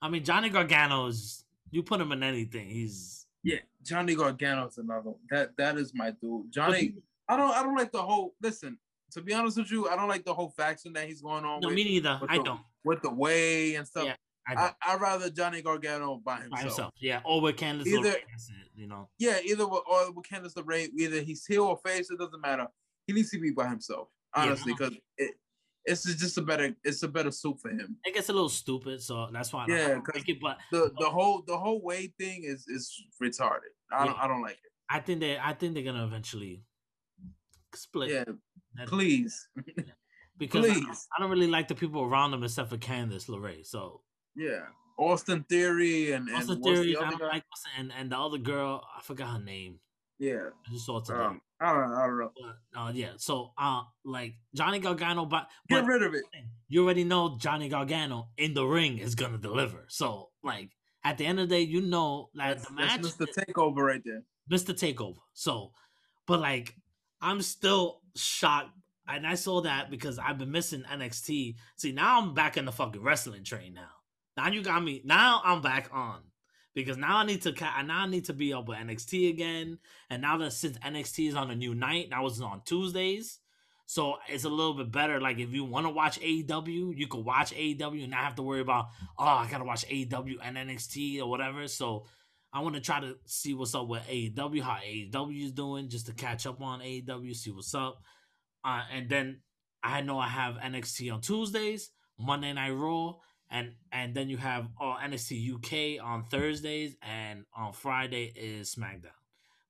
I 0.00 0.08
mean, 0.08 0.24
Johnny 0.24 0.48
Gargano 0.50 1.06
is. 1.06 1.44
You 1.70 1.82
put 1.82 2.00
him 2.00 2.12
in 2.12 2.22
anything, 2.22 2.68
he's. 2.68 3.26
Yeah, 3.44 3.58
Johnny 3.82 4.14
Gargano's 4.14 4.76
another. 4.78 5.10
one. 5.10 5.20
That 5.30 5.56
that 5.56 5.76
is 5.78 5.92
my 5.94 6.10
dude. 6.20 6.52
Johnny, 6.52 6.94
I 7.28 7.36
don't 7.36 7.50
I 7.50 7.62
don't 7.62 7.76
like 7.76 7.92
the 7.92 8.02
whole. 8.02 8.34
Listen, 8.42 8.78
to 9.12 9.22
be 9.22 9.32
honest 9.32 9.56
with 9.56 9.70
you, 9.70 9.88
I 9.88 9.96
don't 9.96 10.08
like 10.08 10.24
the 10.24 10.34
whole 10.34 10.50
faction 10.56 10.92
that 10.94 11.06
he's 11.06 11.22
going 11.22 11.44
on 11.44 11.60
No, 11.60 11.68
with, 11.68 11.76
me 11.76 11.84
neither. 11.84 12.20
I 12.28 12.38
the, 12.38 12.42
don't. 12.44 12.60
with 12.84 13.02
the 13.02 13.10
way 13.12 13.74
and 13.76 13.86
stuff. 13.86 14.04
Yeah, 14.06 14.14
I. 14.48 14.54
I 14.86 14.92
I 14.92 14.96
rather 14.96 15.30
Johnny 15.30 15.62
Gargano 15.62 16.16
by 16.24 16.36
himself. 16.36 16.50
by 16.52 16.60
himself. 16.62 16.92
Yeah, 17.00 17.20
or 17.24 17.40
with 17.40 17.56
Candice 17.56 17.86
Either- 17.86 18.08
LeRae, 18.10 18.16
that's 18.30 18.48
it, 18.50 18.70
you 18.74 18.86
know. 18.86 19.08
Yeah, 19.18 19.38
either 19.44 19.66
with 19.66 19.82
or 19.86 20.12
with 20.12 20.26
Candice 20.26 20.54
LeRae, 20.54 20.88
either 20.98 21.20
he's 21.20 21.44
heel 21.46 21.64
or 21.64 21.76
face, 21.78 22.10
it 22.10 22.18
doesn't 22.18 22.40
matter. 22.40 22.66
He 23.06 23.12
needs 23.12 23.30
to 23.30 23.38
be 23.40 23.50
by 23.50 23.68
himself, 23.68 24.08
honestly, 24.34 24.72
because 24.76 24.94
it 25.16 25.32
it's 25.84 26.04
just 26.04 26.38
a 26.38 26.42
better 26.42 26.72
it's 26.84 27.02
a 27.02 27.08
better 27.08 27.30
suit 27.32 27.58
for 27.60 27.70
him. 27.70 27.96
It 28.04 28.14
gets 28.14 28.28
a 28.28 28.32
little 28.32 28.48
stupid, 28.48 29.02
so 29.02 29.28
that's 29.32 29.52
why 29.52 29.64
I 29.64 29.66
don't, 29.66 29.76
Yeah, 29.76 29.88
don't 29.88 30.14
like 30.14 30.28
it. 30.28 30.38
But 30.40 30.58
The 30.70 30.92
the 30.98 31.10
whole 31.10 31.42
the 31.46 31.58
whole 31.58 31.82
way 31.82 32.12
thing 32.18 32.44
is 32.44 32.66
is 32.68 32.92
retarded. 33.22 33.72
I 33.90 34.06
don't 34.06 34.18
I 34.18 34.28
don't 34.28 34.42
like 34.42 34.52
it. 34.62 34.70
I 34.88 35.00
think 35.00 35.20
they, 35.20 35.38
I 35.38 35.54
think 35.54 35.74
they're 35.74 35.82
gonna 35.82 36.04
eventually 36.04 36.62
split. 37.76 38.10
Yeah, 38.10 38.24
please, 38.86 39.48
because 40.38 40.68
I, 40.68 40.74
please. 40.74 41.08
I 41.16 41.20
don't 41.20 41.30
really 41.30 41.46
like 41.46 41.68
the 41.68 41.74
people 41.74 42.02
around 42.02 42.30
them 42.30 42.42
except 42.44 42.70
for 42.70 42.76
Candice 42.76 43.28
LeRae. 43.28 43.66
So 43.66 44.00
yeah. 44.36 44.60
Austin 44.98 45.44
Theory 45.48 46.12
and 46.12 46.28
and 46.28 46.62
theory? 46.62 46.92
the 46.92 47.00
I 47.00 47.06
other 47.06 47.16
don't 47.16 47.28
like. 47.28 47.44
what's 47.48 47.64
And 47.78 47.92
and 47.98 48.12
the 48.12 48.18
other 48.18 48.38
girl, 48.38 48.86
I 48.96 49.00
forgot 49.02 49.30
her 49.30 49.40
name. 49.40 49.80
Yeah, 50.18 50.50
I 50.66 50.72
just 50.72 50.86
saw 50.86 50.98
it 50.98 51.06
today. 51.06 51.18
um, 51.18 51.40
I 51.60 51.72
don't 51.72 51.92
I 51.92 52.06
don't 52.06 52.18
know. 52.18 52.30
But, 52.72 52.80
uh, 52.80 52.92
yeah. 52.94 53.12
So 53.16 53.52
uh, 53.58 53.82
like 54.04 54.34
Johnny 54.54 54.78
Gargano, 54.78 55.24
but, 55.24 55.48
Get 55.68 55.84
rid 55.84 56.02
of 56.02 56.14
it. 56.14 56.22
you 56.68 56.84
already 56.84 57.04
know 57.04 57.36
Johnny 57.38 57.68
Gargano 57.68 58.28
in 58.36 58.54
the 58.54 58.64
ring 58.64 58.98
is 58.98 59.14
gonna 59.14 59.38
deliver. 59.38 59.86
So 59.88 60.28
like 60.44 60.70
at 61.04 61.18
the 61.18 61.26
end 61.26 61.40
of 61.40 61.48
the 61.48 61.56
day, 61.56 61.62
you 61.62 61.80
know 61.80 62.28
that 62.34 62.58
That's, 62.58 62.68
the 62.68 62.74
match, 62.74 63.02
that's 63.02 63.16
Mr. 63.16 63.26
Takeover 63.44 63.78
right 63.78 64.02
there. 64.04 64.22
Mr. 64.50 64.72
Takeover. 64.74 65.16
So, 65.32 65.72
but 66.26 66.40
like, 66.40 66.76
I'm 67.22 67.40
still 67.40 68.00
shocked. 68.16 68.76
And 69.08 69.26
I 69.26 69.34
saw 69.34 69.62
that 69.62 69.90
because 69.90 70.18
I've 70.18 70.38
been 70.38 70.50
missing 70.50 70.84
NXT. 70.90 71.56
See, 71.76 71.92
now 71.92 72.20
I'm 72.20 72.34
back 72.34 72.56
in 72.56 72.64
the 72.64 72.72
fucking 72.72 73.02
wrestling 73.02 73.44
train 73.44 73.74
now. 73.74 73.90
Now 74.36 74.48
you 74.48 74.62
got 74.62 74.82
me. 74.82 75.02
Now 75.04 75.40
I'm 75.44 75.60
back 75.60 75.88
on 75.92 76.20
because 76.74 76.96
now 76.96 77.18
I 77.18 77.26
need 77.26 77.42
to. 77.42 77.52
Now 77.52 78.02
I 78.02 78.06
need 78.06 78.26
to 78.26 78.32
be 78.32 78.52
up 78.52 78.68
with 78.68 78.78
NXT 78.78 79.30
again. 79.30 79.78
And 80.08 80.22
now 80.22 80.36
that 80.38 80.52
since 80.52 80.78
NXT 80.78 81.28
is 81.28 81.34
on 81.34 81.50
a 81.50 81.56
new 81.56 81.74
night, 81.74 82.10
now 82.10 82.26
it's 82.26 82.40
on 82.40 82.62
Tuesdays. 82.64 83.40
So 83.86 84.16
it's 84.28 84.44
a 84.44 84.48
little 84.48 84.74
bit 84.74 84.90
better. 84.90 85.20
Like 85.20 85.38
if 85.38 85.52
you 85.52 85.64
want 85.64 85.86
to 85.86 85.90
watch 85.90 86.18
AEW, 86.20 86.96
you 86.96 87.06
could 87.08 87.24
watch 87.24 87.52
AEW 87.52 88.02
and 88.02 88.12
not 88.12 88.20
have 88.20 88.36
to 88.36 88.42
worry 88.42 88.60
about 88.60 88.86
oh 89.18 89.24
I 89.24 89.48
gotta 89.50 89.64
watch 89.64 89.86
AEW 89.86 90.36
and 90.42 90.56
NXT 90.56 91.20
or 91.20 91.28
whatever. 91.28 91.66
So 91.68 92.06
I 92.52 92.60
want 92.60 92.74
to 92.74 92.80
try 92.80 93.00
to 93.00 93.16
see 93.24 93.54
what's 93.54 93.74
up 93.74 93.88
with 93.88 94.06
AEW, 94.06 94.60
how 94.60 94.76
AEW 94.84 95.44
is 95.44 95.52
doing, 95.52 95.88
just 95.88 96.06
to 96.06 96.12
catch 96.12 96.46
up 96.46 96.60
on 96.60 96.80
AEW, 96.80 97.34
see 97.34 97.50
what's 97.50 97.74
up. 97.74 98.02
Uh, 98.62 98.82
and 98.92 99.08
then 99.08 99.40
I 99.82 100.02
know 100.02 100.18
I 100.18 100.28
have 100.28 100.56
NXT 100.56 101.12
on 101.12 101.20
Tuesdays, 101.22 101.90
Monday 102.18 102.52
Night 102.52 102.72
Raw, 102.72 103.14
and 103.50 103.72
and 103.90 104.14
then 104.14 104.28
you 104.28 104.36
have 104.36 104.68
uh, 104.80 104.96
NXT 104.96 105.54
UK 105.98 106.04
on 106.04 106.24
Thursdays, 106.24 106.96
and 107.02 107.44
on 107.56 107.72
Friday 107.72 108.32
is 108.36 108.74
SmackDown. 108.74 109.18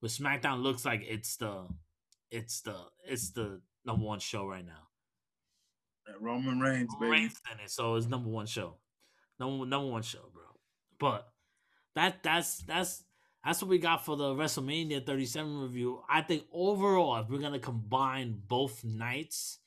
But 0.00 0.10
SmackDown 0.10 0.62
looks 0.62 0.84
like 0.84 1.04
it's 1.08 1.36
the, 1.36 1.68
it's 2.30 2.62
the, 2.62 2.74
it's 3.06 3.30
the 3.30 3.60
number 3.84 4.04
one 4.04 4.18
show 4.18 4.46
right 4.46 4.66
now. 4.66 4.88
Roman 6.20 6.58
Reigns, 6.58 6.92
baby. 6.98 7.12
Reigns 7.12 7.40
in 7.52 7.64
it, 7.64 7.70
so 7.70 7.94
it's 7.94 8.08
number 8.08 8.28
one 8.28 8.46
show, 8.46 8.78
number 9.38 9.64
number 9.64 9.88
one 9.88 10.02
show, 10.02 10.30
bro. 10.34 10.42
But 10.98 11.31
that 11.94 12.22
that's 12.22 12.58
that's 12.62 13.04
that's 13.44 13.60
what 13.60 13.68
we 13.68 13.78
got 13.78 14.04
for 14.04 14.16
the 14.16 14.32
WrestleMania 14.34 15.04
37 15.04 15.58
review. 15.62 16.02
I 16.08 16.22
think 16.22 16.44
overall, 16.52 17.16
if 17.16 17.28
we're 17.28 17.38
gonna 17.38 17.58
combine 17.58 18.40
both 18.46 18.84
nights, 18.84 19.58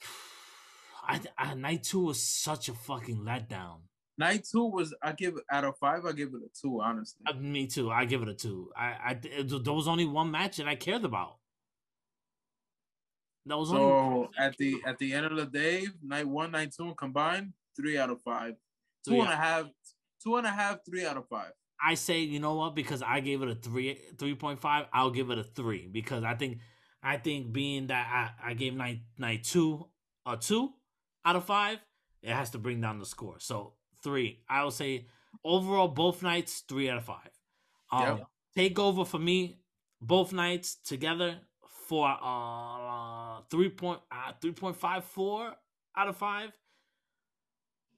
I, 1.02 1.20
I 1.36 1.54
night 1.54 1.82
two 1.84 2.00
was 2.00 2.22
such 2.22 2.68
a 2.68 2.74
fucking 2.74 3.18
letdown. 3.18 3.78
Night 4.18 4.46
two 4.50 4.66
was 4.66 4.94
I 5.02 5.12
give 5.12 5.36
it 5.36 5.44
out 5.50 5.64
of 5.64 5.76
five. 5.78 6.04
I 6.04 6.12
give 6.12 6.28
it 6.28 6.42
a 6.44 6.50
two, 6.60 6.80
honestly. 6.80 7.22
Uh, 7.26 7.32
me 7.34 7.66
too. 7.66 7.90
I 7.90 8.04
give 8.04 8.22
it 8.22 8.28
a 8.28 8.34
two. 8.34 8.70
I, 8.76 8.84
I 8.84 9.18
it- 9.22 9.64
there 9.64 9.72
was 9.72 9.88
only 9.88 10.04
one 10.04 10.30
match 10.30 10.58
that 10.58 10.68
I 10.68 10.76
cared 10.76 11.04
about. 11.04 11.38
That 13.46 13.58
was 13.58 13.70
only 13.72 13.82
So 13.82 14.30
at 14.38 14.56
the 14.58 14.76
at 14.86 14.98
the 14.98 15.12
end 15.14 15.26
of 15.26 15.36
the 15.36 15.46
day, 15.46 15.86
night 16.02 16.28
one, 16.28 16.52
night 16.52 16.72
two 16.76 16.94
combined, 16.94 17.54
three 17.74 17.98
out 17.98 18.10
of 18.10 18.20
five. 18.22 18.54
Two 19.04 19.12
Three 19.12 19.20
and 19.20 19.32
a 19.32 19.36
half, 19.36 19.66
two 20.22 20.36
and 20.36 20.46
a 20.46 20.50
half, 20.50 20.78
three 20.84 21.04
out 21.04 21.16
of 21.16 21.28
five. 21.28 21.52
I 21.84 21.94
say, 21.94 22.20
you 22.20 22.38
know 22.38 22.54
what? 22.54 22.74
Because 22.74 23.02
I 23.02 23.20
gave 23.20 23.42
it 23.42 23.48
a 23.48 23.54
three, 23.54 23.98
three 24.18 24.34
point 24.34 24.60
five. 24.60 24.86
I'll 24.92 25.10
give 25.10 25.30
it 25.30 25.38
a 25.38 25.44
three 25.44 25.88
because 25.90 26.22
I 26.22 26.34
think, 26.34 26.58
I 27.02 27.16
think 27.16 27.52
being 27.52 27.88
that 27.88 28.34
I, 28.42 28.50
I 28.50 28.54
gave 28.54 28.74
night 28.74 29.00
night 29.18 29.44
two 29.44 29.88
a 30.24 30.36
two 30.36 30.70
out 31.24 31.36
of 31.36 31.44
five, 31.44 31.78
it 32.22 32.32
has 32.32 32.50
to 32.50 32.58
bring 32.58 32.80
down 32.80 32.98
the 32.98 33.06
score. 33.06 33.36
So 33.38 33.74
three. 34.02 34.42
I 34.48 34.62
will 34.62 34.70
say 34.70 35.08
overall 35.44 35.88
both 35.88 36.22
nights 36.22 36.62
three 36.68 36.88
out 36.88 36.98
of 36.98 37.04
five. 37.04 37.30
Um, 37.90 38.22
Takeover 38.56 39.06
for 39.06 39.18
me, 39.18 39.58
both 40.00 40.32
nights 40.32 40.76
together 40.76 41.38
for 41.88 42.06
uh 42.22 43.40
three 43.50 43.70
point 43.70 44.00
uh 44.10 44.32
three 44.40 44.52
point 44.52 44.76
five 44.76 45.04
four 45.04 45.52
out 45.96 46.08
of 46.08 46.16
five. 46.16 46.50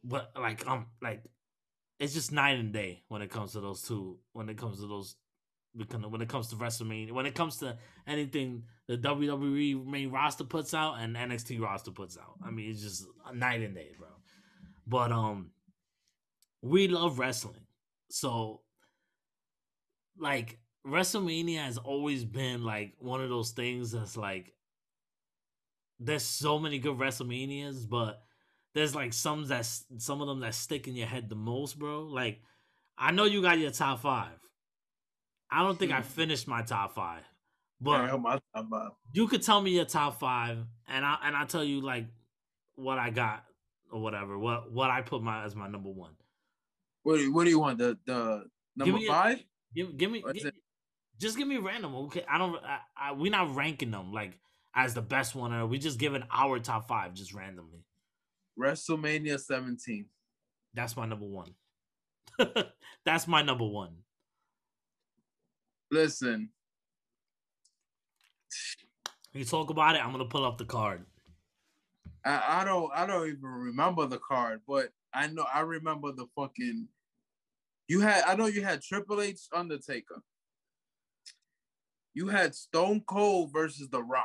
But 0.03 0.33
like 0.39 0.67
um 0.67 0.87
like 1.03 1.23
it's 1.99 2.15
just 2.15 2.33
night 2.33 2.59
and 2.59 2.73
day 2.73 3.03
when 3.09 3.23
it 3.23 3.31
comes 3.31 3.53
to 3.53 3.61
those 3.61 3.83
two. 3.83 4.19
When 4.33 4.49
it 4.49 4.57
comes 4.57 4.81
to 4.81 4.87
those, 4.87 5.17
when 5.75 6.21
it 6.21 6.29
comes 6.29 6.49
to 6.49 6.57
WrestleMania, 6.57 7.13
when 7.13 7.27
it 7.27 7.35
comes 7.35 7.59
to 7.59 7.77
anything 8.07 8.65
the 8.87 8.99
WWE 8.99 9.87
main 9.87 10.11
roster 10.11 10.45
puts 10.45 10.75
out 10.75 10.97
and 11.01 11.17
NXT 11.17 11.61
roster 11.61 11.91
puts 11.91 12.19
out. 12.19 12.35
I 12.45 12.51
mean, 12.51 12.71
it's 12.71 12.83
just 12.83 13.07
night 13.33 13.63
and 13.63 13.75
day, 13.75 13.93
bro. 13.99 14.09
But 14.87 15.13
um, 15.13 15.51
we 16.61 16.89
love 16.89 17.19
wrestling, 17.19 17.67
so 18.11 18.61
like 20.19 20.59
WrestleMania 20.87 21.65
has 21.65 21.79
always 21.79 22.25
been 22.25 22.63
like 22.63 22.95
one 22.99 23.23
of 23.23 23.31
those 23.31 23.53
things 23.53 23.93
that's 23.93 24.17
like 24.17 24.53
there's 25.99 26.23
so 26.23 26.59
many 26.59 26.79
good 26.79 26.99
WrestleManias, 26.99 27.89
but 27.89 28.24
there's 28.75 28.95
like 28.95 29.13
some 29.13 29.47
that's 29.47 29.85
some 29.99 30.21
of 30.21 30.29
them 30.29 30.41
that 30.41 30.55
stick 30.55 30.89
in 30.89 30.95
your 30.97 31.07
head 31.07 31.29
the 31.29 31.35
most, 31.37 31.79
bro. 31.79 32.03
Like 32.03 32.41
I 32.99 33.13
know 33.13 33.25
you 33.25 33.43
got 33.43 33.59
your 33.59 33.71
top 33.71 34.01
five. 34.01 34.39
I 35.51 35.63
don't 35.63 35.79
think 35.79 35.93
I 35.93 36.01
Mhm. 36.01 36.05
finished 36.05 36.49
my 36.49 36.63
top 36.63 36.95
five, 36.95 37.23
But 37.81 38.19
my, 38.21 38.41
I'm, 38.55 38.73
uh, 38.73 38.89
you 39.13 39.29
could 39.29 39.43
tell 39.43 39.61
me 39.61 39.71
your 39.73 39.85
top 39.85 40.19
five, 40.19 40.59
and 40.89 41.05
I 41.05 41.19
and 41.23 41.37
I 41.37 41.45
tell 41.45 41.63
you 41.65 41.81
like 41.81 42.07
what 42.75 42.99
I 42.99 43.11
got 43.11 43.45
or 43.91 44.01
whatever. 44.03 44.39
What 44.39 44.73
what 44.73 44.91
I 44.91 45.03
put 45.03 45.23
my 45.23 45.45
as 45.45 45.55
my 45.55 45.69
number 45.69 45.91
one. 45.91 46.17
what, 47.03 47.17
do 47.19 47.23
you, 47.23 47.33
what 47.33 47.45
do 47.45 47.51
you 47.51 47.59
want? 47.61 47.79
The 47.79 47.99
the 48.07 48.47
number 48.77 48.99
a- 48.99 49.07
five? 49.07 49.45
Give 49.75 49.97
give 49.97 50.11
me 50.11 50.21
What's 50.23 50.41
gi- 50.43 50.49
it? 50.49 50.55
just 51.21 51.37
give 51.37 51.47
me 51.47 51.59
random. 51.59 51.95
Okay, 52.07 52.25
I 52.29 52.39
don't. 52.39 52.57
I, 52.65 52.79
I, 52.97 53.13
we're 53.13 53.31
not 53.31 53.55
ranking 53.55 53.91
them 53.93 54.13
like 54.13 54.39
as 54.75 54.95
the 54.95 55.03
best 55.03 55.35
one, 55.37 55.53
or 55.53 55.67
we 55.67 55.79
just 55.79 55.99
giving 55.99 56.25
our 56.33 56.59
top 56.59 56.89
five 56.89 57.15
just 57.15 57.33
randomly. 57.35 57.85
WrestleMania 58.59 59.41
17. 59.41 60.07
That's 60.75 60.97
my 60.97 61.07
number 61.07 61.27
one. 61.27 61.55
That's 63.05 63.29
my 63.29 63.43
number 63.43 63.67
one. 63.67 63.97
Listen, 65.91 66.51
You 69.33 69.45
talk 69.45 69.71
about 69.71 69.95
it. 69.97 70.05
I'm 70.05 70.13
gonna 70.13 70.25
pull 70.25 70.45
up 70.45 70.59
the 70.59 70.65
card. 70.65 71.05
I, 72.25 72.61
I 72.61 72.65
don't 72.65 72.91
I 72.95 73.07
don't 73.07 73.29
even 73.29 73.43
remember 73.43 74.07
the 74.07 74.19
card, 74.19 74.61
but 74.67 74.89
I 75.13 75.27
know 75.29 75.45
I 75.53 75.61
remember 75.61 76.13
the 76.13 76.27
fucking. 76.37 76.89
You 77.87 78.01
had 78.01 78.25
I 78.25 78.35
know 78.35 78.47
you 78.47 78.63
had 78.65 78.83
Triple 78.83 79.21
H 79.21 79.41
Undertaker. 79.53 80.23
You 82.15 82.29
had 82.29 82.55
Stone 82.55 83.03
Cold 83.07 83.53
versus 83.53 83.89
The 83.91 84.03
Rock, 84.03 84.25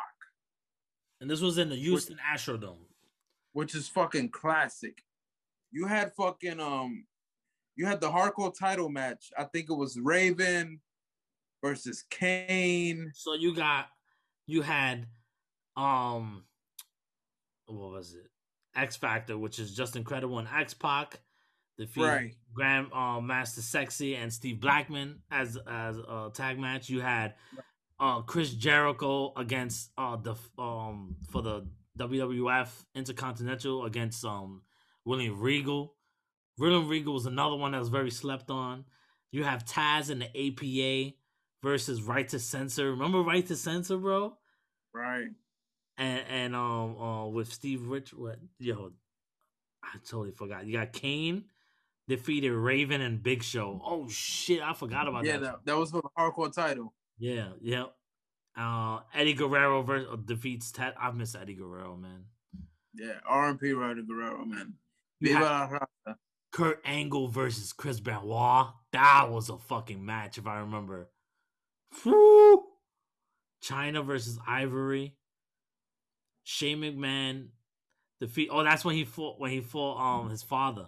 And 1.19 1.29
this 1.29 1.41
was 1.41 1.57
in 1.57 1.69
the 1.69 1.75
Houston 1.75 2.17
Astrodome. 2.33 2.85
Which 3.53 3.75
is 3.75 3.87
fucking 3.87 4.29
classic. 4.29 5.03
You 5.71 5.85
had 5.85 6.13
fucking 6.13 6.59
um, 6.59 7.05
you 7.75 7.85
had 7.85 8.01
the 8.01 8.09
hardcore 8.09 8.53
title 8.57 8.89
match. 8.89 9.31
I 9.37 9.45
think 9.45 9.69
it 9.69 9.75
was 9.75 9.99
Raven 9.99 10.79
versus 11.63 12.03
Kane. 12.09 13.11
So 13.13 13.33
you 13.33 13.55
got 13.55 13.87
you 14.47 14.61
had 14.61 15.05
um 15.77 16.43
what 17.67 17.91
was 17.91 18.13
it? 18.13 18.29
X 18.75 18.95
Factor, 18.95 19.37
which 19.37 19.59
is 19.59 19.75
just 19.75 19.95
incredible, 19.95 20.39
and 20.39 20.47
X 20.47 20.73
Pac 20.73 21.19
defeat 21.77 22.03
Right. 22.03 22.35
Grand 22.53 22.87
uh, 22.93 23.21
Master 23.21 23.61
Sexy 23.61 24.15
and 24.15 24.31
Steve 24.31 24.59
Blackman 24.59 25.19
as 25.31 25.57
as 25.67 25.97
a 25.97 26.31
tag 26.33 26.59
match. 26.59 26.89
You 26.89 27.01
had 27.01 27.35
uh 27.99 28.21
Chris 28.21 28.53
Jericho 28.53 29.33
against 29.37 29.91
uh 29.97 30.17
the 30.17 30.35
um 30.57 31.15
for 31.31 31.41
the 31.41 31.67
WWF 31.97 32.69
Intercontinental 32.95 33.85
against 33.85 34.23
um 34.25 34.61
William 35.05 35.39
Regal. 35.39 35.95
William 36.57 36.87
Regal 36.87 37.13
was 37.13 37.25
another 37.25 37.55
one 37.55 37.71
that 37.71 37.79
was 37.79 37.89
very 37.89 38.11
slept 38.11 38.49
on. 38.49 38.85
You 39.31 39.43
have 39.43 39.63
Taz 39.65 40.09
and 40.09 40.21
the 40.21 40.27
APA 41.07 41.15
versus 41.63 42.01
Right 42.01 42.27
to 42.29 42.39
Censor. 42.39 42.91
Remember 42.91 43.21
Right 43.21 43.45
to 43.47 43.55
Censor, 43.55 43.97
bro? 43.97 44.37
Right. 44.93 45.27
And 45.97 46.23
and 46.29 46.55
um 46.55 46.97
uh, 46.97 47.27
with 47.27 47.51
Steve 47.51 47.87
Rich, 47.87 48.13
what 48.13 48.39
yo, 48.59 48.91
I 49.83 49.97
totally 50.05 50.31
forgot. 50.31 50.65
You 50.65 50.73
got 50.73 50.93
Kane 50.93 51.45
defeated 52.07 52.51
Raven 52.51 53.01
and 53.01 53.21
Big 53.21 53.43
Show. 53.43 53.81
Oh 53.85 54.07
shit, 54.09 54.61
I 54.61 54.73
forgot 54.73 55.07
about 55.07 55.25
Yeah, 55.25 55.33
that. 55.37 55.41
that, 55.41 55.65
that 55.65 55.77
was 55.77 55.91
for 55.91 56.01
the 56.01 56.09
hardcore 56.17 56.51
title. 56.53 56.93
Yeah, 57.17 57.49
yeah. 57.61 57.85
Uh, 58.57 58.99
Eddie 59.13 59.33
Guerrero 59.33 59.81
versus, 59.81 60.07
defeats 60.25 60.71
Ted. 60.71 60.93
I 60.99 61.11
miss 61.11 61.35
Eddie 61.35 61.55
Guerrero, 61.55 61.95
man. 61.95 62.25
Yeah, 62.93 63.13
R&P 63.25 63.71
Ryder 63.71 64.01
Guerrero, 64.01 64.45
man. 64.45 64.73
Viva 65.21 65.39
la. 65.39 66.15
Kurt 66.51 66.81
Angle 66.83 67.27
versus 67.27 67.73
Chris 67.73 67.99
Benoit. 67.99 68.67
That 68.91 69.29
was 69.29 69.49
a 69.49 69.57
fucking 69.57 70.03
match, 70.03 70.37
if 70.37 70.47
I 70.47 70.59
remember. 70.59 71.09
Whew. 72.03 72.65
Chyna 73.63 74.05
versus 74.05 74.39
Ivory. 74.47 75.15
Shane 76.43 76.79
McMahon 76.79 77.49
defeat. 78.19 78.49
Oh, 78.51 78.63
that's 78.63 78.83
when 78.83 78.95
he 78.95 79.05
fought. 79.05 79.39
When 79.39 79.51
he 79.51 79.61
fought 79.61 79.99
um 79.99 80.29
his 80.29 80.43
father. 80.43 80.87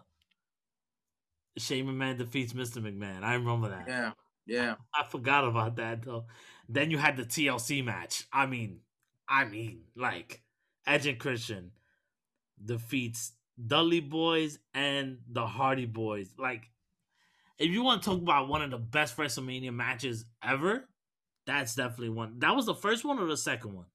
Shane 1.57 1.85
McMahon 1.85 2.17
defeats 2.17 2.53
Mr. 2.53 2.77
McMahon. 2.81 3.23
I 3.23 3.35
remember 3.35 3.69
that. 3.69 3.85
Yeah, 3.87 4.11
yeah. 4.47 4.75
I 4.95 5.03
forgot 5.03 5.45
about 5.45 5.75
that 5.75 6.01
though. 6.03 6.25
Then 6.73 6.89
you 6.89 6.97
had 6.97 7.17
the 7.17 7.23
TLC 7.23 7.83
match. 7.83 8.25
I 8.31 8.45
mean, 8.45 8.79
I 9.27 9.45
mean, 9.45 9.81
like 9.95 10.41
Edge 10.87 11.05
and 11.05 11.19
Christian 11.19 11.71
defeats 12.63 13.33
Dudley 13.67 14.01
Boyz 14.01 14.57
and 14.73 15.17
the 15.29 15.45
Hardy 15.45 15.85
Boyz. 15.87 16.29
Like, 16.37 16.69
if 17.57 17.69
you 17.69 17.83
want 17.83 18.01
to 18.01 18.09
talk 18.09 18.21
about 18.21 18.47
one 18.47 18.61
of 18.61 18.71
the 18.71 18.77
best 18.77 19.17
WrestleMania 19.17 19.73
matches 19.73 20.25
ever, 20.43 20.87
that's 21.45 21.75
definitely 21.75 22.09
one. 22.09 22.39
That 22.39 22.55
was 22.55 22.65
the 22.65 22.75
first 22.75 23.03
one 23.03 23.19
or 23.19 23.25
the 23.25 23.37
second 23.37 23.73
one. 23.75 23.85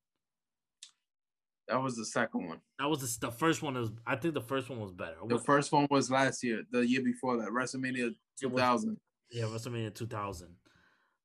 That 1.68 1.82
was 1.82 1.96
the 1.96 2.04
second 2.04 2.46
one. 2.46 2.60
That 2.78 2.88
was 2.88 3.00
the, 3.00 3.26
the 3.26 3.32
first 3.32 3.62
one. 3.62 3.74
Was 3.74 3.90
I 4.06 4.16
think 4.16 4.34
the 4.34 4.40
first 4.40 4.68
one 4.68 4.80
was 4.80 4.92
better. 4.92 5.16
The 5.26 5.38
first 5.38 5.72
one 5.72 5.86
was 5.90 6.10
last 6.10 6.44
year, 6.44 6.62
the 6.70 6.86
year 6.86 7.02
before 7.02 7.38
that, 7.38 7.48
WrestleMania 7.48 8.14
It 8.42 8.46
was- 8.52 8.60
2000. 8.60 8.96
Yeah, 9.30 9.44
WrestleMania 9.44 9.92
2000. 9.94 10.48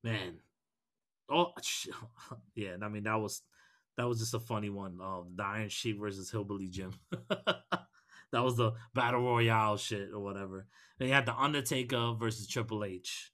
Man. 0.04 0.40
Oh, 1.32 1.54
sh- 1.62 1.88
yeah. 2.56 2.76
I 2.82 2.90
mean, 2.90 3.04
that 3.04 3.20
was 3.20 3.42
that 3.98 4.08
was 4.08 4.20
just 4.20 4.34
a 4.34 4.40
funny 4.40 4.70
one. 4.70 5.00
Um, 5.02 5.34
the 5.36 5.44
Iron 5.44 5.70
Sheik 5.70 6.00
versus 6.00 6.32
Hillbilly 6.32 6.68
Jim. 6.68 6.94
that 7.30 8.44
was 8.44 8.58
the 8.58 8.74
battle 8.94 9.22
royale 9.22 9.78
shit 9.78 10.10
or 10.14 10.20
whatever. 10.20 10.68
Then 10.98 11.10
you 11.10 11.14
had 11.14 11.26
the 11.26 11.36
Undertaker 11.36 12.14
versus 12.18 12.48
Triple 12.48 12.84
H. 12.84 13.32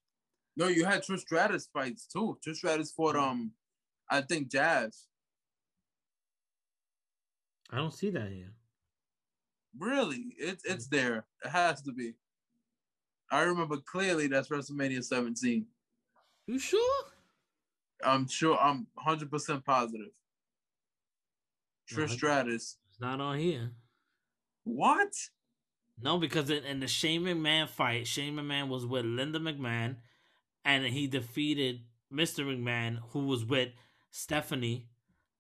No, 0.55 0.67
you 0.67 0.85
had 0.85 1.03
Trish 1.03 1.19
Stratus 1.19 1.69
fights 1.71 2.07
too. 2.07 2.37
Trish 2.45 2.57
Stratus 2.57 2.91
fought 2.91 3.15
um, 3.15 3.51
I 4.09 4.21
think 4.21 4.49
Jazz. 4.49 5.05
I 7.69 7.77
don't 7.77 7.93
see 7.93 8.09
that 8.11 8.31
here. 8.31 8.53
Really, 9.77 10.33
it's 10.37 10.65
it's 10.65 10.87
there. 10.87 11.25
It 11.43 11.49
has 11.49 11.81
to 11.83 11.91
be. 11.91 12.13
I 13.29 13.41
remember 13.41 13.77
clearly 13.77 14.27
that's 14.27 14.47
WrestleMania 14.47 15.03
17. 15.03 15.65
You 16.47 16.59
sure? 16.59 17.03
I'm 18.03 18.27
sure. 18.27 18.57
I'm 18.57 18.87
100 18.95 19.29
percent 19.31 19.65
positive. 19.65 20.07
Trish 21.91 22.09
Stratus. 22.11 22.77
It's 22.89 22.99
not 22.99 23.19
on 23.21 23.37
here. 23.39 23.71
What? 24.63 25.13
No, 26.01 26.17
because 26.17 26.49
in, 26.49 26.63
in 26.65 26.79
the 26.79 26.87
Shane 26.87 27.21
McMahon 27.23 27.67
fight, 27.69 28.05
Shane 28.07 28.35
McMahon 28.35 28.67
was 28.67 28.85
with 28.85 29.05
Linda 29.05 29.39
McMahon, 29.39 29.95
and 30.65 30.85
he 30.85 31.07
defeated 31.07 31.81
Mr. 32.13 32.45
McMahon, 32.45 32.99
who 33.11 33.25
was 33.25 33.45
with 33.45 33.69
Stephanie 34.11 34.89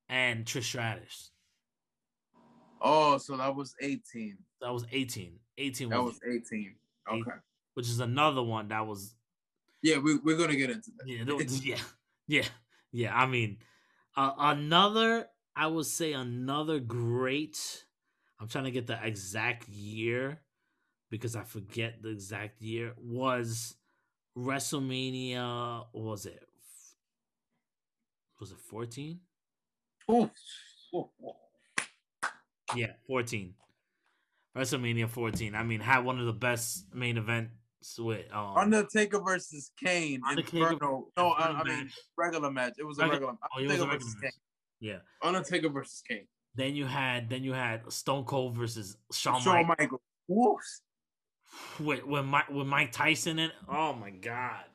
and 0.09 0.45
Trish 0.45 0.63
Stratus. 0.63 1.31
Oh, 2.81 3.17
so 3.17 3.37
that 3.37 3.55
was 3.55 3.75
18. 3.81 4.37
That 4.61 4.71
was 4.73 4.85
18. 4.91 5.33
18 5.57 5.89
That 5.89 6.01
was, 6.03 6.13
was 6.13 6.35
18. 6.51 6.75
Okay. 7.11 7.31
which 7.73 7.87
is 7.87 7.99
another 7.99 8.43
one 8.43 8.67
that 8.69 8.85
was 8.85 9.15
Yeah, 9.81 9.97
we, 9.97 10.17
we're 10.17 10.37
gonna 10.37 10.55
get 10.55 10.69
into 10.69 10.91
that. 10.97 11.07
yeah, 11.07 11.23
was- 11.33 11.65
yeah, 11.65 11.77
yeah, 12.27 12.45
yeah. 12.91 13.15
I 13.15 13.25
mean, 13.25 13.57
uh, 14.15 14.33
another 14.37 15.27
I 15.55 15.67
would 15.67 15.87
say 15.87 16.13
another 16.13 16.79
great. 16.79 17.85
I'm 18.39 18.47
trying 18.47 18.65
to 18.65 18.71
get 18.71 18.85
the 18.85 18.99
exact 19.03 19.67
year 19.67 20.39
because 21.09 21.35
I 21.35 21.43
forget 21.43 22.01
the 22.03 22.09
exact 22.09 22.61
year 22.61 22.93
was 22.97 23.75
WrestleMania. 24.37 25.85
Was 25.93 26.27
it? 26.27 26.43
Was 28.39 28.51
it 28.51 28.59
14? 28.69 29.19
Oof. 30.11 30.29
Oof. 30.93 31.05
Yeah, 32.75 32.91
14. 33.07 33.55
WrestleMania 34.55 35.09
14. 35.09 35.55
I 35.55 35.63
mean, 35.63 35.79
had 35.79 36.05
one 36.05 36.19
of 36.19 36.27
the 36.27 36.33
best 36.33 36.85
main 36.93 37.17
events 37.17 37.56
with 37.99 38.25
um, 38.33 38.57
Undertaker 38.57 39.21
versus 39.21 39.71
Kane. 39.83 40.21
Undertaker 40.27 40.73
Inferno. 40.73 41.07
No, 41.17 41.29
I, 41.29 41.47
I 41.47 41.63
mean 41.63 41.89
regular 42.17 42.51
match. 42.51 42.73
It 42.77 42.83
was 42.83 42.99
a 42.99 43.07
regular. 43.07 43.33
Oh, 43.33 43.59
it 43.59 43.67
was 43.67 43.79
a 43.79 43.83
Undertaker 43.83 43.91
regular 43.91 43.99
versus 43.99 44.15
match. 44.21 44.31
Kane. 44.31 44.89
Yeah. 44.89 44.97
Undertaker 45.21 45.69
versus 45.69 46.03
Kane. 46.07 46.27
Then 46.55 46.75
you 46.75 46.85
had 46.85 47.29
then 47.29 47.43
you 47.43 47.53
had 47.53 47.91
Stone 47.91 48.25
Cold 48.25 48.55
versus 48.55 48.97
Shawn, 49.11 49.41
Shawn 49.41 49.67
Michaels. 49.67 50.01
Woof. 50.27 50.59
with 51.79 52.05
with 52.05 52.25
Mike 52.25 52.49
with 52.49 52.67
Mike 52.67 52.91
Tyson 52.91 53.39
in. 53.39 53.49
it. 53.49 53.55
Oh 53.69 53.93
my 53.93 54.09
god, 54.09 54.65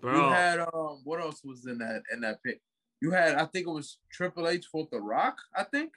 bro! 0.00 0.14
You 0.14 0.32
had 0.32 0.60
um. 0.60 1.00
What 1.04 1.20
else 1.20 1.42
was 1.44 1.66
in 1.66 1.78
that 1.78 2.02
in 2.12 2.20
that 2.20 2.42
pick? 2.44 2.60
You 3.00 3.10
had 3.10 3.34
I 3.36 3.46
think 3.46 3.66
it 3.66 3.70
was 3.70 3.98
Triple 4.12 4.48
H 4.48 4.66
fought 4.66 4.90
The 4.90 5.00
Rock. 5.00 5.38
I 5.54 5.64
think. 5.64 5.92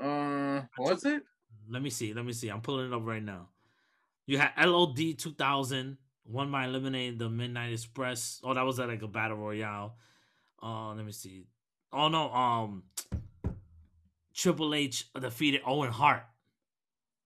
Uh, 0.00 0.62
was 0.78 1.04
it? 1.04 1.22
Let 1.68 1.82
me 1.82 1.90
see. 1.90 2.12
Let 2.12 2.24
me 2.24 2.32
see. 2.32 2.48
I'm 2.48 2.60
pulling 2.60 2.86
it 2.86 2.94
up 2.94 3.06
right 3.06 3.22
now. 3.22 3.48
You 4.26 4.38
had 4.38 4.52
LOD 4.66 5.18
2000 5.18 5.98
won 6.24 6.50
by 6.50 6.64
eliminating 6.64 7.18
the 7.18 7.28
Midnight 7.28 7.72
Express. 7.72 8.40
Oh, 8.42 8.54
that 8.54 8.62
was 8.64 8.80
at 8.80 8.88
like 8.88 9.02
a 9.02 9.08
battle 9.08 9.36
royale. 9.36 9.96
Uh, 10.62 10.94
let 10.94 11.04
me 11.04 11.12
see. 11.12 11.46
Oh 11.92 12.08
no, 12.08 12.32
um, 12.32 12.84
Triple 14.34 14.74
H 14.74 15.08
defeated 15.20 15.60
Owen 15.66 15.90
Hart, 15.92 16.24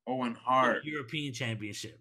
Owen 0.06 0.34
Hart. 0.34 0.84
European 0.84 1.32
Championship. 1.32 2.00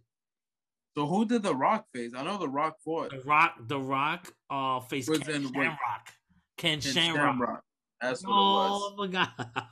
So 0.95 1.05
who 1.05 1.25
did 1.25 1.43
The 1.43 1.55
Rock 1.55 1.85
face? 1.93 2.11
I 2.17 2.23
know 2.23 2.37
The 2.37 2.49
Rock 2.49 2.77
fought. 2.83 3.11
The 3.11 3.19
Rock, 3.21 3.55
The 3.67 3.79
Rock, 3.79 4.33
uh, 4.49 4.79
faced 4.81 5.09
Was 5.09 5.19
Ken 5.19 5.47
Shamrock. 5.53 5.77
Ken 6.57 6.73
and 6.73 6.83
Shamrock. 6.83 7.23
Shamrock. 7.35 7.63
That's 8.01 8.23
what 8.23 8.31
Oh 8.33 8.89
it 8.89 8.97
was. 8.97 9.09
my 9.11 9.25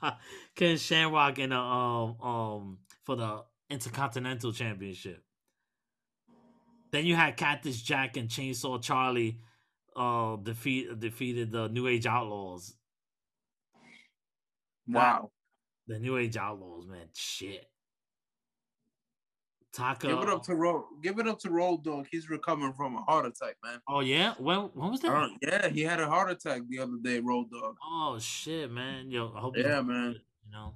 god, 0.03 0.13
Ken 0.55 0.77
Shamrock 0.77 1.39
in 1.39 1.49
the 1.49 1.57
um 1.57 2.21
um 2.21 2.77
for 3.03 3.15
the 3.15 3.43
Intercontinental 3.69 4.51
Championship. 4.53 5.23
Then 6.91 7.05
you 7.05 7.15
had 7.15 7.35
Cactus 7.37 7.81
Jack 7.81 8.15
and 8.17 8.29
Chainsaw 8.29 8.81
Charlie 8.81 9.39
uh 9.95 10.35
defeat 10.37 10.99
defeated 10.99 11.51
the 11.51 11.67
New 11.69 11.87
Age 11.87 12.05
Outlaws. 12.05 12.75
Wow. 14.87 15.31
The 15.87 15.99
New 15.99 16.17
Age 16.17 16.37
Outlaws, 16.37 16.85
man, 16.87 17.07
shit. 17.13 17.65
Taka. 19.73 20.07
Give 20.07 20.19
it 20.19 20.29
up 20.29 20.43
to 20.43 20.55
Road. 20.55 20.85
Give 21.03 21.19
it 21.19 21.27
up 21.27 21.37
to 21.39 21.49
Road 21.49 21.83
Dog. 21.83 22.07
He's 22.09 22.29
recovering 22.29 22.71
from 22.73 22.95
a 22.95 23.01
heart 23.01 23.25
attack, 23.25 23.55
man. 23.63 23.79
oh 23.89 23.99
yeah, 23.99 24.33
when 24.37 24.59
when 24.73 24.91
was 24.91 25.01
that? 25.01 25.11
Uh, 25.11 25.27
yeah, 25.41 25.67
he 25.67 25.81
had 25.81 25.99
a 25.99 26.07
heart 26.07 26.31
attack 26.31 26.61
the 26.69 26.79
other 26.79 26.97
day. 27.03 27.19
Road 27.19 27.49
Dog. 27.51 27.75
Oh 27.83 28.17
shit, 28.19 28.71
man. 28.71 29.11
Yo, 29.11 29.33
I 29.35 29.39
hope 29.41 29.55
he's 29.57 29.65
Yeah, 29.65 29.81
man. 29.81 30.13
good, 30.13 30.21
You 30.45 30.51
know, 30.53 30.75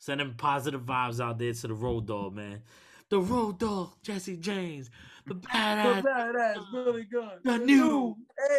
sending 0.00 0.34
positive 0.34 0.82
vibes 0.82 1.20
out 1.20 1.38
there 1.38 1.52
to 1.52 1.68
the 1.68 1.74
road 1.74 2.06
dog, 2.06 2.34
man. 2.34 2.62
The 3.10 3.20
road 3.20 3.58
dog, 3.58 3.92
Jesse 4.02 4.36
James, 4.36 4.90
the 5.26 5.34
badass, 5.34 6.02
The 6.02 6.08
badass 6.08 6.56
badass 6.56 6.72
Billy 6.72 7.04
Gunn. 7.04 7.38
The 7.44 7.58
new 7.58 8.16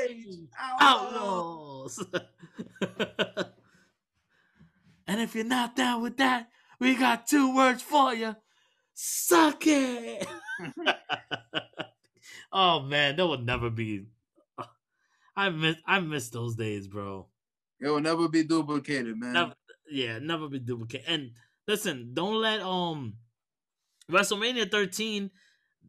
age 0.08 0.48
outlaw. 0.58 1.86
outlaws. 1.88 2.06
and 5.08 5.22
if 5.22 5.36
you're 5.36 5.44
not 5.44 5.76
down 5.76 6.02
with 6.02 6.18
that, 6.18 6.50
we 6.80 6.96
got 6.96 7.28
two 7.28 7.56
words 7.56 7.82
for 7.82 8.14
you. 8.14 8.36
Suck 8.94 9.64
it. 9.66 10.28
oh 12.52 12.82
man, 12.82 13.16
that 13.16 13.26
would 13.26 13.46
never 13.46 13.70
be. 13.70 14.06
Uh, 14.58 14.66
I 15.36 15.50
miss 15.50 15.78
I 15.88 16.00
miss 16.02 16.30
those 16.30 16.56
days, 16.56 16.88
bro. 16.88 17.28
It 17.80 17.88
will 17.88 18.02
never 18.02 18.28
be 18.28 18.44
duplicated, 18.44 19.18
man. 19.18 19.34
Never, 19.34 19.54
yeah, 19.92 20.20
never 20.20 20.48
be 20.48 20.60
duplicated. 20.60 21.08
And 21.08 21.32
listen, 21.68 22.12
don't 22.14 22.42
let 22.42 22.62
um 22.62 23.16
WrestleMania 24.10 24.70
13. 24.70 25.30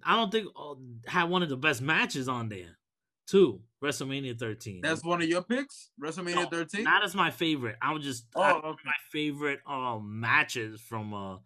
I 0.04 0.16
don't 0.16 0.30
think 0.32 0.48
uh, 0.56 0.74
had 1.06 1.24
one 1.30 1.42
of 1.42 1.48
the 1.48 1.56
best 1.56 1.80
matches 1.82 2.28
on 2.28 2.48
there. 2.48 2.78
Two, 3.26 3.60
WrestleMania 3.82 4.38
13. 4.38 4.80
That's 4.82 5.04
one 5.04 5.22
of 5.22 5.28
your 5.28 5.42
picks. 5.42 5.90
WrestleMania 6.02 6.34
No, 6.34 6.46
13. 6.48 6.82
not 6.84 7.04
as 7.04 7.14
my 7.14 7.30
favorite. 7.30 7.76
I 7.80 7.92
was 7.92 8.02
just 8.04 8.26
Oh, 8.34 8.42
I- 8.42 8.52
okay. 8.52 8.82
my 8.84 8.92
favorite 9.10 9.60
um 9.66 10.20
matches 10.20 10.80
from 10.80 11.14
uh 11.14 11.36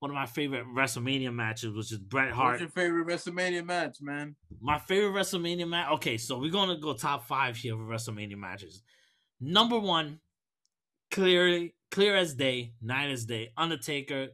one 0.00 0.12
of 0.12 0.14
my 0.14 0.26
favorite 0.26 0.64
WrestleMania 0.66 1.34
matches, 1.34 1.74
which 1.74 1.90
is 1.90 1.98
Bret 1.98 2.30
Hart. 2.30 2.52
What's 2.52 2.60
your 2.60 2.70
favorite 2.70 3.06
WrestleMania 3.08 3.64
match, 3.66 3.96
man? 4.00 4.36
My 4.60 4.78
favorite 4.78 5.10
WrestleMania 5.20 5.68
match. 5.68 5.90
Okay, 5.94 6.16
so 6.18 6.38
we're 6.38 6.52
gonna 6.52 6.78
go 6.78 6.92
top 6.94 7.26
five 7.26 7.56
here 7.56 7.74
for 7.74 7.82
WrestleMania 7.82 8.36
matches. 8.36 8.82
Number 9.40 9.76
one, 9.78 10.20
clearly 11.10 11.74
clear 11.90 12.16
as 12.16 12.34
day, 12.34 12.72
night 12.80 13.10
as 13.10 13.24
day. 13.24 13.52
Undertaker 13.56 14.28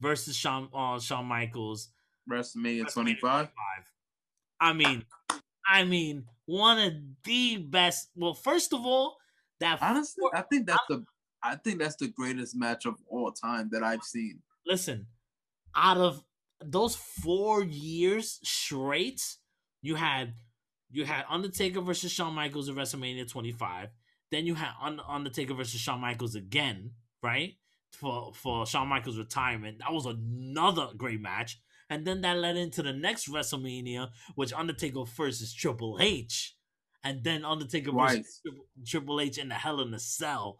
versus 0.00 0.36
Shawn 0.36 0.68
uh, 0.74 0.98
Shawn 0.98 1.26
Michaels. 1.26 1.88
WrestleMania 2.30 2.84
WrestleMania 2.84 2.92
25. 2.92 3.48
I 4.60 4.72
mean, 4.72 5.04
I 5.66 5.84
mean, 5.84 6.24
one 6.46 6.78
of 6.78 6.92
the 7.24 7.56
best. 7.56 8.10
Well, 8.14 8.34
first 8.34 8.72
of 8.72 8.84
all, 8.84 9.16
that 9.60 9.78
Honestly, 9.82 10.24
I 10.34 10.42
think 10.42 10.66
that's 10.66 10.84
the 10.88 11.04
I 11.42 11.56
think 11.56 11.80
that's 11.80 11.96
the 11.96 12.08
greatest 12.08 12.54
match 12.54 12.86
of 12.86 12.94
all 13.08 13.32
time 13.32 13.68
that 13.72 13.82
I've 13.82 14.02
seen. 14.02 14.40
listen, 14.66 15.06
out 15.74 15.96
of 15.96 16.22
those 16.64 16.94
four 16.94 17.64
years 17.64 18.38
straight, 18.44 19.36
you 19.80 19.94
had 19.96 20.34
you 20.90 21.04
had 21.04 21.24
Undertaker 21.28 21.80
versus 21.80 22.12
Shawn 22.12 22.34
Michaels 22.34 22.68
at 22.68 22.76
WrestleMania 22.76 23.28
25. 23.28 23.88
Then 24.32 24.46
you 24.46 24.54
had 24.56 24.70
Un- 24.80 25.00
Undertaker 25.06 25.54
versus 25.54 25.80
Shawn 25.80 26.00
Michaels 26.00 26.34
again, 26.34 26.92
right? 27.22 27.54
For 27.92 28.32
for 28.34 28.66
Shawn 28.66 28.88
Michaels' 28.88 29.18
retirement. 29.18 29.78
That 29.80 29.92
was 29.92 30.06
another 30.06 30.88
great 30.96 31.20
match. 31.20 31.60
And 31.90 32.06
then 32.06 32.22
that 32.22 32.38
led 32.38 32.56
into 32.56 32.82
the 32.82 32.94
next 32.94 33.28
WrestleMania, 33.28 34.08
which 34.34 34.54
Undertaker 34.54 35.04
versus 35.04 35.52
Triple 35.52 35.98
H. 36.00 36.56
And 37.04 37.22
then 37.22 37.44
Undertaker 37.44 37.92
versus 37.92 38.16
Right. 38.16 38.24
Triple, 38.42 38.64
Triple 38.86 39.20
H 39.20 39.36
in 39.38 39.48
the 39.50 39.54
Hell 39.54 39.80
in 39.82 39.92
a 39.92 39.98
Cell. 39.98 40.58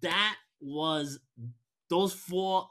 That 0.00 0.36
was 0.60 1.20
those 1.90 2.14
four 2.14 2.70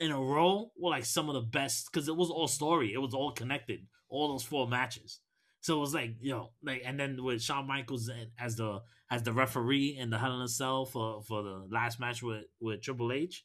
in 0.00 0.10
a 0.10 0.20
row 0.20 0.72
were 0.78 0.90
like 0.90 1.04
some 1.04 1.28
of 1.28 1.34
the 1.34 1.40
best 1.42 1.90
because 1.92 2.08
it 2.08 2.16
was 2.16 2.30
all 2.30 2.48
story. 2.48 2.94
It 2.94 2.98
was 2.98 3.12
all 3.14 3.32
connected. 3.32 3.86
All 4.08 4.28
those 4.28 4.42
four 4.44 4.66
matches. 4.66 5.20
So 5.62 5.76
it 5.76 5.80
was 5.80 5.94
like 5.94 6.16
yo, 6.20 6.50
like 6.62 6.82
and 6.84 6.98
then 6.98 7.22
with 7.22 7.40
Shawn 7.40 7.66
Michaels 7.66 8.10
as 8.38 8.56
the 8.56 8.82
as 9.10 9.22
the 9.22 9.32
referee 9.32 9.96
in 9.96 10.10
the 10.10 10.18
Hell 10.18 10.34
in 10.34 10.42
a 10.42 10.48
Cell 10.48 10.84
for 10.84 11.22
for 11.22 11.42
the 11.42 11.66
last 11.70 12.00
match 12.00 12.22
with 12.22 12.44
with 12.60 12.82
Triple 12.82 13.12
H, 13.12 13.44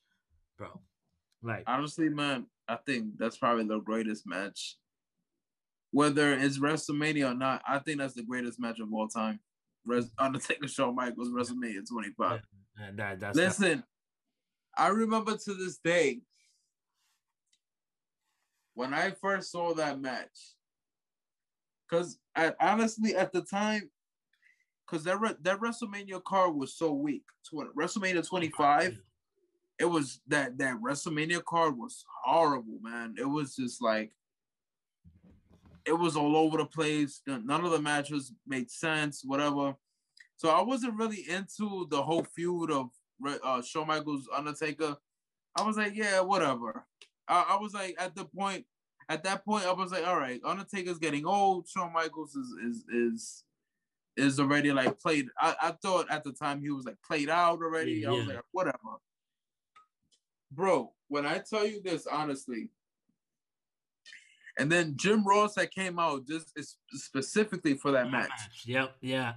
bro. 0.57 0.81
Like 1.43 1.63
Honestly, 1.67 2.09
man, 2.09 2.47
I 2.67 2.77
think 2.85 3.17
that's 3.19 3.37
probably 3.37 3.65
the 3.65 3.79
greatest 3.79 4.25
match. 4.25 4.77
Whether 5.91 6.33
it's 6.33 6.57
WrestleMania 6.57 7.31
or 7.31 7.35
not, 7.35 7.61
I 7.67 7.79
think 7.79 7.99
that's 7.99 8.15
the 8.15 8.23
greatest 8.23 8.59
match 8.59 8.79
of 8.79 8.91
all 8.91 9.07
time. 9.07 9.39
Res- 9.85 10.11
Undertaker 10.17 10.67
Shawn 10.67 10.95
Michaels 10.95 11.29
WrestleMania 11.29 11.87
25. 11.87 12.41
that, 12.77 12.97
that 12.97 13.19
that's 13.19 13.37
Listen, 13.37 13.83
I 14.75 14.87
remember 14.87 15.37
to 15.37 15.53
this 15.53 15.77
day 15.77 16.21
when 18.73 18.93
I 18.93 19.11
first 19.11 19.51
saw 19.51 19.75
that 19.75 20.01
match. 20.01 20.56
Because 21.89 22.17
I, 22.35 22.53
honestly, 22.59 23.15
at 23.15 23.31
the 23.31 23.41
time, 23.41 23.89
because 24.85 25.03
that 25.05 25.19
re- 25.19 25.35
that 25.41 25.59
WrestleMania 25.59 26.23
card 26.23 26.55
was 26.55 26.73
so 26.73 26.93
weak. 26.93 27.23
Tw- 27.45 27.75
WrestleMania 27.77 28.27
25, 28.27 29.01
it 29.79 29.85
was 29.85 30.21
that 30.27 30.57
that 30.57 30.75
WrestleMania 30.81 31.43
card 31.43 31.77
was 31.77 32.05
horrible, 32.23 32.79
man. 32.81 33.15
It 33.17 33.25
was 33.25 33.55
just 33.55 33.81
like 33.81 34.11
it 35.85 35.97
was 35.97 36.17
all 36.17 36.35
over 36.35 36.57
the 36.57 36.65
place. 36.65 37.21
None 37.25 37.63
of 37.63 37.71
the 37.71 37.81
matches 37.81 38.33
made 38.45 38.69
sense, 38.69 39.23
whatever. 39.23 39.75
So 40.35 40.49
I 40.49 40.61
wasn't 40.61 40.97
really 40.97 41.25
into 41.29 41.87
the 41.89 42.01
whole 42.03 42.23
feud 42.23 42.71
of 42.71 42.89
uh, 43.43 43.61
Shawn 43.61 43.87
Michaels 43.87 44.27
Undertaker. 44.35 44.97
I 45.55 45.63
was 45.63 45.77
like, 45.77 45.95
yeah, 45.95 46.19
whatever. 46.19 46.85
I, 47.27 47.45
I 47.51 47.57
was 47.57 47.73
like, 47.73 47.95
at 47.97 48.15
the 48.15 48.25
point, 48.25 48.65
at 49.09 49.23
that 49.23 49.45
point, 49.45 49.65
I 49.65 49.71
was 49.71 49.91
like, 49.91 50.05
all 50.05 50.17
right, 50.17 50.41
Undertaker's 50.43 50.99
getting 50.99 51.25
old. 51.25 51.67
Shawn 51.67 51.93
Michaels 51.93 52.35
is 52.35 52.47
is 52.65 52.85
is 52.93 53.43
is 54.17 54.39
already 54.39 54.71
like 54.71 54.99
played. 54.99 55.27
I, 55.39 55.55
I 55.61 55.71
thought 55.71 56.07
at 56.09 56.23
the 56.23 56.33
time 56.33 56.61
he 56.61 56.69
was 56.71 56.85
like 56.85 56.97
played 57.05 57.29
out 57.29 57.61
already. 57.61 58.05
I 58.05 58.11
was 58.11 58.25
like, 58.25 58.41
whatever. 58.51 58.77
Bro, 60.51 60.93
when 61.07 61.25
I 61.25 61.39
tell 61.39 61.65
you 61.65 61.81
this 61.81 62.07
honestly, 62.07 62.69
and 64.59 64.71
then 64.71 64.95
Jim 64.97 65.25
Ross 65.25 65.55
that 65.55 65.71
came 65.71 65.99
out 65.99 66.27
just 66.27 66.51
specifically 66.91 67.75
for 67.75 67.91
that 67.91 68.11
match. 68.11 68.31
Yep, 68.65 68.95
yeah. 69.01 69.33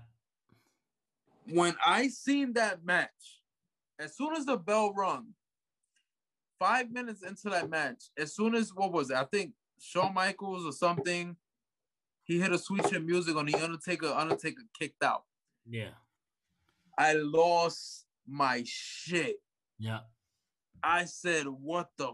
When 1.48 1.74
I 1.84 2.08
seen 2.08 2.54
that 2.54 2.84
match, 2.84 3.40
as 3.98 4.16
soon 4.16 4.34
as 4.34 4.46
the 4.46 4.56
bell 4.56 4.92
rung, 4.94 5.28
five 6.58 6.90
minutes 6.90 7.22
into 7.22 7.50
that 7.50 7.68
match, 7.68 8.04
as 8.18 8.34
soon 8.34 8.54
as 8.54 8.72
what 8.74 8.92
was 8.92 9.10
it? 9.10 9.16
I 9.16 9.24
think 9.24 9.52
Shawn 9.80 10.14
Michaels 10.14 10.64
or 10.66 10.72
something, 10.72 11.36
he 12.24 12.38
hit 12.38 12.52
a 12.52 12.58
Sweet 12.58 12.88
Chin 12.88 13.06
Music 13.06 13.34
on 13.34 13.46
the 13.46 13.54
Undertaker. 13.54 14.06
Undertaker 14.06 14.62
kicked 14.78 15.02
out. 15.02 15.24
Yeah. 15.68 15.90
I 16.98 17.14
lost 17.14 18.06
my 18.28 18.62
shit. 18.66 19.36
Yeah. 19.78 20.00
I 20.82 21.06
said, 21.06 21.46
"What 21.46 21.90
the 21.96 22.12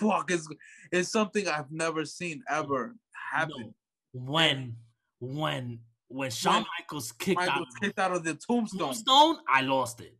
fuck 0.00 0.30
is?" 0.30 0.48
It's 0.90 1.10
something 1.10 1.46
I've 1.46 1.70
never 1.70 2.04
seen 2.04 2.42
ever 2.48 2.96
happen. 3.32 3.74
No. 4.14 4.22
When 4.22 4.76
when 5.20 5.80
when 6.08 6.30
Shawn 6.30 6.54
When 6.54 6.66
Michaels 6.78 7.12
kicked 7.12 7.40
out 7.40 7.46
Michaels 7.48 7.68
of 7.74 7.80
kicked 7.80 7.98
out 7.98 8.12
of 8.12 8.24
the 8.24 8.34
tombstone. 8.34 8.88
tombstone, 8.88 9.36
I 9.48 9.60
lost 9.60 10.00
it. 10.00 10.16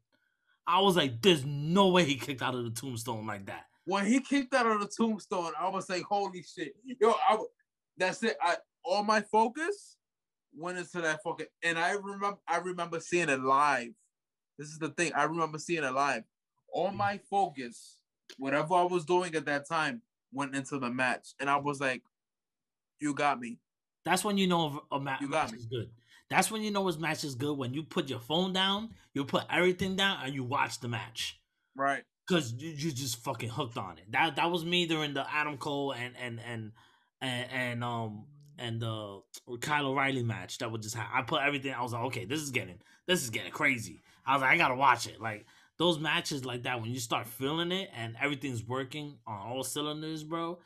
I 0.66 0.81
was 0.81 0.97
like, 0.97 1.20
there's 1.23 1.44
no 1.44 1.89
way 1.89 2.05
he 2.05 2.16
kicked 2.16 2.43
out 2.43 2.55
of 2.55 2.65
the 2.65 2.70
tombstone 2.70 3.27
like 3.27 3.47
that. 3.47 3.66
When 3.85 4.06
he 4.06 4.20
kicked 4.20 4.55
out 4.55 4.66
of 4.66 4.81
the 4.81 4.89
tombstone, 4.89 5.52
I 5.59 5.69
was 5.69 5.89
like, 5.89 6.02
"Holy 6.02 6.43
shit, 6.43 6.74
yo!" 7.01 7.11
I 7.11 7.39
that's 7.97 8.23
it. 8.23 8.36
I 8.43 8.56
all 8.85 9.02
my 9.02 9.20
focus 9.20 9.97
went 10.56 10.78
into 10.78 11.01
that 11.01 11.23
fucking, 11.23 11.47
and 11.62 11.78
I 11.78 11.93
remember, 11.93 12.39
I 12.48 12.59
remember 12.59 13.01
seeing 13.01 13.28
it 13.28 13.40
live. 13.40 13.90
This 14.59 14.69
is 14.69 14.78
the 14.78 14.90
thing. 14.90 15.12
I 15.15 15.24
remember 15.24 15.59
seeing 15.59 15.85
it 15.85 15.93
live. 15.93 16.24
All 16.73 16.90
mm. 16.90 16.97
my 16.97 17.20
focus, 17.31 17.98
whatever 18.39 18.74
I 18.74 18.85
was 18.85 19.05
doing 19.05 19.35
at 19.35 19.47
that 19.47 19.69
time, 19.69 20.02
went 20.32 20.55
into 20.55 20.78
the 20.78 20.90
match, 20.90 21.28
and 21.40 21.51
I 21.51 21.56
was 21.56 21.81
like, 21.81 22.02
"You 23.01 23.15
got 23.15 23.40
me." 23.40 23.59
That's 24.05 24.24
when 24.24 24.39
you 24.39 24.47
know 24.47 24.82
a 24.93 25.01
ma- 25.01 25.16
You 25.20 25.28
match 25.28 25.52
me. 25.52 25.59
is 25.59 25.66
good. 25.66 25.90
That's 26.31 26.51
when 26.51 26.62
you 26.62 26.70
know 26.70 26.86
his 26.86 26.98
match 26.98 27.24
is 27.24 27.35
good. 27.35 27.56
When 27.56 27.74
you 27.74 27.82
put 27.82 28.09
your 28.09 28.19
phone 28.19 28.52
down, 28.52 28.90
you 29.12 29.24
put 29.24 29.44
everything 29.51 29.97
down, 29.97 30.19
and 30.24 30.35
you 30.35 30.44
watch 30.44 30.81
the 30.81 30.89
match. 30.89 31.39
Right. 31.77 32.05
Cause 32.26 32.55
you, 32.56 32.70
you 32.70 32.90
just 32.90 33.22
fucking 33.22 33.51
hooked 33.51 33.76
on 33.76 33.98
it. 33.98 34.10
That 34.10 34.36
that 34.36 34.51
was 34.51 34.64
me 34.64 34.86
during 34.86 35.12
the 35.12 35.30
Adam 35.30 35.59
Cole 35.59 35.92
and 35.92 36.14
and 36.16 36.40
and 36.40 36.72
and, 37.20 37.51
and 37.52 37.84
um 37.84 38.26
and 38.59 38.80
the 38.80 39.20
Kyle 39.60 39.86
O'Reilly 39.86 40.22
match. 40.22 40.59
That 40.59 40.72
would 40.72 40.82
just 40.82 40.94
ha- 40.94 41.10
I 41.12 41.22
put 41.22 41.42
everything. 41.42 41.74
I 41.74 41.82
was 41.82 41.92
like, 41.92 42.05
okay, 42.05 42.24
this 42.24 42.40
is 42.40 42.51
getting 42.51 42.78
this 43.06 43.22
is 43.22 43.30
getting 43.30 43.52
crazy. 43.52 44.02
I 44.26 44.34
was 44.34 44.42
like, 44.42 44.52
I 44.52 44.56
gotta 44.56 44.74
watch 44.74 45.06
it. 45.06 45.20
Like 45.20 45.46
those 45.78 45.98
matches 45.98 46.44
like 46.44 46.62
that 46.62 46.80
when 46.80 46.90
you 46.90 47.01
start 47.01 47.26
feeling 47.26 47.72
it 47.72 47.90
and 47.94 48.16
everything's 48.20 48.64
working 48.64 49.18
on 49.26 49.38
all 49.38 49.62
cylinders, 49.64 50.24
bro. 50.24 50.59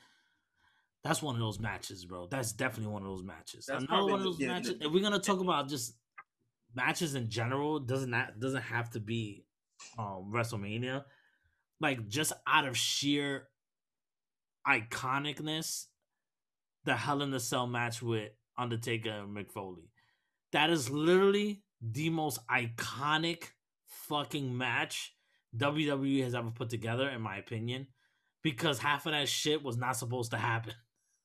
That's 1.05 1.22
one 1.22 1.35
of 1.35 1.40
those 1.40 1.59
matches, 1.59 2.05
bro. 2.05 2.26
That's 2.26 2.52
definitely 2.52 2.93
one 2.93 3.02
of 3.02 3.09
those 3.09 3.22
matches. 3.22 3.66
That's 3.66 3.85
Another 3.85 4.05
one 4.05 4.20
of 4.20 4.24
those 4.24 4.40
matches. 4.40 4.74
if 4.80 4.93
we're 4.93 5.02
gonna 5.02 5.18
talk 5.18 5.40
about 5.40 5.68
just 5.68 5.94
matches 6.74 7.14
in 7.14 7.30
general, 7.30 7.80
doesn't 7.80 8.10
that 8.10 8.39
doesn't 8.39 8.62
have 8.62 8.90
to 8.90 9.01
be 9.01 9.44
um 9.98 10.30
WrestleMania. 10.32 11.05
Like 11.80 12.09
just 12.09 12.32
out 12.46 12.66
of 12.66 12.76
sheer 12.76 13.48
iconicness, 14.66 15.86
the 16.84 16.96
Hell 16.96 17.22
in 17.22 17.30
the 17.30 17.40
Cell 17.40 17.66
match 17.66 18.02
with 18.02 18.30
Undertaker 18.56 19.10
and 19.10 19.36
Mick 19.36 19.50
Foley. 19.52 19.90
That 20.52 20.70
is 20.70 20.90
literally 20.90 21.62
the 21.80 22.10
most 22.10 22.40
iconic 22.48 23.44
fucking 23.86 24.56
match 24.56 25.14
WWE 25.56 26.22
has 26.24 26.34
ever 26.34 26.50
put 26.50 26.70
together, 26.70 27.09
in 27.09 27.20
my 27.20 27.36
opinion. 27.36 27.86
Because 28.42 28.78
half 28.78 29.06
of 29.06 29.12
that 29.12 29.28
shit 29.28 29.62
was 29.62 29.76
not 29.76 29.96
supposed 29.96 30.30
to 30.30 30.38
happen. 30.38 30.74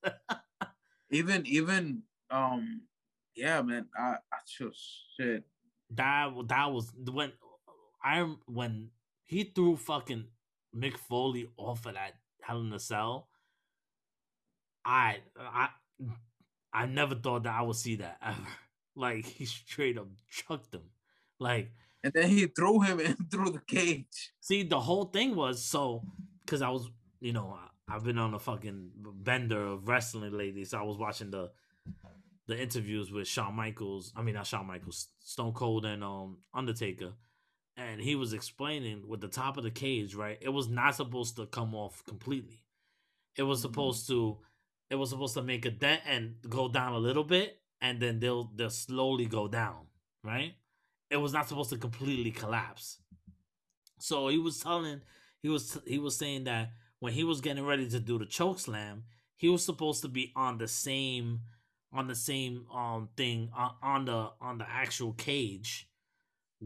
Even 1.11 1.45
even 1.45 2.01
um, 2.31 2.81
yeah, 3.35 3.61
man. 3.61 3.85
I 3.95 4.15
I 4.31 4.37
just 4.57 4.79
shit. 5.15 5.43
That 5.91 6.33
that 6.47 6.71
was 6.71 6.91
when 7.11 7.31
I 8.03 8.27
when 8.47 8.89
he 9.23 9.43
threw 9.43 9.77
fucking 9.77 10.25
Mick 10.75 10.97
Foley 10.97 11.49
off 11.57 11.85
of 11.85 11.93
that 11.95 12.15
Hell 12.41 12.61
in 12.61 12.73
a 12.73 12.79
Cell. 12.79 13.29
I 14.85 15.21
I 15.37 15.69
I 16.71 16.85
never 16.85 17.15
thought 17.15 17.43
that 17.43 17.53
I 17.53 17.61
would 17.61 17.75
see 17.75 17.95
that 17.97 18.17
ever. 18.21 18.37
Like 18.95 19.25
he 19.25 19.45
straight 19.45 19.97
up 19.97 20.05
chucked 20.29 20.75
him. 20.75 20.83
Like 21.39 21.71
And 22.03 22.13
then 22.13 22.29
he 22.29 22.45
threw 22.45 22.81
him 22.81 22.99
in 23.07 23.15
through 23.31 23.49
the 23.49 23.59
cage. 23.65 24.33
see 24.39 24.61
the 24.61 24.79
whole 24.79 25.05
thing 25.05 25.35
was 25.35 25.65
so 25.65 26.03
because 26.45 26.61
I 26.61 26.69
was 26.69 26.91
you 27.19 27.33
know 27.33 27.57
I, 27.59 27.95
I've 27.95 28.03
been 28.03 28.19
on 28.19 28.35
a 28.35 28.39
fucking 28.39 28.91
bender 28.95 29.65
of 29.65 29.87
wrestling 29.87 30.33
lately, 30.37 30.63
so 30.65 30.77
I 30.77 30.83
was 30.83 30.97
watching 30.99 31.31
the 31.31 31.49
the 32.47 32.61
interviews 32.61 33.11
with 33.11 33.27
Shawn 33.27 33.55
Michaels. 33.55 34.13
I 34.15 34.21
mean, 34.21 34.35
not 34.35 34.47
Shawn 34.47 34.67
Michaels, 34.67 35.07
Stone 35.19 35.53
Cold 35.53 35.85
and 35.85 36.03
um 36.03 36.37
Undertaker, 36.53 37.13
and 37.77 38.01
he 38.01 38.15
was 38.15 38.33
explaining 38.33 39.07
with 39.07 39.21
the 39.21 39.27
top 39.27 39.57
of 39.57 39.63
the 39.63 39.71
cage, 39.71 40.15
right? 40.15 40.37
It 40.41 40.49
was 40.49 40.67
not 40.67 40.95
supposed 40.95 41.35
to 41.37 41.45
come 41.45 41.73
off 41.73 42.03
completely. 42.05 42.63
It 43.35 43.43
was 43.43 43.61
supposed 43.61 44.07
to, 44.07 44.37
it 44.89 44.95
was 44.95 45.09
supposed 45.09 45.33
to 45.35 45.41
make 45.41 45.65
a 45.65 45.71
dent 45.71 46.01
and 46.05 46.35
go 46.47 46.69
down 46.69 46.93
a 46.93 46.99
little 46.99 47.23
bit, 47.23 47.59
and 47.81 47.99
then 47.99 48.19
they'll 48.19 48.51
they'll 48.55 48.69
slowly 48.69 49.25
go 49.25 49.47
down, 49.47 49.87
right? 50.23 50.53
It 51.09 51.17
was 51.17 51.33
not 51.33 51.47
supposed 51.49 51.71
to 51.71 51.77
completely 51.77 52.31
collapse. 52.31 52.99
So 53.99 54.27
he 54.27 54.37
was 54.37 54.59
telling, 54.59 55.01
he 55.41 55.49
was 55.49 55.79
he 55.87 55.97
was 55.97 56.15
saying 56.15 56.43
that 56.43 56.71
when 56.99 57.13
he 57.13 57.23
was 57.23 57.41
getting 57.41 57.65
ready 57.65 57.89
to 57.89 57.99
do 57.99 58.19
the 58.19 58.25
choke 58.25 58.59
slam, 58.59 59.03
he 59.35 59.49
was 59.49 59.65
supposed 59.65 60.01
to 60.03 60.07
be 60.07 60.31
on 60.35 60.57
the 60.57 60.67
same 60.67 61.41
on 61.91 62.07
the 62.07 62.15
same 62.15 62.65
um 62.73 63.09
thing 63.15 63.49
on, 63.55 63.71
on 63.81 64.05
the 64.05 64.29
on 64.41 64.57
the 64.57 64.69
actual 64.69 65.13
cage 65.13 65.87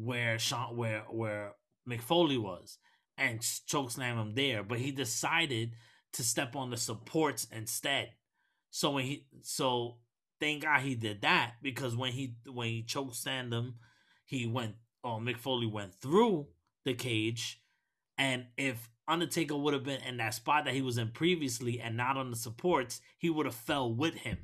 where 0.03 0.39
Shawn 0.39 0.75
where 0.77 1.01
where 1.09 1.53
Mick 1.89 2.01
Foley 2.01 2.37
was 2.37 2.77
and 3.17 3.39
chokeslam 3.39 4.21
him 4.21 4.35
there, 4.35 4.63
but 4.63 4.79
he 4.79 4.91
decided 4.91 5.73
to 6.13 6.23
step 6.23 6.55
on 6.55 6.69
the 6.69 6.77
supports 6.77 7.45
instead. 7.51 8.11
So 8.71 8.91
when 8.91 9.05
he 9.05 9.25
so 9.41 9.97
thank 10.39 10.63
God 10.63 10.81
he 10.81 10.95
did 10.95 11.21
that 11.21 11.55
because 11.61 11.95
when 11.95 12.11
he 12.13 12.35
when 12.51 12.67
he 12.67 12.83
chokeslammed 12.83 13.53
him, 13.53 13.75
he 14.25 14.45
went 14.45 14.75
oh 15.03 15.19
Mick 15.19 15.37
Foley 15.37 15.67
went 15.67 15.95
through 16.01 16.47
the 16.85 16.93
cage, 16.93 17.61
and 18.17 18.45
if 18.57 18.89
Undertaker 19.07 19.57
would 19.57 19.73
have 19.73 19.83
been 19.83 20.01
in 20.01 20.17
that 20.17 20.33
spot 20.33 20.65
that 20.65 20.73
he 20.73 20.81
was 20.81 20.97
in 20.97 21.09
previously 21.11 21.79
and 21.79 21.95
not 21.97 22.17
on 22.17 22.29
the 22.29 22.35
supports, 22.37 23.01
he 23.17 23.29
would 23.29 23.45
have 23.45 23.55
fell 23.55 23.93
with 23.93 24.15
him, 24.15 24.37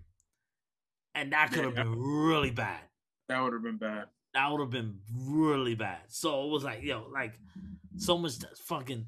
and 1.15 1.31
that 1.33 1.51
could 1.51 1.63
have 1.65 1.75
Yeah. 1.75 1.83
been 1.83 1.99
really 1.99 2.51
bad 2.51 2.81
That 3.29 3.41
would 3.41 3.53
have 3.53 3.63
been 3.63 3.77
bad. 3.77 4.09
That 4.33 4.51
would 4.51 4.61
have 4.61 4.69
been 4.69 4.99
really 5.15 5.75
bad. 5.75 6.01
So 6.07 6.45
it 6.45 6.49
was 6.49 6.63
like, 6.63 6.81
yo, 6.83 7.07
like 7.11 7.39
so 7.97 8.17
much 8.17 8.33
fucking. 8.65 9.05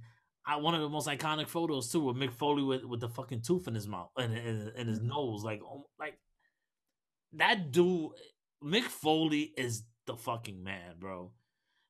I 0.47 0.57
one 0.57 0.75
of 0.75 0.81
the 0.81 0.89
most 0.89 1.07
iconic 1.07 1.47
photos 1.47 1.91
too 1.91 2.01
with 2.01 2.17
Mick 2.17 2.31
Foley 2.31 2.61
with, 2.61 2.83
with 2.85 2.99
the 2.99 3.09
fucking 3.09 3.41
tooth 3.41 3.67
in 3.67 3.73
his 3.73 3.87
mouth 3.87 4.11
and 4.15 4.37
in, 4.37 4.71
in 4.75 4.87
his 4.87 4.99
mm-hmm. 4.99 5.07
nose, 5.09 5.43
like 5.43 5.61
oh, 5.63 5.85
like 5.99 6.19
that 7.33 7.71
dude. 7.71 8.11
Mick 8.63 8.83
Foley 8.83 9.53
is 9.57 9.83
the 10.05 10.15
fucking 10.15 10.63
man, 10.63 10.95
bro. 10.99 11.31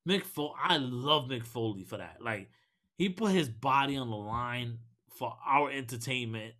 Mick 0.07 0.23
Foley, 0.23 0.53
I 0.61 0.77
love 0.77 1.25
Mick 1.25 1.43
Foley 1.43 1.83
for 1.83 1.97
that. 1.97 2.17
Like 2.21 2.49
he 2.97 3.09
put 3.09 3.31
his 3.31 3.49
body 3.49 3.97
on 3.97 4.09
the 4.09 4.15
line 4.15 4.79
for 5.17 5.35
our 5.45 5.69
entertainment 5.69 6.53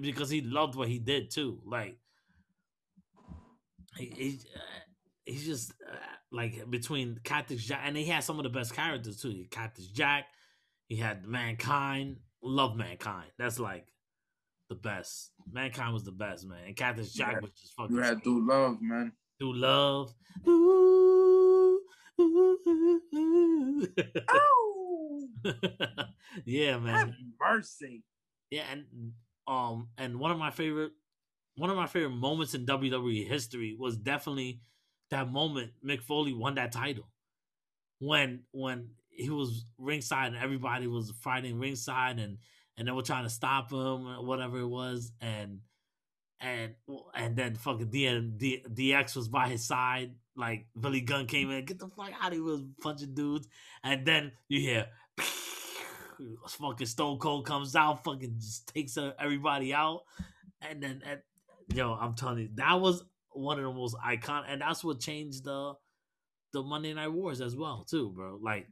because 0.00 0.30
he 0.30 0.40
loved 0.40 0.74
what 0.74 0.88
he 0.88 0.98
did 0.98 1.30
too. 1.30 1.60
Like 1.66 1.98
he, 3.96 4.12
he 4.16 4.40
he's 5.26 5.44
just 5.44 5.72
uh, 5.86 5.94
like 6.32 6.68
between 6.70 7.18
Cactus 7.24 7.62
Jack, 7.62 7.80
and 7.84 7.96
he 7.96 8.04
had 8.06 8.24
some 8.24 8.38
of 8.38 8.44
the 8.44 8.48
best 8.48 8.74
characters 8.74 9.20
too. 9.20 9.28
He 9.30 9.44
Cactus 9.50 9.88
Jack, 9.88 10.24
he 10.88 10.96
had 10.96 11.26
Mankind. 11.26 12.16
Love 12.42 12.76
Mankind. 12.76 13.30
That's 13.38 13.58
like 13.58 13.86
the 14.68 14.74
best. 14.76 15.32
Mankind 15.52 15.92
was 15.94 16.04
the 16.04 16.12
best, 16.12 16.46
man. 16.46 16.60
And 16.66 16.76
Cactus 16.76 17.12
Jack 17.12 17.32
Yeah. 17.34 17.40
was 17.40 17.50
just 17.52 17.74
fucking 17.74 17.96
You 17.96 18.02
had 18.02 18.22
Dude 18.22 18.44
Love, 18.46 18.78
man. 18.80 19.12
do 19.40 19.52
love. 19.52 20.14
Ooh, 20.46 21.80
ooh, 22.20 22.58
ooh, 22.66 23.00
ooh. 23.14 23.86
Oh, 24.28 25.28
yeah, 26.44 26.78
man. 26.78 26.94
have 26.94 27.12
mercy. 27.40 28.02
Yeah, 28.50 28.64
and 28.70 28.84
um, 29.46 29.88
and 29.98 30.18
one 30.18 30.30
of 30.30 30.38
my 30.38 30.50
favorite, 30.50 30.92
one 31.56 31.70
of 31.70 31.76
my 31.76 31.86
favorite 31.86 32.10
moments 32.16 32.54
in 32.54 32.66
WWE 32.66 33.26
history 33.26 33.76
was 33.78 33.96
definitely 33.96 34.60
that 35.10 35.30
moment 35.30 35.72
Mick 35.84 36.02
Foley 36.02 36.32
won 36.32 36.54
that 36.56 36.72
title. 36.72 37.08
When 37.98 38.42
when 38.52 38.90
he 39.10 39.30
was 39.30 39.64
ringside 39.78 40.28
and 40.28 40.42
everybody 40.42 40.86
was 40.86 41.12
fighting 41.22 41.58
ringside 41.58 42.18
and 42.18 42.38
and 42.76 42.86
they 42.86 42.92
were 42.92 43.02
trying 43.02 43.24
to 43.24 43.30
stop 43.30 43.72
him 43.72 44.06
or 44.06 44.24
whatever 44.24 44.60
it 44.60 44.66
was. 44.66 45.12
And 45.20 45.60
and 46.40 46.74
and 47.14 47.36
then 47.36 47.54
fucking 47.54 47.88
DN, 47.88 48.36
D, 48.36 48.62
DX 48.68 49.16
was 49.16 49.28
by 49.28 49.48
his 49.48 49.66
side. 49.66 50.12
Like 50.36 50.66
Billy 50.78 51.00
Gunn 51.00 51.26
came 51.26 51.50
in 51.50 51.64
get 51.64 51.78
the 51.78 51.88
fuck 51.88 52.12
out 52.20 52.28
of 52.28 52.34
here 52.34 52.42
was 52.42 52.62
punching 52.82 53.14
dudes. 53.14 53.48
And 53.82 54.06
then 54.06 54.32
you 54.48 54.60
hear 54.60 54.86
fucking 56.48 56.86
Stone 56.86 57.18
Cold 57.18 57.46
comes 57.46 57.74
out 57.74 58.04
fucking 58.04 58.34
just 58.38 58.72
takes 58.74 58.98
everybody 59.18 59.72
out. 59.72 60.02
And 60.60 60.82
then 60.82 61.02
and, 61.06 61.20
yo 61.74 61.94
I'm 61.94 62.14
telling 62.14 62.38
you 62.38 62.48
that 62.56 62.80
was 62.80 63.02
one 63.36 63.58
of 63.58 63.64
the 63.64 63.72
most 63.72 63.96
iconic 64.04 64.44
and 64.48 64.60
that's 64.60 64.82
what 64.82 65.00
changed 65.00 65.44
the 65.44 65.74
the 66.52 66.62
Monday 66.62 66.94
Night 66.94 67.08
Wars 67.08 67.40
as 67.40 67.56
well 67.56 67.86
too 67.88 68.12
bro 68.14 68.38
like 68.42 68.66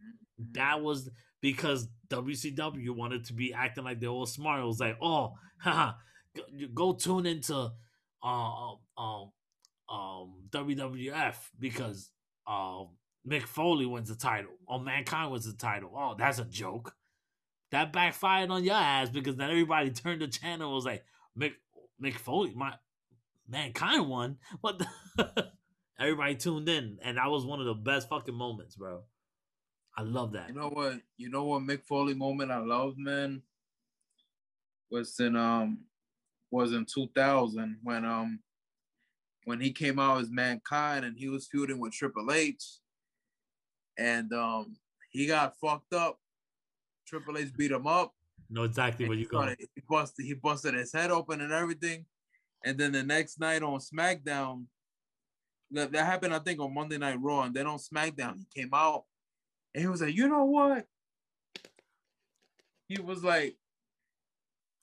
that 0.52 0.80
was 0.80 1.10
because 1.40 1.88
WCW 2.08 2.88
wanted 2.90 3.24
to 3.26 3.34
be 3.34 3.52
acting 3.52 3.84
like 3.84 4.00
they're 4.00 4.08
all 4.08 4.24
smart. 4.24 4.62
It 4.62 4.64
was 4.66 4.80
like, 4.80 4.96
oh, 5.02 5.34
haha, 5.58 5.92
go, 6.34 6.42
go 6.72 6.92
tune 6.94 7.26
into 7.26 7.70
uh, 8.22 8.72
um, 8.96 9.30
um, 9.88 10.32
WWF 10.50 11.34
because 11.58 12.10
um, 12.46 12.88
Mick 13.28 13.42
Foley 13.42 13.84
wins 13.84 14.08
the 14.08 14.14
title 14.14 14.52
or 14.66 14.80
Mankind 14.80 15.30
wins 15.30 15.44
the 15.44 15.52
title. 15.52 15.92
Oh, 15.94 16.14
that's 16.18 16.38
a 16.38 16.44
joke. 16.44 16.94
That 17.70 17.92
backfired 17.92 18.50
on 18.50 18.64
your 18.64 18.76
ass 18.76 19.10
because 19.10 19.36
then 19.36 19.50
everybody 19.50 19.90
turned 19.90 20.22
the 20.22 20.28
channel 20.28 20.68
and 20.68 20.74
was 20.74 20.86
like, 20.86 21.04
Mick, 21.38 21.52
Mick 22.02 22.14
Foley, 22.14 22.54
my 22.54 22.72
Mankind 23.48 24.08
won. 24.08 24.38
What 24.60 24.78
the? 24.78 25.52
everybody 25.98 26.34
tuned 26.34 26.68
in, 26.68 26.98
and 27.02 27.16
that 27.16 27.30
was 27.30 27.46
one 27.46 27.60
of 27.60 27.66
the 27.66 27.74
best 27.74 28.08
fucking 28.08 28.34
moments, 28.34 28.76
bro. 28.76 29.02
I 29.96 30.02
love 30.02 30.32
that. 30.32 30.48
You 30.48 30.54
know 30.54 30.70
what? 30.70 31.00
You 31.16 31.30
know 31.30 31.44
what 31.44 31.62
Mick 31.62 31.84
Foley 31.84 32.14
moment 32.14 32.50
I 32.50 32.58
love, 32.58 32.94
man, 32.96 33.42
was 34.90 35.18
in 35.20 35.36
um 35.36 35.84
was 36.50 36.72
in 36.72 36.86
2000 36.92 37.78
when 37.82 38.04
um 38.04 38.40
when 39.44 39.60
he 39.60 39.72
came 39.72 39.98
out 39.98 40.20
as 40.20 40.30
Mankind 40.30 41.04
and 41.04 41.16
he 41.16 41.28
was 41.28 41.46
feuding 41.46 41.78
with 41.78 41.92
Triple 41.92 42.32
H, 42.32 42.62
and 43.98 44.32
um 44.32 44.76
he 45.10 45.26
got 45.26 45.56
fucked 45.58 45.94
up. 45.94 46.18
Triple 47.06 47.38
H 47.38 47.52
beat 47.56 47.70
him 47.70 47.86
up. 47.86 48.14
know 48.50 48.64
exactly 48.64 49.06
where 49.06 49.16
you 49.16 49.28
going. 49.28 49.54
He 49.58 49.82
busted 49.88 50.26
he 50.26 50.34
busted 50.34 50.74
his 50.74 50.92
head 50.92 51.12
open 51.12 51.40
and 51.40 51.52
everything, 51.52 52.06
and 52.64 52.78
then 52.78 52.92
the 52.92 53.02
next 53.02 53.38
night 53.38 53.62
on 53.62 53.78
SmackDown, 53.78 54.64
that, 55.70 55.92
that 55.92 56.06
happened 56.06 56.34
I 56.34 56.38
think 56.38 56.60
on 56.60 56.74
Monday 56.74 56.98
Night 56.98 57.20
Raw, 57.20 57.42
and 57.42 57.54
then 57.54 57.66
on 57.66 57.78
SmackDown 57.78 58.36
he 58.38 58.46
came 58.62 58.70
out 58.72 59.04
and 59.74 59.82
he 59.82 59.88
was 59.88 60.00
like, 60.00 60.14
you 60.14 60.28
know 60.28 60.44
what? 60.44 60.86
He 62.88 63.00
was 63.00 63.22
like, 63.22 63.56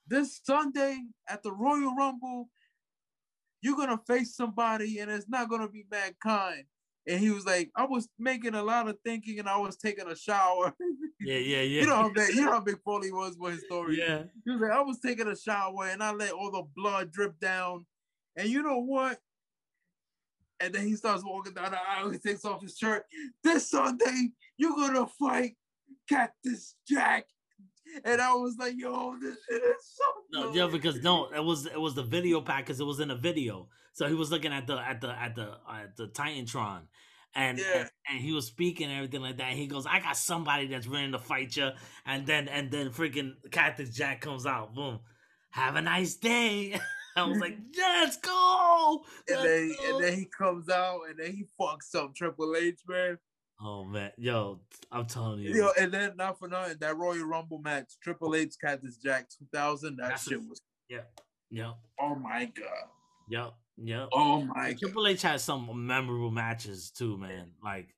this 0.07 0.41
Sunday 0.43 0.99
at 1.27 1.41
the 1.43 1.51
Royal 1.51 1.95
Rumble, 1.95 2.49
you're 3.61 3.77
gonna 3.77 3.99
face 4.07 4.35
somebody, 4.35 4.99
and 4.99 5.09
it's 5.09 5.29
not 5.29 5.49
gonna 5.49 5.69
be 5.69 5.85
mankind. 5.89 6.65
And 7.07 7.19
he 7.19 7.31
was 7.31 7.45
like, 7.45 7.71
I 7.75 7.85
was 7.85 8.07
making 8.19 8.53
a 8.53 8.61
lot 8.61 8.87
of 8.87 8.97
thinking, 9.03 9.39
and 9.39 9.49
I 9.49 9.57
was 9.57 9.75
taking 9.75 10.07
a 10.07 10.15
shower. 10.15 10.75
Yeah, 11.19 11.37
yeah, 11.37 11.61
yeah. 11.61 11.81
you 11.81 11.87
know 11.87 11.95
how 11.95 12.13
big, 12.13 12.35
you 12.35 12.45
know 12.45 12.51
how 12.51 12.59
big 12.59 12.79
Foley 12.83 13.11
was 13.11 13.37
with 13.39 13.53
his 13.53 13.63
story. 13.65 13.97
yeah. 13.97 14.23
He 14.45 14.51
was 14.51 14.61
like, 14.61 14.71
I 14.71 14.81
was 14.81 14.99
taking 14.99 15.27
a 15.27 15.35
shower 15.35 15.87
and 15.87 16.03
I 16.03 16.11
let 16.11 16.31
all 16.31 16.51
the 16.51 16.63
blood 16.75 17.11
drip 17.11 17.39
down. 17.39 17.85
And 18.35 18.49
you 18.49 18.61
know 18.61 18.79
what? 18.79 19.17
And 20.59 20.73
then 20.73 20.85
he 20.85 20.95
starts 20.95 21.23
walking 21.25 21.53
down 21.53 21.71
the 21.71 21.79
aisle. 21.81 22.11
He 22.11 22.19
takes 22.19 22.45
off 22.45 22.61
his 22.61 22.77
shirt. 22.77 23.03
This 23.43 23.71
Sunday, 23.71 24.29
you're 24.57 24.75
gonna 24.75 25.07
fight 25.07 25.55
Cactus 26.07 26.75
Jack. 26.87 27.25
And 28.05 28.21
I 28.21 28.33
was 28.33 28.55
like, 28.57 28.73
yo, 28.77 29.15
this 29.21 29.37
shit 29.49 29.61
is 29.61 29.75
so 29.95 30.03
No, 30.31 30.53
yeah, 30.53 30.67
because 30.71 31.01
no, 31.03 31.29
it 31.31 31.43
was 31.43 31.65
it 31.65 31.79
was 31.79 31.95
the 31.95 32.03
video 32.03 32.41
pack 32.41 32.65
because 32.65 32.79
it 32.79 32.85
was 32.85 32.99
in 32.99 33.11
a 33.11 33.15
video. 33.15 33.67
So 33.93 34.07
he 34.07 34.13
was 34.13 34.31
looking 34.31 34.53
at 34.53 34.67
the 34.67 34.77
at 34.77 35.01
the 35.01 35.09
at 35.09 35.35
the 35.35 35.57
at 35.69 35.97
the 35.97 36.07
Titantron, 36.07 36.81
and, 37.35 37.57
Yeah. 37.59 37.65
and 37.81 37.89
and 38.09 38.19
he 38.19 38.31
was 38.33 38.47
speaking 38.47 38.87
and 38.87 38.95
everything 38.95 39.21
like 39.21 39.37
that. 39.37 39.49
And 39.49 39.59
he 39.59 39.67
goes, 39.67 39.85
"I 39.85 39.99
got 39.99 40.15
somebody 40.17 40.67
that's 40.67 40.87
ready 40.87 41.11
to 41.11 41.19
fight 41.19 41.55
you." 41.57 41.71
And 42.05 42.25
then 42.25 42.47
and 42.47 42.71
then 42.71 42.89
freaking 42.91 43.33
Cactus 43.51 43.89
Jack 43.95 44.21
comes 44.21 44.45
out. 44.45 44.73
Boom. 44.73 44.99
Have 45.51 45.75
a 45.75 45.81
nice 45.81 46.15
day. 46.15 46.79
I 47.17 47.23
was 47.25 47.39
like, 47.39 47.57
"Let's 47.77 48.17
go." 48.17 49.03
and 49.27 49.37
Let's 49.41 49.43
then 49.47 49.75
go." 49.77 49.95
and 49.95 50.03
then 50.05 50.13
he 50.17 50.25
comes 50.25 50.69
out 50.69 51.01
and 51.09 51.19
then 51.19 51.33
he 51.33 51.45
fucks 51.59 51.93
up 51.93 52.15
Triple 52.15 52.55
H, 52.55 52.79
man. 52.87 53.17
Oh 53.63 53.83
man, 53.85 54.11
yo, 54.17 54.59
I'm 54.91 55.05
telling 55.05 55.39
you, 55.39 55.53
Yo, 55.53 55.69
and 55.79 55.91
then 55.93 56.15
not 56.17 56.39
for 56.39 56.47
nothing, 56.47 56.77
that 56.79 56.97
Royal 56.97 57.25
Rumble 57.25 57.59
match, 57.59 57.93
Triple 58.01 58.35
H 58.35 58.55
Cactus 58.63 58.97
Jack 58.97 59.27
2000, 59.39 59.97
that 59.97 60.09
That's 60.09 60.27
a- 60.27 60.29
shit 60.31 60.39
was 60.47 60.59
Yeah. 60.89 60.99
yep, 61.49 61.75
oh 61.99 62.15
my 62.15 62.45
god. 62.45 62.89
yep, 63.29 63.53
yep. 63.77 64.09
Oh 64.11 64.41
my 64.41 64.67
And 64.69 64.73
god. 64.75 64.79
Triple 64.79 65.07
H 65.07 65.21
had 65.21 65.41
some 65.41 65.85
memorable 65.87 66.31
matches 66.31 66.91
too, 66.91 67.17
man. 67.17 67.51
Like 67.63 67.93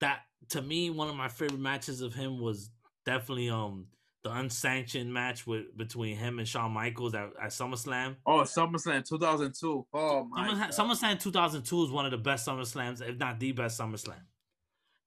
that 0.00 0.20
to 0.50 0.62
me, 0.62 0.90
one 0.90 1.08
of 1.08 1.16
my 1.16 1.28
favorite 1.28 1.60
matches 1.60 2.00
of 2.00 2.14
him 2.14 2.40
was 2.40 2.70
definitely 3.06 3.50
um 3.50 3.86
the 4.22 4.30
unsanctioned 4.30 5.10
match 5.12 5.46
with 5.46 5.74
between 5.78 6.14
him 6.14 6.38
and 6.38 6.46
Shawn 6.46 6.72
Michaels 6.72 7.14
at, 7.14 7.30
at 7.42 7.48
SummerSlam. 7.50 8.16
Oh, 8.26 8.40
SummerSlam 8.42 9.02
2002. 9.08 9.86
Oh 9.94 10.24
my. 10.24 10.46
SummerSlam, 10.48 10.58
God. 10.58 10.70
SummerSlam 10.70 11.20
2002 11.20 11.84
is 11.84 11.90
one 11.90 12.04
of 12.04 12.10
the 12.10 12.18
best 12.18 12.46
SummerSlams, 12.46 13.00
if 13.00 13.16
not 13.18 13.40
the 13.40 13.52
best 13.52 13.80
SummerSlam. 13.80 14.20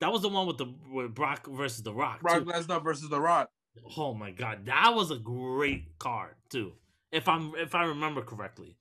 That 0.04 0.12
was 0.12 0.22
the 0.22 0.28
one 0.28 0.48
with 0.48 0.58
the 0.58 0.66
with 0.92 1.16
Brock 1.16 1.48
versus 1.48 1.82
The 1.82 1.94
Rock. 1.94 2.20
Brock 2.20 2.40
too. 2.40 2.52
Lesnar 2.52 2.84
versus 2.84 3.08
The 3.08 3.22
Rock. 3.22 3.50
Oh 3.98 4.14
my 4.14 4.32
god, 4.32 4.66
that 4.66 4.94
was 4.94 5.12
a 5.12 5.16
great 5.16 5.98
card 5.98 6.36
too. 6.50 6.74
If 7.14 7.30
I'm 7.30 7.54
if 7.56 7.74
I 7.74 7.86
remember 7.86 8.22
correctly, 8.22 8.76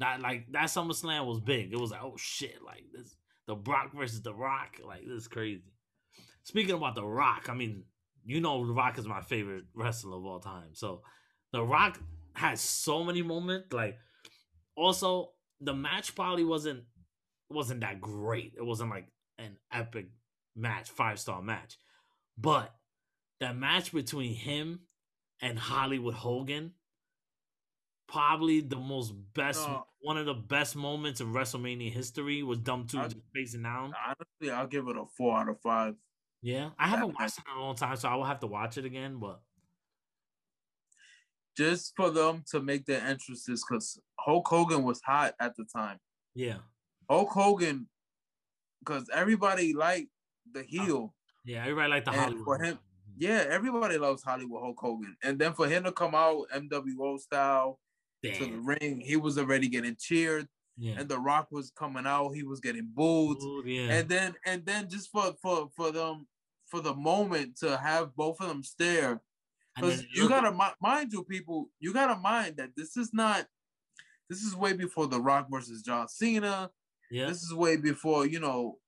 that 0.00 0.20
like 0.20 0.50
that 0.50 0.64
SummerSlam 0.64 1.24
was 1.24 1.38
big. 1.38 1.72
It 1.72 1.78
was 1.78 1.92
like 1.92 2.02
oh 2.02 2.16
shit, 2.16 2.56
like 2.66 2.82
this 2.92 3.14
the 3.46 3.54
Brock 3.54 3.92
versus 3.94 4.22
The 4.22 4.34
Rock, 4.34 4.80
like 4.84 5.02
this 5.06 5.22
is 5.22 5.28
crazy. 5.28 5.62
Speaking 6.42 6.74
about 6.74 6.96
The 6.96 7.04
Rock, 7.04 7.46
I 7.48 7.54
mean, 7.54 7.84
you 8.24 8.40
know 8.40 8.66
The 8.66 8.72
Rock 8.72 8.98
is 8.98 9.06
my 9.06 9.20
favorite 9.20 9.66
wrestler 9.72 10.16
of 10.16 10.24
all 10.24 10.40
time. 10.40 10.70
So 10.72 11.02
The 11.52 11.62
Rock 11.62 12.00
has 12.34 12.60
so 12.60 13.04
many 13.04 13.22
moments. 13.22 13.72
Like 13.72 13.98
also 14.74 15.30
the 15.60 15.74
match 15.74 16.16
probably 16.16 16.42
wasn't 16.42 16.82
wasn't 17.50 17.82
that 17.82 18.00
great. 18.00 18.54
It 18.58 18.66
wasn't 18.66 18.90
like 18.90 19.06
an 19.38 19.58
epic 19.72 20.06
match, 20.56 20.90
five 20.90 21.18
star 21.20 21.42
match, 21.42 21.76
but 22.38 22.74
that 23.40 23.56
match 23.56 23.92
between 23.92 24.34
him 24.34 24.80
and 25.42 25.58
Hollywood 25.58 26.14
Hogan, 26.14 26.72
probably 28.08 28.60
the 28.60 28.76
most 28.76 29.12
best, 29.34 29.66
No. 29.68 29.86
one 30.00 30.16
of 30.16 30.26
the 30.26 30.34
best 30.34 30.74
moments 30.76 31.20
in 31.20 31.32
WrestleMania 31.32 31.90
history 31.92 32.42
was 32.42 32.58
Dumb 32.58 32.86
Two 32.86 33.02
facing 33.34 33.62
down. 33.62 33.92
Honestly, 34.06 34.50
I'll 34.50 34.66
give 34.66 34.88
it 34.88 34.96
a 34.96 35.04
four 35.16 35.36
out 35.38 35.48
of 35.48 35.60
five. 35.60 35.94
Yeah, 36.42 36.70
I 36.78 36.88
haven't 36.88 37.08
that 37.08 37.18
watched 37.18 37.38
it 37.38 37.44
in 37.50 37.58
a 37.58 37.60
long 37.64 37.74
time, 37.76 37.96
so 37.96 38.08
I 38.08 38.14
will 38.14 38.24
have 38.24 38.40
to 38.40 38.46
watch 38.46 38.78
it 38.78 38.84
again. 38.84 39.18
But 39.18 39.40
Just 41.56 41.94
for 41.96 42.10
them 42.10 42.44
to 42.50 42.60
make 42.60 42.84
their 42.86 43.00
entrances, 43.00 43.64
because 43.68 43.98
Hulk 44.20 44.46
Hogan 44.46 44.82
was 44.84 45.00
hot 45.02 45.34
at 45.40 45.56
the 45.56 45.64
time. 45.64 45.98
yeah, 46.34 46.58
Hulk 47.10 47.30
Hogan, 47.30 47.88
because 48.80 49.08
everybody 49.12 49.72
liked 49.72 50.08
the 50.52 50.62
heel. 50.62 51.14
yeah, 51.44 51.60
everybody 51.62 51.88
like 51.90 52.04
the 52.04 52.10
And 52.12 52.20
Hollywood. 52.20 52.44
for 52.44 52.58
him- 52.62 52.78
Yeah, 53.18 53.44
everybody 53.48 53.96
loves 53.98 54.22
Hollywood 54.22 54.62
Hulk 54.62 54.78
Hogan. 54.78 55.16
And 55.22 55.38
then 55.38 55.54
for 55.54 55.66
him 55.68 55.84
to 55.84 55.92
come 55.92 56.14
out 56.14 56.46
NWO 56.52 57.18
style 57.18 57.78
to 58.22 58.30
the 58.46 58.58
ring, 58.58 59.00
he 59.00 59.16
was 59.16 59.38
already 59.38 59.68
getting 59.68 59.96
cheered. 59.98 60.48
Yeah. 60.76 60.96
And 60.98 61.08
The 61.08 61.18
Rock 61.18 61.48
was 61.50 61.70
coming 61.70 62.06
out, 62.06 62.32
he 62.32 62.42
was 62.42 62.60
getting 62.60 62.90
booed. 62.92 63.40
Ooh, 63.42 63.62
yeah. 63.64 63.92
And 63.94 64.08
then 64.08 64.34
and 64.44 64.66
then 64.66 64.90
just 64.90 65.10
for 65.10 65.34
for 65.40 65.70
for 65.76 65.90
them 65.92 66.26
for 66.66 66.80
the 66.80 66.94
moment 66.94 67.56
to 67.58 67.76
have 67.78 68.14
both 68.16 68.40
of 68.40 68.48
them 68.48 68.62
stare 68.62 69.22
because 69.76 70.04
you 70.12 70.28
gotta 70.28 70.52
mi- 70.52 70.76
mind 70.82 71.12
you, 71.12 71.22
people, 71.24 71.70
you 71.80 71.92
gotta 71.94 72.16
mind 72.20 72.56
that 72.58 72.70
this 72.76 72.96
is 72.96 73.14
not. 73.14 73.46
This 74.28 74.42
is 74.42 74.54
way 74.56 74.72
before 74.74 75.06
The 75.06 75.20
Rock 75.20 75.46
versus 75.50 75.82
John 75.82 76.08
Cena. 76.08 76.70
yeah, 77.10 77.28
This 77.28 77.42
is 77.42 77.54
way 77.54 77.76
before 77.76 78.26
you 78.26 78.40
know, 78.40 78.78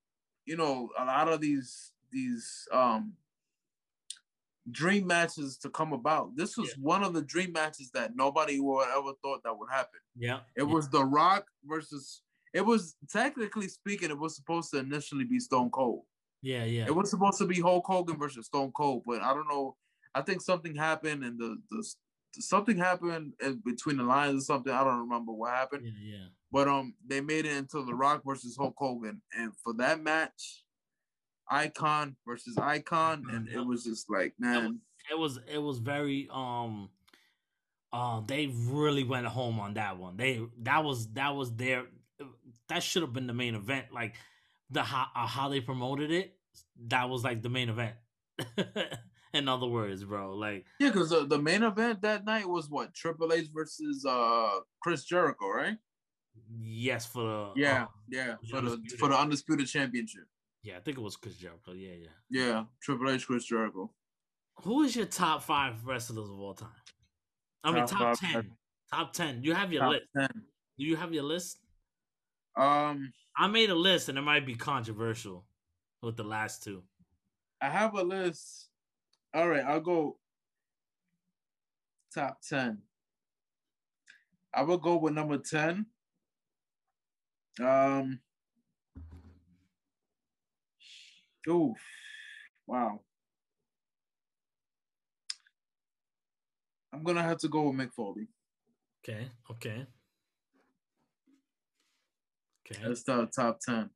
you 0.49 0.57
know, 0.57 0.91
a 0.99 1.05
lot 1.05 1.29
of 1.29 1.41
these 1.41 1.93
these 2.11 2.67
um 2.73 3.13
dream 4.71 5.07
matches 5.07 5.57
to 5.59 5.71
come 5.71 5.93
about. 5.93 6.37
This 6.37 6.57
was 6.57 6.69
Yeah. 6.71 6.75
one 6.81 7.03
of 7.05 7.13
the 7.15 7.23
dream 7.23 7.53
matches 7.53 7.91
that 7.93 8.15
nobody 8.17 8.61
would 8.61 8.89
ever 8.89 9.13
thought 9.23 9.43
that 9.45 9.57
would 9.59 9.71
happen. 9.71 10.01
yeah, 10.17 10.41
It 10.57 10.65
was 10.65 10.89
The 10.89 11.05
Rock 11.05 11.47
versus. 11.65 12.23
It 12.55 12.63
was 12.65 12.97
technically 13.11 13.69
speaking, 13.69 14.11
it 14.11 14.19
was 14.19 14.37
supposed 14.37 14.71
to 14.73 14.79
initially 14.79 15.25
be 15.25 15.39
Stone 15.39 15.71
Cold. 15.71 16.05
yeah, 16.43 16.65
yeah. 16.65 16.87
It 16.87 16.95
was 16.95 17.11
supposed 17.11 17.39
to 17.39 17.47
be 17.47 17.61
Hulk 17.61 17.85
Hogan 17.87 18.19
versus 18.19 18.47
Stone 18.47 18.73
Cold, 18.73 19.03
but 19.07 19.21
I 19.23 19.35
don't 19.35 19.49
know. 19.49 19.77
I 20.15 20.23
think 20.23 20.41
something 20.41 20.75
happened, 20.75 21.25
and 21.25 21.39
the 21.39 21.51
the 21.71 21.81
something 22.41 22.77
happened 22.79 23.35
in 23.41 23.61
between 23.65 23.97
the 23.99 24.03
lines 24.05 24.43
or 24.43 24.45
something. 24.45 24.73
I 24.73 24.83
don't 24.85 25.01
remember 25.01 25.33
what 25.33 25.53
happened, 25.55 25.85
yeah, 25.87 26.17
yeah. 26.17 26.27
But 26.51 26.69
um, 26.69 26.95
they 27.07 27.21
made 27.21 27.45
it 27.45 27.57
into 27.57 27.85
The 27.85 27.95
Rock 27.95 28.23
versus 28.25 28.57
Hulk 28.57 28.75
Hogan, 28.77 29.23
and 29.37 29.53
for 29.63 29.75
that 29.75 30.01
match, 30.03 30.65
Icon 31.51 32.17
versus 32.27 32.57
Icon, 32.59 33.25
and 33.31 33.49
it 33.49 33.65
was 33.65 33.85
just 33.85 34.11
like, 34.11 34.35
man, 34.39 34.81
it 35.11 35.19
was 35.19 35.39
it 35.53 35.59
was 35.59 35.79
very 35.79 36.29
um 36.33 36.91
uh 37.93 38.21
they 38.27 38.47
really 38.47 39.05
went 39.05 39.27
home 39.27 39.61
on 39.61 39.75
that 39.75 39.99
one. 39.99 40.17
They 40.17 40.41
that 40.63 40.85
was 40.85 41.09
that 41.13 41.35
was 41.35 41.55
their 41.55 41.85
that 42.69 42.83
should 42.83 43.03
have 43.03 43.13
been 43.13 43.27
the 43.27 43.35
main 43.35 43.55
event. 43.55 43.87
Like 43.93 44.15
the 44.71 44.83
how, 44.83 45.07
uh, 45.15 45.27
how 45.27 45.49
they 45.49 45.61
promoted 45.61 46.11
it 46.11 46.35
that 46.89 47.09
was 47.09 47.25
like 47.25 47.43
the 47.43 47.49
main 47.49 47.69
event. 47.69 47.95
In 49.35 49.47
other 49.47 49.67
words 49.67 50.05
bro 50.05 50.35
like 50.35 50.65
yeah, 50.81 50.89
because 50.89 51.11
the, 51.11 51.27
the 51.27 51.39
main 51.39 51.63
event 51.63 52.03
that 52.03 52.25
night 52.25 52.49
was 52.49 52.71
what? 52.71 52.95
Triple 52.95 53.33
H 53.33 53.49
versus 53.55 54.05
uh 54.07 54.61
Chris 54.81 55.05
Jericho, 55.05 55.49
right? 55.49 55.77
Yes 56.61 57.07
for 57.07 57.23
the 57.23 57.53
Yeah, 57.61 57.83
um, 57.83 57.89
yeah, 58.09 58.35
for 58.51 58.61
the 58.61 58.73
Undisputed. 58.73 58.99
for 58.99 59.09
the 59.09 59.17
undisputed 59.19 59.67
championship. 59.67 60.25
yeah 60.63 60.77
i 60.77 60.81
think 60.81 60.99
it 60.99 61.01
was 61.01 61.17
chris 61.17 61.37
jericho 61.37 61.73
yeah 61.73 61.95
yeah 62.03 62.09
Yeah, 62.31 62.65
Triple 62.83 63.11
H, 63.11 63.27
Chris 63.27 63.45
Jericho. 63.45 63.91
who 64.63 64.83
is 64.83 64.97
your 64.97 65.07
top 65.07 65.43
five 65.43 65.85
wrestlers 65.87 66.29
of 66.31 66.39
all 66.39 66.55
time 66.55 66.69
i 67.65 67.71
mean 67.73 67.87
Top 67.87 67.99
top, 67.99 68.19
five 68.19 68.33
10 68.33 68.51
top 68.93 69.13
10 69.13 69.43
you 69.43 69.55
have 69.55 69.73
your 69.73 69.83
Top 69.83 69.93
list 69.93 70.05
10. 70.17 70.29
do 70.79 70.85
you 70.85 70.97
have 70.97 71.13
your 71.15 71.25
list 71.25 71.59
Um, 72.57 73.13
I 73.37 73.47
made 73.47 73.71
a 73.71 73.75
list 73.75 74.09
and 74.09 74.19
it 74.19 74.23
might 74.23 74.45
be 74.47 74.55
controversial 74.57 75.45
with 76.03 76.17
the 76.17 76.25
last 76.25 76.63
two. 76.65 76.83
I 77.63 77.69
have 77.71 77.95
a 77.95 78.03
list. 78.03 78.69
All 79.33 79.49
right, 79.49 79.65
I'll 79.65 79.81
go 79.81 80.19
top 82.13 82.39
10. 82.49 82.79
I 84.55 84.63
will 84.63 84.79
go 84.79 84.97
with 84.97 85.15
number 85.15 85.39
10. 85.39 85.87
Um, 87.61 88.21
ooh, 91.49 91.75
wow. 92.67 93.01
I'm 96.93 97.03
gonna 97.03 97.23
have 97.23 97.39
to 97.39 97.49
go 97.49 97.63
with 97.69 97.77
Mick 97.77 97.93
Foley. 97.93 98.29
Okay, 99.05 99.29
okay. 99.51 99.87
Okay. 102.71 102.81
That's 102.85 103.03
the 103.03 103.27
top 103.35 103.61
10. 103.61 103.89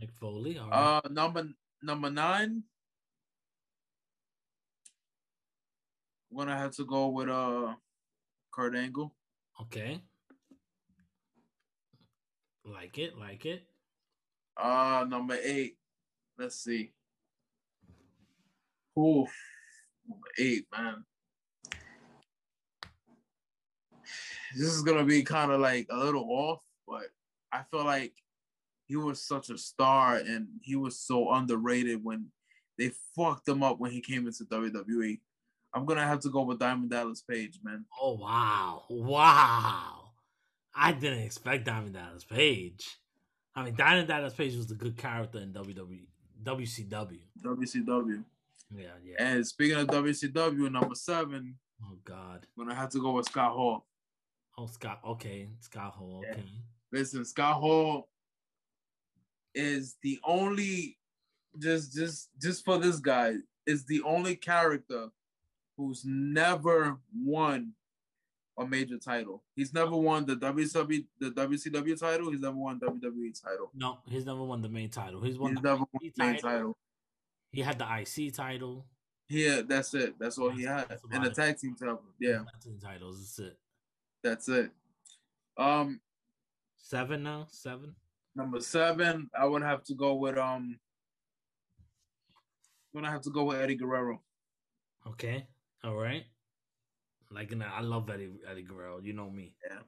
Mick 0.00 0.12
Foley. 0.20 0.58
All 0.58 0.70
right. 0.70 1.00
Uh, 1.04 1.08
number 1.10 1.48
number 1.82 2.10
nine. 2.10 2.62
I'm 6.30 6.36
gonna 6.36 6.56
have 6.56 6.72
to 6.76 6.84
go 6.84 7.08
with 7.08 7.28
uh 7.28 7.74
Kurt 8.52 8.76
Angle. 8.76 9.14
okay. 9.62 10.00
Like 12.72 12.98
it, 12.98 13.16
like 13.18 13.46
it. 13.46 13.62
Uh, 14.56 15.06
number 15.08 15.36
eight. 15.42 15.76
Let's 16.38 16.56
see. 16.56 16.92
Oof, 18.98 19.30
number 20.08 20.26
eight, 20.38 20.66
man. 20.76 21.04
This 24.56 24.68
is 24.68 24.82
gonna 24.82 25.04
be 25.04 25.22
kind 25.22 25.52
of 25.52 25.60
like 25.60 25.86
a 25.90 25.96
little 25.96 26.26
off, 26.30 26.62
but 26.86 27.04
I 27.52 27.62
feel 27.70 27.84
like 27.84 28.12
he 28.86 28.96
was 28.96 29.22
such 29.22 29.50
a 29.50 29.58
star 29.58 30.16
and 30.16 30.48
he 30.62 30.74
was 30.74 30.98
so 30.98 31.32
underrated 31.32 32.02
when 32.02 32.26
they 32.76 32.90
fucked 33.14 33.48
him 33.48 33.62
up 33.62 33.78
when 33.78 33.90
he 33.90 34.00
came 34.00 34.26
into 34.26 34.44
WWE. 34.44 35.20
I'm 35.74 35.84
gonna 35.84 36.06
have 36.06 36.20
to 36.20 36.30
go 36.30 36.42
with 36.42 36.58
Diamond 36.58 36.90
Dallas 36.90 37.22
Page, 37.22 37.60
man. 37.62 37.84
Oh 38.00 38.14
wow. 38.14 38.84
Wow. 38.90 40.07
I 40.80 40.92
didn't 40.92 41.20
expect 41.20 41.64
Diamond 41.66 41.94
Dallas 41.94 42.24
Page. 42.24 42.86
I 43.54 43.64
mean 43.64 43.74
Diamond 43.74 44.08
Dallas 44.08 44.34
Page 44.34 44.54
was 44.56 44.70
a 44.70 44.74
good 44.74 44.96
character 44.96 45.38
in 45.38 45.52
WWE 45.52 46.06
WCW. 46.42 47.18
WCW. 47.42 48.22
Yeah, 48.74 48.86
yeah. 49.04 49.16
And 49.18 49.46
speaking 49.46 49.76
of 49.78 49.88
WCW, 49.88 50.70
number 50.70 50.94
seven, 50.94 51.56
Oh 51.82 51.96
god. 52.04 52.46
I'm 52.58 52.64
gonna 52.64 52.74
have 52.78 52.90
to 52.90 53.00
go 53.00 53.12
with 53.12 53.26
Scott 53.26 53.52
Hall. 53.52 53.86
Oh 54.56 54.66
Scott 54.66 55.00
okay. 55.06 55.48
Scott 55.60 55.94
Hall, 55.94 56.22
Yeah. 56.24 56.32
okay. 56.34 56.44
Listen, 56.92 57.24
Scott 57.24 57.60
Hall 57.60 58.08
is 59.54 59.96
the 60.02 60.18
only 60.24 60.96
just 61.58 61.92
just 61.94 62.28
just 62.40 62.64
for 62.64 62.78
this 62.78 63.00
guy 63.00 63.34
is 63.66 63.84
the 63.86 64.00
only 64.02 64.36
character 64.36 65.08
who's 65.76 66.02
never 66.04 66.98
won 67.14 67.72
a 68.58 68.66
major 68.66 68.98
title. 68.98 69.42
He's 69.54 69.72
never 69.72 69.96
won 69.96 70.26
the 70.26 70.36
WCW 70.36 71.04
the 71.20 71.30
WCW 71.30 71.98
title. 71.98 72.30
He's 72.30 72.40
never 72.40 72.56
won 72.56 72.80
WWE 72.80 73.40
title. 73.42 73.70
No, 73.74 73.98
he's 74.06 74.26
never 74.26 74.42
won 74.42 74.62
the 74.62 74.68
main 74.68 74.90
title. 74.90 75.20
He's 75.22 75.38
won 75.38 75.50
He's 75.52 75.62
the 75.62 75.68
never 75.68 75.78
won 75.80 75.88
IC 76.02 76.14
the 76.16 76.24
main 76.24 76.34
title. 76.34 76.50
title. 76.50 76.78
He 77.52 77.60
had 77.62 77.78
the 77.78 77.86
IC 78.26 78.34
title. 78.34 78.84
Yeah, 79.28 79.62
that's 79.66 79.94
it. 79.94 80.14
That's 80.18 80.38
all 80.38 80.50
he 80.50 80.62
had. 80.64 80.86
And 81.10 81.24
the 81.24 81.30
tag 81.30 81.58
team 81.58 81.74
title. 81.78 82.02
Yeah, 82.18 82.42
titles. 82.82 83.18
That's 83.20 83.38
it. 83.50 83.58
that's 84.22 84.48
it. 84.48 84.70
Um, 85.56 86.00
Seven 86.76 87.22
now. 87.22 87.46
Seven. 87.50 87.94
number 88.34 88.60
seven, 88.60 89.28
I 89.38 89.44
would 89.44 89.62
have 89.62 89.84
to 89.84 89.94
go 89.94 90.14
with 90.14 90.38
um. 90.38 90.78
I'm 92.94 93.02
gonna 93.02 93.12
have 93.12 93.22
to 93.22 93.30
go 93.30 93.44
with 93.44 93.60
Eddie 93.60 93.74
Guerrero. 93.76 94.22
Okay. 95.06 95.46
All 95.84 95.94
right. 95.96 96.24
Like, 97.30 97.52
and 97.52 97.62
I 97.62 97.80
love 97.80 98.08
Eddie 98.10 98.30
Eddie 98.50 98.62
Guerrero. 98.62 99.00
You 99.02 99.12
know 99.12 99.28
me. 99.30 99.54
Yeah. 99.68 99.78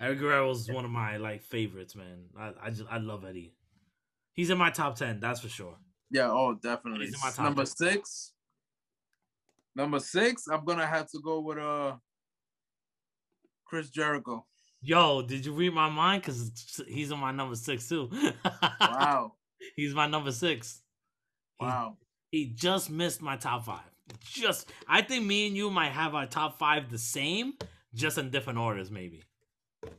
Eddie 0.00 0.16
Guerrero 0.16 0.50
is 0.50 0.70
one 0.70 0.84
of 0.84 0.90
my 0.90 1.16
like 1.18 1.42
favorites, 1.42 1.94
man. 1.94 2.24
I, 2.38 2.52
I 2.64 2.70
just 2.70 2.84
I 2.90 2.98
love 2.98 3.24
Eddie. 3.24 3.54
He's 4.34 4.50
in 4.50 4.58
my 4.58 4.70
top 4.70 4.96
ten, 4.96 5.20
that's 5.20 5.40
for 5.40 5.48
sure. 5.48 5.76
Yeah, 6.10 6.30
oh, 6.30 6.54
definitely. 6.62 7.06
He's 7.06 7.14
in 7.14 7.20
my 7.22 7.30
top 7.30 7.44
Number 7.46 7.62
10. 7.64 7.66
six. 7.66 8.32
Number 9.74 9.98
six, 9.98 10.46
I'm 10.48 10.64
gonna 10.64 10.86
have 10.86 11.10
to 11.10 11.18
go 11.22 11.40
with 11.40 11.58
uh 11.58 11.96
Chris 13.66 13.90
Jericho. 13.90 14.46
Yo, 14.82 15.22
did 15.22 15.44
you 15.44 15.52
read 15.52 15.72
my 15.74 15.88
mind? 15.88 16.22
Cause 16.22 16.50
he's 16.86 17.10
on 17.10 17.18
my 17.18 17.32
number 17.32 17.56
six 17.56 17.88
too. 17.88 18.10
Wow. 18.80 19.32
he's 19.74 19.94
my 19.94 20.06
number 20.06 20.32
six. 20.32 20.82
He- 21.58 21.66
wow. 21.66 21.96
He 22.30 22.46
just 22.54 22.90
missed 22.90 23.20
my 23.22 23.36
top 23.36 23.64
five. 23.64 23.80
Just, 24.24 24.70
I 24.88 25.02
think 25.02 25.24
me 25.24 25.46
and 25.46 25.56
you 25.56 25.70
might 25.70 25.92
have 25.92 26.14
our 26.14 26.26
top 26.26 26.58
five 26.58 26.90
the 26.90 26.98
same, 26.98 27.54
just 27.94 28.18
in 28.18 28.30
different 28.30 28.58
orders, 28.58 28.90
maybe. 28.90 29.22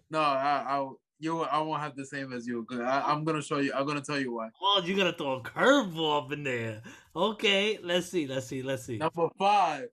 No, 0.09 0.19
I, 0.19 0.63
I 0.67 0.89
you 1.19 1.41
I 1.41 1.59
won't 1.59 1.81
have 1.81 1.95
the 1.95 2.05
same 2.05 2.31
as 2.33 2.45
you. 2.45 2.65
I, 2.71 3.03
I'm 3.07 3.23
gonna 3.23 3.41
show 3.41 3.57
you. 3.57 3.73
I'm 3.73 3.87
gonna 3.87 4.01
tell 4.01 4.19
you 4.19 4.33
why. 4.33 4.49
Oh, 4.61 4.81
you're 4.85 4.97
gonna 4.97 5.13
throw 5.13 5.33
a 5.37 5.41
curveball 5.41 6.25
up 6.25 6.31
in 6.31 6.43
there. 6.43 6.81
Okay, 7.15 7.79
let's 7.81 8.07
see, 8.07 8.27
let's 8.27 8.47
see, 8.47 8.61
let's 8.61 8.85
see. 8.85 8.97
Number 8.97 9.27
five. 9.37 9.87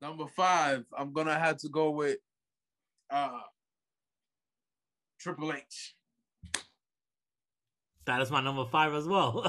Number 0.00 0.26
five, 0.28 0.84
I'm 0.96 1.12
gonna 1.12 1.38
have 1.38 1.58
to 1.58 1.68
go 1.68 1.90
with 1.90 2.18
uh 3.10 3.40
Triple 5.18 5.52
H. 5.52 5.94
That 8.06 8.22
is 8.22 8.30
my 8.30 8.40
number 8.40 8.64
five 8.66 8.94
as 8.94 9.06
well. 9.06 9.42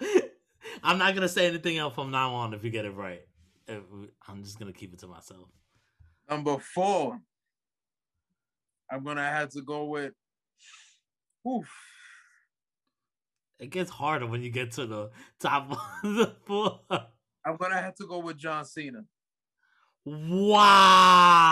I'm 0.82 0.98
not 0.98 1.14
gonna 1.14 1.28
say 1.28 1.46
anything 1.46 1.78
else 1.78 1.94
from 1.94 2.10
now 2.10 2.34
on 2.34 2.54
if 2.54 2.64
you 2.64 2.70
get 2.70 2.84
it 2.84 2.94
right. 2.94 3.22
I'm 3.68 4.42
just 4.42 4.58
gonna 4.58 4.72
keep 4.72 4.92
it 4.92 4.98
to 5.00 5.06
myself. 5.06 5.48
Number 6.28 6.58
four, 6.58 7.20
I'm 8.90 9.04
gonna 9.04 9.26
have 9.26 9.50
to 9.50 9.62
go 9.62 9.84
with. 9.84 10.12
Oof. 11.46 11.70
It 13.58 13.70
gets 13.70 13.90
harder 13.90 14.26
when 14.26 14.42
you 14.42 14.50
get 14.50 14.72
to 14.72 14.86
the 14.86 15.10
top 15.38 15.70
of 16.04 16.14
the 16.14 16.34
four. 16.44 16.80
I'm 16.90 17.56
gonna 17.56 17.80
have 17.80 17.94
to 17.96 18.06
go 18.06 18.18
with 18.18 18.36
John 18.36 18.64
Cena. 18.64 19.04
Wow. 20.04 21.46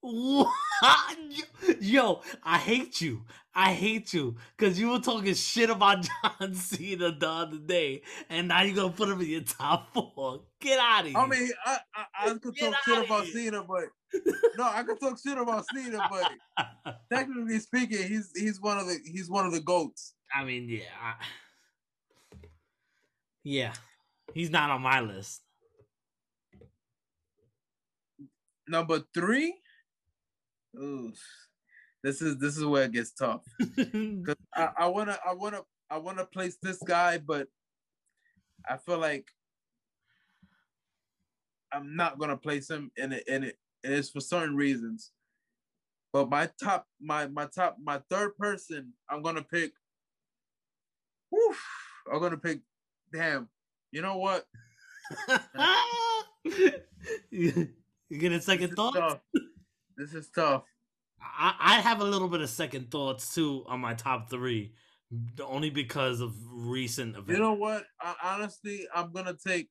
What? 0.00 0.48
Yo, 1.80 2.22
I 2.42 2.58
hate 2.58 3.00
you. 3.00 3.24
I 3.54 3.72
hate 3.74 4.14
you 4.14 4.36
because 4.56 4.78
you 4.80 4.90
were 4.90 4.98
talking 4.98 5.34
shit 5.34 5.68
about 5.68 6.08
John 6.40 6.54
Cena 6.54 7.12
the 7.12 7.28
other 7.28 7.58
day, 7.58 8.02
and 8.30 8.48
now 8.48 8.62
you're 8.62 8.74
gonna 8.74 8.92
put 8.92 9.08
him 9.10 9.20
in 9.20 9.28
your 9.28 9.40
top 9.42 9.92
four. 9.92 10.42
Get 10.60 10.78
out 10.78 11.06
of 11.06 11.06
here. 11.08 11.18
I 11.18 11.26
mean, 11.26 11.50
I 11.66 11.78
I, 11.94 12.04
I 12.30 12.34
could 12.42 12.54
Get 12.54 12.72
talk 12.72 12.82
shit 12.84 13.04
about 13.04 13.24
here. 13.24 13.50
Cena, 13.52 13.62
but 13.64 13.84
no, 14.56 14.64
I 14.64 14.82
could 14.84 15.00
talk 15.00 15.18
shit 15.22 15.36
about 15.36 15.64
Cena, 15.74 16.08
but 16.10 16.96
technically 17.12 17.58
speaking, 17.58 18.08
he's 18.08 18.30
he's 18.34 18.60
one 18.60 18.78
of 18.78 18.86
the 18.86 18.98
he's 19.04 19.28
one 19.28 19.44
of 19.46 19.52
the 19.52 19.60
goats. 19.60 20.14
I 20.34 20.44
mean, 20.44 20.68
yeah, 20.68 20.80
I, 21.02 21.14
yeah, 23.44 23.74
he's 24.32 24.50
not 24.50 24.70
on 24.70 24.80
my 24.80 25.00
list. 25.00 25.42
Number 28.66 29.00
three, 29.12 29.54
ooh, 30.78 31.12
this 32.02 32.20
is 32.20 32.38
this 32.38 32.56
is 32.56 32.64
where 32.64 32.84
it 32.84 32.92
gets 32.92 33.12
tough. 33.12 33.42
Cause 33.76 34.36
I, 34.54 34.68
I 34.78 34.86
wanna 34.88 35.18
I 35.26 35.34
wanna 35.34 35.60
I 35.90 35.98
wanna 35.98 36.24
place 36.24 36.58
this 36.62 36.78
guy, 36.86 37.18
but 37.18 37.48
I 38.68 38.76
feel 38.76 38.98
like 38.98 39.26
I'm 41.72 41.96
not 41.96 42.18
gonna 42.18 42.36
place 42.36 42.68
him 42.68 42.90
in 42.96 43.12
it 43.12 43.24
in 43.28 43.44
it 43.44 43.56
and 43.84 43.92
it's 43.94 44.10
for 44.10 44.20
certain 44.20 44.56
reasons. 44.56 45.12
But 46.12 46.28
my 46.28 46.50
top 46.62 46.86
my 47.00 47.26
my 47.28 47.46
top 47.46 47.76
my 47.82 48.00
third 48.10 48.36
person 48.36 48.92
I'm 49.08 49.22
gonna 49.22 49.42
pick 49.42 49.72
whew, 51.30 51.54
I'm 52.12 52.20
gonna 52.20 52.36
pick 52.36 52.60
damn. 53.12 53.48
You 53.92 54.02
know 54.02 54.16
what? 54.16 54.46
you 57.30 57.68
get 58.18 58.32
a 58.32 58.40
second 58.40 58.74
thought? 58.74 59.20
This 59.96 60.14
is 60.14 60.30
tough. 60.34 60.64
I, 61.22 61.54
I 61.58 61.80
have 61.80 62.00
a 62.00 62.04
little 62.04 62.28
bit 62.28 62.40
of 62.40 62.50
second 62.50 62.90
thoughts 62.90 63.34
too 63.34 63.64
on 63.66 63.80
my 63.80 63.94
top 63.94 64.30
three, 64.30 64.74
only 65.44 65.70
because 65.70 66.20
of 66.20 66.34
recent 66.50 67.16
events. 67.16 67.32
You 67.32 67.38
know 67.38 67.54
what? 67.54 67.84
I, 68.00 68.14
honestly, 68.24 68.86
I'm 68.94 69.12
gonna 69.12 69.34
take 69.46 69.68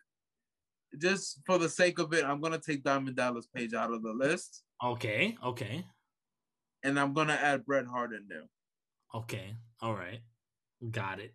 just 0.98 1.40
for 1.46 1.58
the 1.58 1.70
sake 1.70 2.00
of 2.00 2.14
it. 2.14 2.26
I'm 2.26 2.42
gonna 2.42 2.60
take 2.60 2.84
Diamond 2.84 3.16
Dallas 3.16 3.48
Page 3.56 3.74
out 3.74 3.92
of 3.92 4.02
the 4.04 4.14
list, 4.14 4.64
okay, 4.84 5.38
okay, 5.46 5.86
and 6.84 7.00
I'm 7.00 7.14
gonna 7.14 7.34
add 7.34 7.66
Bret 7.66 7.86
Hart 7.86 8.12
in 8.14 8.26
there. 8.30 8.48
okay, 9.14 9.56
all 9.82 9.94
right, 9.94 10.20
got 10.90 11.20
it. 11.20 11.34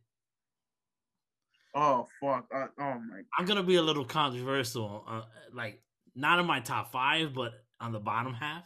Oh 1.75 2.07
fuck! 2.23 2.47
I, 2.53 2.67
oh 2.81 2.95
my! 2.99 3.21
I'm 3.39 3.45
gonna 3.45 3.63
be 3.63 3.77
a 3.77 3.83
little 3.83 4.05
controversial, 4.05 5.05
uh, 5.09 5.23
like 5.53 5.83
not 6.15 6.39
in 6.39 6.47
my 6.47 6.61
top 6.61 6.91
five, 6.93 7.35
but 7.35 7.53
on 7.81 7.93
the 7.93 8.01
bottom 8.01 8.33
half. 8.33 8.65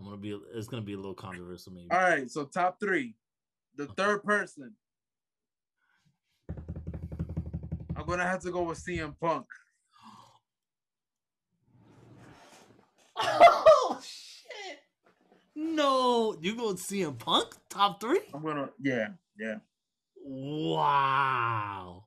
I'm 0.00 0.06
gonna 0.06 0.16
be. 0.16 0.38
It's 0.54 0.66
gonna 0.66 0.82
be 0.82 0.94
a 0.94 0.96
little 0.96 1.14
controversial, 1.14 1.72
maybe. 1.72 1.90
All 1.90 1.98
right, 1.98 2.30
so 2.30 2.46
top 2.46 2.80
three. 2.80 3.14
The 3.76 3.86
third 3.86 4.24
person, 4.24 4.74
I'm 6.48 8.06
gonna 8.06 8.26
have 8.26 8.40
to 8.40 8.50
go 8.50 8.62
with 8.62 8.82
CM 8.82 9.14
Punk. 9.20 9.46
Oh 13.16 14.00
shit! 14.02 14.78
No, 15.54 16.34
you 16.40 16.56
go 16.56 16.68
with 16.68 16.78
CM 16.78 17.18
Punk 17.18 17.54
top 17.68 18.00
three? 18.00 18.22
I'm 18.32 18.42
gonna, 18.42 18.70
yeah, 18.80 19.08
yeah. 19.38 19.56
Wow. 20.24 22.06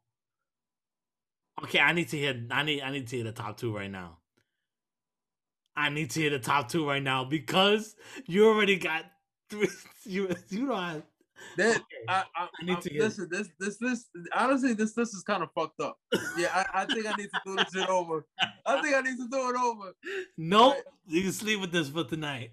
Okay, 1.64 1.80
I 1.80 1.94
need 1.94 2.10
to 2.10 2.18
hear. 2.18 2.44
I 2.50 2.64
need. 2.64 2.82
I 2.82 2.90
need 2.90 3.08
to 3.08 3.16
hear 3.18 3.26
the 3.26 3.32
top 3.32 3.58
two 3.58 3.76
right 3.76 3.92
now. 3.92 4.18
I 5.76 5.90
need 5.90 6.12
to 6.12 6.20
hear 6.20 6.30
the 6.30 6.40
top 6.40 6.70
two 6.70 6.88
right 6.88 7.02
now 7.02 7.24
because 7.24 7.96
you 8.26 8.48
already 8.48 8.78
got 8.78 9.06
three. 9.50 9.68
You 10.06 10.36
you 10.50 10.68
don't 10.68 10.78
have. 10.78 11.04
This, 11.56 11.76
Okay. 11.78 11.84
I, 12.10 12.24
I, 12.36 12.48
I 12.62 12.66
need 12.66 12.78
I- 12.78 12.80
to 12.82 12.90
hear- 12.90 13.04
listen. 13.04 13.28
This, 13.32 13.48
this, 13.60 13.78
this. 13.78 14.06
Honestly, 14.36 14.74
this, 14.74 14.94
this 14.94 15.14
is 15.14 15.24
kind 15.24 15.42
of 15.44 15.50
fucked 15.56 15.80
up. 15.80 15.98
Yeah, 16.38 16.50
I, 16.54 16.82
I 16.82 16.86
think 16.86 17.06
I 17.06 17.14
need 17.16 17.30
to 17.34 17.42
do 17.46 17.56
this 17.56 17.68
shit 17.74 17.88
over. 17.90 18.26
I 18.66 18.82
think 18.82 18.96
I 18.96 19.02
need 19.02 19.16
to 19.18 19.28
do 19.30 19.50
it 19.50 19.56
over. 19.56 19.94
Nope. 20.38 20.76
You 21.08 21.22
can 21.22 21.32
sleep 21.32 21.62
with 21.62 21.72
this 21.72 21.88
for 21.90 22.04
tonight. 22.04 22.52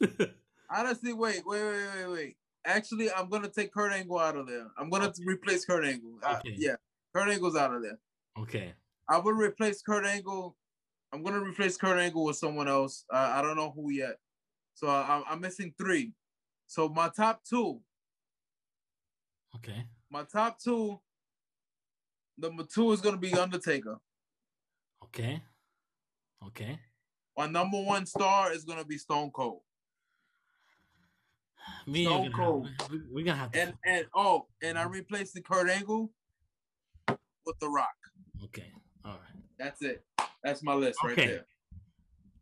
Honestly, 0.70 1.12
wait, 1.12 1.42
wait, 1.46 1.62
wait, 1.62 1.86
wait, 1.96 2.06
wait. 2.12 2.36
Actually, 2.66 3.10
I'm 3.12 3.28
gonna 3.28 3.48
take 3.48 3.72
Kurt 3.72 3.92
Angle 3.92 4.18
out 4.18 4.36
of 4.36 4.46
there. 4.46 4.66
I'm 4.78 4.90
gonna 4.90 5.12
replace 5.24 5.64
Kurt 5.64 5.84
Angle. 5.84 6.18
Uh, 6.22 6.36
Okay. 6.40 6.54
yeah, 6.58 6.76
Kurt 7.14 7.28
Angle's 7.28 7.56
out 7.56 7.74
of 7.74 7.82
there. 7.82 7.98
okay. 8.38 8.72
I 9.08 9.18
would 9.18 9.36
replace 9.36 9.82
Kurt 9.82 10.06
Angle. 10.06 10.56
I'm 11.14 11.22
gonna 11.22 11.40
replace 11.40 11.76
Kurt 11.76 11.96
Angle 11.96 12.24
with 12.24 12.36
someone 12.36 12.66
else. 12.66 13.04
Uh, 13.08 13.32
I 13.36 13.40
don't 13.40 13.56
know 13.56 13.70
who 13.70 13.90
yet. 13.92 14.16
So 14.74 14.88
I, 14.88 15.02
I'm- 15.02 15.22
missing 15.40 15.72
three. 15.78 16.12
So 16.66 16.88
my 16.88 17.08
top 17.08 17.42
two, 17.48 17.80
Okay. 19.54 19.84
my 20.10 20.24
top 20.24 20.58
two. 20.58 20.98
Number 22.36 22.64
two 22.64 22.90
is 22.90 23.00
gonna 23.00 23.16
be 23.16 23.32
Undertaker. 23.32 23.98
Okay. 25.04 25.40
Okay. 26.48 26.80
My 27.38 27.46
number 27.46 27.80
one 27.80 28.06
star 28.06 28.52
is 28.52 28.64
gonna 28.64 28.84
be 28.84 28.98
Stone 28.98 29.30
Cold. 29.30 29.60
Me 31.86 32.06
Stone 32.06 32.32
Cold. 32.32 32.68
have, 32.80 32.90
we, 32.90 33.00
we're 33.12 33.24
gonna 33.24 33.38
have 33.38 33.52
to. 33.52 33.60
And 33.60 33.74
and 33.86 34.06
oh, 34.16 34.48
and 34.62 34.76
I'm 34.76 34.90
the 35.34 35.42
Kurt 35.42 35.70
Angle 35.70 36.10
with 37.06 37.58
The 37.60 37.68
Rock. 37.68 37.94
okay. 38.44 38.72
All 39.04 39.12
right. 39.12 39.43
That's 39.58 39.82
it. 39.82 40.04
That's 40.42 40.62
my 40.62 40.74
list 40.74 40.98
right 41.04 41.12
Okay. 41.12 41.26
there. 41.26 41.46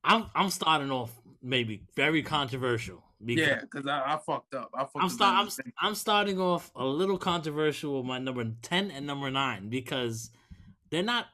I'm 0.05 0.27
I'm 0.35 0.51
starting 0.51 0.91
off 0.91 1.13
maybe 1.43 1.83
very 1.95 2.23
controversial 2.23 3.03
because 3.25 3.47
Yeah, 3.49 3.61
because 3.61 3.87
I, 3.87 4.15
I 4.15 4.19
fucked 4.19 4.55
up. 4.55 4.71
I 4.75 4.81
fucked 4.81 4.97
I'm 4.97 5.05
up 5.05 5.11
start 5.11 5.49
I'm, 5.65 5.73
I'm 5.81 5.95
starting 5.95 6.41
off 6.41 6.71
a 6.75 6.85
little 6.85 7.19
controversial 7.19 7.99
with 7.99 8.07
my 8.07 8.19
number 8.19 8.45
10 8.63 8.91
and 8.91 9.07
number 9.07 9.31
9 9.31 9.69
because 9.69 10.31
they're 10.91 11.03
not 11.03 11.27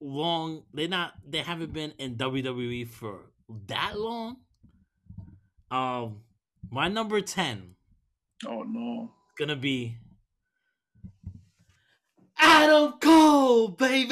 long 0.00 0.62
they're 0.74 0.88
not 0.88 1.14
they 1.28 1.38
haven't 1.38 1.72
been 1.72 1.92
in 1.98 2.16
WWE 2.16 2.86
for 2.88 3.30
that 3.66 3.98
long. 3.98 4.36
Um 5.70 6.20
my 6.70 6.88
number 6.88 7.20
10 7.20 7.74
Oh 8.46 8.62
no. 8.62 9.10
to 9.48 9.56
be 9.56 9.96
Adam 12.38 12.94
Cole, 13.00 13.68
baby. 13.68 14.10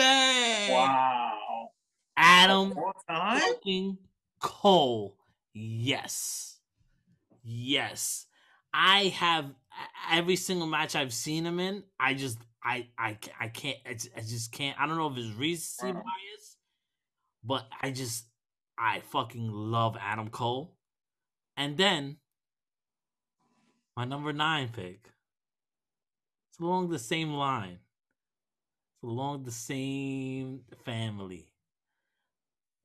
Wow. 0.73 1.71
Adam 2.17 2.75
fucking 3.09 3.99
Cole. 4.41 5.17
Yes. 5.53 6.59
Yes. 7.43 8.27
I 8.73 9.09
have 9.19 9.47
every 10.11 10.37
single 10.37 10.67
match 10.67 10.97
I've 10.97 11.13
seen 11.13 11.45
him 11.47 11.61
in, 11.61 11.83
I 12.01 12.15
just 12.15 12.39
I 12.63 12.89
I 12.99 13.19
I 13.39 13.49
can't 13.49 13.77
I 13.89 13.95
ju- 13.95 14.09
I 14.17 14.21
just 14.21 14.53
can't. 14.53 14.81
I 14.81 14.87
don't 14.87 14.97
know 14.97 15.09
if 15.11 15.17
it's 15.19 15.37
recency 15.37 15.93
Wow. 15.93 16.03
bias, 16.03 16.57
but 17.45 17.67
I 17.83 17.91
just 17.91 18.25
I 18.79 19.01
fucking 19.01 19.51
love 19.51 19.97
Adam 20.01 20.29
Cole. 20.31 20.77
And 21.57 21.77
then 21.77 22.17
my 23.97 24.05
number 24.05 24.33
nine 24.33 24.71
pick. 24.71 25.11
It's 26.51 26.59
along 26.61 26.89
the 26.91 26.99
same 26.99 27.35
line. 27.35 27.79
Along 29.05 29.43
the 29.43 29.51
same 29.51 30.63
family 30.87 31.51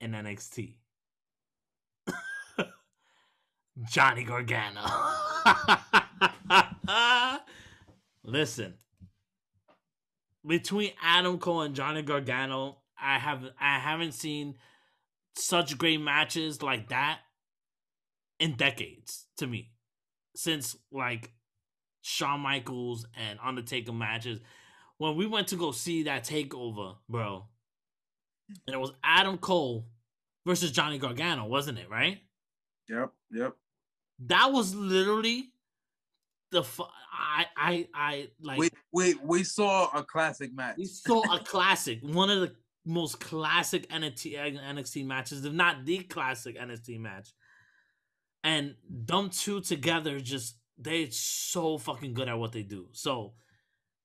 in 0.02 0.12
NXT. 0.12 0.74
Johnny 3.90 4.24
Gargano. 4.24 4.82
Listen, 8.22 8.74
between 10.46 10.92
Adam 11.02 11.38
Cole 11.38 11.62
and 11.62 11.74
Johnny 11.74 12.02
Gargano, 12.02 12.76
I 13.00 13.18
have 13.18 13.42
I 13.58 13.78
haven't 13.78 14.12
seen 14.12 14.56
such 15.36 15.78
great 15.78 16.02
matches 16.02 16.62
like 16.62 16.90
that 16.90 17.20
in 18.38 18.56
decades 18.56 19.24
to 19.38 19.46
me. 19.46 19.70
Since 20.36 20.76
like 20.92 21.32
Shawn 22.02 22.40
Michaels 22.40 23.06
and 23.16 23.38
Undertaker 23.42 23.92
matches. 23.92 24.40
When 25.00 25.16
we 25.16 25.24
went 25.24 25.48
to 25.48 25.56
go 25.56 25.72
see 25.72 26.02
that 26.02 26.24
takeover, 26.24 26.94
bro, 27.08 27.46
mm. 28.52 28.56
and 28.66 28.74
it 28.74 28.78
was 28.78 28.92
Adam 29.02 29.38
Cole 29.38 29.86
versus 30.44 30.72
Johnny 30.72 30.98
Gargano, 30.98 31.46
wasn't 31.46 31.78
it, 31.78 31.88
right? 31.88 32.18
Yep, 32.90 33.10
yep. 33.30 33.56
That 34.26 34.52
was 34.52 34.74
literally 34.74 35.54
the 36.50 36.62
fu- 36.62 36.84
I 37.10 37.46
I 37.56 37.88
I 37.94 38.28
like 38.42 38.58
we 38.58 38.68
we 38.92 39.14
we 39.24 39.42
saw 39.42 39.88
a 39.94 40.04
classic 40.04 40.52
match. 40.52 40.76
we 40.76 40.84
saw 40.84 41.22
a 41.34 41.38
classic, 41.38 42.00
one 42.02 42.28
of 42.28 42.42
the 42.42 42.54
most 42.84 43.20
classic 43.20 43.88
NXT 43.88 44.60
NXT 44.62 45.06
matches, 45.06 45.46
if 45.46 45.52
not 45.54 45.86
the 45.86 46.00
classic 46.00 46.58
NXT 46.58 47.00
match. 47.00 47.30
And 48.44 48.74
them 48.86 49.30
two 49.30 49.62
together, 49.62 50.20
just 50.20 50.58
they're 50.76 51.10
so 51.10 51.78
fucking 51.78 52.12
good 52.12 52.28
at 52.28 52.38
what 52.38 52.52
they 52.52 52.64
do. 52.64 52.88
So 52.92 53.32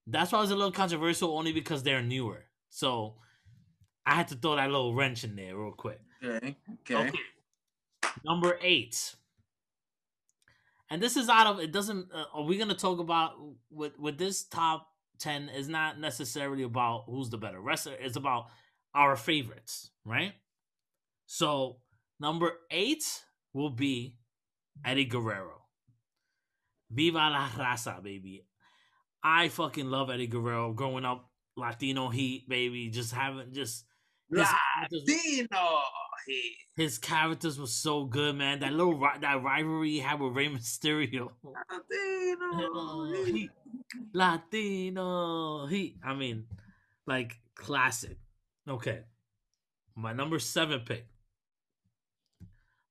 that's 0.08 0.32
why 0.32 0.40
it 0.40 0.42
was 0.42 0.52
a 0.52 0.56
little 0.56 0.72
controversial, 0.72 1.38
only 1.38 1.52
because 1.52 1.84
they're 1.84 2.02
newer. 2.02 2.46
So 2.70 3.16
I 4.06 4.16
had 4.16 4.28
to 4.30 4.36
throw 4.36 4.56
that 4.56 4.70
little 4.70 4.94
wrench 4.94 5.24
in 5.24 5.36
there 5.36 5.56
real 5.56 5.72
quick. 5.72 6.00
Okay, 6.24 6.56
okay. 6.82 7.08
Okay. 7.08 7.20
Number 8.24 8.58
eight. 8.62 9.16
And 10.90 11.02
this 11.02 11.18
is 11.18 11.30
out 11.30 11.48
of 11.48 11.60
it 11.60 11.72
doesn't 11.72 12.12
uh, 12.14 12.26
are 12.34 12.44
we 12.44 12.58
going 12.58 12.70
to 12.70 12.76
talk 12.76 13.00
about 13.00 13.34
with 13.72 13.98
with 14.00 14.18
this 14.18 14.44
top 14.44 14.88
10 15.20 15.50
is 15.50 15.68
not 15.68 16.00
necessarily 16.00 16.64
about 16.64 17.06
who's 17.08 17.30
the 17.30 17.38
better 17.38 17.60
wrestler, 17.60 17.96
it's 18.00 18.16
about 18.16 18.48
our 18.94 19.16
favorites, 19.16 19.92
right? 20.06 20.34
So, 21.26 21.78
number 22.20 22.52
8 22.72 23.04
will 23.54 23.70
be 23.70 24.18
Eddie 24.84 25.06
Guerrero. 25.06 25.64
Viva 26.92 27.18
la 27.18 27.50
raza, 27.50 28.02
baby. 28.02 28.46
I 29.28 29.50
fucking 29.50 29.88
love 29.90 30.12
Eddie 30.12 30.28
Guerrero 30.28 30.72
growing 30.74 31.04
up 31.04 31.28
Latino 31.58 32.10
heat, 32.10 32.48
baby, 32.48 32.90
just 32.90 33.12
having 33.12 33.52
just 33.52 33.86
his 34.32 34.48
Latino. 34.92 35.80
He- 36.28 36.58
his 36.76 36.98
characters 37.00 37.58
were 37.60 37.68
so 37.68 38.04
good, 38.06 38.36
man. 38.36 38.60
That 38.60 38.74
little 38.74 38.98
ri- 39.00 39.20
that 39.22 39.42
rivalry 39.42 39.92
he 39.92 40.00
had 40.00 40.20
with 40.20 40.34
Rey 40.36 40.48
Mysterio. 40.50 41.32
Latino. 41.44 43.14
he- 43.24 43.32
Heat. 43.32 43.50
Latino 44.14 45.66
Heat. 45.68 45.98
I 46.04 46.14
mean, 46.14 46.48
like 47.08 47.40
classic. 47.56 48.18
Okay. 48.68 49.04
My 49.96 50.14
number 50.14 50.38
seven 50.40 50.82
pick. 50.82 51.08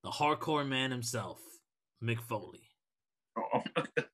The 0.02 0.10
hardcore 0.10 0.66
man 0.66 0.90
himself, 0.90 1.40
Mick 2.02 2.20
Foley. 2.22 2.70
Oh, 3.36 3.62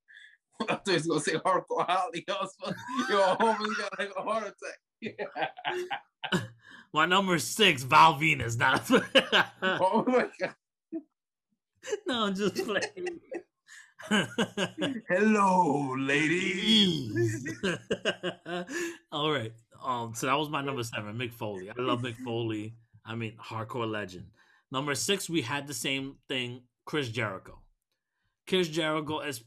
I 0.60 0.74
thought 0.74 0.82
he 0.86 0.92
was 0.94 1.06
gonna 1.06 1.20
say 1.20 1.32
hardcore 1.34 1.86
Holly. 1.88 2.24
I 2.28 2.32
was 2.32 2.54
like, 2.64 2.74
Yo, 3.08 3.18
homie 3.36 3.78
got 3.78 3.98
like 3.98 4.12
a 4.16 4.22
heart 4.22 4.44
attack. 4.44 4.80
My 6.92 7.06
number 7.06 7.38
six, 7.38 7.82
Val 7.82 8.14
Venis. 8.14 8.58
Not 8.58 8.90
oh 9.62 10.04
my 10.06 10.28
god. 10.40 10.54
no, 12.06 12.26
I'm 12.26 12.34
just 12.34 12.56
playing. 12.64 13.20
Hello, 15.08 15.94
ladies. 15.96 17.46
All 19.12 19.30
right. 19.30 19.52
Um, 19.82 20.14
so 20.14 20.26
that 20.26 20.34
was 20.34 20.50
my 20.50 20.62
number 20.62 20.82
seven, 20.82 21.16
Mick 21.16 21.32
Foley. 21.32 21.70
I 21.70 21.80
love 21.80 22.02
Mick 22.02 22.16
Foley. 22.16 22.74
I 23.04 23.14
mean, 23.14 23.36
hardcore 23.40 23.90
legend. 23.90 24.26
Number 24.70 24.94
six, 24.94 25.28
we 25.30 25.42
had 25.42 25.66
the 25.66 25.74
same 25.74 26.16
thing, 26.28 26.62
Chris 26.84 27.08
Jericho. 27.08 27.60
Chris 28.46 28.68
Jericho 28.68 29.20
is, 29.20 29.42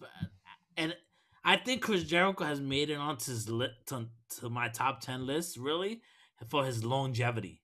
and 0.78 0.96
I 1.44 1.58
think 1.58 1.82
Chris 1.82 2.04
Jericho 2.04 2.46
has 2.46 2.62
made 2.62 2.90
it 2.90 2.98
onto 2.98 3.32
his 3.32 3.50
li- 3.50 3.68
to, 3.88 4.08
to 4.40 4.50
my 4.50 4.70
top 4.70 5.02
ten 5.02 5.26
list 5.26 5.58
really 5.58 6.02
for 6.50 6.66
his 6.66 6.84
longevity. 6.84 7.62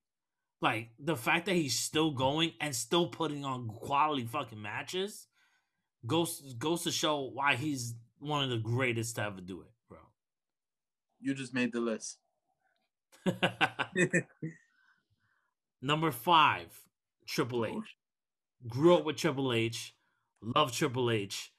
Like 0.62 0.90
the 1.00 1.16
fact 1.16 1.46
that 1.46 1.56
he's 1.56 1.80
still 1.80 2.12
going 2.12 2.52
and 2.60 2.76
still 2.76 3.08
putting 3.08 3.46
on 3.46 3.70
quality 3.70 4.26
fucking 4.26 4.62
matches 4.62 5.28
goes 6.06 6.54
goes 6.58 6.84
to 6.84 6.92
show 6.92 7.30
why 7.34 7.56
he's 7.56 7.96
one 8.20 8.44
of 8.44 8.50
the 8.50 8.58
greatest 8.58 9.16
to 9.16 9.24
ever 9.24 9.42
do 9.42 9.62
it, 9.62 9.72
bro. 9.88 10.00
You 11.22 11.34
just 11.34 11.54
made 11.54 11.72
the 11.72 11.80
list. 11.80 12.18
Number 15.82 16.12
five, 16.12 16.68
Triple 17.28 17.66
H. 17.66 17.74
Oh, 17.76 17.84
Grew 18.68 18.96
up 18.96 19.06
with 19.06 19.16
Triple 19.16 19.54
H. 19.54 19.94
Loved 20.42 20.74
Triple 20.74 21.12
H. 21.12 21.52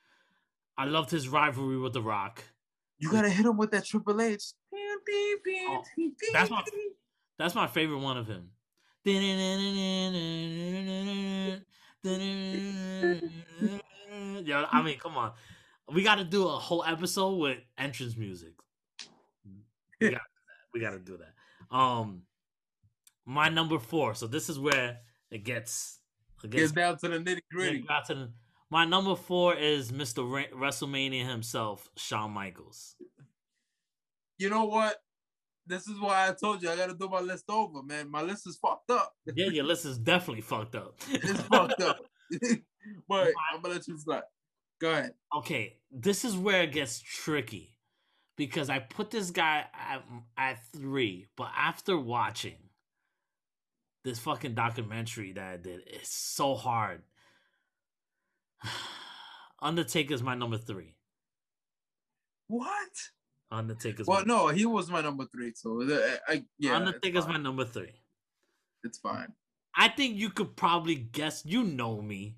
I 0.80 0.84
loved 0.86 1.10
his 1.10 1.28
rivalry 1.28 1.76
with 1.76 1.92
The 1.92 2.00
Rock. 2.00 2.42
You 2.98 3.10
gotta 3.12 3.28
hit 3.28 3.44
him 3.44 3.58
with 3.58 3.70
that 3.72 3.84
Triple 3.84 4.18
H. 4.20 4.52
Oh, 4.72 5.84
that's 6.32 6.48
my- 6.50 6.64
That's 7.38 7.54
my 7.54 7.66
favorite 7.66 7.98
one 7.98 8.16
of 8.16 8.26
him. 8.26 8.50
Yeah, 14.44 14.66
I 14.70 14.82
mean, 14.82 14.98
come 14.98 15.16
on. 15.18 15.32
We 15.92 16.02
got 16.02 16.14
to 16.16 16.24
do 16.24 16.46
a 16.48 16.52
whole 16.52 16.82
episode 16.84 17.36
with 17.36 17.58
entrance 17.76 18.16
music. 18.16 18.54
We 20.00 20.10
got 20.10 20.20
we 20.72 20.80
got 20.80 20.90
to 20.92 20.98
do 20.98 21.18
that. 21.18 21.76
Um, 21.76 22.22
my 23.26 23.48
number 23.50 23.78
four. 23.78 24.14
So 24.14 24.26
this 24.26 24.48
is 24.48 24.58
where 24.58 24.98
it 25.30 25.44
gets 25.44 25.98
it 26.42 26.50
Gets 26.50 26.72
gets 26.72 26.72
down 26.72 26.96
to 26.98 27.08
the 27.08 27.18
nitty 27.18 27.40
gritty. 27.52 27.84
Got 28.70 28.84
to 28.84 28.86
the- 28.86 28.90
my 28.90 28.90
number 28.90 29.16
four 29.16 29.54
is 29.54 29.92
Mr. 29.92 30.30
Ra- 30.30 30.58
WrestleMania 30.58 31.26
himself, 31.28 31.88
Shawn 31.96 32.32
Michaels. 32.32 32.96
You 34.38 34.48
know 34.50 34.64
what? 34.64 34.96
This 35.66 35.86
is 35.86 36.00
why 36.00 36.28
I 36.28 36.32
told 36.32 36.62
you 36.62 36.70
I 36.70 36.76
gotta 36.76 36.94
do 36.94 37.08
my 37.08 37.20
list 37.20 37.44
over, 37.48 37.82
man. 37.82 38.10
My 38.10 38.22
list 38.22 38.46
is 38.46 38.56
fucked 38.56 38.90
up. 38.90 39.14
Yeah, 39.34 39.46
your 39.46 39.64
list 39.64 39.84
is 39.84 39.98
definitely 39.98 40.42
fucked 40.42 40.74
up. 40.74 40.98
It's 41.10 41.40
fucked 41.42 41.80
up. 41.82 41.98
but 43.08 43.32
I'm 43.52 43.60
gonna 43.62 43.74
let 43.74 43.86
you 43.86 43.98
slide. 43.98 44.22
Go 44.80 44.90
ahead. 44.92 45.14
okay, 45.36 45.76
this 45.90 46.24
is 46.24 46.36
where 46.36 46.62
it 46.62 46.72
gets 46.72 47.00
tricky 47.00 47.76
because 48.36 48.70
I 48.70 48.78
put 48.78 49.10
this 49.10 49.30
guy 49.30 49.66
at, 49.74 50.02
at 50.38 50.64
three, 50.72 51.26
but 51.36 51.50
after 51.54 51.98
watching 51.98 52.56
this 54.04 54.18
fucking 54.18 54.54
documentary 54.54 55.32
that 55.34 55.44
I 55.44 55.56
did, 55.58 55.82
it's 55.86 56.08
so 56.08 56.54
hard. 56.54 57.02
Undertaker's 59.62 60.22
my 60.22 60.34
number 60.34 60.58
three. 60.58 60.94
What? 62.48 62.90
Undertaker's 63.50 64.06
Well, 64.06 64.24
no, 64.24 64.48
he 64.48 64.64
was 64.66 64.90
my 64.90 65.00
number 65.00 65.24
three. 65.26 65.52
So 65.54 65.82
uh, 65.82 65.98
I, 66.28 66.44
yeah, 66.58 66.76
Undertaker's 66.76 67.26
my 67.26 67.36
number 67.36 67.64
three. 67.64 67.92
It's 68.84 68.98
fine. 68.98 69.28
I 69.76 69.88
think 69.88 70.16
you 70.16 70.30
could 70.30 70.56
probably 70.56 70.94
guess. 70.96 71.42
You 71.44 71.64
know 71.64 72.00
me. 72.00 72.36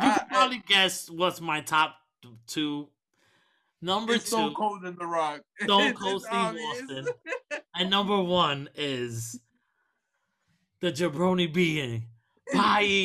You 0.00 0.08
I- 0.08 0.12
could 0.14 0.22
I- 0.22 0.34
probably 0.34 0.62
guess 0.66 1.10
what's 1.10 1.40
my 1.40 1.60
top 1.60 1.96
two. 2.46 2.88
Number 3.84 4.12
It's 4.14 4.24
two, 4.24 4.30
Stone 4.30 4.54
Cold 4.54 4.84
in 4.84 4.94
the 4.96 5.06
Rock. 5.06 5.40
Stone 5.62 5.94
Cold 5.94 6.22
Steve 6.22 6.32
obvious. 6.34 6.82
Austin. 6.82 7.06
and 7.74 7.90
number 7.90 8.22
one 8.22 8.68
is 8.76 9.40
the 10.80 10.92
jabroni 10.92 11.52
being 11.52 12.04
pie. 12.52 13.02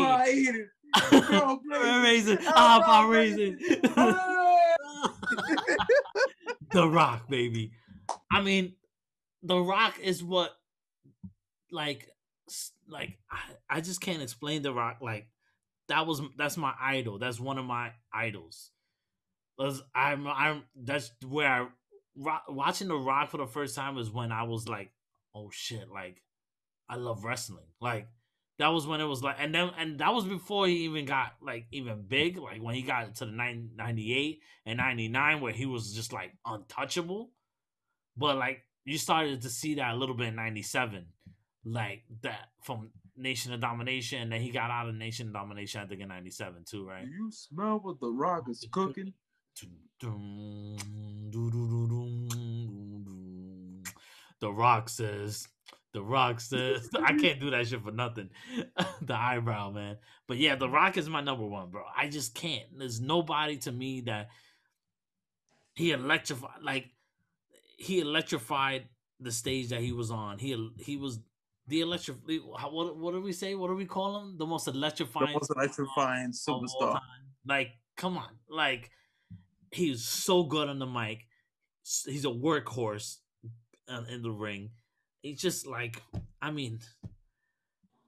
Girl, 1.12 1.62
ah, 2.48 2.82
power 2.86 3.12
raisin. 3.12 3.60
Ah. 3.96 4.34
the 6.72 6.88
Rock, 6.88 7.30
baby. 7.30 7.72
I 8.32 8.42
mean, 8.42 8.74
The 9.44 9.58
Rock 9.60 10.00
is 10.02 10.24
what, 10.24 10.52
like, 11.72 12.10
like 12.88 13.18
I, 13.30 13.78
I 13.78 13.82
just 13.82 14.02
can't 14.02 14.22
explain 14.22 14.62
The 14.62 14.74
Rock. 14.74 14.98
Like, 15.02 15.28
that 15.88 16.06
was 16.06 16.22
that's 16.38 16.58
my 16.58 16.74
idol. 16.80 17.20
That's 17.20 17.40
one 17.40 17.58
of 17.58 17.66
my 17.66 17.92
idols. 18.14 18.72
Was 19.58 19.82
I'm 19.96 20.28
I'm 20.28 20.64
that's 20.76 21.12
where 21.28 21.48
I 21.48 21.68
Rock, 22.16 22.44
watching 22.50 22.88
The 22.88 22.96
Rock 22.98 23.30
for 23.30 23.38
the 23.38 23.48
first 23.48 23.76
time 23.76 23.96
was 23.96 24.12
when 24.12 24.32
I 24.32 24.44
was 24.44 24.68
like, 24.68 24.92
oh 25.34 25.50
shit, 25.52 25.90
like 25.90 26.22
I 26.90 26.96
love 26.96 27.24
wrestling. 27.24 27.66
Like 27.82 28.08
that 28.60 28.70
was 28.70 28.88
when 28.88 29.02
it 29.02 29.06
was 29.06 29.24
like, 29.24 29.38
and 29.40 29.54
then 29.54 29.70
and 29.78 30.00
that 30.00 30.14
was 30.14 30.26
before 30.26 30.68
he 30.68 30.86
even 30.86 31.06
got 31.06 31.34
like 31.42 31.68
even 31.72 32.04
big. 32.08 32.38
Like 32.38 32.62
when 32.62 32.76
he 32.76 32.82
got 32.82 33.16
to 33.16 33.26
the 33.26 33.32
98 33.32 34.42
and 34.66 34.78
99, 34.78 35.42
where 35.42 35.54
he 35.54 35.66
was 35.66 35.94
just 35.94 36.12
like 36.14 36.32
untouchable. 36.46 37.32
But 38.16 38.38
like 38.38 38.64
you 38.86 38.98
started 38.98 39.42
to 39.44 39.50
see 39.50 39.76
that 39.76 39.94
a 39.94 39.98
little 39.98 40.16
bit 40.16 40.28
in 40.28 40.36
97, 40.36 41.06
like 41.66 42.04
that 42.22 42.50
from 42.64 42.90
Nation 43.16 43.54
of 43.54 43.60
Domination, 43.60 44.22
and 44.22 44.32
then 44.32 44.42
he 44.42 44.50
got 44.50 44.72
out 44.72 44.88
of 44.90 44.96
Nation 44.96 45.28
of 45.28 45.34
Domination, 45.34 45.82
I 45.82 45.86
think 45.86 46.02
in 46.02 46.08
97 46.08 46.64
too, 46.66 46.86
right? 46.88 47.06
Do 47.06 47.12
you 47.12 47.32
smell 47.32 47.80
what 47.82 48.00
the 48.00 48.10
rock 48.10 48.50
is 48.50 48.66
cooking? 48.72 49.14
The 54.40 54.52
Rock 54.52 54.90
says, 54.90 55.48
The 55.98 56.04
Rock 56.04 56.40
says, 56.40 56.88
I 57.04 57.14
can't 57.14 57.40
do 57.40 57.50
that 57.50 57.68
shit 57.68 57.82
for 57.82 57.92
nothing. 57.92 58.30
the 59.02 59.16
eyebrow, 59.16 59.72
man. 59.72 59.98
But 60.28 60.38
yeah, 60.38 60.56
The 60.56 60.70
Rock 60.70 60.96
is 60.96 61.10
my 61.10 61.22
number 61.22 61.44
one, 61.44 61.72
bro. 61.72 61.82
I 61.96 62.08
just 62.08 62.36
can't. 62.36 62.66
There's 62.78 63.02
nobody 63.02 63.58
to 63.58 63.72
me 63.72 64.02
that 64.02 64.30
he 65.74 65.94
electrified, 65.94 66.62
like, 66.62 66.92
he 67.80 68.00
electrified 68.00 68.90
the 69.20 69.32
stage 69.32 69.70
that 69.70 69.82
he 69.82 69.92
was 69.92 70.12
on. 70.12 70.38
He 70.38 70.70
he 70.78 70.98
was 70.98 71.20
the 71.68 71.82
electric. 71.82 72.18
What 72.28 72.96
what 72.96 73.14
do 73.14 73.22
we 73.22 73.34
say? 73.34 73.56
What 73.56 73.70
do 73.70 73.76
we 73.76 73.86
call 73.86 74.20
him? 74.20 74.38
The 74.38 74.46
most 74.46 74.68
electrifying. 74.68 75.28
The 75.28 75.34
most 75.34 75.52
electrifying 75.56 76.32
superstar. 76.32 77.00
Like, 77.44 77.72
come 77.96 78.18
on, 78.18 78.30
like 78.48 78.92
he's 79.72 80.04
so 80.04 80.44
good 80.44 80.70
on 80.70 80.78
the 80.78 80.86
mic. 80.86 81.26
He's 81.84 82.26
a 82.26 82.30
workhorse 82.30 83.18
uh, 83.88 84.04
in 84.10 84.22
the 84.22 84.32
ring. 84.32 84.70
He's 85.22 85.42
just 85.42 85.68
like, 85.68 86.02
I 86.42 86.52
mean, 86.52 86.80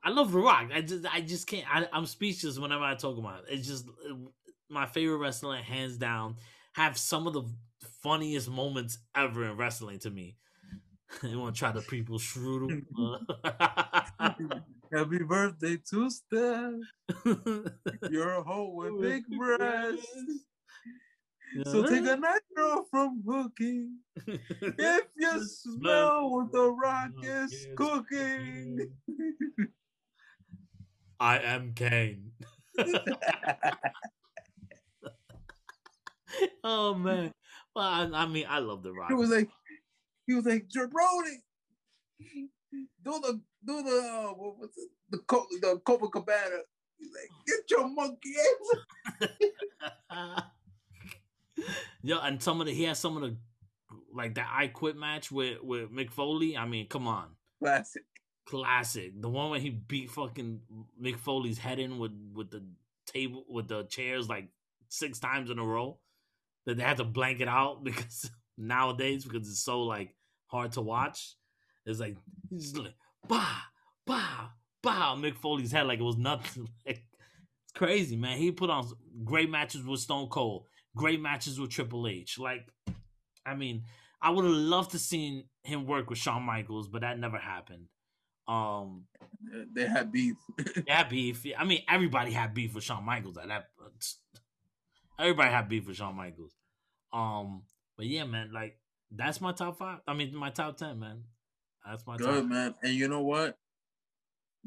I 0.04 0.10
love 0.10 0.32
The 0.32 0.40
Rock. 0.40 0.70
I 0.74 0.82
just, 0.82 1.06
I 1.14 1.22
just 1.22 1.48
can't. 1.48 1.66
I, 1.70 1.88
am 1.92 2.06
speechless 2.06 2.60
whenever 2.60 2.84
I 2.84 2.96
talk 2.96 3.18
about 3.18 3.40
it. 3.40 3.58
It's 3.58 3.68
just 3.68 3.88
uh, 3.88 4.16
my 4.70 4.86
favorite 4.86 5.18
wrestler, 5.18 5.58
hands 5.58 5.98
down. 5.98 6.38
Have 6.74 6.98
some 6.98 7.28
of 7.28 7.34
the 7.34 7.44
funniest 8.02 8.50
moments 8.50 9.00
ever 9.16 9.46
in 9.46 9.58
wrestling 9.58 10.00
to 10.00 10.10
me. 10.10 10.38
you 11.24 11.40
want 11.40 11.56
to 11.56 11.60
try 11.60 11.72
the 11.72 11.82
people 11.82 12.20
Strudel? 12.20 12.82
Happy 14.92 15.20
birthday 15.20 15.78
to 15.90 16.10
Steph. 16.10 16.74
You're 18.10 18.34
a 18.34 18.44
hoe 18.44 18.72
with 18.74 19.02
big 19.02 19.24
breasts. 19.38 20.06
So 21.66 21.84
take 21.84 22.06
a 22.06 22.16
nitro 22.16 22.86
from 22.92 23.24
hooking. 23.26 23.98
if 24.28 25.06
you 25.18 25.46
smell 25.46 26.30
what 26.30 26.52
the 26.52 26.72
rock 26.72 27.12
is 27.24 27.68
cooking. 27.76 28.92
I 31.20 31.40
am 31.40 31.74
Kane. 31.74 32.32
oh 36.64 36.94
man. 36.94 37.34
Well, 37.76 37.86
I, 37.86 38.10
I, 38.14 38.26
mean, 38.26 38.46
I 38.48 38.60
love 38.60 38.84
the 38.84 38.94
rock. 38.94 39.10
He 39.10 39.16
was 39.16 39.30
like, 39.30 39.50
he 40.28 40.36
was 40.36 40.46
like, 40.46 40.68
Jabroni, 40.70 41.42
do 43.04 43.20
the 43.22 43.42
do 43.66 43.84
the 43.84 43.90
uh, 43.90 44.34
what 44.34 44.60
was 44.60 44.70
it? 44.78 44.90
The 45.10 45.18
the 45.62 45.82
Copacabana. 45.86 46.62
He's 46.98 47.10
like, 47.14 47.30
get 47.48 47.70
your 47.70 47.88
monkey 47.88 48.34
ass. 49.22 50.42
Yo, 52.02 52.20
and 52.20 52.42
some 52.42 52.62
of 52.62 52.68
the 52.68 52.74
he 52.74 52.84
has 52.84 53.00
some 53.00 53.16
of 53.18 53.24
the 53.24 53.36
like 54.14 54.36
that 54.36 54.50
I 54.52 54.68
quit 54.68 54.98
match 54.98 55.32
with 55.32 55.62
with 55.62 55.92
Mick 55.92 56.12
Foley. 56.12 56.58
I 56.58 56.66
mean, 56.66 56.88
come 56.88 57.08
on, 57.08 57.28
classic, 57.60 58.04
classic. 58.46 59.22
The 59.22 59.30
one 59.30 59.50
where 59.50 59.60
he 59.60 59.70
beat 59.70 60.12
fucking 60.12 60.62
Mick 61.02 61.18
Foley's 61.18 61.58
head 61.58 61.80
in 61.80 61.98
with 61.98 62.12
with 62.34 62.52
the 62.52 62.64
table 63.06 63.46
with 63.50 63.68
the 63.68 63.84
chairs 63.84 64.30
like 64.30 64.50
six 64.90 65.20
times 65.20 65.50
in 65.50 65.60
a 65.60 65.66
row. 65.66 66.00
That 66.66 66.78
they 66.78 66.84
had 66.84 66.98
to 66.98 67.04
blank 67.04 67.40
it 67.40 67.48
out 67.48 67.84
because 67.84 68.30
nowadays 68.58 69.26
because 69.26 69.48
it's 69.48 69.64
so 69.64 69.84
like 69.84 70.14
hard 70.48 70.74
to 70.74 70.82
watch. 70.82 71.36
It's 71.86 72.00
like 72.00 72.18
he's 72.50 72.76
like 72.76 72.96
bah 73.28 73.62
bah 74.06 74.52
bah 74.82 75.16
Mick 75.16 75.36
Foley's 75.36 75.72
head 75.72 75.88
like 75.88 76.00
it 76.00 76.04
was 76.04 76.18
nothing. 76.18 76.68
Like, 76.86 77.04
it's 77.64 77.78
crazy, 77.78 78.16
man. 78.16 78.40
He 78.40 78.52
put 78.52 78.72
on 78.72 78.92
great 79.24 79.48
matches 79.48 79.84
with 79.86 80.00
Stone 80.00 80.30
Cold 80.30 80.66
great 80.96 81.22
matches 81.22 81.60
with 81.60 81.70
Triple 81.70 82.08
H. 82.08 82.40
Like, 82.40 82.68
I 83.46 83.56
mean, 83.56 83.84
I 84.22 84.32
would 84.32 84.46
have 84.46 84.54
loved 84.54 84.92
to 84.92 85.00
seen 85.00 85.46
him 85.64 85.86
work 85.86 86.10
with 86.10 86.20
Shawn 86.20 86.44
Michaels, 86.44 86.88
but 86.88 87.02
that 87.02 87.20
never 87.20 87.38
happened. 87.38 87.86
Um, 88.48 89.06
they 89.74 89.86
had 89.88 90.12
beef. 90.12 90.36
they 90.76 90.92
had 90.92 91.10
beef. 91.10 91.46
I 91.58 91.64
mean, 91.64 91.84
everybody 91.88 92.32
had 92.32 92.54
beef 92.54 92.74
with 92.74 92.84
Shawn 92.84 93.06
Michaels. 93.06 93.38
At 93.38 93.48
that, 93.48 93.68
everybody 95.20 95.50
had 95.50 95.70
beef 95.70 95.88
with 95.88 95.98
Shawn 95.98 96.16
Michaels. 96.16 96.56
Um, 97.14 97.64
but 97.96 98.08
yeah, 98.08 98.24
man, 98.26 98.52
like 98.52 98.78
that's 99.12 99.40
my 99.40 99.52
top 99.52 99.78
five. 99.78 100.00
I 100.08 100.14
mean, 100.14 100.36
my 100.36 100.50
top 100.50 100.78
ten, 100.78 101.00
man. 101.00 101.24
That's 101.86 102.06
my 102.06 102.18
good, 102.18 102.42
top. 102.42 102.46
man. 102.46 102.76
And 102.84 102.94
you 102.94 103.08
know 103.08 103.22
what? 103.22 103.58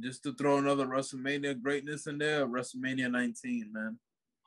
Just 0.01 0.23
to 0.25 0.35
throw 0.35 0.59
another 0.59 0.87
WrestleMania 0.87 1.61
greatness 1.61 2.07
in 2.07 2.19
there, 2.19 2.47
WrestleMania 2.47 3.11
19, 3.11 3.71
man. 3.73 3.99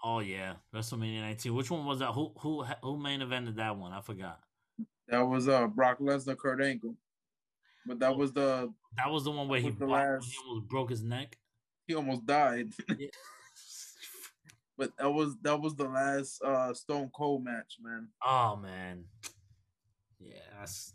Oh 0.07 0.19
yeah, 0.19 0.53
WrestleMania 0.71 1.21
19. 1.21 1.55
Which 1.55 1.71
one 1.71 1.83
was 1.83 1.97
that? 1.97 2.11
Who 2.11 2.31
who 2.37 2.63
who 2.83 2.95
main 2.95 3.21
evented 3.21 3.55
that 3.55 3.75
one? 3.75 3.91
I 3.91 4.01
forgot. 4.01 4.39
That 5.07 5.21
was 5.21 5.47
uh 5.47 5.65
Brock 5.65 5.97
Lesnar, 5.99 6.37
Kurt 6.37 6.61
Angle. 6.61 6.95
But 7.87 7.97
that 8.01 8.15
was 8.15 8.31
the 8.31 8.71
that 8.97 9.09
was 9.09 9.23
the 9.23 9.31
one 9.31 9.47
where 9.47 9.59
he, 9.59 9.71
the 9.71 9.87
last, 9.87 10.31
he 10.31 10.37
almost 10.47 10.67
broke 10.67 10.91
his 10.91 11.01
neck. 11.01 11.39
He 11.87 11.95
almost 11.95 12.23
died. 12.23 12.69
Yeah. 12.99 13.07
but 14.77 14.91
that 14.99 15.09
was 15.09 15.37
that 15.41 15.59
was 15.59 15.75
the 15.75 15.85
last 15.85 16.39
uh 16.43 16.71
Stone 16.75 17.09
Cold 17.15 17.43
match, 17.43 17.77
man. 17.81 18.09
Oh 18.23 18.57
man, 18.57 19.05
yeah, 20.19 20.37
that's 20.59 20.93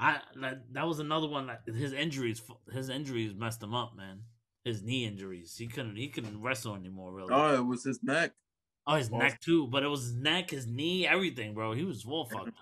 I 0.00 0.20
that, 0.40 0.72
that 0.72 0.86
was 0.86 1.00
another 1.00 1.28
one. 1.28 1.48
Like 1.48 1.66
his 1.66 1.92
injuries, 1.92 2.40
his 2.72 2.88
injuries 2.88 3.34
messed 3.34 3.62
him 3.62 3.74
up, 3.74 3.94
man 3.94 4.20
his 4.68 4.82
knee 4.82 5.04
injuries. 5.04 5.56
He 5.56 5.66
couldn't 5.66 5.96
he 5.96 6.08
couldn't 6.08 6.40
wrestle 6.40 6.74
anymore. 6.74 7.12
Really. 7.12 7.32
Oh, 7.32 7.54
it 7.56 7.66
was 7.66 7.84
his 7.84 8.00
neck. 8.02 8.32
Oh, 8.86 8.94
his 8.94 9.10
oh. 9.12 9.18
neck 9.18 9.40
too. 9.40 9.66
But 9.66 9.82
it 9.82 9.88
was 9.88 10.02
his 10.02 10.14
neck, 10.14 10.50
his 10.50 10.66
knee, 10.66 11.06
everything, 11.06 11.54
bro. 11.54 11.72
He 11.72 11.84
was 11.84 12.04
all 12.04 12.24
fucked 12.24 12.48
up. 12.48 12.54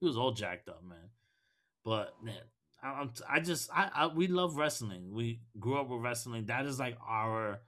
He 0.00 0.06
was 0.06 0.16
all 0.16 0.32
jacked 0.32 0.68
up, 0.68 0.82
man. 0.82 1.10
But 1.84 2.14
man, 2.22 2.34
I, 2.82 3.08
I 3.28 3.40
just 3.40 3.70
I, 3.72 3.90
I 3.94 4.06
we 4.08 4.26
love 4.26 4.56
wrestling. 4.56 5.12
We 5.12 5.40
grew 5.58 5.80
up 5.80 5.88
with 5.88 6.00
wrestling. 6.00 6.46
That 6.46 6.66
is 6.66 6.78
like 6.78 6.96
our 7.06 7.60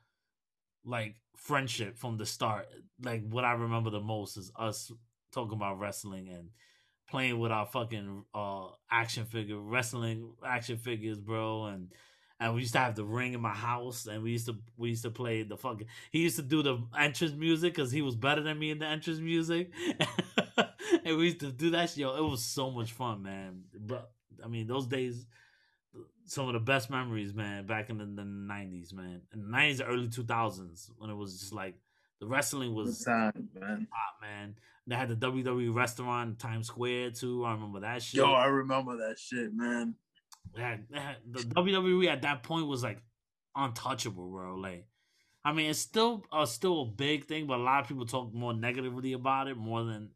like 0.85 1.17
friendship 1.37 1.97
from 1.97 2.17
the 2.17 2.27
start. 2.27 2.67
Like 3.03 3.23
what 3.29 3.45
I 3.45 3.53
remember 3.53 3.91
the 3.91 4.01
most 4.01 4.37
is 4.37 4.51
us 4.57 4.91
talking 5.33 5.57
about 5.57 5.79
wrestling 5.79 6.29
and 6.29 6.51
playing 7.09 7.39
with 7.39 7.53
our 7.53 7.67
fucking 7.67 8.25
uh 8.35 8.67
action 8.91 9.25
figure 9.25 9.59
wrestling 9.59 10.33
action 10.45 10.79
figures, 10.79 11.21
bro, 11.21 11.67
and 11.67 11.93
and 12.45 12.55
we 12.55 12.61
used 12.61 12.75
to 12.75 12.79
have 12.79 12.95
the 12.95 13.05
ring 13.05 13.33
in 13.33 13.41
my 13.41 13.55
house, 13.55 14.07
and 14.07 14.23
we 14.23 14.33
used 14.33 14.45
to 14.47 14.57
we 14.77 14.91
used 14.91 15.03
to 15.05 15.11
play 15.11 15.45
the 15.45 15.57
fucking. 15.57 15.87
He 16.11 16.19
used 16.19 16.37
to 16.37 16.43
do 16.43 16.62
the 16.62 16.79
entrance 16.99 17.33
music 17.33 17.75
because 17.75 17.91
he 17.91 18.03
was 18.03 18.16
better 18.16 18.43
than 18.43 18.59
me 18.59 18.71
in 18.71 18.79
the 18.79 18.87
entrance 18.87 19.19
music, 19.19 19.71
and 21.05 21.16
we 21.16 21.25
used 21.25 21.41
to 21.41 21.51
do 21.51 21.71
that. 21.71 21.89
Shit. 21.89 22.01
yo, 22.01 22.15
it 22.15 22.21
was 22.21 22.45
so 22.45 22.71
much 22.71 22.93
fun, 22.93 23.23
man. 23.23 23.62
But 23.75 24.11
I 24.45 24.49
mean, 24.49 24.66
those 24.66 24.87
days, 24.87 25.25
some 26.27 26.47
of 26.47 26.53
the 26.53 26.61
best 26.61 26.91
memories, 26.91 27.33
man. 27.33 27.65
Back 27.65 27.89
in 27.89 27.97
the 27.97 28.25
nineties, 28.25 28.93
man, 28.93 29.23
in 29.33 29.41
the 29.41 29.49
nineties, 29.49 29.81
early 29.81 30.09
two 30.09 30.25
thousands, 30.25 30.91
when 30.99 31.09
it 31.09 31.16
was 31.16 31.41
just 31.41 31.55
like 31.55 31.77
the 32.21 32.27
wrestling 32.27 32.75
was 32.75 33.03
time, 33.05 33.49
man. 33.59 33.89
Hot, 33.91 34.21
man. 34.21 34.57
They 34.87 34.97
had 34.97 35.09
the 35.09 35.16
WWE 35.16 35.75
restaurant 35.75 36.39
Times 36.39 36.66
Square 36.66 37.12
too. 37.12 37.43
I 37.43 37.53
remember 37.53 37.81
that 37.81 38.03
shit. 38.03 38.19
Yo, 38.19 38.35
I 38.35 38.45
remember 38.45 38.99
that 38.99 39.19
shit, 39.19 39.55
man 39.55 39.95
had, 40.62 40.86
the 41.31 41.40
WWE 41.40 42.09
at 42.09 42.22
that 42.22 42.43
point 42.43 42.66
was 42.66 42.82
like 42.82 42.98
untouchable, 43.56 44.31
bro. 44.31 44.56
Like, 44.56 44.86
I 45.44 45.52
mean, 45.52 45.70
it's 45.70 45.78
still 45.78 46.24
uh, 46.32 46.47
still 46.47 46.82
a 46.82 46.86
big 46.86 47.26
thing, 47.26 47.47
but 47.47 47.59
a 47.59 47.62
lot 47.62 47.82
of 47.82 47.89
people 47.89 48.06
talk 48.06 48.32
more 48.32 48.55
negatively 48.55 49.12
about 49.12 49.48
it 49.48 49.56
more 49.56 49.85
than 49.85 50.10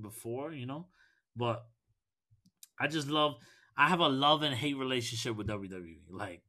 before, 0.00 0.52
you 0.52 0.66
know. 0.66 0.86
But 1.36 1.64
I 2.78 2.86
just 2.86 3.08
love. 3.08 3.36
I 3.76 3.88
have 3.88 4.00
a 4.00 4.08
love 4.08 4.42
and 4.42 4.54
hate 4.54 4.76
relationship 4.76 5.36
with 5.36 5.46
WWE. 5.46 6.00
Like, 6.10 6.42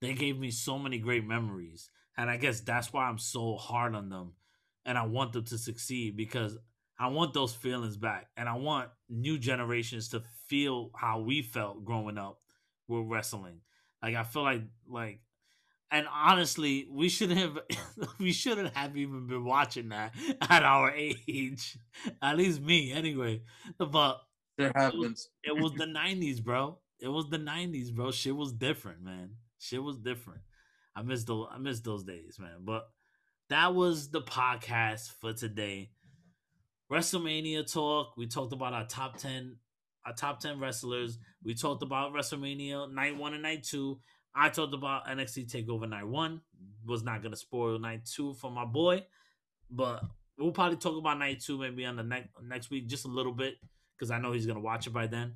they 0.00 0.14
gave 0.14 0.38
me 0.38 0.50
so 0.50 0.78
many 0.78 0.98
great 0.98 1.26
memories, 1.26 1.90
and 2.16 2.30
I 2.30 2.36
guess 2.36 2.60
that's 2.60 2.92
why 2.92 3.04
I'm 3.04 3.18
so 3.18 3.56
hard 3.56 3.94
on 3.94 4.08
them, 4.08 4.34
and 4.84 4.96
I 4.96 5.06
want 5.06 5.32
them 5.32 5.44
to 5.44 5.58
succeed 5.58 6.16
because 6.16 6.56
I 6.98 7.08
want 7.08 7.34
those 7.34 7.54
feelings 7.54 7.96
back, 7.96 8.28
and 8.36 8.48
I 8.48 8.54
want 8.54 8.90
new 9.08 9.38
generations 9.38 10.08
to 10.10 10.22
feel 10.48 10.90
how 10.94 11.20
we 11.20 11.42
felt 11.42 11.84
growing 11.84 12.18
up 12.18 12.38
with 12.88 13.06
wrestling. 13.06 13.60
Like 14.02 14.14
I 14.14 14.22
feel 14.24 14.42
like 14.42 14.62
like 14.88 15.20
and 15.90 16.06
honestly, 16.12 16.88
we 16.90 17.08
shouldn't 17.08 17.38
have 17.38 17.58
we 18.18 18.32
shouldn't 18.32 18.74
have 18.74 18.96
even 18.96 19.26
been 19.26 19.44
watching 19.44 19.90
that 19.90 20.14
at 20.48 20.62
our 20.62 20.90
age. 20.90 21.78
At 22.20 22.36
least 22.36 22.60
me, 22.60 22.92
anyway. 22.92 23.42
But 23.78 24.20
It 24.58 24.72
happens. 24.74 25.28
It 25.44 25.56
was 25.56 25.72
the 25.72 25.84
'90s, 25.84 26.42
bro. 26.42 26.78
It 27.00 27.08
was 27.08 27.28
the 27.30 27.38
'90s, 27.38 27.94
bro. 27.94 28.10
Shit 28.10 28.34
was 28.34 28.52
different, 28.52 29.02
man. 29.02 29.30
Shit 29.58 29.82
was 29.82 29.96
different. 29.98 30.40
I 30.94 31.02
miss 31.02 31.24
those. 31.24 31.46
I 31.50 31.58
miss 31.58 31.80
those 31.80 32.04
days, 32.04 32.38
man. 32.40 32.64
But 32.64 32.88
that 33.48 33.74
was 33.74 34.10
the 34.10 34.22
podcast 34.22 35.12
for 35.20 35.32
today. 35.32 35.90
WrestleMania 36.90 37.70
talk. 37.70 38.16
We 38.16 38.26
talked 38.26 38.52
about 38.52 38.72
our 38.72 38.86
top 38.86 39.18
ten, 39.18 39.56
our 40.06 40.12
top 40.14 40.40
ten 40.40 40.58
wrestlers. 40.60 41.18
We 41.42 41.54
talked 41.54 41.82
about 41.82 42.12
WrestleMania 42.12 42.92
night 42.92 43.16
one 43.16 43.34
and 43.34 43.42
night 43.42 43.64
two. 43.64 44.00
I 44.34 44.48
talked 44.48 44.74
about 44.74 45.06
NXT 45.06 45.50
Takeover 45.50 45.88
night 45.88 46.06
one. 46.06 46.40
Was 46.86 47.02
not 47.02 47.22
gonna 47.22 47.36
spoil 47.36 47.78
night 47.78 48.06
two 48.06 48.34
for 48.34 48.50
my 48.50 48.64
boy, 48.64 49.04
but 49.70 50.02
we'll 50.38 50.52
probably 50.52 50.76
talk 50.76 50.96
about 50.96 51.18
night 51.18 51.40
two 51.40 51.58
maybe 51.58 51.84
on 51.84 51.96
the 51.96 52.02
next 52.02 52.28
next 52.42 52.70
week, 52.70 52.86
just 52.86 53.04
a 53.04 53.08
little 53.08 53.32
bit 53.32 53.56
because 53.96 54.10
I 54.10 54.18
know 54.18 54.32
he's 54.32 54.46
gonna 54.46 54.60
watch 54.60 54.86
it 54.86 54.92
by 54.92 55.06
then. 55.06 55.34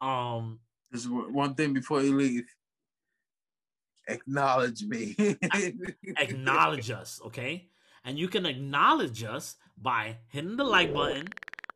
Um, 0.00 0.60
Just 0.92 1.10
one 1.10 1.54
thing 1.54 1.72
before 1.72 2.02
you 2.02 2.16
leave. 2.16 2.44
Acknowledge 4.08 4.82
me. 4.82 5.14
acknowledge 6.18 6.90
us, 7.00 7.20
okay? 7.26 7.68
And 8.04 8.18
you 8.18 8.28
can 8.28 8.46
acknowledge 8.46 9.22
us 9.22 9.56
by 9.78 10.16
hitting 10.28 10.56
the 10.56 10.64
like 10.64 10.92
button, 10.92 11.28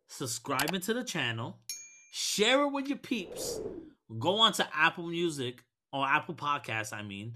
subscribing 0.09 0.81
to 0.83 0.95
the 0.95 1.05
channel, 1.05 1.61
share 2.17 2.63
it 2.63 2.69
with 2.73 2.89
your 2.89 2.97
peeps. 2.97 3.61
Go 4.19 4.39
on 4.39 4.53
to 4.55 4.67
Apple 4.75 5.07
Music 5.07 5.63
or 5.93 6.07
Apple 6.07 6.35
Podcasts, 6.35 6.95
I 6.95 7.03
mean. 7.03 7.35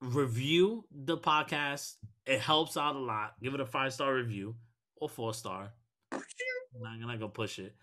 Review 0.00 0.84
the 0.92 1.18
podcast. 1.18 1.94
It 2.24 2.38
helps 2.38 2.76
out 2.76 2.94
a 2.94 3.00
lot. 3.00 3.34
Give 3.42 3.52
it 3.52 3.60
a 3.60 3.66
five 3.66 3.92
star 3.92 4.14
review 4.14 4.54
or 4.94 5.08
four 5.08 5.34
star. 5.34 5.72
I'm 6.12 6.20
not, 6.80 7.00
gonna 7.00 7.18
go 7.18 7.28
push 7.28 7.58
it. 7.58 7.74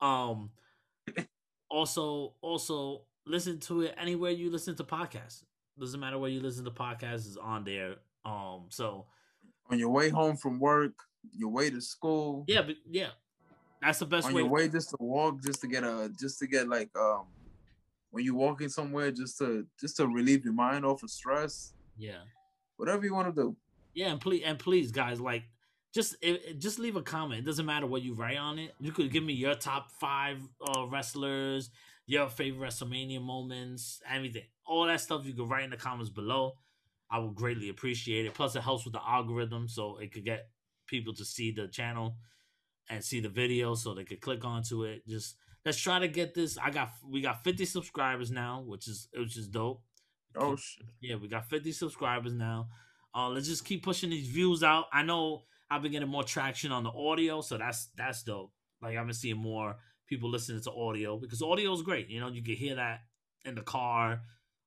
Um 0.00 0.50
also 1.68 2.34
also 2.40 3.02
listen 3.26 3.58
to 3.60 3.82
it 3.82 3.94
anywhere 4.00 4.30
you 4.30 4.50
listen 4.52 4.76
to 4.76 4.84
podcasts. 4.84 5.42
Doesn't 5.78 5.98
matter 5.98 6.18
where 6.18 6.30
you 6.30 6.40
listen 6.40 6.64
to 6.64 6.70
podcasts 6.70 7.26
is 7.26 7.36
on 7.36 7.64
there. 7.64 7.96
Um 8.24 8.66
so 8.68 9.06
on 9.68 9.80
your 9.80 9.90
way 9.90 10.10
home 10.10 10.36
from 10.36 10.60
work, 10.60 10.94
your 11.36 11.50
way 11.50 11.70
to 11.70 11.80
school, 11.80 12.44
yeah, 12.46 12.62
but 12.62 12.76
yeah. 12.88 13.08
That's 13.86 14.00
the 14.00 14.06
best 14.06 14.26
on 14.26 14.34
way. 14.34 14.42
your 14.42 14.50
way 14.50 14.68
just 14.68 14.90
to 14.90 14.96
walk, 14.98 15.40
just 15.42 15.60
to 15.60 15.68
get 15.68 15.84
a, 15.84 16.10
just 16.18 16.40
to 16.40 16.46
get 16.48 16.68
like, 16.68 16.90
um, 16.98 17.26
when 18.10 18.24
you're 18.24 18.34
walking 18.34 18.68
somewhere, 18.68 19.12
just 19.12 19.38
to, 19.38 19.64
just 19.80 19.96
to 19.98 20.06
relieve 20.08 20.44
your 20.44 20.54
mind 20.54 20.84
off 20.84 21.02
of 21.04 21.10
stress, 21.10 21.72
Yeah. 21.96 22.22
whatever 22.78 23.04
you 23.04 23.14
want 23.14 23.34
to 23.34 23.42
do. 23.42 23.56
Yeah, 23.94 24.10
and 24.10 24.20
please 24.20 24.42
and 24.44 24.58
please 24.58 24.90
guys, 24.90 25.20
like 25.20 25.44
just 25.94 26.16
it, 26.20 26.42
it- 26.44 26.58
just 26.58 26.78
leave 26.80 26.96
a 26.96 27.02
comment. 27.02 27.40
It 27.40 27.46
doesn't 27.46 27.64
matter 27.64 27.86
what 27.86 28.02
you 28.02 28.14
write 28.14 28.36
on 28.38 28.58
it. 28.58 28.74
You 28.80 28.90
could 28.92 29.10
give 29.12 29.22
me 29.24 29.32
your 29.34 29.54
top 29.54 29.90
five 30.00 30.38
uh, 30.60 30.86
wrestlers, 30.88 31.70
your 32.06 32.28
favorite 32.28 32.68
WrestleMania 32.68 33.22
moments, 33.22 34.02
anything. 34.10 34.42
All 34.66 34.84
that 34.86 35.00
stuff 35.00 35.24
you 35.24 35.32
could 35.32 35.48
write 35.48 35.64
in 35.64 35.70
the 35.70 35.76
comments 35.76 36.10
below. 36.10 36.54
I 37.08 37.20
would 37.20 37.36
greatly 37.36 37.68
appreciate 37.68 38.26
it. 38.26 38.34
Plus, 38.34 38.56
it 38.56 38.62
helps 38.62 38.84
with 38.84 38.94
the 38.94 39.00
algorithm, 39.08 39.68
so 39.68 39.98
it 39.98 40.12
could 40.12 40.24
get 40.24 40.48
people 40.88 41.14
to 41.14 41.24
see 41.24 41.52
the 41.52 41.68
channel 41.68 42.16
and 42.88 43.04
see 43.04 43.20
the 43.20 43.28
video, 43.28 43.74
so 43.74 43.94
they 43.94 44.04
could 44.04 44.20
click 44.20 44.44
onto 44.44 44.84
it. 44.84 45.06
Just 45.06 45.36
let's 45.64 45.78
try 45.78 45.98
to 45.98 46.08
get 46.08 46.34
this. 46.34 46.58
I 46.58 46.70
got 46.70 46.90
we 47.08 47.20
got 47.20 47.44
fifty 47.44 47.64
subscribers 47.64 48.30
now, 48.30 48.62
which 48.66 48.88
is 48.88 49.08
which 49.14 49.36
is 49.36 49.48
dope. 49.48 49.82
Oh 50.36 50.56
shit. 50.56 50.86
Yeah, 51.00 51.16
we 51.16 51.28
got 51.28 51.48
50 51.48 51.72
subscribers 51.72 52.32
now. 52.32 52.68
Uh, 53.14 53.28
let's 53.30 53.48
just 53.48 53.64
keep 53.64 53.82
pushing 53.82 54.10
these 54.10 54.28
views 54.28 54.62
out. 54.62 54.86
I 54.92 55.02
know 55.02 55.44
I've 55.70 55.82
been 55.82 55.92
getting 55.92 56.08
more 56.08 56.24
traction 56.24 56.72
on 56.72 56.84
the 56.84 56.90
audio, 56.90 57.40
so 57.40 57.56
that's 57.56 57.88
that's 57.96 58.22
dope. 58.22 58.52
Like 58.82 58.96
I've 58.96 59.06
been 59.06 59.14
seeing 59.14 59.38
more 59.38 59.76
people 60.06 60.30
listening 60.30 60.60
to 60.62 60.72
audio 60.72 61.18
because 61.18 61.42
audio 61.42 61.72
is 61.72 61.82
great. 61.82 62.08
You 62.08 62.20
know, 62.20 62.28
you 62.28 62.42
can 62.42 62.54
hear 62.54 62.76
that 62.76 63.00
in 63.44 63.54
the 63.54 63.62
car 63.62 64.20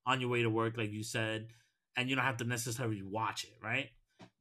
on 0.05 0.19
your 0.19 0.29
way 0.29 0.41
to 0.41 0.49
work, 0.49 0.77
like 0.77 0.91
you 0.91 1.03
said, 1.03 1.47
and 1.95 2.09
you 2.09 2.15
don't 2.15 2.25
have 2.25 2.37
to 2.37 2.45
necessarily 2.45 3.03
watch 3.03 3.43
it, 3.43 3.53
right? 3.63 3.89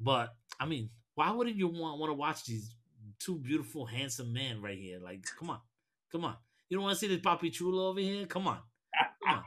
But 0.01 0.35
I 0.59 0.67
mean, 0.67 0.89
why 1.15 1.31
wouldn't 1.31 1.57
you 1.57 1.69
want 1.69 2.01
want 2.01 2.11
to 2.11 2.15
watch 2.15 2.45
these 2.47 2.75
two 3.19 3.39
beautiful, 3.39 3.87
handsome 3.87 4.33
men 4.33 4.61
right 4.61 4.79
here? 4.79 4.99
Like, 5.03 5.25
come 5.39 5.51
on, 5.51 5.61
come 6.11 6.25
on. 6.25 6.37
You 6.69 6.77
don't 6.77 6.85
want 6.85 6.99
to 6.99 7.01
see 7.01 7.09
this 7.09 7.25
Papi 7.25 7.53
Chulo 7.53 7.89
over 7.89 8.01
here? 8.01 8.27
Come 8.27 8.47
on, 8.47 8.59
come 9.25 9.37
on. 9.37 9.45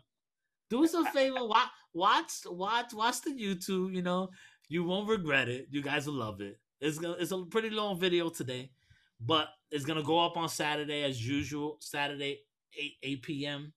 Do 0.70 0.84
us 0.84 0.94
a 0.94 1.06
favor. 1.06 1.46
Watch, 1.46 1.70
watch, 1.94 2.32
watch, 2.46 2.94
watch 2.94 3.22
the 3.22 3.32
YouTube. 3.32 3.94
You 3.94 4.02
know, 4.02 4.30
you 4.70 4.84
won't 4.84 5.10
regret 5.10 5.50
it. 5.50 5.68
You 5.70 5.82
guys 5.82 6.08
will 6.08 6.16
love 6.16 6.42
it. 6.42 6.60
It's 6.80 6.98
gonna, 6.98 7.16
it's 7.20 7.32
a 7.32 7.44
pretty 7.46 7.70
long 7.70 8.00
video 8.00 8.30
today, 8.30 8.72
but 9.20 9.50
it's 9.70 9.86
gonna 9.86 10.04
go 10.04 10.20
up 10.20 10.38
on 10.38 10.50
Saturday 10.50 11.04
as 11.04 11.26
usual. 11.26 11.78
Saturday, 11.80 12.40
eight 12.80 12.94
eight 13.04 13.22
p.m. 13.22 13.74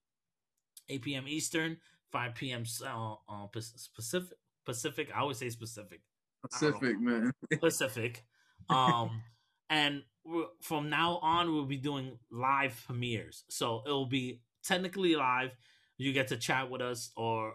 eight 0.89 1.03
p.m. 1.03 1.25
Eastern, 1.27 1.77
five 2.11 2.35
p.m. 2.35 2.65
Uh, 2.83 3.15
uh, 3.29 3.47
Pacific. 3.49 4.39
Pacific. 4.65 5.11
I 5.15 5.21
always 5.21 5.39
say 5.39 5.51
Pacific. 5.51 6.01
Pacific, 6.43 7.01
man. 7.01 7.33
Pacific. 7.61 8.25
Um, 8.71 9.23
and 9.75 10.03
from 10.61 10.89
now 10.89 11.19
on, 11.21 11.53
we'll 11.53 11.67
be 11.67 11.77
doing 11.77 12.17
live 12.31 12.81
premieres. 12.87 13.43
So 13.49 13.83
it'll 13.85 14.07
be 14.07 14.41
technically 14.63 15.17
live. 15.17 15.51
You 15.99 16.13
get 16.13 16.29
to 16.29 16.37
chat 16.37 16.71
with 16.71 16.81
us 16.81 17.11
or 17.17 17.55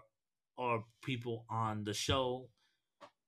or 0.58 0.84
people 1.02 1.46
on 1.48 1.84
the 1.84 1.94
show. 1.94 2.50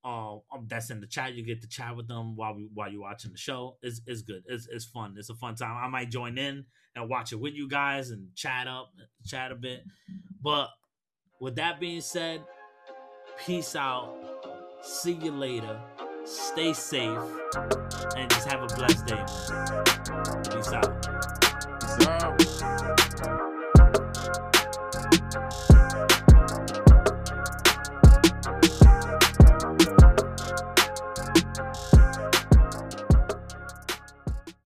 Uh, 0.05 0.35
um, 0.53 0.67
that's 0.69 0.91
in 0.91 1.01
the 1.01 1.07
chat. 1.07 1.33
You 1.33 1.43
get 1.43 1.63
to 1.63 1.69
chat 1.69 1.97
with 1.97 2.07
them 2.07 2.37
while 2.37 2.55
we 2.55 2.69
while 2.75 2.93
you're 2.93 3.01
watching 3.01 3.33
the 3.33 3.39
show. 3.39 3.79
It's 3.83 4.03
it's 4.07 4.21
good. 4.21 4.43
It's 4.47 4.69
it's 4.71 4.85
fun. 4.85 5.15
It's 5.17 5.31
a 5.31 5.35
fun 5.35 5.55
time. 5.55 5.83
I 5.83 5.89
might 5.89 6.11
join 6.11 6.37
in 6.37 6.67
and 6.95 7.09
watch 7.09 7.33
it 7.33 7.41
with 7.41 7.55
you 7.55 7.69
guys 7.69 8.11
and 8.11 8.29
chat 8.35 8.67
up, 8.67 8.91
chat 9.27 9.53
a 9.53 9.55
bit. 9.55 9.85
But 10.43 10.69
with 11.41 11.57
that 11.57 11.81
being 11.81 12.03
said, 12.03 12.43
peace 13.47 13.75
out. 13.75 14.15
See 14.83 15.13
you 15.15 15.31
later. 15.31 15.81
Stay 16.25 16.73
safe 16.73 17.19
and 18.17 18.31
just 18.31 18.49
have 18.49 18.63
a 18.63 18.67
blessed 18.77 19.07
day. 19.07 19.25
Peace 20.51 20.73
out. 20.73 21.32